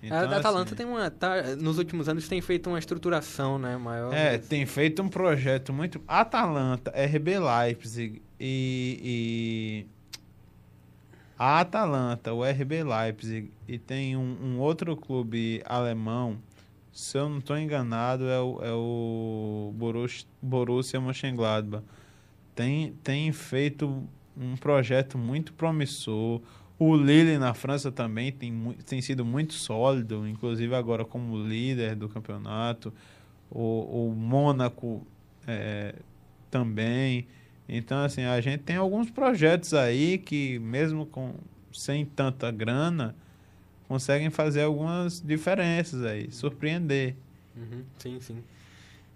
Então, 0.00 0.16
a 0.16 0.36
Atalanta 0.36 0.68
assim, 0.68 0.76
tem 0.76 0.86
uma. 0.86 1.10
Tá, 1.10 1.42
nos 1.58 1.76
últimos 1.76 2.08
anos 2.08 2.28
tem 2.28 2.40
feito 2.40 2.70
uma 2.70 2.78
estruturação 2.78 3.58
né, 3.58 3.76
maior. 3.76 4.14
É, 4.14 4.38
tem 4.38 4.64
feito 4.66 5.02
um 5.02 5.08
projeto 5.08 5.72
muito. 5.72 6.00
Atalanta, 6.06 6.92
RB 6.92 7.40
Leipzig 7.40 8.22
e, 8.38 9.00
e 9.02 9.86
a 11.36 11.60
Atalanta, 11.60 12.32
o 12.32 12.44
RB 12.44 12.84
Leipzig 12.84 13.50
e 13.70 13.78
tem 13.78 14.16
um, 14.16 14.36
um 14.42 14.58
outro 14.58 14.96
clube 14.96 15.62
alemão, 15.64 16.38
se 16.92 17.16
eu 17.16 17.28
não 17.28 17.38
estou 17.38 17.56
enganado, 17.56 18.28
é 18.28 18.40
o, 18.40 18.60
é 18.64 18.72
o 18.72 19.72
Borussia, 19.76 20.26
Borussia 20.42 21.00
Mönchengladbach. 21.00 21.84
Tem, 22.52 22.94
tem 23.04 23.30
feito 23.30 24.02
um 24.36 24.56
projeto 24.56 25.16
muito 25.16 25.52
promissor. 25.52 26.40
O 26.80 26.96
Lille 26.96 27.38
na 27.38 27.54
França 27.54 27.92
também 27.92 28.32
tem, 28.32 28.76
tem 28.84 29.00
sido 29.00 29.24
muito 29.24 29.54
sólido, 29.54 30.26
inclusive 30.26 30.74
agora 30.74 31.04
como 31.04 31.38
líder 31.38 31.94
do 31.94 32.08
campeonato. 32.08 32.92
O, 33.48 34.08
o 34.08 34.14
Mônaco 34.16 35.06
é, 35.46 35.94
também. 36.50 37.28
Então, 37.68 38.02
assim, 38.02 38.24
a 38.24 38.40
gente 38.40 38.64
tem 38.64 38.74
alguns 38.74 39.12
projetos 39.12 39.74
aí 39.74 40.18
que, 40.18 40.58
mesmo 40.58 41.06
com, 41.06 41.34
sem 41.72 42.04
tanta 42.04 42.50
grana, 42.50 43.14
conseguem 43.90 44.30
fazer 44.30 44.62
algumas 44.62 45.20
diferenças 45.20 46.04
aí, 46.04 46.30
surpreender. 46.30 47.16
Uhum, 47.56 47.82
sim, 47.98 48.20
sim. 48.20 48.38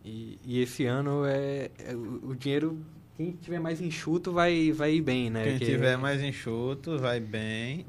E, 0.04 0.36
e 0.44 0.60
esse 0.60 0.84
ano 0.84 1.24
é, 1.24 1.70
é, 1.78 1.94
o 1.94 2.34
dinheiro 2.34 2.76
quem 3.16 3.30
tiver 3.40 3.60
mais 3.60 3.80
enxuto 3.80 4.32
vai, 4.32 4.72
vai 4.72 4.94
ir 4.94 5.00
bem, 5.00 5.30
né? 5.30 5.44
Quem 5.44 5.58
tiver 5.58 5.96
mais 5.96 6.20
enxuto 6.20 6.98
vai 6.98 7.20
bem. 7.20 7.86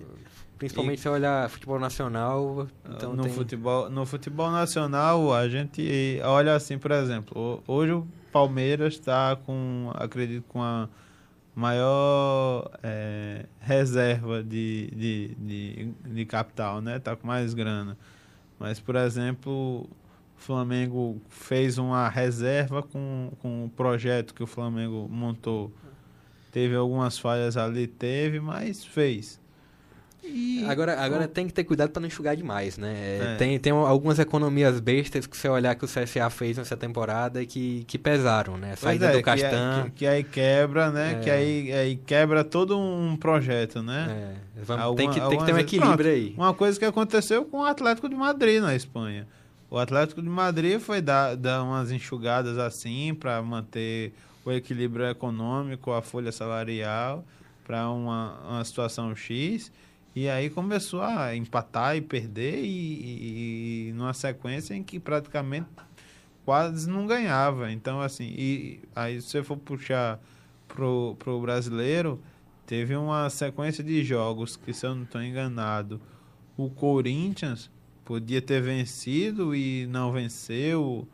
Principalmente 0.59 0.99
e... 0.99 1.01
se 1.01 1.09
olhar 1.09 1.49
futebol 1.49 1.79
nacional. 1.79 2.67
Então 2.87 3.15
no, 3.15 3.23
tem... 3.23 3.33
futebol, 3.33 3.89
no 3.89 4.05
futebol 4.05 4.51
nacional, 4.51 5.33
a 5.33 5.49
gente 5.49 6.19
olha 6.23 6.53
assim, 6.53 6.77
por 6.77 6.91
exemplo, 6.91 7.63
hoje 7.65 7.93
o 7.93 8.07
Palmeiras 8.31 8.93
está 8.93 9.35
com, 9.35 9.89
acredito, 9.95 10.45
com 10.47 10.61
a 10.61 10.87
maior 11.55 12.69
é, 12.83 13.45
reserva 13.61 14.43
de, 14.43 14.91
de, 14.93 15.35
de, 15.35 15.93
de, 16.13 16.25
capital, 16.25 16.81
né? 16.81 16.99
Tá 16.99 17.15
com 17.15 17.25
mais 17.25 17.53
grana. 17.53 17.97
Mas, 18.59 18.79
por 18.79 18.95
exemplo, 18.97 19.83
o 19.83 19.89
Flamengo 20.35 21.21
fez 21.29 21.77
uma 21.77 22.09
reserva 22.09 22.83
com, 22.83 23.31
com 23.41 23.65
o 23.65 23.69
projeto 23.69 24.33
que 24.33 24.43
o 24.43 24.47
Flamengo 24.47 25.07
montou. 25.09 25.71
Teve 26.51 26.75
algumas 26.75 27.17
falhas 27.17 27.55
ali, 27.57 27.87
teve, 27.87 28.39
mas 28.39 28.83
fez. 28.83 29.39
E 30.27 30.65
Agora, 30.67 30.99
agora 30.99 31.27
tem 31.27 31.45
que 31.47 31.53
ter 31.53 31.63
cuidado 31.63 31.91
para 31.91 31.99
não 31.99 32.07
enxugar 32.07 32.35
demais, 32.35 32.77
né? 32.77 32.93
É. 33.33 33.35
Tem, 33.37 33.59
tem 33.59 33.71
algumas 33.71 34.17
economias 34.19 34.79
bestas 34.79 35.27
que 35.27 35.37
você 35.37 35.47
olhar 35.47 35.75
que 35.75 35.85
o 35.85 35.87
CSA 35.87 36.29
fez 36.29 36.57
nessa 36.57 36.75
temporada 36.75 37.41
e 37.41 37.45
que, 37.45 37.83
que 37.85 37.97
pesaram, 37.97 38.57
né? 38.57 38.69
Pois 38.69 38.79
Saída 38.79 39.07
é, 39.07 39.11
do 39.11 39.17
que, 39.17 39.23
Castan. 39.23 39.83
que, 39.85 39.91
que 39.91 40.07
aí 40.07 40.23
quebra, 40.23 40.89
né? 40.91 41.13
É. 41.13 41.19
Que 41.19 41.29
aí, 41.29 41.71
aí 41.73 41.95
quebra 41.97 42.43
todo 42.43 42.77
um 42.79 43.15
projeto, 43.15 43.81
né? 43.83 44.35
É, 44.57 44.61
vamos- 44.63 44.83
Alguma- 44.83 44.95
tem, 44.97 45.09
que, 45.21 45.29
tem 45.29 45.39
que 45.39 45.45
ter 45.45 45.53
um 45.53 45.59
equilíbrio 45.59 45.95
Pronto. 45.95 46.09
aí. 46.09 46.33
Uma 46.35 46.53
coisa 46.53 46.79
que 46.79 46.85
aconteceu 46.85 47.45
com 47.45 47.59
o 47.59 47.63
Atlético 47.65 48.09
de 48.09 48.15
Madrid 48.15 48.61
na 48.61 48.75
Espanha. 48.75 49.27
O 49.69 49.77
Atlético 49.77 50.21
de 50.21 50.29
Madrid 50.29 50.79
foi 50.79 51.01
dar, 51.01 51.35
dar 51.35 51.63
umas 51.63 51.91
enxugadas 51.91 52.57
assim 52.57 53.13
para 53.13 53.41
manter 53.41 54.13
o 54.43 54.51
equilíbrio 54.51 55.07
econômico, 55.07 55.91
a 55.91 56.01
folha 56.01 56.31
salarial 56.31 57.23
para 57.65 57.89
uma, 57.89 58.39
uma 58.47 58.63
situação 58.63 59.15
X. 59.15 59.71
E 60.15 60.29
aí 60.29 60.49
começou 60.49 61.01
a 61.01 61.35
empatar 61.35 61.97
e 61.97 62.01
perder 62.01 62.63
e, 62.63 63.89
e- 63.89 63.93
numa 63.93 64.13
sequência 64.13 64.73
em 64.73 64.81
que 64.81 64.97
praticamente 64.99 65.67
quase 66.45 66.89
não 66.89 67.05
ganhava. 67.05 67.71
Então, 67.71 67.99
assim, 67.99 68.33
e 68.37 68.79
aí 68.95 69.21
se 69.21 69.27
você 69.29 69.43
for 69.43 69.57
puxar 69.57 70.19
pro, 70.69 71.15
pro 71.19 71.41
brasileiro, 71.41 72.21
teve 72.65 72.95
uma 72.95 73.29
sequência 73.29 73.83
de 73.83 74.03
jogos 74.05 74.55
que, 74.55 74.71
se 74.73 74.85
eu 74.85 74.95
não 74.95 75.03
estou 75.03 75.21
enganado, 75.21 75.99
o 76.55 76.69
Corinthians 76.69 77.69
podia 78.05 78.41
ter 78.41 78.61
vencido 78.61 79.53
e 79.53 79.85
não 79.87 80.11
venceu. 80.11 81.07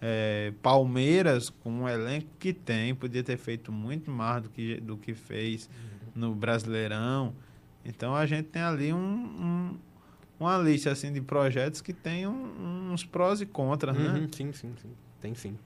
É, 0.00 0.52
Palmeiras, 0.62 1.48
com 1.50 1.82
o 1.84 1.88
elenco 1.88 2.28
que 2.38 2.52
tem, 2.52 2.94
podia 2.94 3.22
ter 3.22 3.36
feito 3.38 3.72
muito 3.72 4.10
mais 4.10 4.42
do 4.42 4.50
que, 4.50 4.80
do 4.80 4.96
que 4.96 5.14
fez 5.14 5.68
no 6.14 6.34
Brasileirão. 6.34 7.34
Então 7.88 8.16
a 8.16 8.26
gente 8.26 8.48
tem 8.48 8.62
ali 8.62 8.92
um, 8.92 8.98
um- 8.98 9.78
uma 10.40 10.58
lista 10.58 10.90
assim 10.90 11.12
de 11.12 11.20
projetos 11.20 11.80
que 11.80 11.92
tem 11.92 12.26
um- 12.26 12.90
uns 12.92 13.04
prós 13.04 13.40
e 13.40 13.46
contras, 13.46 13.96
né? 13.96 14.08
Uhum, 14.18 14.28
sim, 14.32 14.52
sim, 14.52 14.74
sim. 14.82 14.90
Tem 15.20 15.34
sim. 15.34 15.56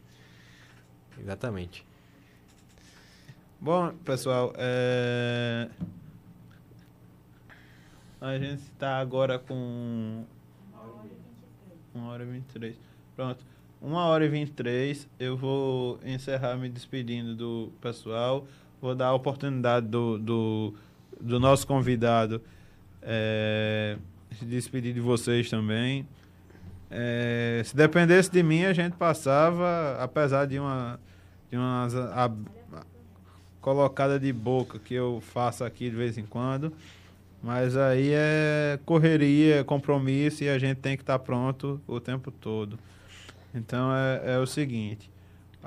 Exatamente. 1.18 1.84
Bom, 3.58 3.92
pessoal, 4.04 4.52
é... 4.56 5.68
a 8.20 8.38
gente 8.38 8.62
está 8.62 8.98
agora 8.98 9.38
com 9.38 10.24
uma 11.94 12.08
hora 12.10 12.22
e 12.22 12.26
vinte 12.26 12.48
e 12.48 12.52
três. 12.52 12.76
Pronto, 13.16 13.44
uma 13.80 14.04
hora 14.04 14.24
e 14.24 14.28
vinte 14.28 14.48
e 14.48 14.52
três. 14.52 15.08
Eu 15.18 15.36
vou 15.36 15.98
encerrar 16.04 16.56
me 16.56 16.68
despedindo 16.68 17.34
do 17.34 17.72
pessoal. 17.80 18.46
Vou 18.80 18.94
dar 18.94 19.08
a 19.08 19.14
oportunidade 19.14 19.86
do, 19.88 20.16
do, 20.18 20.74
do 21.20 21.38
nosso 21.40 21.66
convidado 21.66 22.40
é, 23.02 23.96
se 24.38 24.44
despedir 24.44 24.92
de 24.94 25.00
vocês 25.00 25.48
também. 25.50 26.06
É, 26.90 27.62
se 27.64 27.76
dependesse 27.76 28.30
de 28.30 28.42
mim, 28.42 28.64
a 28.64 28.72
gente 28.72 28.96
passava, 28.96 29.96
apesar 30.00 30.46
de 30.46 30.58
uma 30.58 30.98
de 31.50 31.56
umas 31.56 31.94
a- 31.96 32.26
a- 32.26 32.82
colocada 33.60 34.18
de 34.18 34.32
boca 34.32 34.78
que 34.78 34.94
eu 34.94 35.20
faço 35.20 35.64
aqui 35.64 35.90
de 35.90 35.96
vez 35.96 36.16
em 36.16 36.24
quando. 36.24 36.72
Mas 37.42 37.76
aí 37.76 38.10
é 38.12 38.78
correria, 38.84 39.60
é 39.60 39.64
compromisso 39.64 40.44
e 40.44 40.48
a 40.48 40.58
gente 40.58 40.78
tem 40.78 40.96
que 40.96 41.02
estar 41.02 41.18
pronto 41.18 41.80
o 41.86 41.98
tempo 41.98 42.30
todo. 42.30 42.78
Então 43.54 43.90
é, 43.94 44.34
é 44.34 44.38
o 44.38 44.46
seguinte, 44.46 45.10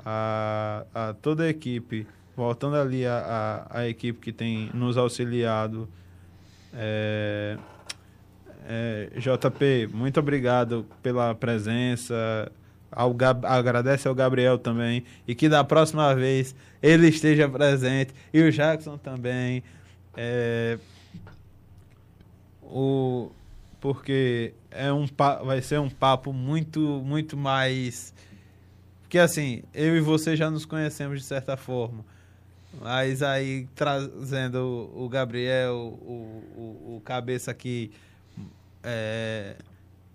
a, 0.04 0.84
a 0.94 1.14
toda 1.14 1.44
a 1.44 1.48
equipe, 1.48 2.06
voltando 2.36 2.76
ali 2.76 3.06
a, 3.06 3.66
a, 3.70 3.80
a 3.80 3.88
equipe 3.88 4.20
que 4.20 4.32
tem 4.32 4.70
nos 4.74 4.96
auxiliado, 4.96 5.88
é, 6.72 7.56
é, 8.66 9.10
JP, 9.16 9.88
muito 9.92 10.18
obrigado 10.20 10.86
pela 11.02 11.34
presença. 11.34 12.50
Ao 12.90 13.12
Gab- 13.12 13.44
agradece 13.44 14.06
ao 14.06 14.14
Gabriel 14.14 14.56
também. 14.56 15.04
E 15.26 15.34
que 15.34 15.48
da 15.48 15.64
próxima 15.64 16.14
vez 16.14 16.54
ele 16.82 17.08
esteja 17.08 17.48
presente. 17.48 18.14
E 18.32 18.40
o 18.40 18.50
Jackson 18.52 18.96
também. 18.96 19.62
É, 20.16 20.78
o, 22.62 23.30
porque 23.80 24.54
é 24.70 24.92
um, 24.92 25.06
vai 25.44 25.60
ser 25.60 25.80
um 25.80 25.90
papo 25.90 26.32
muito, 26.32 26.80
muito 27.04 27.36
mais. 27.36 28.14
Porque 29.02 29.18
assim, 29.18 29.62
eu 29.74 29.96
e 29.96 30.00
você 30.00 30.36
já 30.36 30.50
nos 30.50 30.64
conhecemos 30.64 31.20
de 31.20 31.26
certa 31.26 31.56
forma. 31.56 32.04
Mas 32.80 33.22
aí 33.22 33.66
trazendo 33.74 34.90
o, 34.94 35.08
Gabriel, 35.08 35.74
o, 35.74 36.42
o, 36.56 36.96
o 36.96 37.02
cabeça 37.04 37.50
aqui, 37.50 37.92
é, 38.82 39.56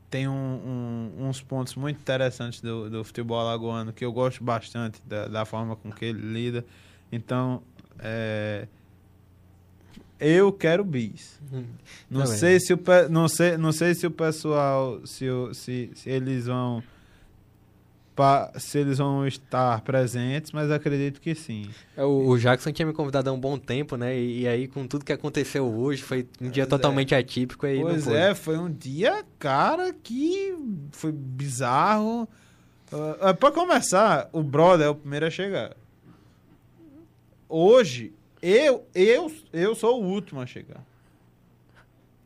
tem 0.10 0.28
um- 0.28 1.12
um- 1.18 1.28
uns 1.28 1.42
pontos 1.42 1.76
muito 1.76 1.98
interessantes 2.00 2.62
do, 2.62 2.90
do 2.90 3.04
futebol 3.04 3.40
alagoano 3.40 3.94
que 3.94 4.04
eu 4.04 4.12
gosto 4.12 4.44
bastante 4.44 5.02
da, 5.06 5.28
da 5.28 5.46
forma 5.46 5.76
com 5.76 5.92
que 5.92 6.06
ele 6.06 6.22
lida. 6.22 6.66
Então, 7.12 7.62
é, 8.00 8.68
eu 10.20 10.52
quero 10.52 10.84
bis. 10.84 11.40
Não 12.10 12.24
Também. 12.24 12.38
sei 12.38 12.60
se 12.60 12.74
o 12.74 12.80
não 13.10 13.28
sei, 13.28 13.58
não 13.58 13.72
sei 13.72 13.96
se 13.96 14.06
o 14.06 14.12
pessoal 14.12 15.00
se, 15.06 15.26
se, 15.54 15.92
se 15.96 16.10
eles 16.10 16.46
vão 16.48 16.84
se 18.58 18.80
eles 18.80 18.98
vão 18.98 19.26
estar 19.28 19.82
presentes, 19.82 20.52
mas 20.52 20.72
acredito 20.72 21.22
que 21.22 21.36
sim. 21.36 21.70
É, 21.96 22.04
O, 22.04 22.38
Jackson 22.38 22.72
tinha 22.72 22.86
me 22.86 22.94
convidado 22.94 23.30
há 23.30 23.34
um 23.34 23.40
bom 23.40 23.58
tempo, 23.58 23.96
né? 23.96 24.18
E, 24.18 24.48
aí, 24.48 24.68
com 24.68 24.88
tudo 24.88 25.06
que 25.06 25.14
aconteceu 25.14 25.66
hoje, 25.66 26.02
foi 26.04 26.28
um 26.42 26.50
dia 26.50 26.64
Pois 26.64 26.68
é. 26.68 26.78
totalmente 26.78 27.16
atípico. 27.16 27.66
Aí 27.66 27.80
Pois 27.82 28.08
é, 28.08 28.34
foi 28.36 28.58
um 28.58 28.72
dia, 28.72 29.24
cara, 29.38 29.94
que 29.94 30.56
foi 30.92 31.12
bizarro. 31.12 32.28
Uh, 32.92 33.36
para 33.36 33.52
começar, 33.52 34.30
o 34.32 34.42
brother 34.42 34.88
é 34.88 34.90
o 34.90 34.96
primeiro 34.96 35.26
a 35.26 35.30
chegar. 35.30 35.76
Hoje, 37.48 38.14
eu, 38.42 38.86
eu, 38.94 39.32
eu 39.52 39.76
sou 39.76 40.02
o 40.02 40.06
último 40.06 40.42
a 40.42 40.46
chegar. 40.46 40.84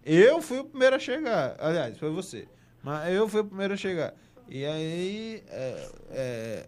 Eu 0.06 0.42
fui 0.42 0.60
o 0.60 0.66
primeiro 0.66 0.96
a 0.96 1.00
chegar. 1.00 1.56
Aliás, 1.60 1.98
foi 1.98 2.10
você. 2.10 2.48
Mas 2.84 3.14
eu 3.14 3.28
fui 3.30 3.42
o 3.42 3.46
primeiro 3.46 3.74
a 3.74 3.78
chegar. 3.78 4.14
E 4.50 4.66
aí, 4.66 5.44
é, 5.50 5.90
é, 6.12 6.68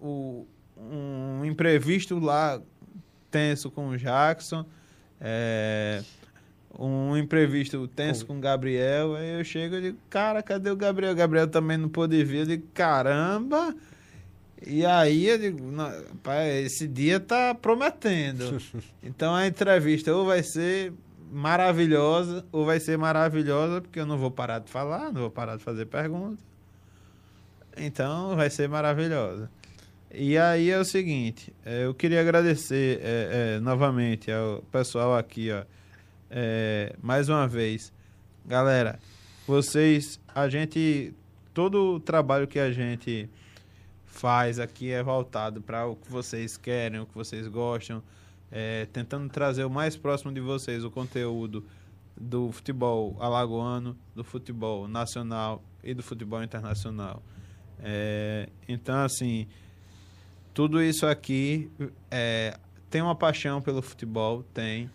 o, 0.00 0.46
um 0.76 1.44
imprevisto 1.44 2.18
lá 2.18 2.60
tenso 3.30 3.70
com 3.70 3.88
o 3.88 3.96
Jackson. 3.96 4.64
É, 5.20 6.02
um 6.78 7.16
imprevisto 7.16 7.86
tenso 7.88 8.24
com 8.26 8.38
o 8.38 8.40
Gabriel. 8.40 9.14
Aí 9.14 9.38
eu 9.38 9.44
chego 9.44 9.76
e 9.76 9.82
digo, 9.82 9.98
cara, 10.08 10.42
cadê 10.42 10.70
o 10.70 10.76
Gabriel? 10.76 11.12
O 11.12 11.16
Gabriel 11.16 11.48
também 11.48 11.76
não 11.76 11.88
pôde 11.88 12.22
vir. 12.24 12.40
Eu 12.40 12.46
digo, 12.46 12.66
caramba. 12.72 13.74
E 14.66 14.84
aí 14.84 15.26
eu 15.26 15.38
digo, 15.38 15.70
"Não, 15.70 15.90
pai, 16.22 16.62
esse 16.62 16.86
dia 16.86 17.18
tá 17.18 17.54
prometendo. 17.54 18.58
Então 19.02 19.34
a 19.34 19.46
entrevista 19.46 20.14
ou 20.14 20.26
vai 20.26 20.42
ser 20.42 20.92
maravilhosa, 21.32 22.44
ou 22.52 22.66
vai 22.66 22.78
ser 22.78 22.98
maravilhosa, 22.98 23.80
porque 23.80 23.98
eu 23.98 24.04
não 24.04 24.18
vou 24.18 24.30
parar 24.30 24.58
de 24.58 24.70
falar, 24.70 25.10
não 25.10 25.22
vou 25.22 25.30
parar 25.30 25.56
de 25.56 25.62
fazer 25.64 25.86
perguntas. 25.86 26.49
Então 27.80 28.36
vai 28.36 28.50
ser 28.50 28.68
maravilhosa. 28.68 29.50
E 30.12 30.36
aí 30.36 30.70
é 30.70 30.78
o 30.78 30.84
seguinte, 30.84 31.52
eh, 31.64 31.86
eu 31.86 31.94
queria 31.94 32.20
agradecer 32.20 33.00
eh, 33.00 33.56
eh, 33.56 33.60
novamente 33.60 34.30
ao 34.30 34.60
pessoal 34.70 35.16
aqui, 35.16 35.50
ó, 35.52 35.64
eh, 36.30 36.94
mais 37.00 37.28
uma 37.28 37.46
vez. 37.48 37.92
Galera, 38.44 38.98
vocês, 39.46 40.20
a 40.34 40.48
gente, 40.48 41.14
todo 41.54 41.94
o 41.94 42.00
trabalho 42.00 42.46
que 42.46 42.58
a 42.58 42.70
gente 42.72 43.30
faz 44.04 44.58
aqui 44.58 44.90
é 44.90 45.02
voltado 45.02 45.62
para 45.62 45.86
o 45.86 45.96
que 45.96 46.10
vocês 46.10 46.56
querem, 46.56 47.00
o 47.00 47.06
que 47.06 47.14
vocês 47.14 47.46
gostam, 47.46 48.02
eh, 48.52 48.88
tentando 48.92 49.30
trazer 49.30 49.64
o 49.64 49.70
mais 49.70 49.96
próximo 49.96 50.32
de 50.32 50.40
vocês 50.40 50.84
o 50.84 50.90
conteúdo 50.90 51.64
do 52.20 52.52
futebol 52.52 53.16
alagoano, 53.20 53.96
do 54.14 54.24
futebol 54.24 54.86
nacional 54.86 55.62
e 55.82 55.94
do 55.94 56.02
futebol 56.02 56.42
internacional. 56.42 57.22
É, 57.82 58.48
então, 58.68 58.96
assim, 59.04 59.46
tudo 60.52 60.82
isso 60.82 61.06
aqui 61.06 61.70
é, 62.10 62.58
tem 62.90 63.00
uma 63.00 63.14
paixão 63.14 63.62
pelo 63.62 63.80
futebol, 63.80 64.42
tem, 64.54 64.90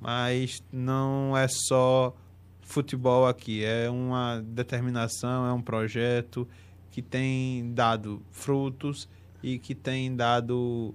mas 0.00 0.62
não 0.72 1.36
é 1.36 1.46
só 1.48 2.14
futebol 2.62 3.26
aqui, 3.26 3.64
é 3.64 3.88
uma 3.88 4.42
determinação, 4.44 5.46
é 5.46 5.52
um 5.52 5.62
projeto 5.62 6.46
que 6.90 7.00
tem 7.00 7.72
dado 7.72 8.20
frutos 8.30 9.08
e 9.42 9.58
que 9.58 9.74
tem 9.74 10.14
dado 10.14 10.94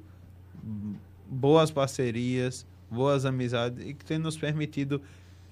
boas 1.28 1.72
parcerias, 1.72 2.66
boas 2.90 3.26
amizades 3.26 3.86
e 3.88 3.94
que 3.94 4.04
tem 4.04 4.18
nos 4.18 4.38
permitido 4.38 5.02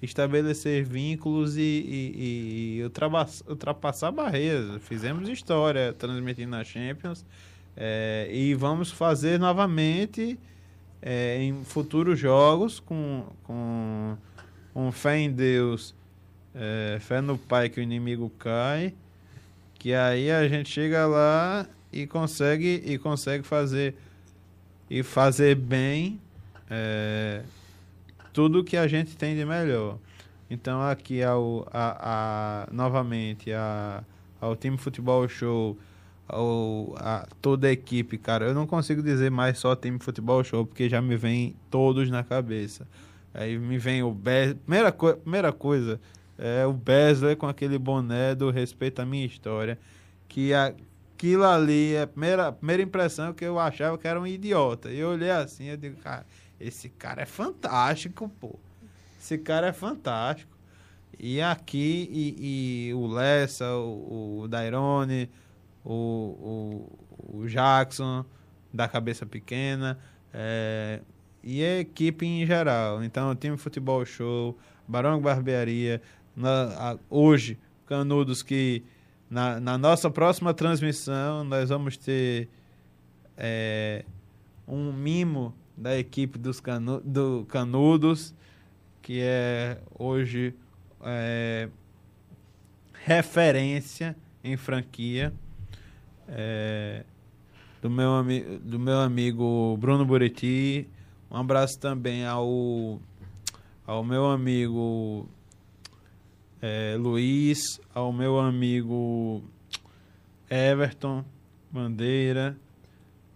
estabelecer 0.02 0.84
vínculos 0.84 1.56
e, 1.56 1.60
e- 1.60 2.76
e 2.78 2.82
ultrapass- 2.84 3.42
ultrapassar 3.48 4.10
barreiras. 4.10 4.80
Fizemos 4.82 5.28
história 5.28 5.92
transmitindo 5.92 6.50
na 6.50 6.64
Champions 6.64 7.24
é, 7.76 8.28
e 8.32 8.54
vamos 8.54 8.90
fazer 8.90 9.38
novamente 9.38 10.38
é, 11.02 11.42
em 11.42 11.64
futuros 11.64 12.18
jogos 12.18 12.80
com, 12.80 13.24
com 13.44 14.16
com 14.72 14.92
fé 14.92 15.18
em 15.18 15.30
Deus, 15.32 15.94
é, 16.54 16.98
fé 17.00 17.20
no 17.20 17.36
Pai 17.36 17.68
que 17.68 17.80
o 17.80 17.82
inimigo 17.82 18.30
cai, 18.38 18.94
que 19.74 19.92
aí 19.92 20.30
a 20.30 20.46
gente 20.48 20.68
chega 20.70 21.06
lá 21.06 21.66
e 21.92 22.06
consegue 22.06 22.80
e 22.86 22.96
consegue 22.96 23.42
fazer 23.44 23.96
e 24.88 25.02
fazer 25.02 25.56
bem 25.56 26.20
é, 26.70 27.42
tudo 28.32 28.64
que 28.64 28.76
a 28.76 28.86
gente 28.86 29.16
tem 29.16 29.36
de 29.36 29.44
melhor. 29.44 29.98
Então 30.50 30.82
aqui 30.82 31.22
ao, 31.22 31.66
a, 31.72 32.66
a, 32.66 32.72
novamente 32.72 33.52
a, 33.52 34.02
ao 34.40 34.56
time 34.56 34.76
futebol 34.76 35.28
show, 35.28 35.78
ao, 36.26 36.94
a 36.98 37.26
toda 37.40 37.68
a 37.68 37.72
equipe, 37.72 38.18
cara, 38.18 38.46
eu 38.46 38.54
não 38.54 38.66
consigo 38.66 39.02
dizer 39.02 39.30
mais 39.30 39.58
só 39.58 39.76
time 39.76 39.98
futebol 40.00 40.42
show 40.42 40.66
porque 40.66 40.88
já 40.88 41.00
me 41.00 41.16
vem 41.16 41.54
todos 41.70 42.10
na 42.10 42.24
cabeça. 42.24 42.86
Aí 43.32 43.58
me 43.58 43.78
vem 43.78 44.02
o 44.02 44.10
Bez, 44.10 44.54
primeira, 44.54 44.90
co 44.90 45.14
primeira 45.14 45.52
coisa 45.52 46.00
é 46.40 46.66
o 46.66 46.72
Besler 46.72 47.36
com 47.36 47.46
aquele 47.46 47.78
boné 47.78 48.34
do 48.34 48.50
respeito 48.50 49.00
à 49.00 49.06
minha 49.06 49.26
história, 49.26 49.78
que 50.26 50.54
aquilo 50.54 51.44
ali, 51.44 51.96
a 51.98 52.06
primeira, 52.06 52.48
a 52.48 52.52
primeira 52.52 52.82
impressão 52.82 53.32
que 53.34 53.44
eu 53.44 53.58
achava 53.58 53.98
que 53.98 54.08
era 54.08 54.18
um 54.18 54.26
idiota. 54.26 54.90
E 54.90 54.98
eu 54.98 55.10
olhei 55.10 55.30
assim, 55.30 55.66
eu 55.66 55.76
digo, 55.76 55.96
cara, 56.00 56.24
esse 56.60 56.90
cara 56.90 57.22
é 57.22 57.26
fantástico, 57.26 58.28
pô. 58.40 58.58
Esse 59.18 59.38
cara 59.38 59.68
é 59.68 59.72
fantástico. 59.72 60.50
E 61.18 61.40
aqui, 61.40 62.08
e, 62.10 62.88
e 62.88 62.94
o 62.94 63.06
Lessa, 63.06 63.74
o, 63.74 64.40
o 64.40 64.48
Dairone, 64.48 65.28
o, 65.84 66.88
o, 67.30 67.38
o, 67.38 67.46
Jackson, 67.46 68.24
da 68.72 68.88
cabeça 68.88 69.26
pequena, 69.26 69.98
é, 70.32 71.00
e 71.42 71.62
a 71.62 71.80
equipe 71.80 72.24
em 72.24 72.46
geral. 72.46 73.02
Então, 73.04 73.30
o 73.30 73.34
time 73.34 73.56
Futebol 73.56 74.04
Show, 74.04 74.58
Barão 74.86 75.20
Barbearia, 75.20 76.00
na, 76.34 76.92
a, 76.92 76.98
hoje, 77.10 77.58
Canudos, 77.86 78.42
que 78.42 78.82
na, 79.28 79.60
na, 79.60 79.76
nossa 79.76 80.08
próxima 80.10 80.54
transmissão 80.54 81.44
nós 81.44 81.68
vamos 81.68 81.96
ter 81.96 82.48
é, 83.36 84.04
um 84.66 84.92
mimo 84.92 85.54
da 85.80 85.98
equipe 85.98 86.38
dos 86.38 86.60
canu, 86.60 87.00
do 87.00 87.46
Canudos, 87.48 88.34
que 89.00 89.20
é 89.20 89.78
hoje 89.98 90.54
é, 91.02 91.70
referência 92.92 94.14
em 94.44 94.58
franquia. 94.58 95.32
É, 96.28 97.02
do, 97.80 97.88
meu, 97.88 98.10
do 98.62 98.78
meu 98.78 99.00
amigo 99.00 99.76
Bruno 99.78 100.04
Buriti. 100.04 100.86
Um 101.30 101.36
abraço 101.38 101.78
também 101.78 102.26
ao, 102.26 103.00
ao 103.86 104.04
meu 104.04 104.26
amigo 104.26 105.26
é, 106.60 106.94
Luiz, 106.98 107.80
ao 107.94 108.12
meu 108.12 108.38
amigo 108.38 109.42
Everton 110.50 111.24
Bandeira, 111.72 112.56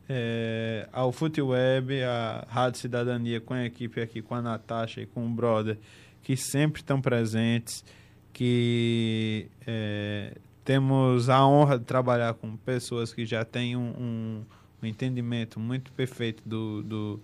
é, 0.09 0.89
ao 0.93 1.13
FuteWeb, 1.13 2.03
a 2.03 2.47
Rádio 2.49 2.81
Cidadania 2.81 3.41
com 3.41 3.55
a 3.55 3.65
equipe 3.65 4.01
aqui, 4.01 4.21
com 4.21 4.35
a 4.35 4.43
Natasha 4.43 5.01
e 5.01 5.07
com 5.07 5.27
o 5.27 5.31
brother, 5.31 5.79
que 6.23 6.37
sempre 6.37 6.81
estão 6.81 7.01
presentes, 7.01 7.85
que 8.33 9.47
é, 9.67 10.37
temos 10.65 11.29
a 11.29 11.47
honra 11.47 11.79
de 11.79 11.85
trabalhar 11.85 12.35
com 12.35 12.57
pessoas 12.57 13.13
que 13.13 13.25
já 13.25 13.45
têm 13.45 13.77
um, 13.77 13.95
um, 13.99 14.45
um 14.83 14.87
entendimento 14.87 15.61
muito 15.61 15.93
perfeito 15.93 16.43
do, 16.47 16.83
do 16.83 17.21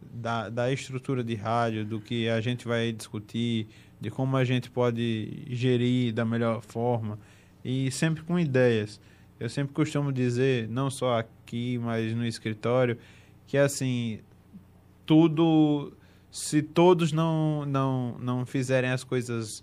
da, 0.00 0.48
da 0.48 0.72
estrutura 0.72 1.22
de 1.22 1.34
rádio, 1.34 1.84
do 1.84 2.00
que 2.00 2.28
a 2.28 2.40
gente 2.40 2.66
vai 2.66 2.92
discutir, 2.92 3.68
de 4.00 4.10
como 4.10 4.36
a 4.36 4.44
gente 4.44 4.70
pode 4.70 5.44
gerir 5.50 6.12
da 6.12 6.24
melhor 6.24 6.62
forma 6.62 7.18
e 7.64 7.90
sempre 7.90 8.22
com 8.22 8.38
ideias. 8.38 9.00
Eu 9.40 9.48
sempre 9.48 9.72
costumo 9.72 10.12
dizer, 10.12 10.68
não 10.68 10.90
só 10.90 11.18
aqui, 11.18 11.78
mas 11.78 12.14
no 12.14 12.26
escritório, 12.26 12.98
que 13.46 13.56
assim, 13.56 14.20
tudo, 15.06 15.92
se 16.30 16.60
todos 16.60 17.12
não, 17.12 17.64
não, 17.64 18.18
não 18.18 18.46
fizerem 18.46 18.90
as 18.90 19.04
coisas 19.04 19.62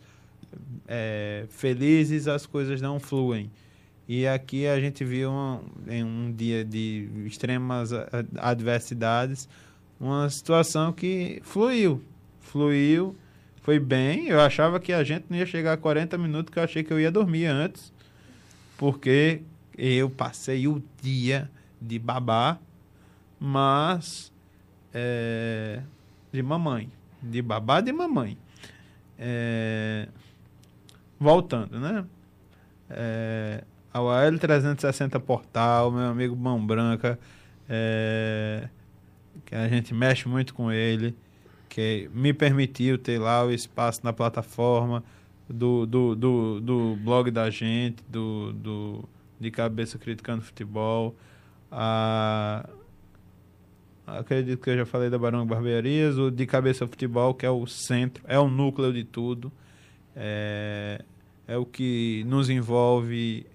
é, 0.88 1.46
felizes, 1.50 2.28
as 2.28 2.46
coisas 2.46 2.82
não 2.82 3.00
fluem. 3.00 3.52
E 4.08 4.28
aqui 4.28 4.68
a 4.68 4.80
gente 4.80 5.04
viu 5.04 5.32
um, 5.32 5.62
em 5.88 6.04
um 6.04 6.32
dia 6.32 6.64
de 6.64 7.10
extremas 7.26 7.90
adversidades 8.38 9.50
uma 10.00 10.30
situação 10.30 10.94
que 10.94 11.40
fluiu. 11.44 12.04
Fluiu, 12.40 13.16
foi 13.62 13.80
bem. 13.80 14.28
Eu 14.28 14.40
achava 14.40 14.80
que 14.80 14.94
a 14.94 15.04
gente 15.04 15.26
não 15.30 15.38
ia 15.38 15.46
chegar 15.46 15.74
a 15.74 15.78
40 15.78 16.18
minutos, 16.18 16.54
que 16.54 16.60
eu 16.60 16.64
achei 16.64 16.84
que 16.84 16.94
eu 16.94 17.00
ia 17.00 17.12
dormir 17.12 17.46
antes. 17.46 17.92
Porque 18.78 19.42
eu 19.78 20.10
passei 20.10 20.68
o 20.68 20.82
dia 21.02 21.50
de 21.82 22.00
babá, 22.00 22.58
mas 23.40 24.32
é, 24.94 25.82
de 26.32 26.42
mamãe. 26.42 26.90
De 27.22 27.42
babá 27.42 27.82
de 27.82 27.92
mamãe. 27.92 28.38
É, 29.18 30.08
voltando, 31.20 31.80
né? 31.80 32.06
É, 32.90 33.64
ao 33.92 34.06
AL360 34.06 35.20
Portal, 35.20 35.92
meu 35.92 36.04
amigo 36.08 36.36
Mão 36.36 36.66
Branca, 36.66 37.20
é, 37.68 38.68
que 39.46 39.56
a 39.56 39.68
gente 39.68 39.94
mexe 39.94 40.28
muito 40.28 40.54
com 40.54 40.72
ele, 40.72 41.16
que 41.70 42.10
me 42.14 42.34
permitiu 42.34 42.98
ter 42.98 43.20
lá 43.20 43.46
o 43.46 43.52
espaço 43.52 44.02
na 44.04 44.14
plataforma 44.14 45.04
do, 45.50 45.86
do, 45.86 46.16
do, 46.16 46.62
do 46.62 46.96
blog 46.98 47.32
da 47.32 47.50
gente, 47.50 48.04
do, 48.08 48.54
do, 48.54 49.10
de 49.46 49.52
cabeça 49.52 49.98
criticando 50.00 50.42
futebol. 50.42 51.16
A, 51.72 52.68
acredito 54.06 54.62
que 54.62 54.70
eu 54.72 54.78
já 54.78 54.86
falei 54.86 55.10
da 55.10 55.18
Barão 55.18 55.46
Barbearias, 55.46 56.18
o 56.18 56.32
de 56.32 56.46
cabeça 56.46 56.88
futebol, 56.88 57.34
que 57.34 57.46
é 57.46 57.50
o 57.50 57.66
centro, 57.68 58.24
é 58.28 58.40
o 58.40 58.50
núcleo 58.50 58.92
de 58.92 59.04
tudo. 59.04 59.52
É, 60.16 61.04
é 61.48 61.58
o 61.58 61.66
que 61.66 62.24
nos 62.28 62.50
envolve 62.50 63.46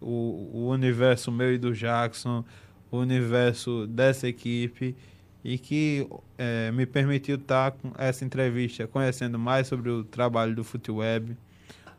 o, 0.00 0.50
o 0.52 0.68
universo 0.68 1.30
meu 1.30 1.54
e 1.54 1.58
do 1.58 1.72
Jackson, 1.72 2.44
o 2.90 2.98
universo 2.98 3.86
dessa 3.86 4.26
equipe 4.26 4.96
e 5.44 5.58
que 5.58 6.08
é, 6.36 6.72
me 6.72 6.84
permitiu 6.84 7.36
estar 7.36 7.70
com 7.70 7.92
essa 7.96 8.24
entrevista 8.24 8.84
conhecendo 8.88 9.38
mais 9.38 9.68
sobre 9.68 9.90
o 9.90 10.02
trabalho 10.02 10.56
do 10.56 10.64
FuteWeb. 10.64 11.36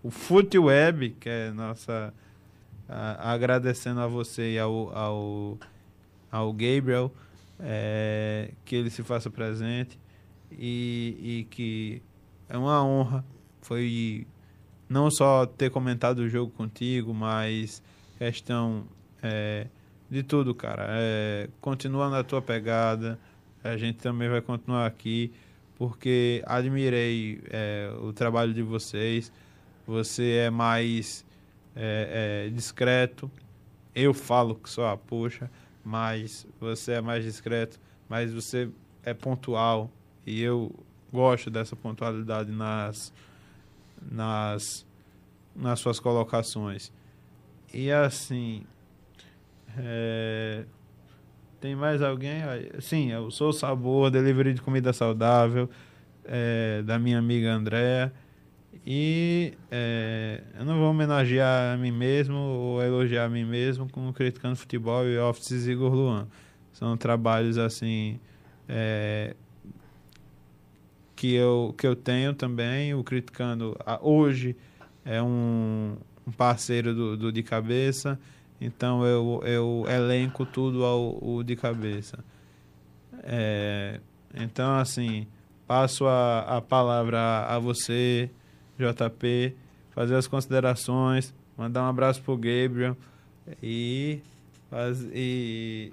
O 0.03 0.11
FuteWeb, 0.11 1.15
que 1.19 1.29
é 1.29 1.51
nossa. 1.51 2.13
A, 2.87 3.31
agradecendo 3.33 3.99
a 3.99 4.07
você 4.07 4.53
e 4.53 4.59
ao, 4.59 4.95
ao, 4.95 5.57
ao 6.31 6.53
Gabriel, 6.53 7.11
é, 7.59 8.51
que 8.63 8.75
ele 8.75 8.89
se 8.89 9.03
faça 9.03 9.29
presente 9.29 9.99
e, 10.51 11.17
e 11.21 11.47
que 11.49 12.01
é 12.47 12.57
uma 12.57 12.83
honra. 12.83 13.25
Foi 13.61 14.25
não 14.87 15.11
só 15.11 15.45
ter 15.45 15.69
comentado 15.69 16.19
o 16.19 16.29
jogo 16.29 16.51
contigo, 16.51 17.13
mas 17.13 17.83
questão 18.17 18.85
é, 19.21 19.67
de 20.09 20.23
tudo, 20.23 20.55
cara. 20.55 20.85
É, 20.89 21.49
continua 21.59 22.09
na 22.09 22.23
tua 22.23 22.41
pegada 22.41 23.19
a 23.63 23.77
gente 23.77 23.97
também 23.97 24.29
vai 24.29 24.41
continuar 24.41 24.85
aqui, 24.85 25.31
porque 25.75 26.41
admirei 26.45 27.41
é, 27.49 27.91
o 28.01 28.13
trabalho 28.13 28.53
de 28.53 28.61
vocês. 28.61 29.31
Você 29.85 30.45
é 30.45 30.49
mais 30.49 31.25
é, 31.77 32.47
é, 32.47 32.49
discreto. 32.49 33.29
Eu 33.93 34.13
falo 34.13 34.55
que 34.55 34.69
sou 34.69 34.85
a 34.85 34.97
puxa, 34.97 35.49
mas 35.85 36.47
você 36.59 36.93
é 36.93 37.01
mais 37.01 37.23
discreto, 37.23 37.79
mas 38.09 38.33
você 38.33 38.69
é 39.03 39.13
pontual. 39.13 39.89
E 40.25 40.41
eu 40.41 40.73
gosto 41.13 41.49
dessa 41.49 41.75
pontualidade 41.75 42.51
nas, 42.51 43.13
nas, 44.11 44.85
nas 45.55 45.79
suas 45.79 45.99
colocações. 45.99 46.91
E 47.73 47.91
assim, 47.91 48.63
é, 49.77 50.65
tem 51.59 51.75
mais 51.75 52.01
alguém? 52.01 52.41
Sim, 52.79 53.11
eu 53.11 53.29
sou 53.31 53.49
o 53.49 53.53
Sabor, 53.53 54.09
delivery 54.09 54.53
de 54.53 54.61
comida 54.61 54.91
saudável, 54.93 55.69
é, 56.25 56.81
da 56.83 56.97
minha 56.99 57.19
amiga 57.19 57.53
Andréa. 57.53 58.13
E 58.85 59.53
é, 59.71 60.41
eu 60.57 60.65
não 60.65 60.79
vou 60.79 60.89
homenagear 60.89 61.73
a 61.73 61.77
mim 61.77 61.91
mesmo 61.91 62.35
ou 62.35 62.81
elogiar 62.81 63.25
a 63.25 63.29
mim 63.29 63.45
mesmo 63.45 63.89
com 63.89 64.11
Criticando 64.13 64.55
Futebol 64.55 65.07
e 65.07 65.17
Offices 65.17 65.67
Igor 65.67 65.93
Luan. 65.93 66.27
São 66.73 66.95
trabalhos 66.95 67.57
assim 67.57 68.19
é, 68.67 69.35
que, 71.15 71.33
eu, 71.33 71.73
que 71.77 71.87
eu 71.87 71.95
tenho 71.95 72.33
também. 72.33 72.93
O 72.93 73.03
Criticando 73.03 73.77
hoje 74.01 74.55
é 75.03 75.21
um, 75.21 75.97
um 76.25 76.31
parceiro 76.31 76.93
do, 76.93 77.17
do 77.17 77.31
De 77.31 77.43
Cabeça. 77.43 78.19
Então 78.59 79.05
eu, 79.05 79.41
eu 79.45 79.85
elenco 79.87 80.45
tudo 80.45 80.83
ao, 80.83 81.23
ao 81.23 81.43
de 81.43 81.55
cabeça. 81.55 82.23
É, 83.23 83.99
então, 84.33 84.77
assim, 84.79 85.27
passo 85.67 86.05
a, 86.05 86.57
a 86.57 86.61
palavra 86.61 87.45
a 87.45 87.59
você, 87.59 88.29
JP, 88.77 89.55
fazer 89.91 90.15
as 90.15 90.27
considerações, 90.27 91.33
mandar 91.57 91.83
um 91.83 91.87
abraço 91.87 92.21
pro 92.21 92.35
Gabriel 92.35 92.95
e, 93.61 94.21
faz, 94.69 95.07
e 95.13 95.91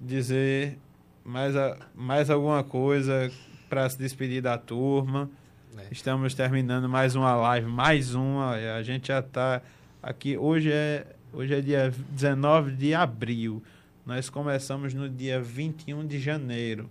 dizer 0.00 0.78
mais, 1.24 1.54
a, 1.54 1.76
mais 1.94 2.30
alguma 2.30 2.64
coisa 2.64 3.30
para 3.68 3.88
se 3.88 3.98
despedir 3.98 4.42
da 4.42 4.58
turma. 4.58 5.30
É. 5.76 5.86
Estamos 5.92 6.34
terminando 6.34 6.88
mais 6.88 7.14
uma 7.14 7.34
live, 7.36 7.68
mais 7.68 8.14
uma. 8.14 8.52
A 8.76 8.82
gente 8.82 9.08
já 9.08 9.20
está 9.20 9.62
aqui. 10.02 10.36
Hoje 10.36 10.72
é, 10.72 11.06
hoje 11.32 11.54
é 11.54 11.60
dia 11.60 11.92
19 12.10 12.72
de 12.72 12.94
abril. 12.94 13.62
Nós 14.04 14.28
começamos 14.28 14.92
no 14.92 15.08
dia 15.08 15.40
21 15.40 16.04
de 16.04 16.18
janeiro. 16.18 16.90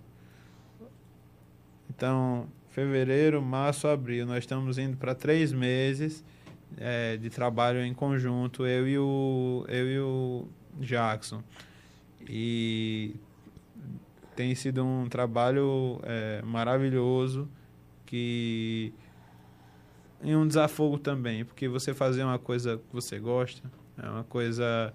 Então, 1.90 2.48
fevereiro, 2.70 3.42
março, 3.42 3.86
abril. 3.86 4.26
Nós 4.26 4.38
estamos 4.38 4.78
indo 4.78 4.96
para 4.96 5.14
três 5.14 5.52
meses 5.52 6.24
é, 6.78 7.16
de 7.16 7.28
trabalho 7.28 7.84
em 7.84 7.92
conjunto, 7.92 8.66
eu 8.66 8.88
e 8.88 8.98
o, 8.98 9.64
eu 9.68 9.90
e 9.90 9.98
o 9.98 10.48
Jackson. 10.80 11.42
E 12.28 13.14
tem 14.34 14.54
sido 14.54 14.84
um 14.84 15.08
trabalho 15.08 16.00
é, 16.02 16.40
maravilhoso 16.42 17.48
que 18.06 18.92
e 20.22 20.34
um 20.36 20.46
desafogo 20.46 20.98
também, 20.98 21.46
porque 21.46 21.66
você 21.66 21.94
fazer 21.94 22.22
uma 22.22 22.38
coisa 22.38 22.76
que 22.76 22.92
você 22.92 23.18
gosta 23.18 23.70
é 23.96 24.08
uma 24.08 24.24
coisa 24.24 24.92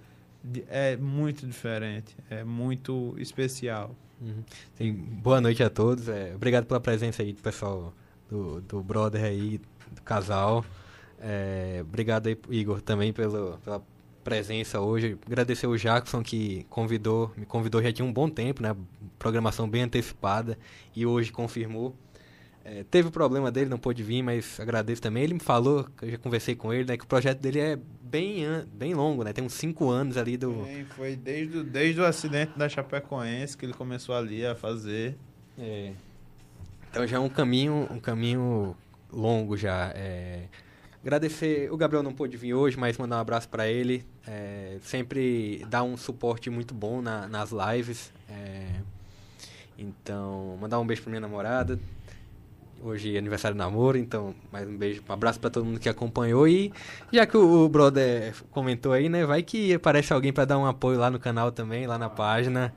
é 0.68 0.96
muito 0.96 1.48
diferente, 1.48 2.16
é 2.30 2.44
muito 2.44 3.16
especial. 3.18 3.96
Uhum. 4.22 4.44
Sim, 4.76 4.94
boa 4.94 5.42
noite 5.42 5.62
a 5.64 5.70
todos. 5.70 6.08
É, 6.08 6.34
obrigado 6.36 6.66
pela 6.66 6.80
presença 6.80 7.22
aí 7.22 7.34
do 7.34 7.42
pessoal 7.42 7.94
do, 8.30 8.62
do 8.62 8.82
brother 8.82 9.24
aí, 9.24 9.60
do 9.92 10.02
casal. 10.02 10.66
É, 11.20 11.80
obrigado 11.82 12.28
aí, 12.28 12.38
Igor, 12.50 12.82
também 12.82 13.12
pelo, 13.12 13.58
pela 13.60 13.82
presença 14.24 14.80
hoje. 14.80 15.18
Agradecer 15.26 15.68
o 15.68 15.78
Jackson 15.78 16.24
que 16.24 16.66
convidou, 16.70 17.32
me 17.38 17.46
convidou 17.46 17.82
já 17.82 17.92
tinha 17.92 18.06
um 18.06 18.14
bom 18.14 18.30
tempo, 18.30 18.62
né? 18.64 18.76
Programação 19.20 19.70
bem 19.70 19.84
antecipada 19.84 20.58
e 20.96 21.06
hoje 21.06 21.32
confirmou. 21.32 21.96
É, 22.68 22.84
teve 22.84 23.10
o 23.10 23.12
problema 23.12 23.52
dele, 23.52 23.70
não 23.70 23.78
pôde 23.78 24.02
vir, 24.02 24.24
mas 24.24 24.60
agradeço 24.60 25.00
também. 25.00 25.24
Ele 25.24 25.36
me 25.36 25.40
falou, 25.40 25.88
eu 26.02 26.10
já 26.10 26.18
conversei 26.18 26.56
com 26.56 26.74
ele, 26.74 26.84
né, 26.84 26.98
que 26.98 27.04
o 27.04 27.08
projeto 27.08 27.40
dele 27.40 27.60
é 27.60 27.80
bem, 28.02 28.44
bem 28.74 28.96
longo, 28.96 29.24
né? 29.24 29.32
Tem 29.32 29.44
uns 29.44 29.54
cinco 29.54 29.88
anos 29.88 30.18
ali 30.18 30.36
do. 30.36 30.66
Sim, 30.66 30.84
foi 30.96 31.16
desde, 31.16 31.64
desde 31.64 32.02
o 32.02 32.06
acidente 32.06 32.58
da 32.58 32.68
Chapecoense 32.68 33.56
que 33.56 33.68
ele 33.68 33.74
começou 33.74 34.16
ali 34.16 34.44
a 34.44 34.56
fazer. 34.56 35.16
É. 35.60 35.92
Então 36.90 37.06
já 37.06 37.18
é 37.18 37.20
um 37.20 37.30
caminho, 37.30 37.88
um 37.92 38.00
caminho 38.00 38.76
longo 39.14 39.56
já. 39.56 39.92
É... 39.94 40.46
Agradecer, 41.04 41.72
o 41.72 41.78
Gabriel 41.78 42.02
não 42.02 42.14
pôde 42.14 42.36
vir 42.36 42.56
hoje, 42.56 42.80
mas 42.80 42.98
mandar 42.98 43.18
um 43.18 43.20
abraço 43.20 43.48
para 43.48 43.68
ele. 43.68 44.04
É, 44.26 44.80
sempre 44.82 45.64
dá 45.70 45.84
um 45.84 45.96
suporte 45.96 46.50
muito 46.50 46.74
bom 46.74 47.00
na, 47.00 47.28
nas 47.28 47.52
lives. 47.52 48.12
É, 48.28 48.82
então, 49.78 50.58
mandar 50.60 50.80
um 50.80 50.88
beijo 50.88 51.04
pra 51.04 51.12
minha 51.12 51.22
namorada. 51.22 51.80
Hoje 52.84 53.16
é 53.16 53.18
aniversário 53.18 53.56
do 53.56 53.58
namoro, 53.58 53.98
então 53.98 54.36
mais 54.52 54.68
um 54.68 54.78
beijo, 54.78 55.02
um 55.08 55.14
abraço 55.14 55.40
para 55.40 55.50
todo 55.50 55.66
mundo 55.66 55.80
que 55.80 55.90
acompanhou. 55.90 56.48
E 56.48 56.72
já 57.12 57.26
que 57.26 57.36
o, 57.36 57.66
o 57.66 57.70
brother 57.70 58.34
comentou 58.52 58.92
aí, 58.92 59.10
né? 59.10 59.26
Vai 59.26 59.42
que 59.42 59.74
aparece 59.74 60.14
alguém 60.14 60.32
para 60.32 60.46
dar 60.46 60.58
um 60.58 60.66
apoio 60.66 61.00
lá 61.00 61.10
no 61.10 61.20
canal 61.20 61.52
também, 61.52 61.88
lá 61.88 61.98
na 61.98 62.10
página. 62.10 62.74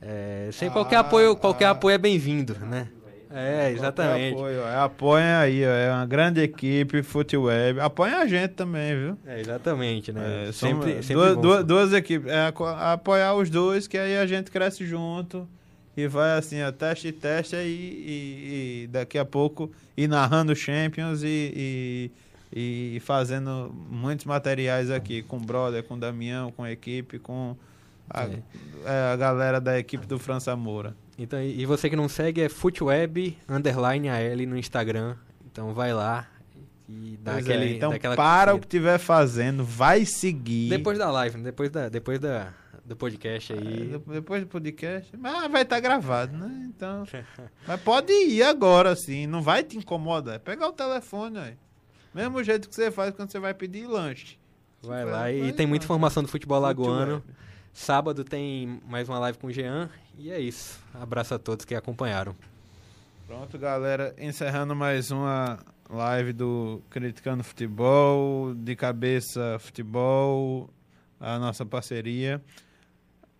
É, 0.00 0.48
sem 0.52 0.68
ah, 0.68 0.70
qualquer 0.72 0.96
apoio, 0.96 1.36
qualquer 1.36 1.66
ah, 1.66 1.70
apoio 1.70 1.94
é 1.94 1.98
bem-vindo, 1.98 2.56
né? 2.58 2.88
É, 3.34 3.70
exatamente. 3.70 4.34
Apoio, 4.34 4.60
é, 4.60 4.76
apoia 4.76 5.38
aí, 5.38 5.64
ó, 5.64 5.70
é 5.70 5.90
uma 5.90 6.06
grande 6.06 6.40
equipe, 6.42 7.02
Futeweb. 7.02 7.80
Apoia 7.80 8.18
a 8.18 8.26
gente 8.26 8.50
também, 8.50 8.94
viu? 8.94 9.18
É, 9.24 9.40
exatamente, 9.40 10.12
né? 10.12 10.48
É, 10.48 10.52
sempre, 10.52 11.02
sempre 11.02 11.22
duas, 11.22 11.36
duas, 11.38 11.64
duas, 11.64 11.92
equipes. 11.94 12.30
É, 12.30 12.52
apoiar 12.80 13.34
os 13.34 13.48
dois, 13.48 13.86
que 13.86 13.96
aí 13.96 14.18
a 14.18 14.26
gente 14.26 14.50
cresce 14.50 14.84
junto 14.84 15.48
e 15.96 16.06
vai 16.06 16.38
assim, 16.38 16.62
ó, 16.62 16.72
teste 16.72 17.12
teste 17.12 17.56
e, 17.56 17.60
e, 17.60 18.82
e, 18.84 18.86
daqui 18.86 19.18
a 19.18 19.24
pouco 19.24 19.70
ir 19.96 20.08
narrando 20.08 20.56
Champions 20.56 21.22
e, 21.22 22.10
e, 22.52 22.96
e, 22.96 23.00
fazendo 23.00 23.74
muitos 23.90 24.24
materiais 24.24 24.90
aqui 24.90 25.22
com 25.22 25.36
o 25.36 25.40
Brother, 25.40 25.82
com 25.82 25.94
o 25.94 25.98
Damião, 25.98 26.50
com 26.52 26.64
a 26.64 26.72
equipe, 26.72 27.18
com 27.18 27.56
a, 28.08 28.24
é. 28.24 29.12
A 29.12 29.16
galera 29.16 29.60
da 29.60 29.78
equipe 29.78 30.06
do 30.06 30.18
França 30.18 30.56
Moura. 30.56 30.94
Então, 31.18 31.42
e 31.42 31.64
você 31.66 31.90
que 31.90 31.96
não 31.96 32.08
segue 32.08 32.40
é 32.40 32.48
Footweb 32.48 33.36
underline 33.48 34.08
AL 34.08 34.46
no 34.48 34.56
Instagram. 34.56 35.14
Então 35.44 35.74
vai 35.74 35.92
lá 35.92 36.26
e 36.88 37.18
dá 37.22 37.32
pois 37.32 37.46
é, 37.46 37.52
aquele. 37.52 37.72
É, 37.72 37.76
então 37.76 37.92
para 38.16 38.54
o 38.54 38.58
que 38.58 38.66
estiver 38.66 38.98
fazendo, 38.98 39.64
vai 39.64 40.04
seguir. 40.04 40.70
Depois 40.70 40.98
da 40.98 41.10
live, 41.10 41.36
né? 41.36 41.44
depois 41.44 41.70
da, 41.70 41.88
depois 41.88 42.18
da, 42.18 42.52
do 42.92 42.96
podcast 42.96 43.52
aí. 43.52 43.94
É, 43.94 44.12
depois 44.12 44.42
do 44.42 44.48
podcast. 44.48 45.16
Mas 45.16 45.50
vai 45.50 45.62
estar 45.62 45.76
tá 45.76 45.80
gravado, 45.80 46.36
né? 46.36 46.68
Então. 46.68 47.04
mas 47.66 47.80
pode 47.80 48.12
ir 48.12 48.42
agora, 48.42 48.90
assim. 48.90 49.26
Não 49.26 49.42
vai 49.42 49.64
te 49.64 49.78
incomodar. 49.78 50.34
É 50.34 50.38
pegar 50.38 50.68
o 50.68 50.72
telefone 50.72 51.38
aí. 51.38 51.54
Mesmo 52.14 52.42
jeito 52.44 52.68
que 52.68 52.74
você 52.74 52.90
faz 52.90 53.14
quando 53.14 53.30
você 53.30 53.38
vai 53.38 53.54
pedir 53.54 53.86
lanche. 53.86 54.38
Vai 54.82 55.04
lá. 55.04 55.12
Vai, 55.12 55.40
e 55.40 55.52
tem 55.52 55.66
muita 55.66 55.86
informação 55.86 56.22
do 56.22 56.28
futebol 56.28 56.60
lagoano. 56.60 57.22
Sábado 57.72 58.22
tem 58.22 58.80
mais 58.86 59.08
uma 59.08 59.18
live 59.18 59.38
com 59.38 59.46
o 59.46 59.52
Jean. 59.52 59.88
E 60.18 60.30
é 60.30 60.38
isso. 60.38 60.78
Abraço 60.92 61.34
a 61.34 61.38
todos 61.38 61.64
que 61.64 61.74
acompanharam. 61.74 62.36
Pronto, 63.26 63.58
galera. 63.58 64.14
Encerrando 64.18 64.76
mais 64.76 65.10
uma 65.10 65.58
live 65.88 66.34
do 66.34 66.82
Criticando 66.90 67.42
Futebol, 67.42 68.52
de 68.54 68.76
cabeça 68.76 69.56
futebol, 69.58 70.68
a 71.18 71.38
nossa 71.38 71.64
parceria. 71.64 72.42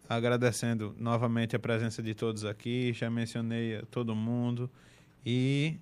Agradecendo 0.09 0.95
novamente 0.99 1.57
a 1.57 1.59
presença 1.59 2.03
de 2.03 2.15
todos 2.15 2.45
aqui. 2.45 2.93
Já 2.93 3.11
mencionei 3.11 3.77
a 3.79 3.83
todo 3.87 4.15
mundo. 4.15 4.71
E 5.25 5.77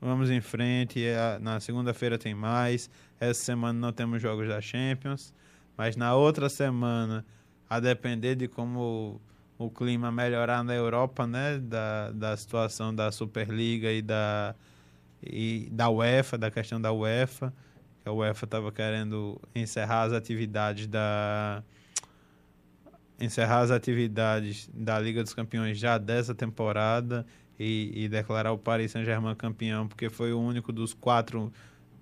vamos 0.00 0.30
em 0.30 0.40
frente. 0.40 1.04
É 1.04 1.38
na 1.38 1.60
segunda-feira 1.60 2.18
tem 2.18 2.34
mais. 2.34 2.90
Essa 3.18 3.42
semana 3.42 3.78
não 3.78 3.92
temos 3.92 4.20
jogos 4.20 4.48
da 4.48 4.60
Champions. 4.60 5.32
Mas 5.76 5.96
na 5.96 6.14
outra 6.14 6.48
semana, 6.48 7.24
a 7.68 7.80
depender 7.80 8.34
de 8.34 8.48
como 8.48 9.20
o 9.56 9.70
clima 9.70 10.10
melhorar 10.10 10.64
na 10.64 10.74
Europa, 10.74 11.26
né, 11.26 11.58
da, 11.58 12.10
da 12.12 12.36
situação 12.36 12.94
da 12.94 13.12
Superliga 13.12 13.92
e 13.92 14.00
da, 14.00 14.54
e 15.22 15.68
da 15.70 15.90
UEFA, 15.90 16.38
da 16.38 16.50
questão 16.50 16.80
da 16.80 16.90
UEFA, 16.92 17.52
que 18.02 18.08
a 18.08 18.12
UEFA 18.12 18.46
estava 18.46 18.72
querendo 18.72 19.40
encerrar 19.54 20.04
as 20.04 20.12
atividades 20.14 20.86
da 20.86 21.62
encerrar 23.20 23.60
as 23.60 23.70
atividades 23.70 24.68
da 24.72 24.98
Liga 24.98 25.22
dos 25.22 25.34
Campeões 25.34 25.78
já 25.78 25.98
dessa 25.98 26.34
temporada 26.34 27.26
e, 27.58 27.92
e 28.04 28.08
declarar 28.08 28.52
o 28.52 28.58
Paris 28.58 28.90
Saint-Germain 28.92 29.34
campeão, 29.34 29.86
porque 29.86 30.08
foi 30.08 30.32
o 30.32 30.40
único 30.40 30.72
dos 30.72 30.94
quatro 30.94 31.52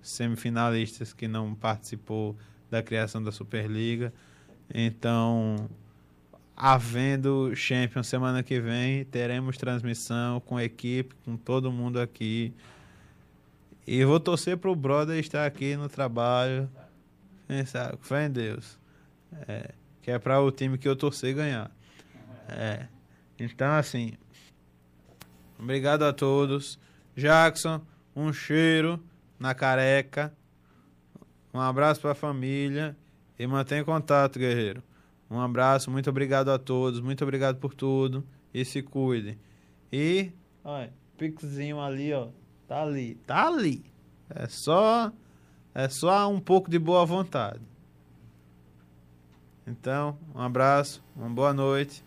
semifinalistas 0.01 1.11
que 1.11 1.27
não 1.27 1.53
participou 1.53 2.37
da 2.71 2.81
criação 2.81 3.21
da 3.21 3.31
Superliga. 3.31 4.13
Então, 4.73 5.69
havendo 6.55 7.53
Champions 7.55 8.07
semana 8.07 8.41
que 8.41 8.59
vem, 8.59 9.03
teremos 9.05 9.57
transmissão 9.57 10.39
com 10.39 10.59
equipe, 10.59 11.13
com 11.25 11.35
todo 11.35 11.71
mundo 11.71 11.99
aqui. 11.99 12.53
E 13.85 14.05
vou 14.05 14.19
torcer 14.19 14.57
pro 14.57 14.75
brother 14.75 15.17
estar 15.19 15.45
aqui 15.45 15.75
no 15.75 15.89
trabalho. 15.89 16.69
Quem 17.47 17.65
sabe? 17.65 17.97
Fé 18.01 18.27
em 18.27 18.31
Deus. 18.31 18.77
É, 19.47 19.71
que 20.01 20.11
é 20.11 20.19
para 20.19 20.41
o 20.41 20.51
time 20.51 20.77
que 20.77 20.87
eu 20.87 20.95
torcer 20.95 21.33
ganhar. 21.35 21.71
É. 22.47 22.87
Então, 23.39 23.71
assim. 23.73 24.13
Obrigado 25.57 26.03
a 26.03 26.13
todos. 26.13 26.79
Jackson, 27.15 27.81
um 28.15 28.31
cheiro 28.31 29.01
na 29.39 29.53
careca. 29.53 30.33
Um 31.53 31.59
abraço 31.59 32.01
para 32.01 32.11
a 32.11 32.15
família. 32.15 32.95
E 33.37 33.47
mantenha 33.47 33.83
contato, 33.83 34.37
guerreiro. 34.37 34.83
Um 35.29 35.39
abraço, 35.39 35.91
muito 35.91 36.09
obrigado 36.09 36.49
a 36.49 36.57
todos, 36.57 36.99
muito 36.99 37.23
obrigado 37.23 37.57
por 37.57 37.73
tudo 37.73 38.25
e 38.51 38.65
se 38.65 38.81
cuidem. 38.81 39.37
E, 39.91 40.31
olha, 40.63 40.91
pixinho 41.17 41.79
ali, 41.79 42.11
ó, 42.11 42.29
tá 42.67 42.81
ali, 42.81 43.15
tá 43.27 43.47
ali. 43.47 43.85
É 44.29 44.47
só 44.47 45.11
é 45.73 45.87
só 45.87 46.29
um 46.29 46.39
pouco 46.39 46.69
de 46.69 46.79
boa 46.79 47.05
vontade. 47.05 47.61
Então, 49.69 50.17
um 50.33 50.41
abraço, 50.41 51.03
uma 51.15 51.29
boa 51.29 51.53
noite 51.53 52.03